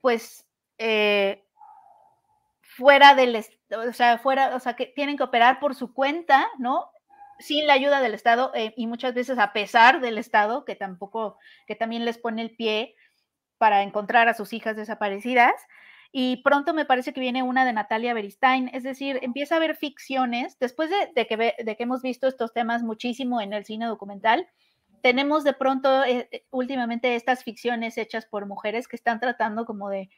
pues, 0.00 0.46
eh, 0.78 1.44
fuera 2.62 3.14
del, 3.14 3.36
o 3.36 3.92
sea, 3.92 4.16
fuera, 4.16 4.56
o 4.56 4.60
sea, 4.60 4.74
que 4.76 4.86
tienen 4.86 5.18
que 5.18 5.22
operar 5.22 5.60
por 5.60 5.74
su 5.74 5.92
cuenta, 5.92 6.48
¿no? 6.58 6.89
Sin 7.40 7.66
la 7.66 7.72
ayuda 7.72 8.00
del 8.00 8.14
Estado 8.14 8.52
eh, 8.54 8.72
y 8.76 8.86
muchas 8.86 9.14
veces 9.14 9.38
a 9.38 9.52
pesar 9.52 10.00
del 10.00 10.18
Estado, 10.18 10.64
que 10.64 10.76
tampoco, 10.76 11.38
que 11.66 11.74
también 11.74 12.04
les 12.04 12.18
pone 12.18 12.42
el 12.42 12.54
pie 12.54 12.94
para 13.58 13.82
encontrar 13.82 14.28
a 14.28 14.34
sus 14.34 14.52
hijas 14.52 14.76
desaparecidas. 14.76 15.54
Y 16.12 16.38
pronto 16.38 16.74
me 16.74 16.84
parece 16.84 17.12
que 17.12 17.20
viene 17.20 17.42
una 17.42 17.64
de 17.64 17.72
Natalia 17.72 18.14
Beristain, 18.14 18.68
es 18.72 18.82
decir, 18.82 19.20
empieza 19.22 19.54
a 19.54 19.58
haber 19.58 19.76
ficciones, 19.76 20.58
después 20.58 20.90
de, 20.90 21.26
que, 21.26 21.36
de 21.36 21.76
que 21.76 21.82
hemos 21.82 22.02
visto 22.02 22.26
estos 22.26 22.52
temas 22.52 22.82
muchísimo 22.82 23.40
en 23.40 23.52
el 23.52 23.64
cine 23.64 23.86
documental, 23.86 24.48
tenemos 25.02 25.44
de 25.44 25.52
pronto 25.52 26.04
eh, 26.04 26.28
eh, 26.32 26.44
últimamente 26.50 27.14
estas 27.14 27.44
ficciones 27.44 27.96
hechas 27.96 28.26
por 28.26 28.46
mujeres 28.46 28.88
que 28.88 28.96
están 28.96 29.20
tratando 29.20 29.64
como 29.64 29.88
de, 29.88 30.10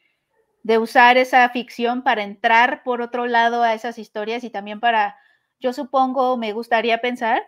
de 0.62 0.78
usar 0.78 1.18
esa 1.18 1.48
ficción 1.50 2.02
para 2.02 2.22
entrar 2.22 2.82
por 2.84 3.02
otro 3.02 3.26
lado 3.26 3.62
a 3.62 3.74
esas 3.74 3.98
historias 3.98 4.44
y 4.44 4.50
también 4.50 4.80
para, 4.80 5.16
yo 5.62 5.72
supongo, 5.72 6.36
me 6.36 6.52
gustaría 6.52 6.98
pensar, 6.98 7.42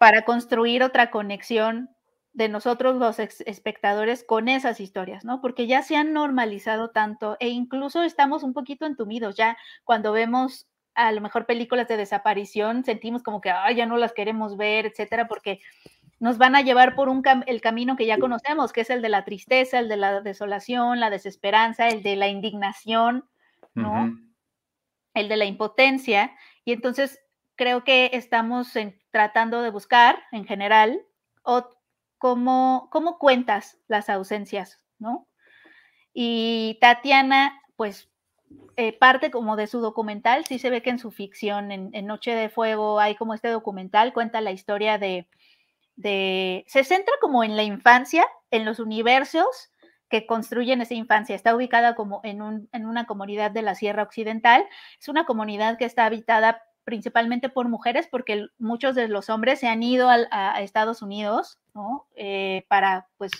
para 0.00 0.22
construir 0.22 0.82
otra 0.82 1.10
conexión 1.10 1.90
de 2.32 2.48
nosotros 2.48 2.96
los 2.96 3.18
espectadores 3.18 4.24
con 4.24 4.48
esas 4.48 4.80
historias, 4.80 5.24
¿no? 5.24 5.40
Porque 5.40 5.66
ya 5.66 5.82
se 5.82 5.96
han 5.96 6.12
normalizado 6.12 6.90
tanto 6.90 7.36
e 7.40 7.48
incluso 7.48 8.02
estamos 8.02 8.42
un 8.42 8.52
poquito 8.52 8.84
entumidos 8.84 9.36
ya 9.36 9.56
cuando 9.84 10.12
vemos 10.12 10.66
a 10.94 11.12
lo 11.12 11.20
mejor 11.20 11.46
películas 11.46 11.88
de 11.88 11.96
desaparición, 11.96 12.84
sentimos 12.84 13.22
como 13.22 13.40
que, 13.40 13.50
ay, 13.50 13.76
ya 13.76 13.86
no 13.86 13.98
las 13.98 14.12
queremos 14.12 14.56
ver, 14.56 14.86
etcétera, 14.86 15.28
porque 15.28 15.60
nos 16.18 16.38
van 16.38 16.56
a 16.56 16.62
llevar 16.62 16.94
por 16.94 17.08
un 17.10 17.22
el 17.46 17.60
camino 17.60 17.96
que 17.96 18.06
ya 18.06 18.18
conocemos, 18.18 18.72
que 18.72 18.80
es 18.80 18.90
el 18.90 19.02
de 19.02 19.10
la 19.10 19.24
tristeza, 19.24 19.78
el 19.78 19.88
de 19.88 19.98
la 19.98 20.20
desolación, 20.22 20.98
la 21.00 21.10
desesperanza, 21.10 21.88
el 21.88 22.02
de 22.02 22.16
la 22.16 22.28
indignación, 22.28 23.28
¿no? 23.74 24.18
El 25.14 25.28
de 25.28 25.36
la 25.36 25.44
impotencia. 25.44 26.32
Y 26.66 26.72
entonces 26.72 27.20
creo 27.54 27.84
que 27.84 28.10
estamos 28.12 28.72
tratando 29.10 29.62
de 29.62 29.70
buscar, 29.70 30.22
en 30.32 30.44
general, 30.44 31.00
cómo, 32.18 32.88
cómo 32.90 33.18
cuentas 33.18 33.78
las 33.88 34.10
ausencias, 34.10 34.80
¿no? 34.98 35.26
Y 36.12 36.76
Tatiana, 36.80 37.62
pues, 37.76 38.10
eh, 38.76 38.92
parte 38.92 39.30
como 39.30 39.56
de 39.56 39.68
su 39.68 39.80
documental, 39.80 40.44
sí 40.44 40.58
se 40.58 40.68
ve 40.68 40.82
que 40.82 40.90
en 40.90 40.98
su 40.98 41.12
ficción, 41.12 41.70
en 41.70 42.06
Noche 42.06 42.34
de 42.34 42.48
Fuego, 42.48 42.98
hay 42.98 43.14
como 43.14 43.32
este 43.32 43.48
documental, 43.48 44.12
cuenta 44.12 44.40
la 44.40 44.52
historia 44.52 44.98
de 44.98 45.28
se 46.66 46.84
centra 46.84 47.14
como 47.20 47.42
en 47.42 47.56
la 47.56 47.62
infancia, 47.62 48.26
en 48.50 48.64
los 48.64 48.80
universos 48.80 49.70
que 50.08 50.26
construyen 50.26 50.80
esa 50.80 50.94
infancia. 50.94 51.34
Está 51.34 51.54
ubicada 51.54 51.94
como 51.94 52.20
en, 52.24 52.42
una 52.42 53.06
comunidad 53.06 53.50
de 53.50 53.62
la 53.62 53.74
Sierra 53.74 54.02
Occidental. 54.02 54.64
Es 55.00 55.08
una 55.08 55.24
comunidad 55.24 55.78
que 55.78 55.84
está 55.84 56.06
habitada 56.06 56.62
principalmente 56.84 57.48
por 57.48 57.68
mujeres, 57.68 58.06
porque 58.08 58.46
muchos 58.58 58.94
de 58.94 59.08
los 59.08 59.28
hombres 59.28 59.58
se 59.58 59.66
han 59.66 59.82
ido 59.82 60.08
a, 60.08 60.60
Estados 60.60 61.02
Unidos, 61.02 61.58
¿no? 61.74 62.06
Eh, 62.14 62.64
para, 62.68 63.08
pues, 63.16 63.32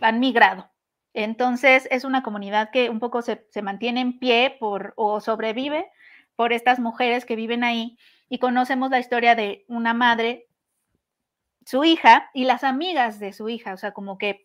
han 0.00 0.20
migrado. 0.20 0.70
Entonces, 1.12 1.88
es 1.90 2.04
una 2.04 2.22
comunidad 2.22 2.70
que 2.70 2.90
un 2.90 3.00
poco 3.00 3.22
se, 3.22 3.46
se 3.50 3.62
mantiene 3.62 4.00
en 4.00 4.18
pie 4.18 4.56
por, 4.60 4.94
o 4.96 5.20
sobrevive 5.20 5.90
por 6.36 6.52
estas 6.52 6.78
mujeres 6.78 7.24
que 7.24 7.36
viven 7.36 7.64
ahí. 7.64 7.98
Y 8.28 8.38
conocemos 8.38 8.90
la 8.90 9.00
historia 9.00 9.34
de 9.34 9.64
una 9.68 9.94
madre 9.94 10.46
su 11.66 11.84
hija 11.84 12.30
y 12.34 12.44
las 12.44 12.64
amigas 12.64 13.18
de 13.18 13.32
su 13.32 13.48
hija, 13.48 13.74
o 13.74 13.76
sea, 13.76 13.92
como 13.92 14.18
que 14.18 14.43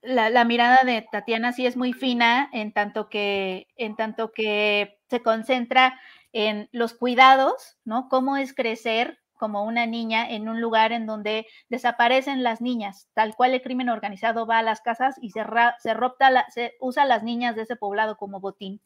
la, 0.00 0.44
mirada 0.44 0.84
de 0.84 1.06
Tatiana 1.10 1.52
sí 1.52 1.66
es 1.66 1.76
muy 1.76 1.92
fina 1.92 2.48
en 2.52 2.72
tanto 2.72 3.08
que, 3.08 3.68
en 3.76 3.96
tanto 3.96 4.32
que 4.32 4.98
se 5.08 5.22
concentra 5.22 5.98
en 6.32 6.68
los 6.72 6.94
cuidados, 6.94 7.78
¿no? 7.84 8.08
Cómo 8.08 8.36
es 8.36 8.54
crecer 8.54 9.18
como 9.34 9.64
una 9.64 9.86
niña 9.86 10.30
en 10.30 10.48
un 10.48 10.60
lugar 10.60 10.92
en 10.92 11.04
donde 11.04 11.46
desaparecen 11.68 12.44
las 12.44 12.60
niñas, 12.60 13.08
tal 13.12 13.34
cual 13.34 13.54
el 13.54 13.62
crimen 13.62 13.88
organizado 13.88 14.46
va 14.46 14.58
a 14.58 14.62
las 14.62 14.80
casas 14.80 15.16
y 15.20 15.30
se, 15.30 15.44
se, 15.80 15.94
ropta 15.94 16.46
se 16.50 16.74
usa 16.80 17.04
las 17.04 17.24
niñas 17.24 17.56
de 17.56 17.62
ese 17.62 17.74
poblado 17.74 18.16
como 18.16 18.40
botín 18.40 18.80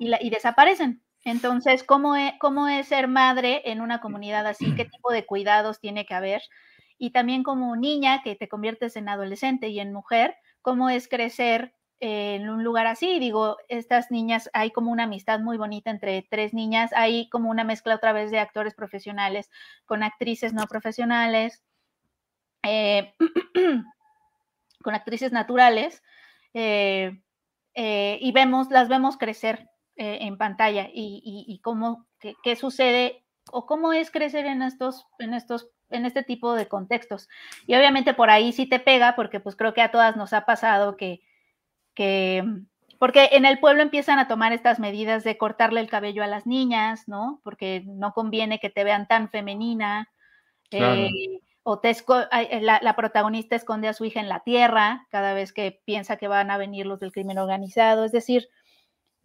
y, 0.00 0.12
y 0.20 0.30
desaparecen. 0.30 1.02
Entonces, 1.24 1.84
¿cómo 1.84 2.16
es, 2.16 2.32
¿cómo 2.40 2.66
es 2.66 2.88
ser 2.88 3.06
madre 3.06 3.62
en 3.66 3.80
una 3.80 4.00
comunidad 4.00 4.44
así? 4.46 4.74
¿Qué 4.74 4.84
tipo 4.84 5.12
de 5.12 5.24
cuidados 5.24 5.78
tiene 5.78 6.04
que 6.04 6.14
haber? 6.14 6.42
Y 7.02 7.10
también 7.10 7.42
como 7.42 7.74
niña 7.74 8.22
que 8.22 8.36
te 8.36 8.48
conviertes 8.48 8.94
en 8.94 9.08
adolescente 9.08 9.66
y 9.70 9.80
en 9.80 9.92
mujer, 9.92 10.36
¿cómo 10.60 10.88
es 10.88 11.08
crecer 11.08 11.74
en 11.98 12.48
un 12.48 12.62
lugar 12.62 12.86
así? 12.86 13.18
Digo, 13.18 13.56
estas 13.66 14.12
niñas, 14.12 14.48
hay 14.52 14.70
como 14.70 14.92
una 14.92 15.02
amistad 15.02 15.40
muy 15.40 15.58
bonita 15.58 15.90
entre 15.90 16.22
tres 16.30 16.54
niñas, 16.54 16.92
hay 16.94 17.28
como 17.28 17.50
una 17.50 17.64
mezcla 17.64 17.96
otra 17.96 18.12
vez 18.12 18.30
de 18.30 18.38
actores 18.38 18.74
profesionales 18.74 19.50
con 19.84 20.04
actrices 20.04 20.52
no 20.52 20.64
profesionales, 20.68 21.64
eh, 22.62 23.12
con 24.84 24.94
actrices 24.94 25.32
naturales, 25.32 26.04
eh, 26.54 27.20
eh, 27.74 28.16
y 28.20 28.30
vemos, 28.30 28.70
las 28.70 28.88
vemos 28.88 29.16
crecer 29.16 29.68
en 29.96 30.38
pantalla 30.38 30.88
y, 30.92 31.60
cómo, 31.64 32.06
qué, 32.20 32.54
sucede 32.54 33.24
o 33.50 33.66
cómo 33.66 33.92
es 33.92 34.12
crecer 34.12 34.46
en 34.46 34.62
estos, 34.62 35.08
en 35.18 35.34
estos, 35.34 35.68
en 35.92 36.06
este 36.06 36.22
tipo 36.22 36.54
de 36.54 36.68
contextos. 36.68 37.28
Y 37.66 37.74
obviamente 37.74 38.14
por 38.14 38.30
ahí 38.30 38.52
sí 38.52 38.66
te 38.66 38.80
pega, 38.80 39.14
porque 39.16 39.40
pues 39.40 39.56
creo 39.56 39.74
que 39.74 39.82
a 39.82 39.90
todas 39.90 40.16
nos 40.16 40.32
ha 40.32 40.44
pasado 40.44 40.96
que, 40.96 41.20
que 41.94 42.44
porque 43.02 43.30
en 43.32 43.44
el 43.44 43.58
pueblo 43.58 43.82
empiezan 43.82 44.20
a 44.20 44.28
tomar 44.28 44.52
estas 44.52 44.78
medidas 44.78 45.24
de 45.24 45.36
cortarle 45.36 45.80
el 45.80 45.90
cabello 45.90 46.22
a 46.22 46.28
las 46.28 46.46
niñas, 46.46 47.08
¿no? 47.08 47.40
Porque 47.42 47.82
no 47.84 48.12
conviene 48.12 48.60
que 48.60 48.70
te 48.70 48.84
vean 48.84 49.08
tan 49.08 49.28
femenina. 49.28 50.08
Eh, 50.70 51.10
o 51.64 51.80
te 51.80 51.90
eh, 51.90 52.60
la, 52.60 52.78
la, 52.80 52.94
protagonista 52.94 53.56
esconde 53.56 53.88
a 53.88 53.92
su 53.92 54.04
hija 54.04 54.20
en 54.20 54.28
la 54.28 54.44
tierra 54.44 55.08
cada 55.10 55.34
vez 55.34 55.52
que 55.52 55.82
piensa 55.84 56.16
que 56.16 56.28
van 56.28 56.52
a 56.52 56.58
venir 56.58 56.86
los 56.86 57.00
del 57.00 57.10
crimen 57.10 57.38
organizado. 57.38 58.04
Es 58.04 58.12
decir, 58.12 58.48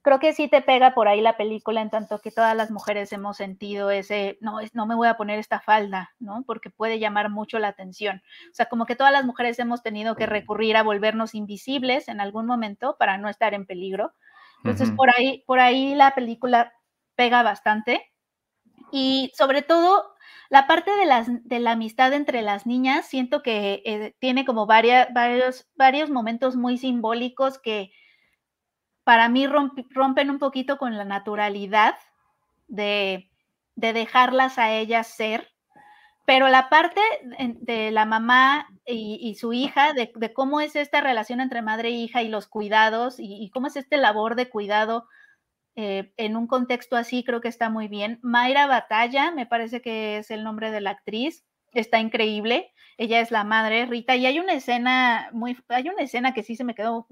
creo 0.07 0.19
que 0.19 0.31
sí 0.31 0.47
te 0.47 0.61
pega 0.61 0.93
por 0.93 1.09
ahí 1.09 1.19
la 1.19 1.35
película 1.35 1.81
en 1.81 1.89
tanto 1.89 2.19
que 2.19 2.31
todas 2.31 2.55
las 2.55 2.71
mujeres 2.71 3.11
hemos 3.11 3.35
sentido 3.35 3.91
ese, 3.91 4.37
no, 4.39 4.59
no 4.71 4.85
me 4.85 4.95
voy 4.95 5.09
a 5.09 5.17
poner 5.17 5.37
esta 5.37 5.59
falda, 5.59 6.15
¿no? 6.17 6.45
Porque 6.47 6.69
puede 6.69 6.97
llamar 6.97 7.29
mucho 7.29 7.59
la 7.59 7.67
atención. 7.67 8.21
O 8.49 8.53
sea, 8.53 8.67
como 8.67 8.85
que 8.85 8.95
todas 8.95 9.11
las 9.11 9.25
mujeres 9.25 9.59
hemos 9.59 9.83
tenido 9.83 10.15
que 10.15 10.25
recurrir 10.25 10.77
a 10.77 10.83
volvernos 10.83 11.35
invisibles 11.35 12.07
en 12.07 12.21
algún 12.21 12.45
momento 12.45 12.95
para 12.97 13.17
no 13.17 13.27
estar 13.27 13.53
en 13.53 13.65
peligro. 13.65 14.13
Entonces, 14.63 14.91
por, 14.91 15.09
ahí, 15.09 15.43
por 15.45 15.59
ahí 15.59 15.93
la 15.93 16.15
película 16.15 16.71
pega 17.15 17.43
bastante. 17.43 18.09
Y 18.93 19.33
sobre 19.35 19.61
todo, 19.61 20.15
la 20.49 20.67
parte 20.67 20.89
de, 20.91 21.05
las, 21.05 21.27
de 21.43 21.59
la 21.59 21.71
amistad 21.71 22.13
entre 22.13 22.43
las 22.43 22.65
niñas, 22.65 23.07
siento 23.07 23.43
que 23.43 23.81
eh, 23.83 24.15
tiene 24.19 24.45
como 24.45 24.67
varias, 24.67 25.13
varios, 25.13 25.67
varios 25.75 26.09
momentos 26.09 26.55
muy 26.55 26.77
simbólicos 26.77 27.59
que, 27.59 27.91
para 29.07 29.29
mí 29.29 29.47
rompen 29.47 30.29
un 30.29 30.37
poquito 30.37 30.77
con 30.77 30.97
la 30.97 31.05
naturalidad 31.05 31.95
de, 32.67 33.29
dejarlas 33.77 34.57
a 34.57 34.73
ellas 34.73 35.07
ser, 35.07 35.47
pero 36.25 36.49
la 36.49 36.67
parte 36.67 36.99
de 37.23 37.91
la 37.91 38.05
mamá 38.05 38.67
y, 38.85 39.33
su 39.35 39.53
hija, 39.53 39.93
de, 39.93 40.11
cómo 40.33 40.59
es 40.59 40.75
esta 40.75 40.99
relación 40.99 41.39
entre 41.39 41.61
madre 41.61 41.87
e 41.87 41.91
hija 41.91 42.21
y 42.21 42.27
los 42.27 42.47
cuidados 42.47 43.15
y, 43.17 43.49
cómo 43.51 43.67
es 43.67 43.77
este 43.77 43.95
labor 43.95 44.35
de 44.35 44.49
cuidado 44.49 45.07
eh, 45.77 46.11
en 46.17 46.35
un 46.35 46.45
contexto 46.45 46.97
así, 46.97 47.23
creo 47.23 47.39
que 47.39 47.47
está 47.47 47.69
muy 47.69 47.87
bien. 47.87 48.19
Mayra 48.23 48.67
Batalla, 48.67 49.31
me 49.31 49.45
parece 49.45 49.81
que 49.81 50.17
es 50.17 50.31
el 50.31 50.43
nombre 50.43 50.69
de 50.69 50.81
la 50.81 50.89
actriz, 50.89 51.45
está 51.71 52.01
increíble. 52.01 52.73
Ella 52.97 53.21
es 53.21 53.31
la 53.31 53.45
madre 53.45 53.85
Rita 53.85 54.17
y 54.17 54.25
hay 54.25 54.41
una 54.41 54.51
escena 54.51 55.29
muy, 55.31 55.57
hay 55.69 55.87
una 55.87 56.03
escena 56.03 56.33
que 56.33 56.43
sí 56.43 56.57
se 56.57 56.65
me 56.65 56.75
quedó 56.75 57.07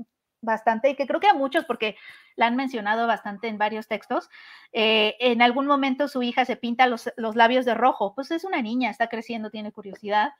bastante 0.45 0.89
y 0.89 0.95
que 0.95 1.07
creo 1.07 1.19
que 1.19 1.27
a 1.27 1.33
muchos, 1.33 1.65
porque 1.65 1.97
la 2.35 2.47
han 2.47 2.55
mencionado 2.55 3.07
bastante 3.07 3.47
en 3.47 3.57
varios 3.57 3.87
textos, 3.87 4.29
eh, 4.71 5.15
en 5.19 5.41
algún 5.41 5.65
momento 5.65 6.07
su 6.07 6.23
hija 6.23 6.45
se 6.45 6.55
pinta 6.55 6.87
los, 6.87 7.11
labios 7.17 7.65
de 7.65 7.73
rojo, 7.73 8.13
pues 8.15 8.31
es 8.31 8.43
una 8.43 8.61
niña, 8.61 8.89
está 8.89 9.07
creciendo, 9.07 9.49
tiene 9.49 9.71
curiosidad, 9.71 10.33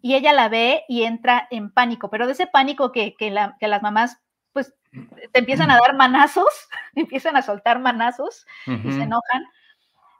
y 0.00 0.14
ella 0.14 0.32
la 0.32 0.48
ve 0.48 0.84
y 0.88 1.02
entra 1.02 1.48
en 1.50 1.70
pánico, 1.70 2.08
pero 2.08 2.26
de 2.26 2.32
ese 2.32 2.46
pánico 2.46 2.92
que, 2.92 3.14
que, 3.14 3.30
las 3.30 3.82
mamás 3.82 4.18
pues 4.52 4.72
te 5.32 5.40
empiezan 5.40 5.70
a 5.70 5.78
dar 5.78 5.96
manazos, 5.96 6.68
empiezan 6.94 7.36
a 7.36 7.42
soltar 7.42 7.80
manazos 7.80 8.46
y 8.66 8.92
se 8.92 9.02
enojan, 9.02 9.44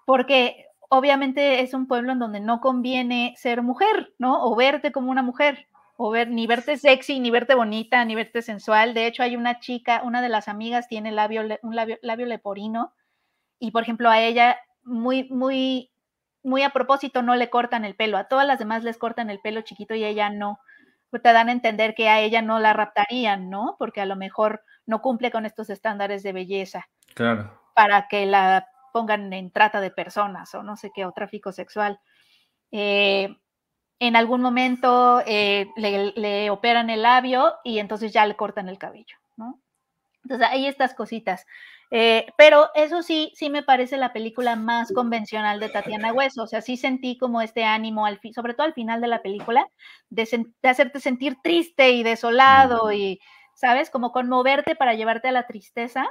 porque 0.04 0.66
obviamente 0.88 1.60
es 1.60 1.74
un 1.74 1.86
pueblo 1.86 2.12
en 2.12 2.18
donde 2.18 2.40
no 2.40 2.60
conviene 2.60 3.34
ser 3.36 3.62
mujer, 3.62 4.12
¿no? 4.18 4.42
O 4.42 4.56
verte 4.56 4.92
como 4.92 5.10
una 5.10 5.22
mujer 5.22 5.68
o 6.00 6.10
ver, 6.10 6.30
ni 6.30 6.46
verte 6.46 6.76
sexy, 6.76 7.18
ni 7.18 7.32
verte 7.32 7.56
bonita, 7.56 8.04
ni 8.04 8.14
verte 8.14 8.40
sensual. 8.40 8.94
De 8.94 9.08
hecho, 9.08 9.24
hay 9.24 9.34
una 9.34 9.58
chica, 9.58 10.00
una 10.04 10.22
de 10.22 10.28
las 10.28 10.46
amigas 10.46 10.86
tiene 10.86 11.10
labio, 11.10 11.42
un 11.62 11.74
labio, 11.74 11.98
labio 12.02 12.24
leporino 12.24 12.94
y, 13.58 13.72
por 13.72 13.82
ejemplo, 13.82 14.08
a 14.08 14.20
ella 14.20 14.60
muy, 14.84 15.28
muy, 15.28 15.90
muy 16.44 16.62
a 16.62 16.70
propósito 16.70 17.20
no 17.22 17.34
le 17.34 17.50
cortan 17.50 17.84
el 17.84 17.96
pelo. 17.96 18.16
A 18.16 18.28
todas 18.28 18.46
las 18.46 18.60
demás 18.60 18.84
les 18.84 18.96
cortan 18.96 19.28
el 19.28 19.40
pelo 19.40 19.62
chiquito 19.62 19.96
y 19.96 20.04
a 20.04 20.08
ella 20.08 20.30
no. 20.30 20.60
Pues 21.10 21.20
te 21.20 21.32
dan 21.32 21.48
a 21.48 21.52
entender 21.52 21.96
que 21.96 22.08
a 22.08 22.20
ella 22.20 22.42
no 22.42 22.60
la 22.60 22.74
raptarían, 22.74 23.50
¿no? 23.50 23.74
Porque 23.76 24.00
a 24.00 24.06
lo 24.06 24.14
mejor 24.14 24.62
no 24.86 25.02
cumple 25.02 25.32
con 25.32 25.46
estos 25.46 25.68
estándares 25.68 26.22
de 26.22 26.32
belleza. 26.32 26.88
Claro. 27.16 27.60
Para 27.74 28.06
que 28.06 28.24
la 28.24 28.68
pongan 28.92 29.32
en 29.32 29.50
trata 29.50 29.80
de 29.80 29.90
personas 29.90 30.54
o 30.54 30.62
no 30.62 30.76
sé 30.76 30.92
qué, 30.94 31.04
o 31.04 31.10
tráfico 31.10 31.50
sexual. 31.50 31.98
Eh, 32.70 33.36
en 34.00 34.16
algún 34.16 34.40
momento 34.40 35.22
eh, 35.26 35.70
le, 35.76 36.50
operan 36.50 36.90
el 36.90 37.02
labio 37.02 37.54
y 37.64 37.78
entonces 37.78 38.12
ya 38.12 38.26
le 38.26 38.36
cortan 38.36 38.68
el 38.68 38.78
cabello, 38.78 39.16
¿no? 39.36 39.60
Entonces 40.24 40.48
hay 40.50 40.66
estas 40.66 40.94
cositas. 40.94 41.46
Eh, 41.90 42.26
pero 42.36 42.68
eso 42.74 43.02
sí, 43.02 43.32
sí 43.34 43.48
me 43.48 43.62
parece 43.62 43.96
la 43.96 44.12
película 44.12 44.56
más 44.56 44.92
convencional 44.92 45.58
de 45.58 45.70
Tatiana 45.70 46.12
Hueso. 46.12 46.42
O 46.42 46.46
sea, 46.46 46.60
sí 46.60 46.76
sentí 46.76 47.16
como 47.16 47.40
este 47.40 47.64
ánimo, 47.64 48.04
al 48.04 48.20
sobre 48.34 48.54
todo 48.54 48.66
al 48.66 48.74
final 48.74 49.00
de 49.00 49.08
la 49.08 49.22
película, 49.22 49.66
de, 50.10 50.46
de 50.62 50.68
hacerte 50.68 51.00
sentir 51.00 51.36
triste 51.42 51.90
y 51.92 52.02
desolado 52.02 52.92
y, 52.92 53.20
¿sabes? 53.54 53.90
Como 53.90 54.12
conmoverte 54.12 54.76
para 54.76 54.94
llevarte 54.94 55.28
a 55.28 55.32
la 55.32 55.46
tristeza, 55.46 56.06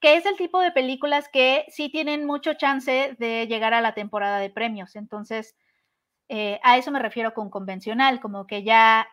que 0.00 0.16
es 0.16 0.24
el 0.24 0.36
tipo 0.36 0.60
de 0.60 0.70
películas 0.70 1.28
que 1.28 1.64
sí 1.68 1.88
tienen 1.90 2.24
mucho 2.24 2.54
chance 2.54 3.16
de 3.18 3.46
llegar 3.48 3.74
a 3.74 3.80
la 3.80 3.94
temporada 3.94 4.38
de 4.38 4.50
premios. 4.50 4.94
Entonces, 4.94 5.56
eh, 6.28 6.60
a 6.62 6.76
eso 6.76 6.90
me 6.90 6.98
refiero 6.98 7.32
con 7.32 7.48
convencional, 7.48 8.20
como 8.20 8.46
que 8.46 8.62
ya, 8.62 9.08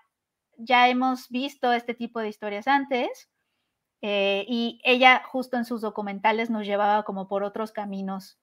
ya 0.57 0.89
hemos 0.89 1.29
visto 1.29 1.71
este 1.71 1.93
tipo 1.93 2.19
de 2.19 2.27
historias 2.27 2.67
antes 2.67 3.29
eh, 4.01 4.45
y 4.47 4.81
ella 4.83 5.23
justo 5.25 5.55
en 5.57 5.65
sus 5.65 5.81
documentales 5.81 6.49
nos 6.49 6.65
llevaba 6.65 7.03
como 7.03 7.27
por 7.27 7.43
otros 7.43 7.71
caminos 7.71 8.37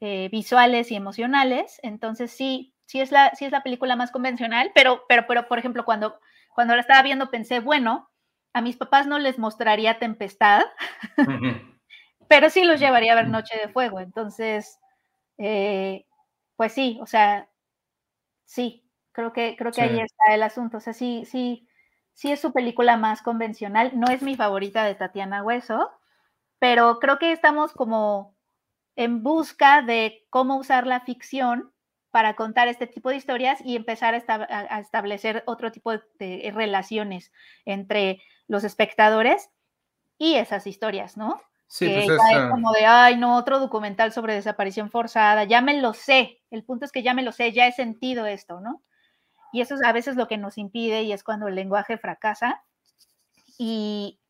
eh, 0.00 0.28
visuales 0.30 0.92
y 0.92 0.94
emocionales. 0.96 1.80
Entonces 1.82 2.30
sí, 2.30 2.72
sí 2.86 3.00
es 3.00 3.10
la, 3.10 3.34
sí 3.34 3.44
es 3.44 3.52
la 3.52 3.64
película 3.64 3.96
más 3.96 4.12
convencional, 4.12 4.70
pero, 4.74 5.02
pero, 5.08 5.26
pero 5.26 5.48
por 5.48 5.58
ejemplo, 5.58 5.84
cuando, 5.84 6.20
cuando 6.54 6.76
la 6.76 6.82
estaba 6.82 7.02
viendo 7.02 7.30
pensé, 7.30 7.58
bueno, 7.58 8.08
a 8.52 8.60
mis 8.60 8.76
papás 8.76 9.08
no 9.08 9.18
les 9.18 9.38
mostraría 9.40 9.98
Tempestad, 9.98 10.62
pero 12.28 12.48
sí 12.48 12.64
los 12.64 12.78
llevaría 12.78 13.12
a 13.12 13.16
ver 13.16 13.28
Noche 13.28 13.58
de 13.58 13.68
Fuego. 13.72 13.98
Entonces, 13.98 14.78
pues 15.36 16.72
sí, 16.72 16.98
o 17.00 17.06
sea, 17.06 17.47
sí, 18.48 18.82
creo 19.12 19.32
que, 19.32 19.56
creo 19.56 19.70
que 19.72 19.82
ahí 19.82 20.00
está 20.00 20.34
el 20.34 20.42
asunto. 20.42 20.78
O 20.78 20.80
sea, 20.80 20.94
sí, 20.94 21.24
sí, 21.26 21.68
sí 22.14 22.32
es 22.32 22.40
su 22.40 22.52
película 22.52 22.96
más 22.96 23.22
convencional. 23.22 23.92
No 23.94 24.10
es 24.10 24.22
mi 24.22 24.34
favorita 24.36 24.84
de 24.84 24.94
Tatiana 24.94 25.44
Hueso, 25.44 25.90
pero 26.58 26.98
creo 26.98 27.18
que 27.18 27.30
estamos 27.30 27.72
como 27.72 28.34
en 28.96 29.22
busca 29.22 29.82
de 29.82 30.26
cómo 30.30 30.56
usar 30.56 30.86
la 30.86 31.00
ficción 31.02 31.72
para 32.10 32.36
contar 32.36 32.68
este 32.68 32.86
tipo 32.86 33.10
de 33.10 33.16
historias 33.16 33.60
y 33.64 33.76
empezar 33.76 34.14
a, 34.14 34.80
establecer 34.80 35.44
otro 35.46 35.70
tipo 35.70 35.92
de, 35.92 36.50
relaciones 36.54 37.30
entre 37.66 38.22
los 38.48 38.64
espectadores 38.64 39.50
y 40.16 40.36
esas 40.36 40.66
historias, 40.66 41.18
¿no? 41.18 41.40
Sí, 41.68 41.86
pues 41.86 42.08
es, 42.08 42.18
ah 42.34 42.48
como 42.50 42.72
de, 42.72 42.86
ay, 42.86 43.16
no, 43.16 43.36
otro 43.36 43.60
documental 43.60 44.10
sobre 44.12 44.34
desaparición 44.34 44.90
forzada, 44.90 45.44
ya 45.44 45.60
me 45.60 45.80
lo 45.80 45.92
sé, 45.92 46.40
el 46.50 46.64
punto 46.64 46.86
es 46.86 46.92
que 46.92 47.02
ya 47.02 47.12
me 47.12 47.22
lo 47.22 47.30
sé, 47.30 47.52
ya 47.52 47.66
he 47.66 47.72
sentido 47.72 48.24
esto, 48.24 48.60
¿no? 48.60 48.82
Y 49.52 49.60
eso 49.60 49.74
es 49.74 49.82
a 49.84 49.92
veces 49.92 50.16
lo 50.16 50.28
que 50.28 50.38
nos 50.38 50.58
impide 50.58 51.02
y 51.02 51.12
es 51.12 51.22
cuando 51.22 51.48
el 51.48 51.54
lenguaje 51.54 51.98
fracasa. 51.98 52.62
Y, 53.58 54.20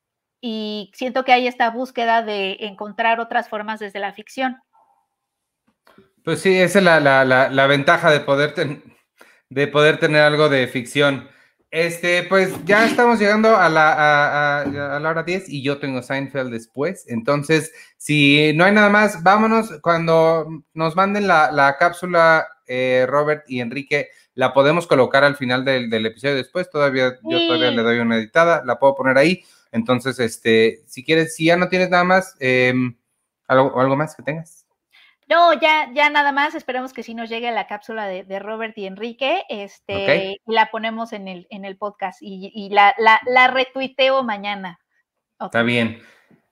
y 0.40 0.90
siento 0.94 1.24
que 1.24 1.32
hay 1.32 1.47
esta 1.47 1.70
búsqueda 1.70 2.23
de 2.23 2.56
encontrar 2.60 3.20
otras 3.20 3.48
formas 3.48 3.81
desde 3.81 3.98
la 3.98 4.12
ficción. 4.12 4.62
Pues 6.24 6.40
sí, 6.40 6.56
esa 6.56 6.78
es 6.78 6.85
la, 6.85 7.01
la, 7.01 7.24
la, 7.24 7.66
ventaja 7.66 8.10
de 8.10 8.20
poder, 8.20 8.55
de 9.48 9.66
poder 9.66 9.98
tener 9.98 10.23
algo 10.23 10.48
de 10.48 10.69
ficción. 10.69 11.28
Este, 11.70 12.23
pues 12.23 12.53
ya 12.65 12.86
estamos 12.86 13.19
llegando 13.19 13.57
a 13.57 13.69
la, 13.69 14.62
a, 14.62 14.99
la 15.01 15.09
hora 15.11 15.23
10 15.23 15.49
y 15.49 15.62
yo 15.62 15.78
tengo 15.78 16.03
Seinfeld 16.03 16.51
después. 16.51 17.05
Entonces, 17.09 17.73
si 17.97 18.53
no 18.55 18.65
hay 18.65 18.73
nada 18.73 18.89
más, 18.89 19.23
vámonos. 19.23 19.78
Cuando 19.82 20.47
nos 20.74 20.97
manden 20.97 21.27
la, 21.27 21.77
cápsula, 21.78 22.47
eh, 22.66 23.07
Robert 23.09 23.45
y 23.49 23.61
Enrique, 23.61 24.09
la 24.35 24.53
podemos 24.55 24.86
colocar 24.86 25.24
al 25.24 25.36
final 25.36 25.65
del, 25.65 26.07
episodio 26.07 26.36
después. 26.36 26.70
Todavía, 26.70 27.19
yo 27.23 27.39
todavía 27.47 27.70
le 27.70 27.82
doy 27.82 27.99
una 27.99 28.16
editada, 28.16 28.62
la 28.65 28.78
puedo 28.78 28.95
poner 28.95 29.19
ahí. 29.19 29.45
Entonces, 29.73 30.19
este, 30.19 30.82
si 30.86 31.05
quieres, 31.05 31.35
si 31.35 31.47
ya 31.47 31.57
no 31.57 31.69
tienes 31.69 31.90
nada 31.90 32.05
más, 32.05 32.35
em, 32.40 32.97
algo, 33.47 33.78
algo 33.81 33.97
más 33.97 34.15
que 34.15 34.23
tengas. 34.23 34.57
No, 35.28 35.52
ya, 35.52 35.90
ya 35.92 36.09
nada 36.09 36.32
más. 36.32 36.55
Esperemos 36.55 36.92
que 36.92 37.02
sí 37.02 37.14
nos 37.14 37.28
llegue 37.28 37.50
la 37.52 37.66
cápsula 37.66 38.06
de, 38.06 38.38
Robert 38.38 38.76
y 38.78 38.86
Enrique. 38.86 39.42
Este, 39.50 40.40
y 40.46 40.52
la 40.52 40.70
ponemos 40.70 41.12
en 41.12 41.28
el, 41.28 41.46
en 41.50 41.66
el 41.66 41.76
podcast 41.76 42.18
y, 42.22 42.70
la, 42.70 42.94
la, 42.98 43.48
retuiteo 43.48 44.22
mañana. 44.22 44.80
Está 45.38 45.62
bien. 45.62 46.00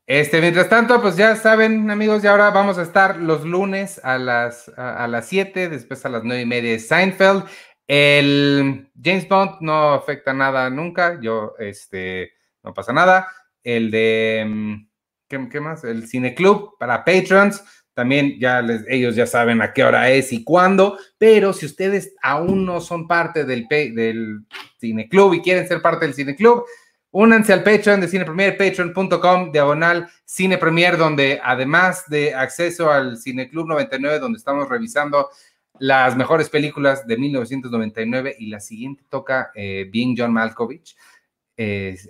Este, 0.07 0.41
mientras 0.41 0.69
tanto, 0.69 1.01
pues 1.01 1.17
ya 1.17 1.35
saben, 1.37 1.91
amigos, 1.91 2.23
y 2.23 2.27
ahora 2.27 2.51
vamos 2.51 2.79
a 2.79 2.83
estar 2.83 3.17
los 3.17 3.45
lunes 3.45 4.01
a 4.05 4.19
las, 4.19 4.71
a, 4.77 5.09
las 5.09 5.27
7, 5.27 5.69
después 5.69 6.05
a 6.05 6.11
las 6.11 6.23
9 6.23 6.43
y 6.43 6.47
media 6.47 6.71
de 6.73 6.79
Seinfeld. 6.79 7.45
El 7.89 8.91
James 9.03 9.27
Bond 9.27 9.57
no 9.61 9.95
afecta 9.95 10.33
nada 10.33 10.69
nunca, 10.71 11.19
yo, 11.21 11.55
este, 11.59 12.35
no 12.63 12.75
pasa 12.75 12.93
nada. 12.93 13.27
El 13.65 13.91
de, 13.91 14.45
mm, 14.47 14.89
¿qué, 15.29 15.49
qué 15.49 15.61
más? 15.61 15.83
El 15.83 16.07
Cine 16.07 16.35
Club 16.35 16.77
para 16.79 17.05
patrons 17.05 17.65
también 17.97 18.39
ya 18.39 18.61
les, 18.61 18.85
ellos 18.89 19.17
ya 19.17 19.27
saben 19.27 19.63
a 19.63 19.73
qué 19.73 19.83
hora 19.83 20.11
es 20.11 20.31
y 20.31 20.45
cuándo, 20.45 20.99
pero 21.17 21.55
si 21.55 21.65
ustedes 21.65 22.13
aún 22.21 22.67
no 22.67 22.83
son 22.83 23.09
parte 23.09 23.45
del, 23.45 23.67
del 23.69 24.45
Cine 24.77 25.09
Club 25.09 25.33
y 25.33 25.41
quieren 25.41 25.67
ser 25.67 25.81
parte 25.81 26.05
del 26.05 26.15
Cine 26.15 26.37
Club, 26.37 26.63
únanse 27.11 27.55
al 27.55 27.63
Patreon 27.63 28.03
de 28.03 28.09
Cine 28.09 28.27
Premier, 28.27 28.59
patreon.com, 28.59 29.51
diagonal 29.51 30.11
Cine 30.27 30.59
Premier, 30.59 30.99
donde 30.99 31.41
además 31.43 32.05
de 32.09 32.35
acceso 32.35 32.93
al 32.93 33.17
Cine 33.17 33.49
Club 33.49 33.67
99, 33.67 34.19
donde 34.19 34.37
estamos 34.37 34.69
revisando 34.69 35.31
las 35.79 36.19
mejores 36.19 36.51
películas 36.51 37.07
de 37.07 37.17
1999 37.17 38.37
y 38.39 38.49
la 38.49 38.61
siguiente 38.61 39.05
toca 39.09 39.53
eh, 39.55 39.89
Being 39.91 40.17
John 40.19 40.35
Malkovich 40.35 40.95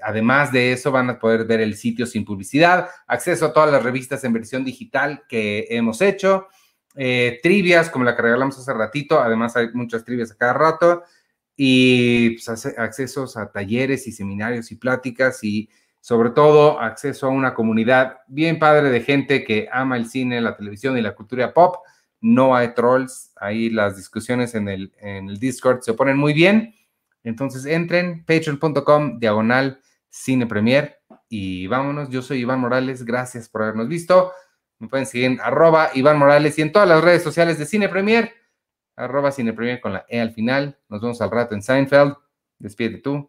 además 0.02 0.52
de 0.52 0.72
eso, 0.72 0.90
van 0.90 1.10
a 1.10 1.18
poder 1.18 1.44
ver 1.44 1.60
el 1.60 1.76
sitio 1.76 2.06
sin 2.06 2.24
publicidad, 2.24 2.88
acceso 3.06 3.46
a 3.46 3.52
todas 3.52 3.70
las 3.70 3.82
revistas 3.82 4.24
en 4.24 4.32
versión 4.32 4.64
digital 4.64 5.22
que 5.28 5.66
hemos 5.70 6.00
hecho, 6.00 6.48
eh, 6.96 7.38
trivias 7.42 7.90
como 7.90 8.04
la 8.04 8.16
que 8.16 8.22
regalamos 8.22 8.58
hace 8.58 8.72
ratito, 8.72 9.20
además 9.20 9.56
hay 9.56 9.68
muchas 9.72 10.04
trivias 10.04 10.32
a 10.32 10.36
cada 10.36 10.54
rato, 10.54 11.04
y 11.56 12.30
pues, 12.30 12.66
accesos 12.78 13.36
a 13.36 13.50
talleres 13.50 14.06
y 14.06 14.12
seminarios 14.12 14.70
y 14.70 14.76
pláticas 14.76 15.42
y 15.42 15.70
sobre 16.00 16.30
todo 16.30 16.78
acceso 16.78 17.26
a 17.26 17.30
una 17.30 17.52
comunidad 17.52 18.18
bien 18.28 18.60
padre 18.60 18.90
de 18.90 19.00
gente 19.00 19.42
que 19.42 19.68
ama 19.72 19.96
el 19.96 20.08
cine, 20.08 20.40
la 20.40 20.56
televisión 20.56 20.96
y 20.96 21.00
la 21.00 21.16
cultura 21.16 21.52
pop. 21.52 21.78
No 22.20 22.54
hay 22.54 22.74
trolls, 22.74 23.32
ahí 23.36 23.70
las 23.70 23.96
discusiones 23.96 24.54
en 24.54 24.68
el, 24.68 24.92
en 25.00 25.28
el 25.28 25.38
Discord 25.38 25.80
se 25.80 25.94
ponen 25.94 26.16
muy 26.16 26.32
bien. 26.32 26.75
Entonces 27.26 27.66
entren, 27.66 28.24
patreon.com, 28.24 29.18
diagonal, 29.18 29.80
cine 30.08 30.46
premier 30.46 31.00
y 31.28 31.66
vámonos. 31.66 32.08
Yo 32.08 32.22
soy 32.22 32.38
Iván 32.38 32.60
Morales, 32.60 33.04
gracias 33.04 33.48
por 33.48 33.64
habernos 33.64 33.88
visto. 33.88 34.32
Me 34.78 34.86
pueden 34.86 35.06
seguir 35.06 35.26
en 35.26 35.40
arroba 35.40 35.90
Iván 35.94 36.18
Morales 36.18 36.56
y 36.56 36.62
en 36.62 36.70
todas 36.70 36.88
las 36.88 37.02
redes 37.02 37.24
sociales 37.24 37.58
de 37.58 37.66
Cine 37.66 37.88
Premier, 37.88 38.32
arroba 38.94 39.32
Cine 39.32 39.52
Premier 39.52 39.80
con 39.80 39.92
la 39.92 40.06
E 40.08 40.20
al 40.20 40.30
final. 40.30 40.78
Nos 40.88 41.00
vemos 41.00 41.20
al 41.20 41.32
rato 41.32 41.56
en 41.56 41.62
Seinfeld. 41.62 42.14
Despide 42.60 42.98
tú. 42.98 43.28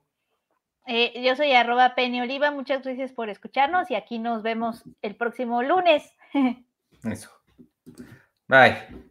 Eh, 0.86 1.24
yo 1.24 1.36
soy 1.36 1.54
arroba 1.54 1.96
Penny 1.96 2.22
Oliva, 2.22 2.52
muchas 2.52 2.84
gracias 2.84 3.12
por 3.12 3.30
escucharnos 3.30 3.90
y 3.90 3.96
aquí 3.96 4.20
nos 4.20 4.44
vemos 4.44 4.84
el 5.02 5.16
próximo 5.16 5.64
lunes. 5.64 6.14
Eso. 7.04 7.32
Bye. 8.48 9.07